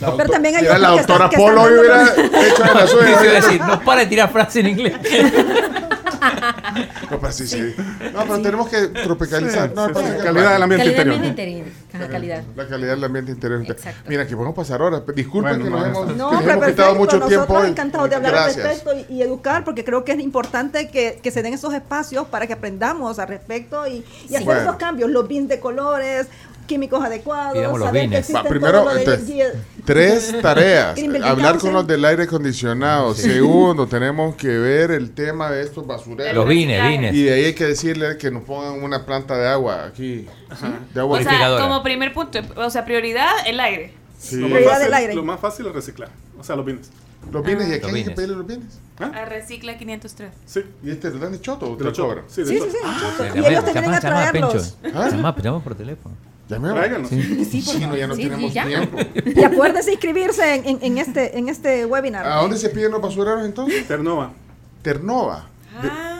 la 0.00 0.16
Pero 0.16 0.30
también 0.30 0.56
hay 0.56 0.64
la 0.64 0.90
doctora 0.90 1.30
Polo 1.30 1.62
hubiera 1.64 2.12
hecho 2.14 2.62
de 2.62 2.74
la 2.74 2.86
suya. 2.86 3.32
decir, 3.32 3.60
no 3.60 3.80
para 3.82 4.02
de 4.02 4.06
tirar 4.06 4.30
frases 4.32 4.56
en 4.64 4.68
inglés. 4.70 4.94
No, 7.10 7.20
pero 7.20 7.32
sí, 7.32 7.46
sí. 7.46 7.74
No, 8.12 8.22
pero 8.22 8.40
tenemos 8.42 8.68
que 8.68 8.88
tropicalizar. 8.88 9.68
Sí, 9.68 9.74
no, 9.74 9.92
Calidad 9.92 10.52
del 10.54 10.62
ambiente 10.62 10.94
calidad 10.94 10.94
interior. 10.94 10.94
del 10.94 11.12
ambiente 11.12 11.28
interior. 11.28 11.66
Ajá, 11.92 12.08
calidad. 12.08 12.42
La 12.56 12.66
calidad 12.68 12.90
del 12.94 13.04
ambiente 13.04 13.32
interior. 13.32 13.62
Exacto. 13.66 14.00
Mira, 14.08 14.26
que 14.26 14.34
podemos 14.34 14.54
pasar 14.56 14.82
horas. 14.82 15.02
Disculpen 15.14 15.60
Bueno, 15.60 15.64
que 15.64 15.70
nos 15.70 15.80
no, 15.80 15.86
hemos, 15.86 16.16
No, 16.16 16.60
que 16.60 16.66
quitado 16.70 16.94
mucho 16.96 17.18
Nosotros 17.18 17.28
tiempo. 17.28 17.54
hoy. 17.54 17.68
encantados 17.68 18.10
de 18.10 18.16
hablar 18.16 18.34
al 18.34 18.44
respecto 18.54 18.90
y, 18.94 19.14
y 19.14 19.22
educar, 19.22 19.64
porque 19.64 19.84
creo 19.84 20.04
que 20.04 20.12
es 20.12 20.20
importante 20.20 20.88
que, 20.88 21.20
que 21.22 21.30
se 21.30 21.42
den 21.42 21.54
esos 21.54 21.72
espacios 21.74 22.26
para 22.28 22.46
que 22.46 22.52
aprendamos 22.54 23.18
al 23.18 23.28
respecto 23.28 23.86
y, 23.86 24.04
y 24.28 24.34
hacer 24.34 24.44
Bueno. 24.44 24.60
esos 24.62 24.76
cambios, 24.76 25.10
los 25.10 25.28
bins 25.28 25.48
de 25.48 25.60
colores, 25.60 26.26
químicos 26.66 27.04
adecuados, 27.04 27.54
Pidamos 27.54 27.78
los 27.78 27.86
saber 27.88 28.10
que 28.10 28.32
Va, 28.32 28.42
primero, 28.44 28.72
todo 28.82 28.84
lo 28.90 28.94
de 28.94 29.00
entonces, 29.00 29.28
G- 29.28 29.52
Tres 29.84 30.34
tareas. 30.42 30.98
Hablar 31.22 31.58
con 31.58 31.72
los 31.72 31.86
del 31.86 32.04
aire 32.04 32.24
acondicionado. 32.24 33.14
Segundo, 33.14 33.86
tenemos 33.86 34.34
que 34.36 34.48
ver 34.48 34.90
el 34.90 35.10
tema 35.12 35.50
de 35.50 35.62
estos 35.62 35.86
basureros. 35.86 36.34
Los 36.34 36.48
vines, 36.48 36.86
vines. 36.88 37.14
Y 37.14 37.24
de 37.24 37.32
ahí 37.34 37.44
hay 37.44 37.54
que 37.54 37.66
decirle 37.66 38.16
que 38.18 38.30
nos 38.30 38.42
pongan 38.44 38.82
una 38.82 39.04
planta 39.04 39.36
de 39.36 39.48
agua 39.48 39.84
aquí. 39.84 40.26
De 40.94 41.00
agua 41.00 41.18
O 41.18 41.22
sea, 41.22 41.58
como 41.60 41.82
primer 41.82 42.12
punto, 42.12 42.38
o 42.56 42.70
sea, 42.70 42.84
prioridad, 42.84 43.30
el 43.46 43.60
aire. 43.60 43.92
Sí. 44.18 44.36
Lo, 44.36 44.48
más 44.48 44.64
fácil, 44.64 44.84
del 44.84 44.94
aire. 44.94 45.14
lo 45.14 45.22
más 45.22 45.40
fácil 45.40 45.66
es 45.66 45.72
reciclar. 45.72 46.08
O 46.38 46.42
sea, 46.44 46.56
los 46.56 46.64
bienes. 46.64 46.90
Los 47.32 47.44
bienes, 47.44 47.68
¿y 47.68 47.72
a 47.72 47.74
Los 47.76 47.84
quién 47.84 47.94
hay 47.96 48.04
que 48.04 48.10
pedirle 48.10 48.36
los 48.36 48.46
bienes? 48.46 48.78
A 48.98 49.24
Recicla 49.24 49.76
503. 49.76 50.30
Sí. 50.46 50.60
¿Y 50.82 50.90
este 50.90 51.10
lo 51.10 51.18
dan 51.18 51.32
de 51.32 51.40
choto 51.40 51.70
o 51.72 51.76
te 51.76 51.84
De 51.84 51.90
lo 51.90 51.96
cobran? 51.96 52.24
Sí, 52.28 52.42
de 52.42 52.48
Sí, 52.48 52.58
sí, 52.58 52.70
sí. 52.70 52.76
Sí, 52.78 53.24
y 53.34 53.46
ellos 53.46 53.64
que 53.64 53.72
llama 53.74 53.96
a 53.96 54.00
traerlos. 54.00 54.76
¿Ah? 54.94 55.08
Llama, 55.10 55.34
llama 55.42 55.60
por 55.60 55.74
teléfono. 55.74 56.14
Tráiganos. 56.48 57.08
Sí, 57.08 57.62
por 57.64 57.74
Sí, 57.74 57.86
no, 57.86 57.96
ya 57.96 58.06
no 58.06 58.14
Sí, 58.14 58.22
tenemos 58.24 58.50
sí, 58.50 58.54
ya. 58.54 58.66
tiempo. 58.66 58.98
Y 59.40 59.42
acuérdense 59.44 59.92
inscribirse 59.92 60.54
en, 60.56 60.66
en- 60.68 60.78
en 60.82 60.98
este, 60.98 61.38
en 61.38 61.48
este 61.48 61.86
webinar. 61.86 62.26
¿A 62.26 62.36
dónde 62.36 62.58
se 62.58 62.68
piden 62.68 62.92
los 62.92 63.00
basureros 63.00 63.44
entonces? 63.44 63.86
Ternova. 63.88 64.32
Ternova. 64.82 65.48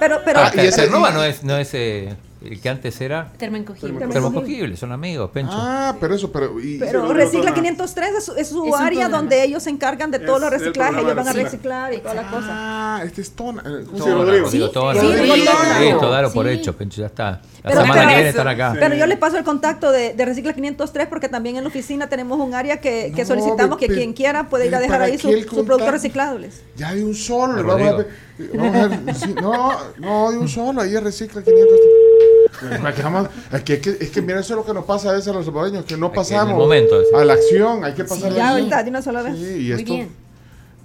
Pero, 0.01 0.21
pero, 0.25 0.41
Ah, 0.41 0.51
y 0.55 0.61
ese- 0.61 0.83
Ternova 0.83 1.11
no 1.11 1.23
es, 1.23 1.45
no 1.45 1.57
es 1.57 1.71
eh, 1.75 2.17
el 2.47 2.61
que 2.61 2.69
antes 2.69 3.01
era 3.01 3.33
Termoencogible. 3.37 4.07
termocogible, 4.09 4.77
son 4.77 4.93
amigos, 4.93 5.31
Pencho. 5.31 5.53
Ah, 5.55 5.97
pero 6.01 6.15
eso, 6.15 6.31
pero. 6.33 6.61
Y, 6.61 6.79
pero 6.79 7.07
Sí, 7.07 7.13
Recicla 7.15 7.53
programa. 7.53 7.55
503 7.69 8.09
es, 8.19 8.25
su- 8.25 8.33
es 8.37 8.53
Es 8.53 8.75
área 8.81 9.09
donde 9.09 9.43
ellos 9.45 9.63
se 9.63 9.71
encargan 9.71 10.11
de 10.11 10.19
todos 10.21 10.41
los 10.41 10.49
Es 10.53 10.55
el 10.55 10.67
reciclajes, 10.67 10.95
programa 10.95 11.13
ellos 11.13 11.17
van 11.17 11.29
a 11.29 11.33
Recicla. 11.33 11.89
reciclar 11.89 11.95
y 11.95 11.99
todas 11.99 12.17
las 12.17 12.27
cosas. 12.27 12.51
Ah, 12.51 13.03
este 13.05 13.21
es 13.23 13.31
Tona. 13.33 13.63
eh, 13.63 13.85
¿cómo 13.87 13.99
se 13.99 14.05
Sí? 14.05 14.11
Rodrigo. 14.11 14.45
Rodrigo 14.47 14.69
Tona. 14.71 15.01
sí, 15.01 15.93
dalo 16.01 16.33
por 16.33 16.47
Sí. 16.47 16.53
hecho, 16.53 16.77
Pencho, 16.77 17.01
ya 17.01 17.07
está. 17.07 17.41
La 17.63 17.71
Pero- 17.71 17.81
semana 17.83 18.01
que 18.09 18.15
viene 18.15 18.29
están 18.29 18.49
acá. 18.49 18.77
Pero 18.79 18.95
yo 18.95 19.07
les 19.07 19.19
paso 19.19 19.39
el 19.39 19.45
contacto 19.45 19.91
de, 19.91 20.13
de 20.13 20.25
Recicla 20.27 20.53
503 20.53 21.07
porque 21.09 21.29
también 21.31 21.57
en 21.57 21.63
la 21.65 21.69
oficina 21.69 22.09
tenemos 22.09 22.39
un 22.39 22.53
área 22.55 22.79
que, 22.81 23.11
que 23.15 23.23
No, 23.23 23.29
solicitamos 23.29 23.79
que 23.79 23.87
quien 23.89 24.13
quiera 24.13 24.49
puede 24.51 24.67
ir 24.67 24.75
a 24.75 24.81
dejar 24.81 24.99
¿para 24.99 25.05
ahí 25.13 25.19
su, 25.19 25.29
qué 25.29 25.35
el 25.35 25.49
su 25.49 25.65
productos 25.65 25.91
reciclables. 25.91 26.63
Ya 26.77 26.93
de 26.95 27.03
un 27.05 27.15
solo. 27.15 27.63
Vamos 27.65 27.89
a 27.89 27.97
ver, 27.97 29.15
sí, 29.15 29.35
no, 29.41 29.73
no, 29.99 30.31
de 30.31 30.39
un 30.39 30.49
solo. 30.49 30.83
Ahí 30.83 30.95
recicla 30.99 31.43
500. 31.43 31.79
Es 32.63 32.95
que, 32.95 33.03
vamos- 33.03 33.29
es 33.53 33.63
que, 33.63 33.75
es 33.75 33.81
que, 33.81 33.91
es 34.01 34.11
que 34.11 34.23
mira, 34.23 34.41
eso 34.41 34.55
es 34.55 34.57
lo 34.59 34.65
que 34.67 34.73
nos 34.75 34.85
pasa 34.85 35.11
a 35.11 35.13
veces 35.13 35.29
a 35.29 35.33
los 35.33 35.45
salvadoreños, 35.45 35.85
que 35.85 35.97
no 35.97 36.07
el 36.07 36.13
pasamos 36.13 36.57
momento, 36.57 37.01
sí. 37.01 37.07
a 37.17 37.25
la 37.25 37.33
acción. 37.35 37.85
Hay 37.85 37.93
que 37.95 38.05
pasar 38.05 38.33
a 38.33 38.35
Ya 38.35 38.43
la 38.45 38.51
ahorita, 38.51 38.77
acción. 38.77 38.85
de 38.85 38.91
una 38.91 39.03
sola 39.03 39.23
vez. 39.23 39.37
Sí, 39.39 39.45
y 39.45 39.73
Muy 39.73 39.81
esto. 39.81 39.93
bien. 39.95 40.11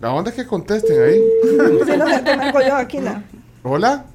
La 0.02 0.14
onda 0.14 0.30
es 0.30 0.36
que 0.36 0.46
contesten 0.48 1.02
ahí. 1.02 1.22
Si 1.86 1.98
no, 1.98 2.24
te 2.24 2.38
marco 2.38 2.62
yo 2.62 2.76
aquí. 2.76 3.00
La, 3.00 3.22
¿Hola? 3.64 4.06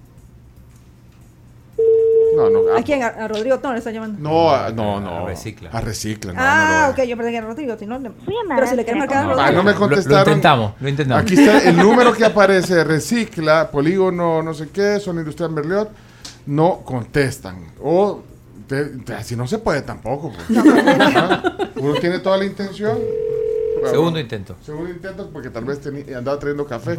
No, 2.36 2.50
no. 2.50 2.76
¿A 2.76 2.82
quién? 2.82 3.00
A, 3.02 3.06
a 3.08 3.28
Rodrigo 3.28 3.58
Tono 3.60 3.74
le 3.74 3.78
está 3.78 3.92
llamando. 3.92 4.18
No, 4.20 4.50
a- 4.50 4.70
no, 4.70 5.00
no. 5.00 5.18
A 5.18 5.26
Recicla. 5.26 5.70
A 5.70 5.80
recicla. 5.80 6.32
No, 6.32 6.38
ah, 6.42 6.86
no, 6.88 6.92
ok, 7.02 7.08
yo 7.08 7.16
pensé 7.16 7.30
que 7.30 7.36
era 7.36 7.46
Rodrigo. 7.46 7.76
Si 7.78 7.86
no, 7.86 7.98
le- 8.00 8.10
pero 8.48 8.66
si 8.66 8.74
le 8.74 8.84
quieres 8.84 8.98
marcar 8.98 9.18
a 9.18 9.20
Ah, 9.20 9.34
Rodrigo. 9.34 9.52
no 9.52 9.62
me 9.62 9.72
Lo- 9.72 9.78
contestaron. 9.78 10.18
Lo, 10.24 10.30
intentamos, 10.32 10.72
lo 10.80 10.88
intentamos. 10.88 11.22
Aquí 11.22 11.34
está 11.34 11.62
el 11.68 11.76
número 11.76 12.12
que 12.12 12.24
aparece, 12.24 12.82
recicla, 12.82 13.70
polígono, 13.70 14.42
no 14.42 14.52
sé 14.52 14.68
qué, 14.70 14.98
zona 14.98 15.20
industrial 15.20 15.52
Berliot, 15.54 15.90
no 16.46 16.80
contestan. 16.84 17.66
O 17.82 18.22
te- 18.68 18.84
te- 18.84 19.14
así 19.14 19.36
no 19.36 19.46
se 19.46 19.58
puede 19.58 19.82
tampoco. 19.82 20.32
pues. 20.46 20.58
Uno 21.76 21.94
tiene 22.00 22.18
toda 22.20 22.36
la 22.38 22.44
intención. 22.44 22.98
Bueno, 23.74 23.90
Segundo 23.90 24.18
intento. 24.18 24.56
Segundo 24.64 24.90
intento 24.90 25.30
porque 25.30 25.50
tal 25.50 25.64
vez 25.64 25.80
teni- 25.82 26.14
andaba 26.16 26.38
trayendo 26.38 26.64
café. 26.66 26.98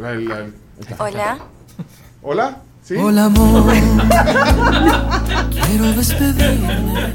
La- 0.00 0.14
la- 0.14 0.38
el 0.40 0.86
café. 0.88 0.94
Hola. 0.98 1.38
Hola, 2.22 2.62
¿sí? 2.84 2.94
Hola 2.96 3.24
amor, 3.26 3.64
quiero 5.50 5.92
despedirme. 5.92 7.12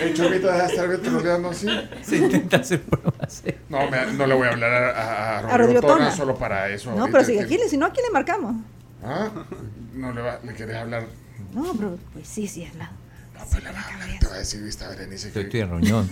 El 0.00 0.14
chomito 0.14 0.46
deja 0.46 0.66
de 0.66 0.74
estar 0.74 0.98
troleando 0.98 1.50
así. 1.50 1.68
Se 2.02 2.16
intenta 2.16 2.56
hacer 2.58 2.82
broma 2.88 3.28
seria. 3.28 3.60
No, 3.68 3.90
me- 3.90 4.12
no 4.14 4.26
le 4.26 4.34
voy 4.34 4.48
a 4.48 4.50
hablar 4.52 4.72
a, 4.72 4.90
a, 4.90 5.38
a 5.54 5.56
Rodrigo 5.58 5.80
Tona 5.82 5.94
Tona. 5.94 6.10
solo 6.12 6.36
para 6.36 6.68
eso. 6.70 6.90
No, 6.92 7.00
ahorita 7.02 7.18
pero 7.18 7.24
si 7.28 7.34
que- 7.34 7.40
aquí, 7.44 7.58
le- 7.58 7.68
si 7.68 7.76
no, 7.76 7.86
aquí 7.86 8.00
le 8.04 8.10
marcamos. 8.10 8.56
¿Ah? 9.04 9.28
No 9.94 10.12
le, 10.12 10.20
va, 10.22 10.38
le 10.44 10.54
querés 10.54 10.76
hablar. 10.76 11.04
No, 11.54 11.72
pero 11.74 11.98
pues 12.12 12.26
sí, 12.28 12.46
sí, 12.46 12.62
es 12.62 12.74
la. 12.76 12.86
No, 12.86 13.40
pues 13.50 13.62
le 13.64 13.72
va 13.72 13.80
a 13.80 13.94
hablar. 14.02 14.18
Te 14.20 14.26
va 14.26 14.34
a 14.34 14.38
decir, 14.38 14.62
viste, 14.62 14.86
Berenice. 14.86 15.28
Estoy, 15.28 15.42
Que... 15.44 15.46
estoy 15.48 15.60
en 15.60 15.68
reunión. 15.70 16.10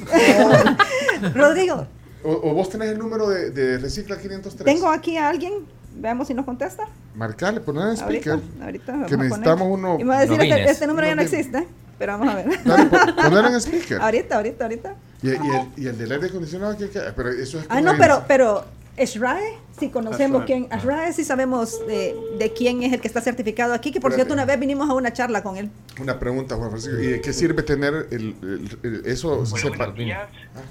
Rodrigo, 1.35 1.87
O, 2.25 2.33
o 2.33 2.55
vos 2.55 2.69
tenés 2.71 2.89
el 2.91 2.99
número 2.99 3.29
de, 3.29 3.51
de 3.51 3.79
Recicla 3.79 4.19
503. 4.19 4.65
tengo 4.65 4.91
aquí 4.91 5.17
a 5.17 5.29
alguien. 5.29 5.53
Veamos 5.95 6.29
si 6.29 6.35
nos 6.35 6.45
contesta. 6.45 6.85
Marcale, 7.15 7.61
poner 7.61 7.83
en 7.83 8.01
Ahorita, 8.01 8.05
speaker. 8.35 8.63
ahorita. 8.63 8.93
vamos 8.93 9.09
Que 9.09 9.15
a 9.15 9.17
poner. 9.19 9.31
necesitamos 9.31 9.69
uno. 9.71 9.97
Y 9.99 10.05
me 10.05 10.11
va 10.11 10.19
a 10.19 10.21
decir, 10.21 10.35
Unos 10.35 10.47
este, 10.59 10.71
este 10.71 10.87
número 10.87 11.07
ya 11.09 11.15
no 11.17 11.23
existe. 11.23 11.67
Pero 11.99 12.13
vamos 12.19 12.29
a 12.33 12.37
ver. 12.37 12.65
Dale, 12.65 12.85
po- 12.87 13.17
poner 13.23 13.45
en 13.47 13.55
speaker. 13.61 14.01
ahorita, 14.01 14.37
ahorita, 14.37 14.65
ahorita. 14.65 14.95
Y, 15.23 15.29
y 15.29 15.33
el, 15.33 15.69
y 15.77 15.87
el 15.89 15.99
del 15.99 16.13
aire 16.13 16.27
acondicionado, 16.29 16.77
¿qué, 16.77 16.89
qué? 16.91 17.01
Pero 17.17 17.31
eso 17.31 17.59
es. 17.59 17.67
Ah, 17.69 17.81
no, 17.81 17.95
pero, 17.99 18.23
pero 18.29 18.65
Ashrae, 18.97 19.55
sí 19.79 19.89
conocemos 19.91 20.43
Ashrae. 20.43 20.47
quién. 20.69 20.73
Ashrae 20.73 21.13
sí 21.13 21.25
sabemos 21.25 21.85
de, 21.89 22.15
de 22.39 22.53
quién 22.53 22.83
es 22.85 22.93
el 22.93 23.01
que 23.01 23.09
está 23.09 23.21
certificado 23.21 23.75
aquí, 23.75 23.91
que 23.91 24.01
por 24.01 24.13
Espérate. 24.13 24.29
cierto 24.29 24.35
una 24.35 24.45
vez 24.45 24.61
vinimos 24.61 24.89
a 24.89 24.95
una 24.95 25.13
charla 25.13 25.43
con 25.43 25.57
él. 25.57 25.71
Una 26.01 26.21
pregunta, 26.21 26.55
Juan 26.55 26.71
Francisco. 26.71 26.99
¿Y 27.01 27.07
de 27.09 27.21
qué 27.21 27.33
sirve 27.33 27.65
tener 27.65 28.07
el, 28.13 28.37
el- 28.43 28.79
el- 28.85 29.03
eso? 29.07 29.45
sepa- 29.45 29.93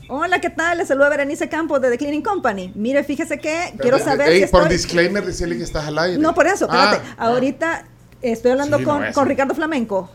Hola, 0.10 0.40
¿qué 0.40 0.50
tal? 0.50 0.78
Le 0.78 0.86
saluda 0.86 1.10
Berenice 1.10 1.50
Campos 1.50 1.82
de 1.82 1.90
The 1.90 1.98
Cleaning 1.98 2.22
Company. 2.22 2.72
Mire, 2.76 3.04
fíjese 3.04 3.38
que 3.40 3.74
quiero 3.80 4.00
saber 4.00 4.30
Ey, 4.30 4.42
si 4.46 4.48
por 4.48 4.62
estoy- 4.64 4.78
disclaimer, 4.78 5.26
decirle 5.26 5.58
que 5.58 5.64
estás 5.64 5.86
al 5.88 5.98
aire. 6.00 6.18
No, 6.22 6.34
por 6.34 6.48
eso, 6.48 6.66
espérate. 6.66 7.02
Ah, 7.18 7.28
Ahorita 7.28 7.86
estoy 8.22 8.52
hablando 8.52 8.78
Sí, 8.78 8.84
con, 8.86 9.02
no, 9.06 9.12
con 9.14 9.28
Ricardo 9.28 9.54
Flamenco. 9.56 10.10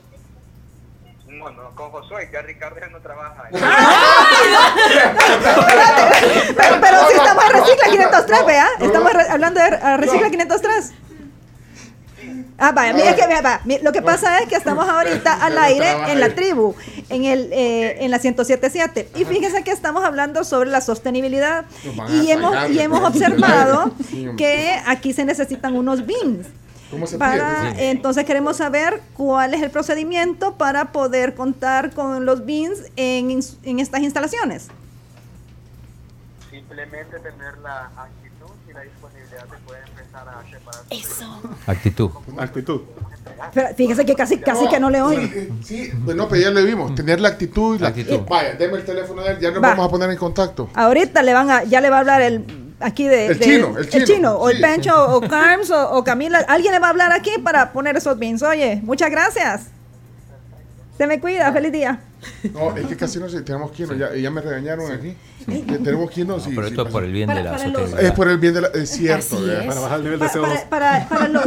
Bueno, 1.42 1.70
con 1.74 1.90
Josué, 1.90 2.28
ya 2.32 2.42
Ricardo 2.42 2.78
ya 2.80 2.86
no 2.88 3.00
trabaja. 3.00 3.48
Pero, 6.56 6.80
pero 6.80 6.98
sí 7.08 7.14
estamos 7.16 7.44
en 7.44 7.52
Recicla 7.52 7.88
503, 7.90 8.46
¿vea? 8.46 8.66
Estamos 8.80 9.12
re- 9.12 9.28
hablando 9.28 9.60
de 9.60 9.96
Recicla 9.96 10.30
503. 10.30 10.92
Ah, 12.58 12.70
vaya, 12.72 12.92
mira 12.92 13.16
que, 13.16 13.26
vea, 13.26 13.40
va. 13.40 13.60
Mi- 13.64 13.78
Lo 13.80 13.90
que 13.92 14.02
pasa 14.02 14.38
es 14.38 14.48
que 14.48 14.54
estamos 14.54 14.88
ahorita 14.88 15.32
al 15.44 15.58
aire 15.58 15.90
en 16.08 16.20
la 16.20 16.32
tribu, 16.34 16.74
en 17.08 17.24
el 17.24 17.50
eh, 17.52 18.04
en 18.04 18.10
la 18.12 18.18
1077. 18.18 19.08
Y 19.16 19.24
fíjese 19.24 19.64
que 19.64 19.72
estamos 19.72 20.04
hablando 20.04 20.44
sobre 20.44 20.70
la 20.70 20.80
sostenibilidad. 20.80 21.64
Y 22.10 22.30
hemos, 22.30 22.54
y 22.70 22.78
hemos 22.78 23.02
observado 23.02 23.92
que 24.36 24.80
aquí 24.86 25.12
se 25.12 25.24
necesitan 25.24 25.74
unos 25.76 26.06
bins. 26.06 26.46
¿Cómo 26.92 27.06
se 27.08 27.16
Para, 27.18 27.72
pide? 27.72 27.90
entonces 27.90 28.24
queremos 28.24 28.58
saber 28.58 29.00
cuál 29.16 29.54
es 29.54 29.62
el 29.62 29.70
procedimiento 29.70 30.54
para 30.58 30.92
poder 30.92 31.34
contar 31.34 31.92
con 31.92 32.24
los 32.26 32.44
bins 32.44 32.84
en, 32.96 33.40
en 33.64 33.80
estas 33.80 34.02
instalaciones. 34.02 34.68
Simplemente 36.50 37.18
tener 37.18 37.56
la 37.62 37.86
actitud 37.96 38.50
y 38.68 38.72
la 38.74 38.82
disponibilidad 38.82 39.44
de 39.44 39.56
poder 39.66 39.82
empezar 39.88 40.28
a 40.28 40.42
separar. 40.50 40.82
Eso. 40.90 41.40
Actitud. 41.66 42.10
Actitud. 42.38 42.80
Pero 43.54 43.74
fíjese 43.74 44.04
que 44.04 44.14
casi, 44.14 44.38
casi 44.38 44.68
que 44.68 44.78
no 44.78 44.90
le 44.90 45.00
oigo. 45.00 45.22
Eh, 45.22 45.50
Sí, 45.62 45.90
bueno, 45.94 46.28
pero 46.28 46.42
ya 46.42 46.50
le 46.50 46.62
vimos. 46.62 46.94
Tener 46.94 47.20
la 47.20 47.28
actitud 47.28 47.76
y 47.76 47.78
la 47.78 47.88
Actitud. 47.88 48.20
Vaya, 48.28 48.52
deme 48.54 48.76
el 48.76 48.84
teléfono 48.84 49.22
de 49.22 49.30
él. 49.30 49.38
Ya 49.40 49.50
nos 49.50 49.62
Va. 49.62 49.68
vamos 49.70 49.86
a 49.86 49.90
poner 49.90 50.10
en 50.10 50.18
contacto. 50.18 50.68
Ahorita 50.74 51.22
le 51.22 51.32
van 51.32 51.50
a, 51.50 51.64
ya 51.64 51.80
le 51.80 51.88
va 51.88 51.96
a 51.96 52.00
hablar 52.00 52.20
el 52.20 52.44
aquí 52.82 53.06
de, 53.08 53.26
El 53.28 53.38
de- 53.38 53.44
chino, 53.44 53.74
el 53.78 54.04
chino, 54.04 54.32
o 54.34 54.48
el 54.50 54.56
sí. 54.56 54.62
Pencho, 54.62 55.16
o 55.16 55.20
Carms, 55.20 55.70
o, 55.70 55.90
o 55.96 56.04
Camila. 56.04 56.38
Alguien 56.48 56.72
le 56.72 56.78
va 56.78 56.88
a 56.88 56.90
hablar 56.90 57.12
aquí 57.12 57.30
para 57.42 57.72
poner 57.72 57.96
esos 57.96 58.18
bins. 58.18 58.42
Oye, 58.42 58.80
muchas 58.82 59.10
gracias. 59.10 59.62
Se 60.98 61.06
me 61.06 61.20
cuida, 61.20 61.52
feliz 61.52 61.72
día. 61.72 62.00
No, 62.52 62.76
es 62.76 62.86
que 62.86 62.96
casi 62.96 63.18
no 63.18 63.28
sé. 63.28 63.42
Tenemos 63.42 63.70
que 63.72 63.82
irnos. 63.82 63.98
Ya, 63.98 64.14
ya 64.14 64.30
me 64.30 64.40
regañaron 64.40 64.90
aquí. 64.92 65.16
Tenemos 65.46 66.10
que 66.10 66.20
irnos. 66.20 66.38
No, 66.38 66.44
sí, 66.44 66.50
pero 66.54 66.66
sí, 66.68 66.72
esto 66.72 66.86
es 66.86 66.92
por 66.92 67.04
el 67.04 67.12
bien 67.12 67.28
de 67.28 67.34
la 67.34 67.42
para 67.42 67.52
los- 67.52 67.62
sostenibilidad. 67.62 68.02
Es 68.02 68.12
por 68.12 68.28
el 68.28 68.38
bien 68.38 68.54
de 68.54 68.60
la. 68.62 68.68
Es 68.68 68.90
cierto. 68.90 69.36
Así 69.36 69.44
¿verdad? 69.46 69.60
es. 69.62 69.66
Para 69.68 69.80
bajar 69.80 69.98
el 69.98 70.04
nivel 70.04 70.18
de 70.20 70.28
Para, 70.28 70.40
CO2. 70.40 70.68
para, 70.68 71.08
para, 71.08 71.08
para 71.08 71.28
los, 71.28 71.42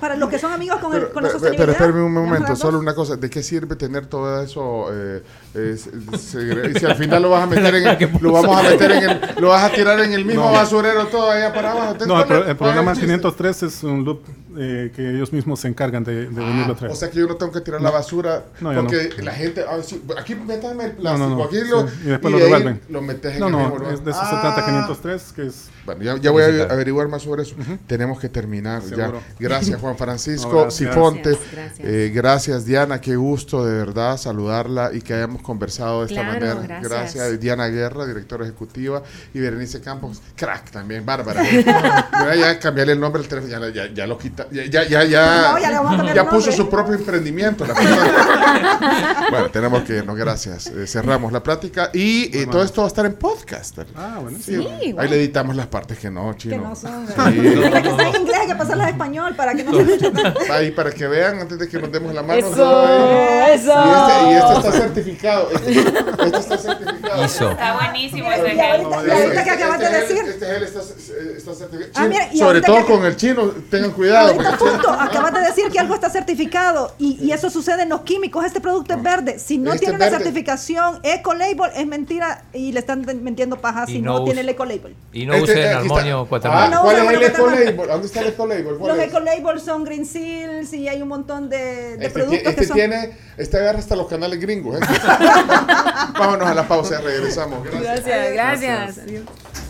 para 0.00 0.16
los 0.16 0.28
que 0.28 0.38
son 0.38 0.52
amigos 0.52 0.78
con, 0.80 0.92
el, 0.94 1.00
Pero, 1.00 1.12
con 1.12 1.22
la 1.22 1.28
pero, 1.28 1.38
sostenibilidad. 1.38 1.76
pero 1.76 1.86
espérame 1.88 2.06
un 2.06 2.14
¿vamos 2.14 2.28
a 2.28 2.34
momento, 2.34 2.56
solo 2.56 2.78
una 2.78 2.94
cosa. 2.94 3.16
¿De 3.16 3.30
qué 3.30 3.42
sirve 3.42 3.76
tener 3.76 4.06
todo 4.06 4.42
eso? 4.42 4.86
eh, 4.92 5.22
eh, 5.54 5.76
si 6.18 6.84
al 6.86 6.96
final 6.96 7.22
lo 7.22 7.30
vas 7.30 7.42
a 7.42 7.46
meter 7.46 7.74
en 7.74 7.86
el, 7.86 8.10
lo 8.20 8.32
vamos 8.32 8.56
a 8.58 8.62
meter 8.62 8.90
en 8.92 9.10
el, 9.10 9.20
lo 9.38 9.48
vas 9.48 9.64
a 9.64 9.74
tirar 9.74 9.98
en 10.00 10.12
el 10.12 10.24
mismo 10.24 10.44
No. 10.46 10.52
basurero 10.52 11.06
todo 11.06 11.30
allá 11.30 11.52
para 11.52 11.72
abajo. 11.72 11.96
No, 12.06 12.16
el, 12.16 12.20
el 12.22 12.26
¿Cuál 12.26 12.48
es 12.50 12.54
programa 12.56 12.92
chiste? 12.92 13.06
503 13.06 13.62
es 13.64 13.82
un 13.82 14.04
loop 14.04 14.20
eh, 14.56 14.92
que 14.94 15.10
ellos 15.14 15.32
mismos 15.32 15.60
se 15.60 15.68
encargan 15.68 16.04
de, 16.04 16.28
de 16.28 16.44
venirlo 16.44 16.72
a 16.72 16.76
traer. 16.76 16.92
O 16.92 16.96
sea 16.96 17.10
que 17.10 17.18
yo 17.18 17.26
no 17.26 17.36
tengo 17.36 17.52
que 17.52 17.60
tirar 17.60 17.80
la 17.80 17.90
basura 17.90 18.44
porque 18.60 19.10
la 19.28 19.34
gente, 19.34 19.64
ah, 19.68 19.78
sí, 19.82 20.02
aquí 20.18 20.34
métame 20.34 20.84
el 20.84 20.92
plástico, 20.92 21.28
no, 21.28 21.36
no. 21.36 21.44
aquí 21.44 21.56
lo, 21.68 21.88
sí, 21.88 21.94
y 22.04 22.08
después 22.08 22.32
lo 22.32 22.38
de 22.38 22.54
ahí 22.54 22.80
lo 22.88 23.02
metes 23.02 23.34
en 23.34 23.40
no, 23.40 23.46
el 23.46 23.52
no, 23.52 23.58
mismo 23.60 23.78
lugar. 23.78 23.94
es 23.94 24.04
de 24.04 24.10
eso 24.10 24.20
se 24.20 24.26
Ah. 24.36 24.40
trata 24.40 24.64
503, 24.66 25.32
que 25.34 25.46
es... 25.46 25.68
Bueno, 25.96 26.02
ya, 26.02 26.16
ya 26.20 26.30
voy 26.30 26.42
a 26.42 26.64
averiguar 26.64 27.08
más 27.08 27.22
sobre 27.22 27.44
eso. 27.44 27.54
Tenemos 27.86 28.20
que 28.20 28.28
terminar 28.28 28.82
ya. 28.94 29.10
Gracias, 29.38 29.80
Juan 29.80 29.96
Francisco 29.98 30.64
No. 30.66 30.70
Sifonte. 30.70 31.30
Gracias, 31.30 31.52
gracias. 31.52 31.88
Eh, 31.88 32.10
gracias, 32.14 32.64
Diana. 32.66 33.00
Qué 33.00 33.16
gusto 33.16 33.64
de 33.64 33.72
verdad 33.78 34.18
saludarla 34.18 34.90
y 34.92 35.00
que 35.00 35.14
hayamos 35.14 35.40
conversado 35.40 36.00
de 36.04 36.12
esta 36.12 36.28
Claro, 36.28 36.56
manera. 36.56 36.80
gracias. 36.82 37.40
Diana 37.40 37.68
Guerra, 37.68 38.04
directora 38.04 38.44
ejecutiva, 38.44 39.02
y 39.32 39.40
Berenice 39.40 39.80
Campos, 39.80 40.20
crack 40.36 40.70
también, 40.70 41.06
bárbara. 41.06 41.42
Mira, 41.52 42.36
ya 42.36 42.58
cambiarle 42.58 42.92
el 42.92 43.00
nombre 43.00 43.22
al 43.22 43.28
teléfono, 43.28 43.66
ya, 43.68 43.86
ya, 43.86 43.94
ya 43.94 44.06
lo 44.06 44.18
quita, 44.18 44.46
ya, 44.50 44.64
ya, 44.66 44.84
ya, 44.86 45.04
ya, 45.04 45.52
No, 45.52 45.58
ya 45.58 46.14
ya 46.14 46.24
puso 46.24 46.36
nombre. 46.50 46.52
su 46.56 46.68
propio 46.68 46.94
emprendimiento. 46.96 47.64
la 47.66 47.74
bueno, 49.30 49.50
tenemos 49.50 49.82
que 49.84 49.96
irnos, 49.98 50.16
gracias. 50.16 50.66
Eh, 50.68 50.86
cerramos 50.86 51.32
la 51.32 51.42
plática 51.42 51.90
y 51.92 52.36
eh, 52.36 52.46
todo 52.50 52.62
esto 52.62 52.82
va 52.82 52.86
a 52.86 52.88
estar 52.88 53.06
en 53.06 53.14
podcast. 53.14 53.78
Ah, 53.96 54.18
bueno. 54.20 54.38
Sí, 54.42 54.56
Sí, 54.58 54.94
ahí 54.98 55.08
le 55.08 55.16
editamos 55.16 55.56
las 55.56 55.66
partes 55.78 55.98
que 55.98 56.10
no, 56.10 56.32
chino. 56.34 56.54
Que 56.56 56.60
no 56.62 56.76
son. 56.76 57.06
Sí. 57.06 57.12
Hay 57.18 57.82
que 57.82 57.90
ser 57.90 58.20
inglés, 58.20 58.38
hay 58.40 58.46
que 58.48 58.54
pasarlas 58.54 58.86
a 58.86 58.90
español 58.90 59.34
para 59.36 59.54
que 59.54 59.64
no 59.64 59.72
se. 59.72 60.52
Ahí 60.52 60.70
para 60.78 60.90
que 60.90 61.06
vean 61.06 61.38
antes 61.40 61.58
de 61.58 61.68
que 61.68 61.78
nos 61.78 61.90
demos 61.92 62.12
la 62.14 62.22
mano. 62.22 62.38
Eso, 62.38 62.86
Ay. 62.86 63.52
eso. 63.54 63.72
Y 63.72 63.90
este, 63.90 64.30
y 64.30 64.34
este 64.36 64.54
está 64.58 64.72
certificado. 64.72 65.50
Este, 65.52 65.70
este 65.78 66.38
está 66.38 66.58
certificado. 66.58 67.24
Hizo. 67.24 67.50
Está 67.50 67.74
buenísimo 67.74 68.28
y 68.28 68.34
gel. 68.34 68.60
ahorita- 68.60 69.06
y 69.06 69.10
ahorita 69.22 69.44
que 69.44 69.50
acabas 69.50 69.78
de 69.80 69.86
gel- 69.86 70.00
decir. 70.00 70.18
Este 70.28 70.46
gel 70.46 70.62
está, 70.62 70.80
está 70.80 71.54
certificado. 71.54 71.92
Ah, 71.94 72.08
mira, 72.08 72.28
y 72.32 72.38
Sobre 72.38 72.60
todo 72.62 72.76
que- 72.78 72.84
con 72.92 73.04
el 73.06 73.16
chino, 73.16 73.42
tengan 73.70 73.90
cuidado. 73.92 74.28
Ahorita 74.32 74.58
chino- 74.58 74.92
acabas 75.00 75.32
de 75.34 75.40
decir 75.40 75.70
que 75.70 75.78
algo 75.78 75.94
está 75.94 76.10
certificado 76.10 76.94
y, 76.98 77.18
y 77.24 77.32
eso 77.32 77.50
sucede 77.50 77.82
en 77.82 77.88
los 77.90 78.02
químicos. 78.02 78.44
Este 78.44 78.60
producto 78.60 78.94
es 78.94 79.02
verde. 79.02 79.38
Si 79.38 79.58
no 79.58 79.72
Este 79.72 79.86
tiene 79.86 79.96
una 79.96 80.06
verde. 80.06 80.18
certificación 80.18 81.00
Ecolabel 81.02 81.70
es 81.76 81.86
mentira 81.86 82.42
y 82.52 82.72
le 82.72 82.80
están 82.80 83.04
metiendo 83.22 83.56
paja 83.60 83.84
Y 83.88 83.92
si 83.92 84.00
no 84.02 84.18
no, 84.20 84.24
tiene 84.24 84.40
el 84.42 84.48
Ecolabel. 84.48 84.94
Y 85.12 85.26
no 85.26 85.34
Este, 85.34 85.52
armonio 85.74 86.20
Ah, 86.22 86.26
cuaternario. 86.28 86.80
¿Cuál 86.82 86.96
es 86.96 87.02
el 87.02 87.08
armonio 87.08 87.28
Ecolabel? 87.28 87.76
¿Dónde 87.88 88.06
está 88.06 88.20
el 88.20 88.26
Ecolabel? 88.28 88.64
¿Cuál 88.78 88.96
Los 88.96 88.98
es? 88.98 89.08
Ecolabel 89.08 89.60
son 89.60 89.84
Green 89.84 90.06
Seals 90.06 90.72
y 90.72 90.88
hay 90.88 91.02
un 91.02 91.08
montón 91.08 91.48
de, 91.48 91.96
de 91.96 92.06
Este, 92.06 92.10
productos 92.10 92.38
este 92.46 92.54
que 92.56 92.66
son. 92.66 92.76
tiene, 92.76 93.10
este 93.36 93.56
agarra 93.58 93.78
hasta 93.78 93.96
los 93.96 94.08
canales 94.08 94.40
gringos. 94.40 94.80
¿eh? 94.80 94.84
Vámonos 96.18 96.48
a 96.48 96.54
la 96.54 96.66
pausa, 96.66 97.00
regresamos. 97.00 97.64
Gracias. 97.64 98.32
gracias. 98.32 98.96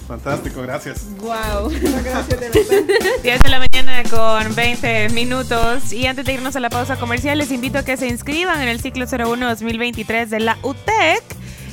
Fantástico, 0.07 0.63
gracias. 0.63 1.03
Wow. 1.19 1.69
Gracias, 2.03 2.29
de 2.41 2.49
verdad. 2.49 2.95
10 3.23 3.43
de 3.43 3.49
la 3.51 3.59
mañana 3.59 4.03
con 4.09 4.55
20 4.55 5.11
minutos. 5.11 5.93
Y 5.93 6.07
antes 6.07 6.25
de 6.25 6.33
irnos 6.33 6.57
a 6.57 6.61
la 6.61 6.71
pausa 6.71 6.97
comercial, 6.97 7.37
les 7.37 7.51
invito 7.53 7.77
a 7.77 7.83
que 7.83 7.99
se 7.99 8.07
inscriban 8.07 8.59
en 8.63 8.69
el 8.69 8.81
ciclo 8.81 9.05
01-2023 9.07 10.29
de 10.29 10.41
la 10.41 10.57
UTEC, 10.63 11.23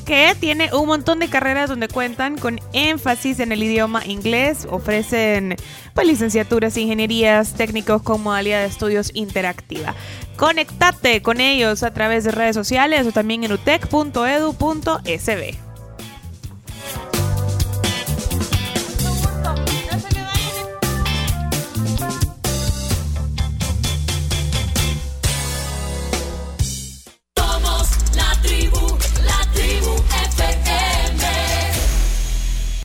que 0.05 0.35
tiene 0.39 0.69
un 0.73 0.87
montón 0.87 1.19
de 1.19 1.27
carreras 1.27 1.69
donde 1.69 1.87
cuentan 1.87 2.37
con 2.37 2.59
énfasis 2.73 3.39
en 3.39 3.51
el 3.51 3.63
idioma 3.63 4.05
inglés. 4.05 4.67
Ofrecen 4.69 5.55
pues, 5.93 6.07
licenciaturas, 6.07 6.77
ingenierías, 6.77 7.55
técnicos 7.55 8.03
con 8.03 8.21
modalidad 8.21 8.61
de 8.61 8.67
estudios 8.67 9.11
interactiva. 9.13 9.95
Conectate 10.37 11.21
con 11.21 11.41
ellos 11.41 11.83
a 11.83 11.93
través 11.93 12.23
de 12.23 12.31
redes 12.31 12.55
sociales 12.55 13.07
o 13.07 13.11
también 13.11 13.43
en 13.43 13.51
utec.edu.sb. 13.51 14.05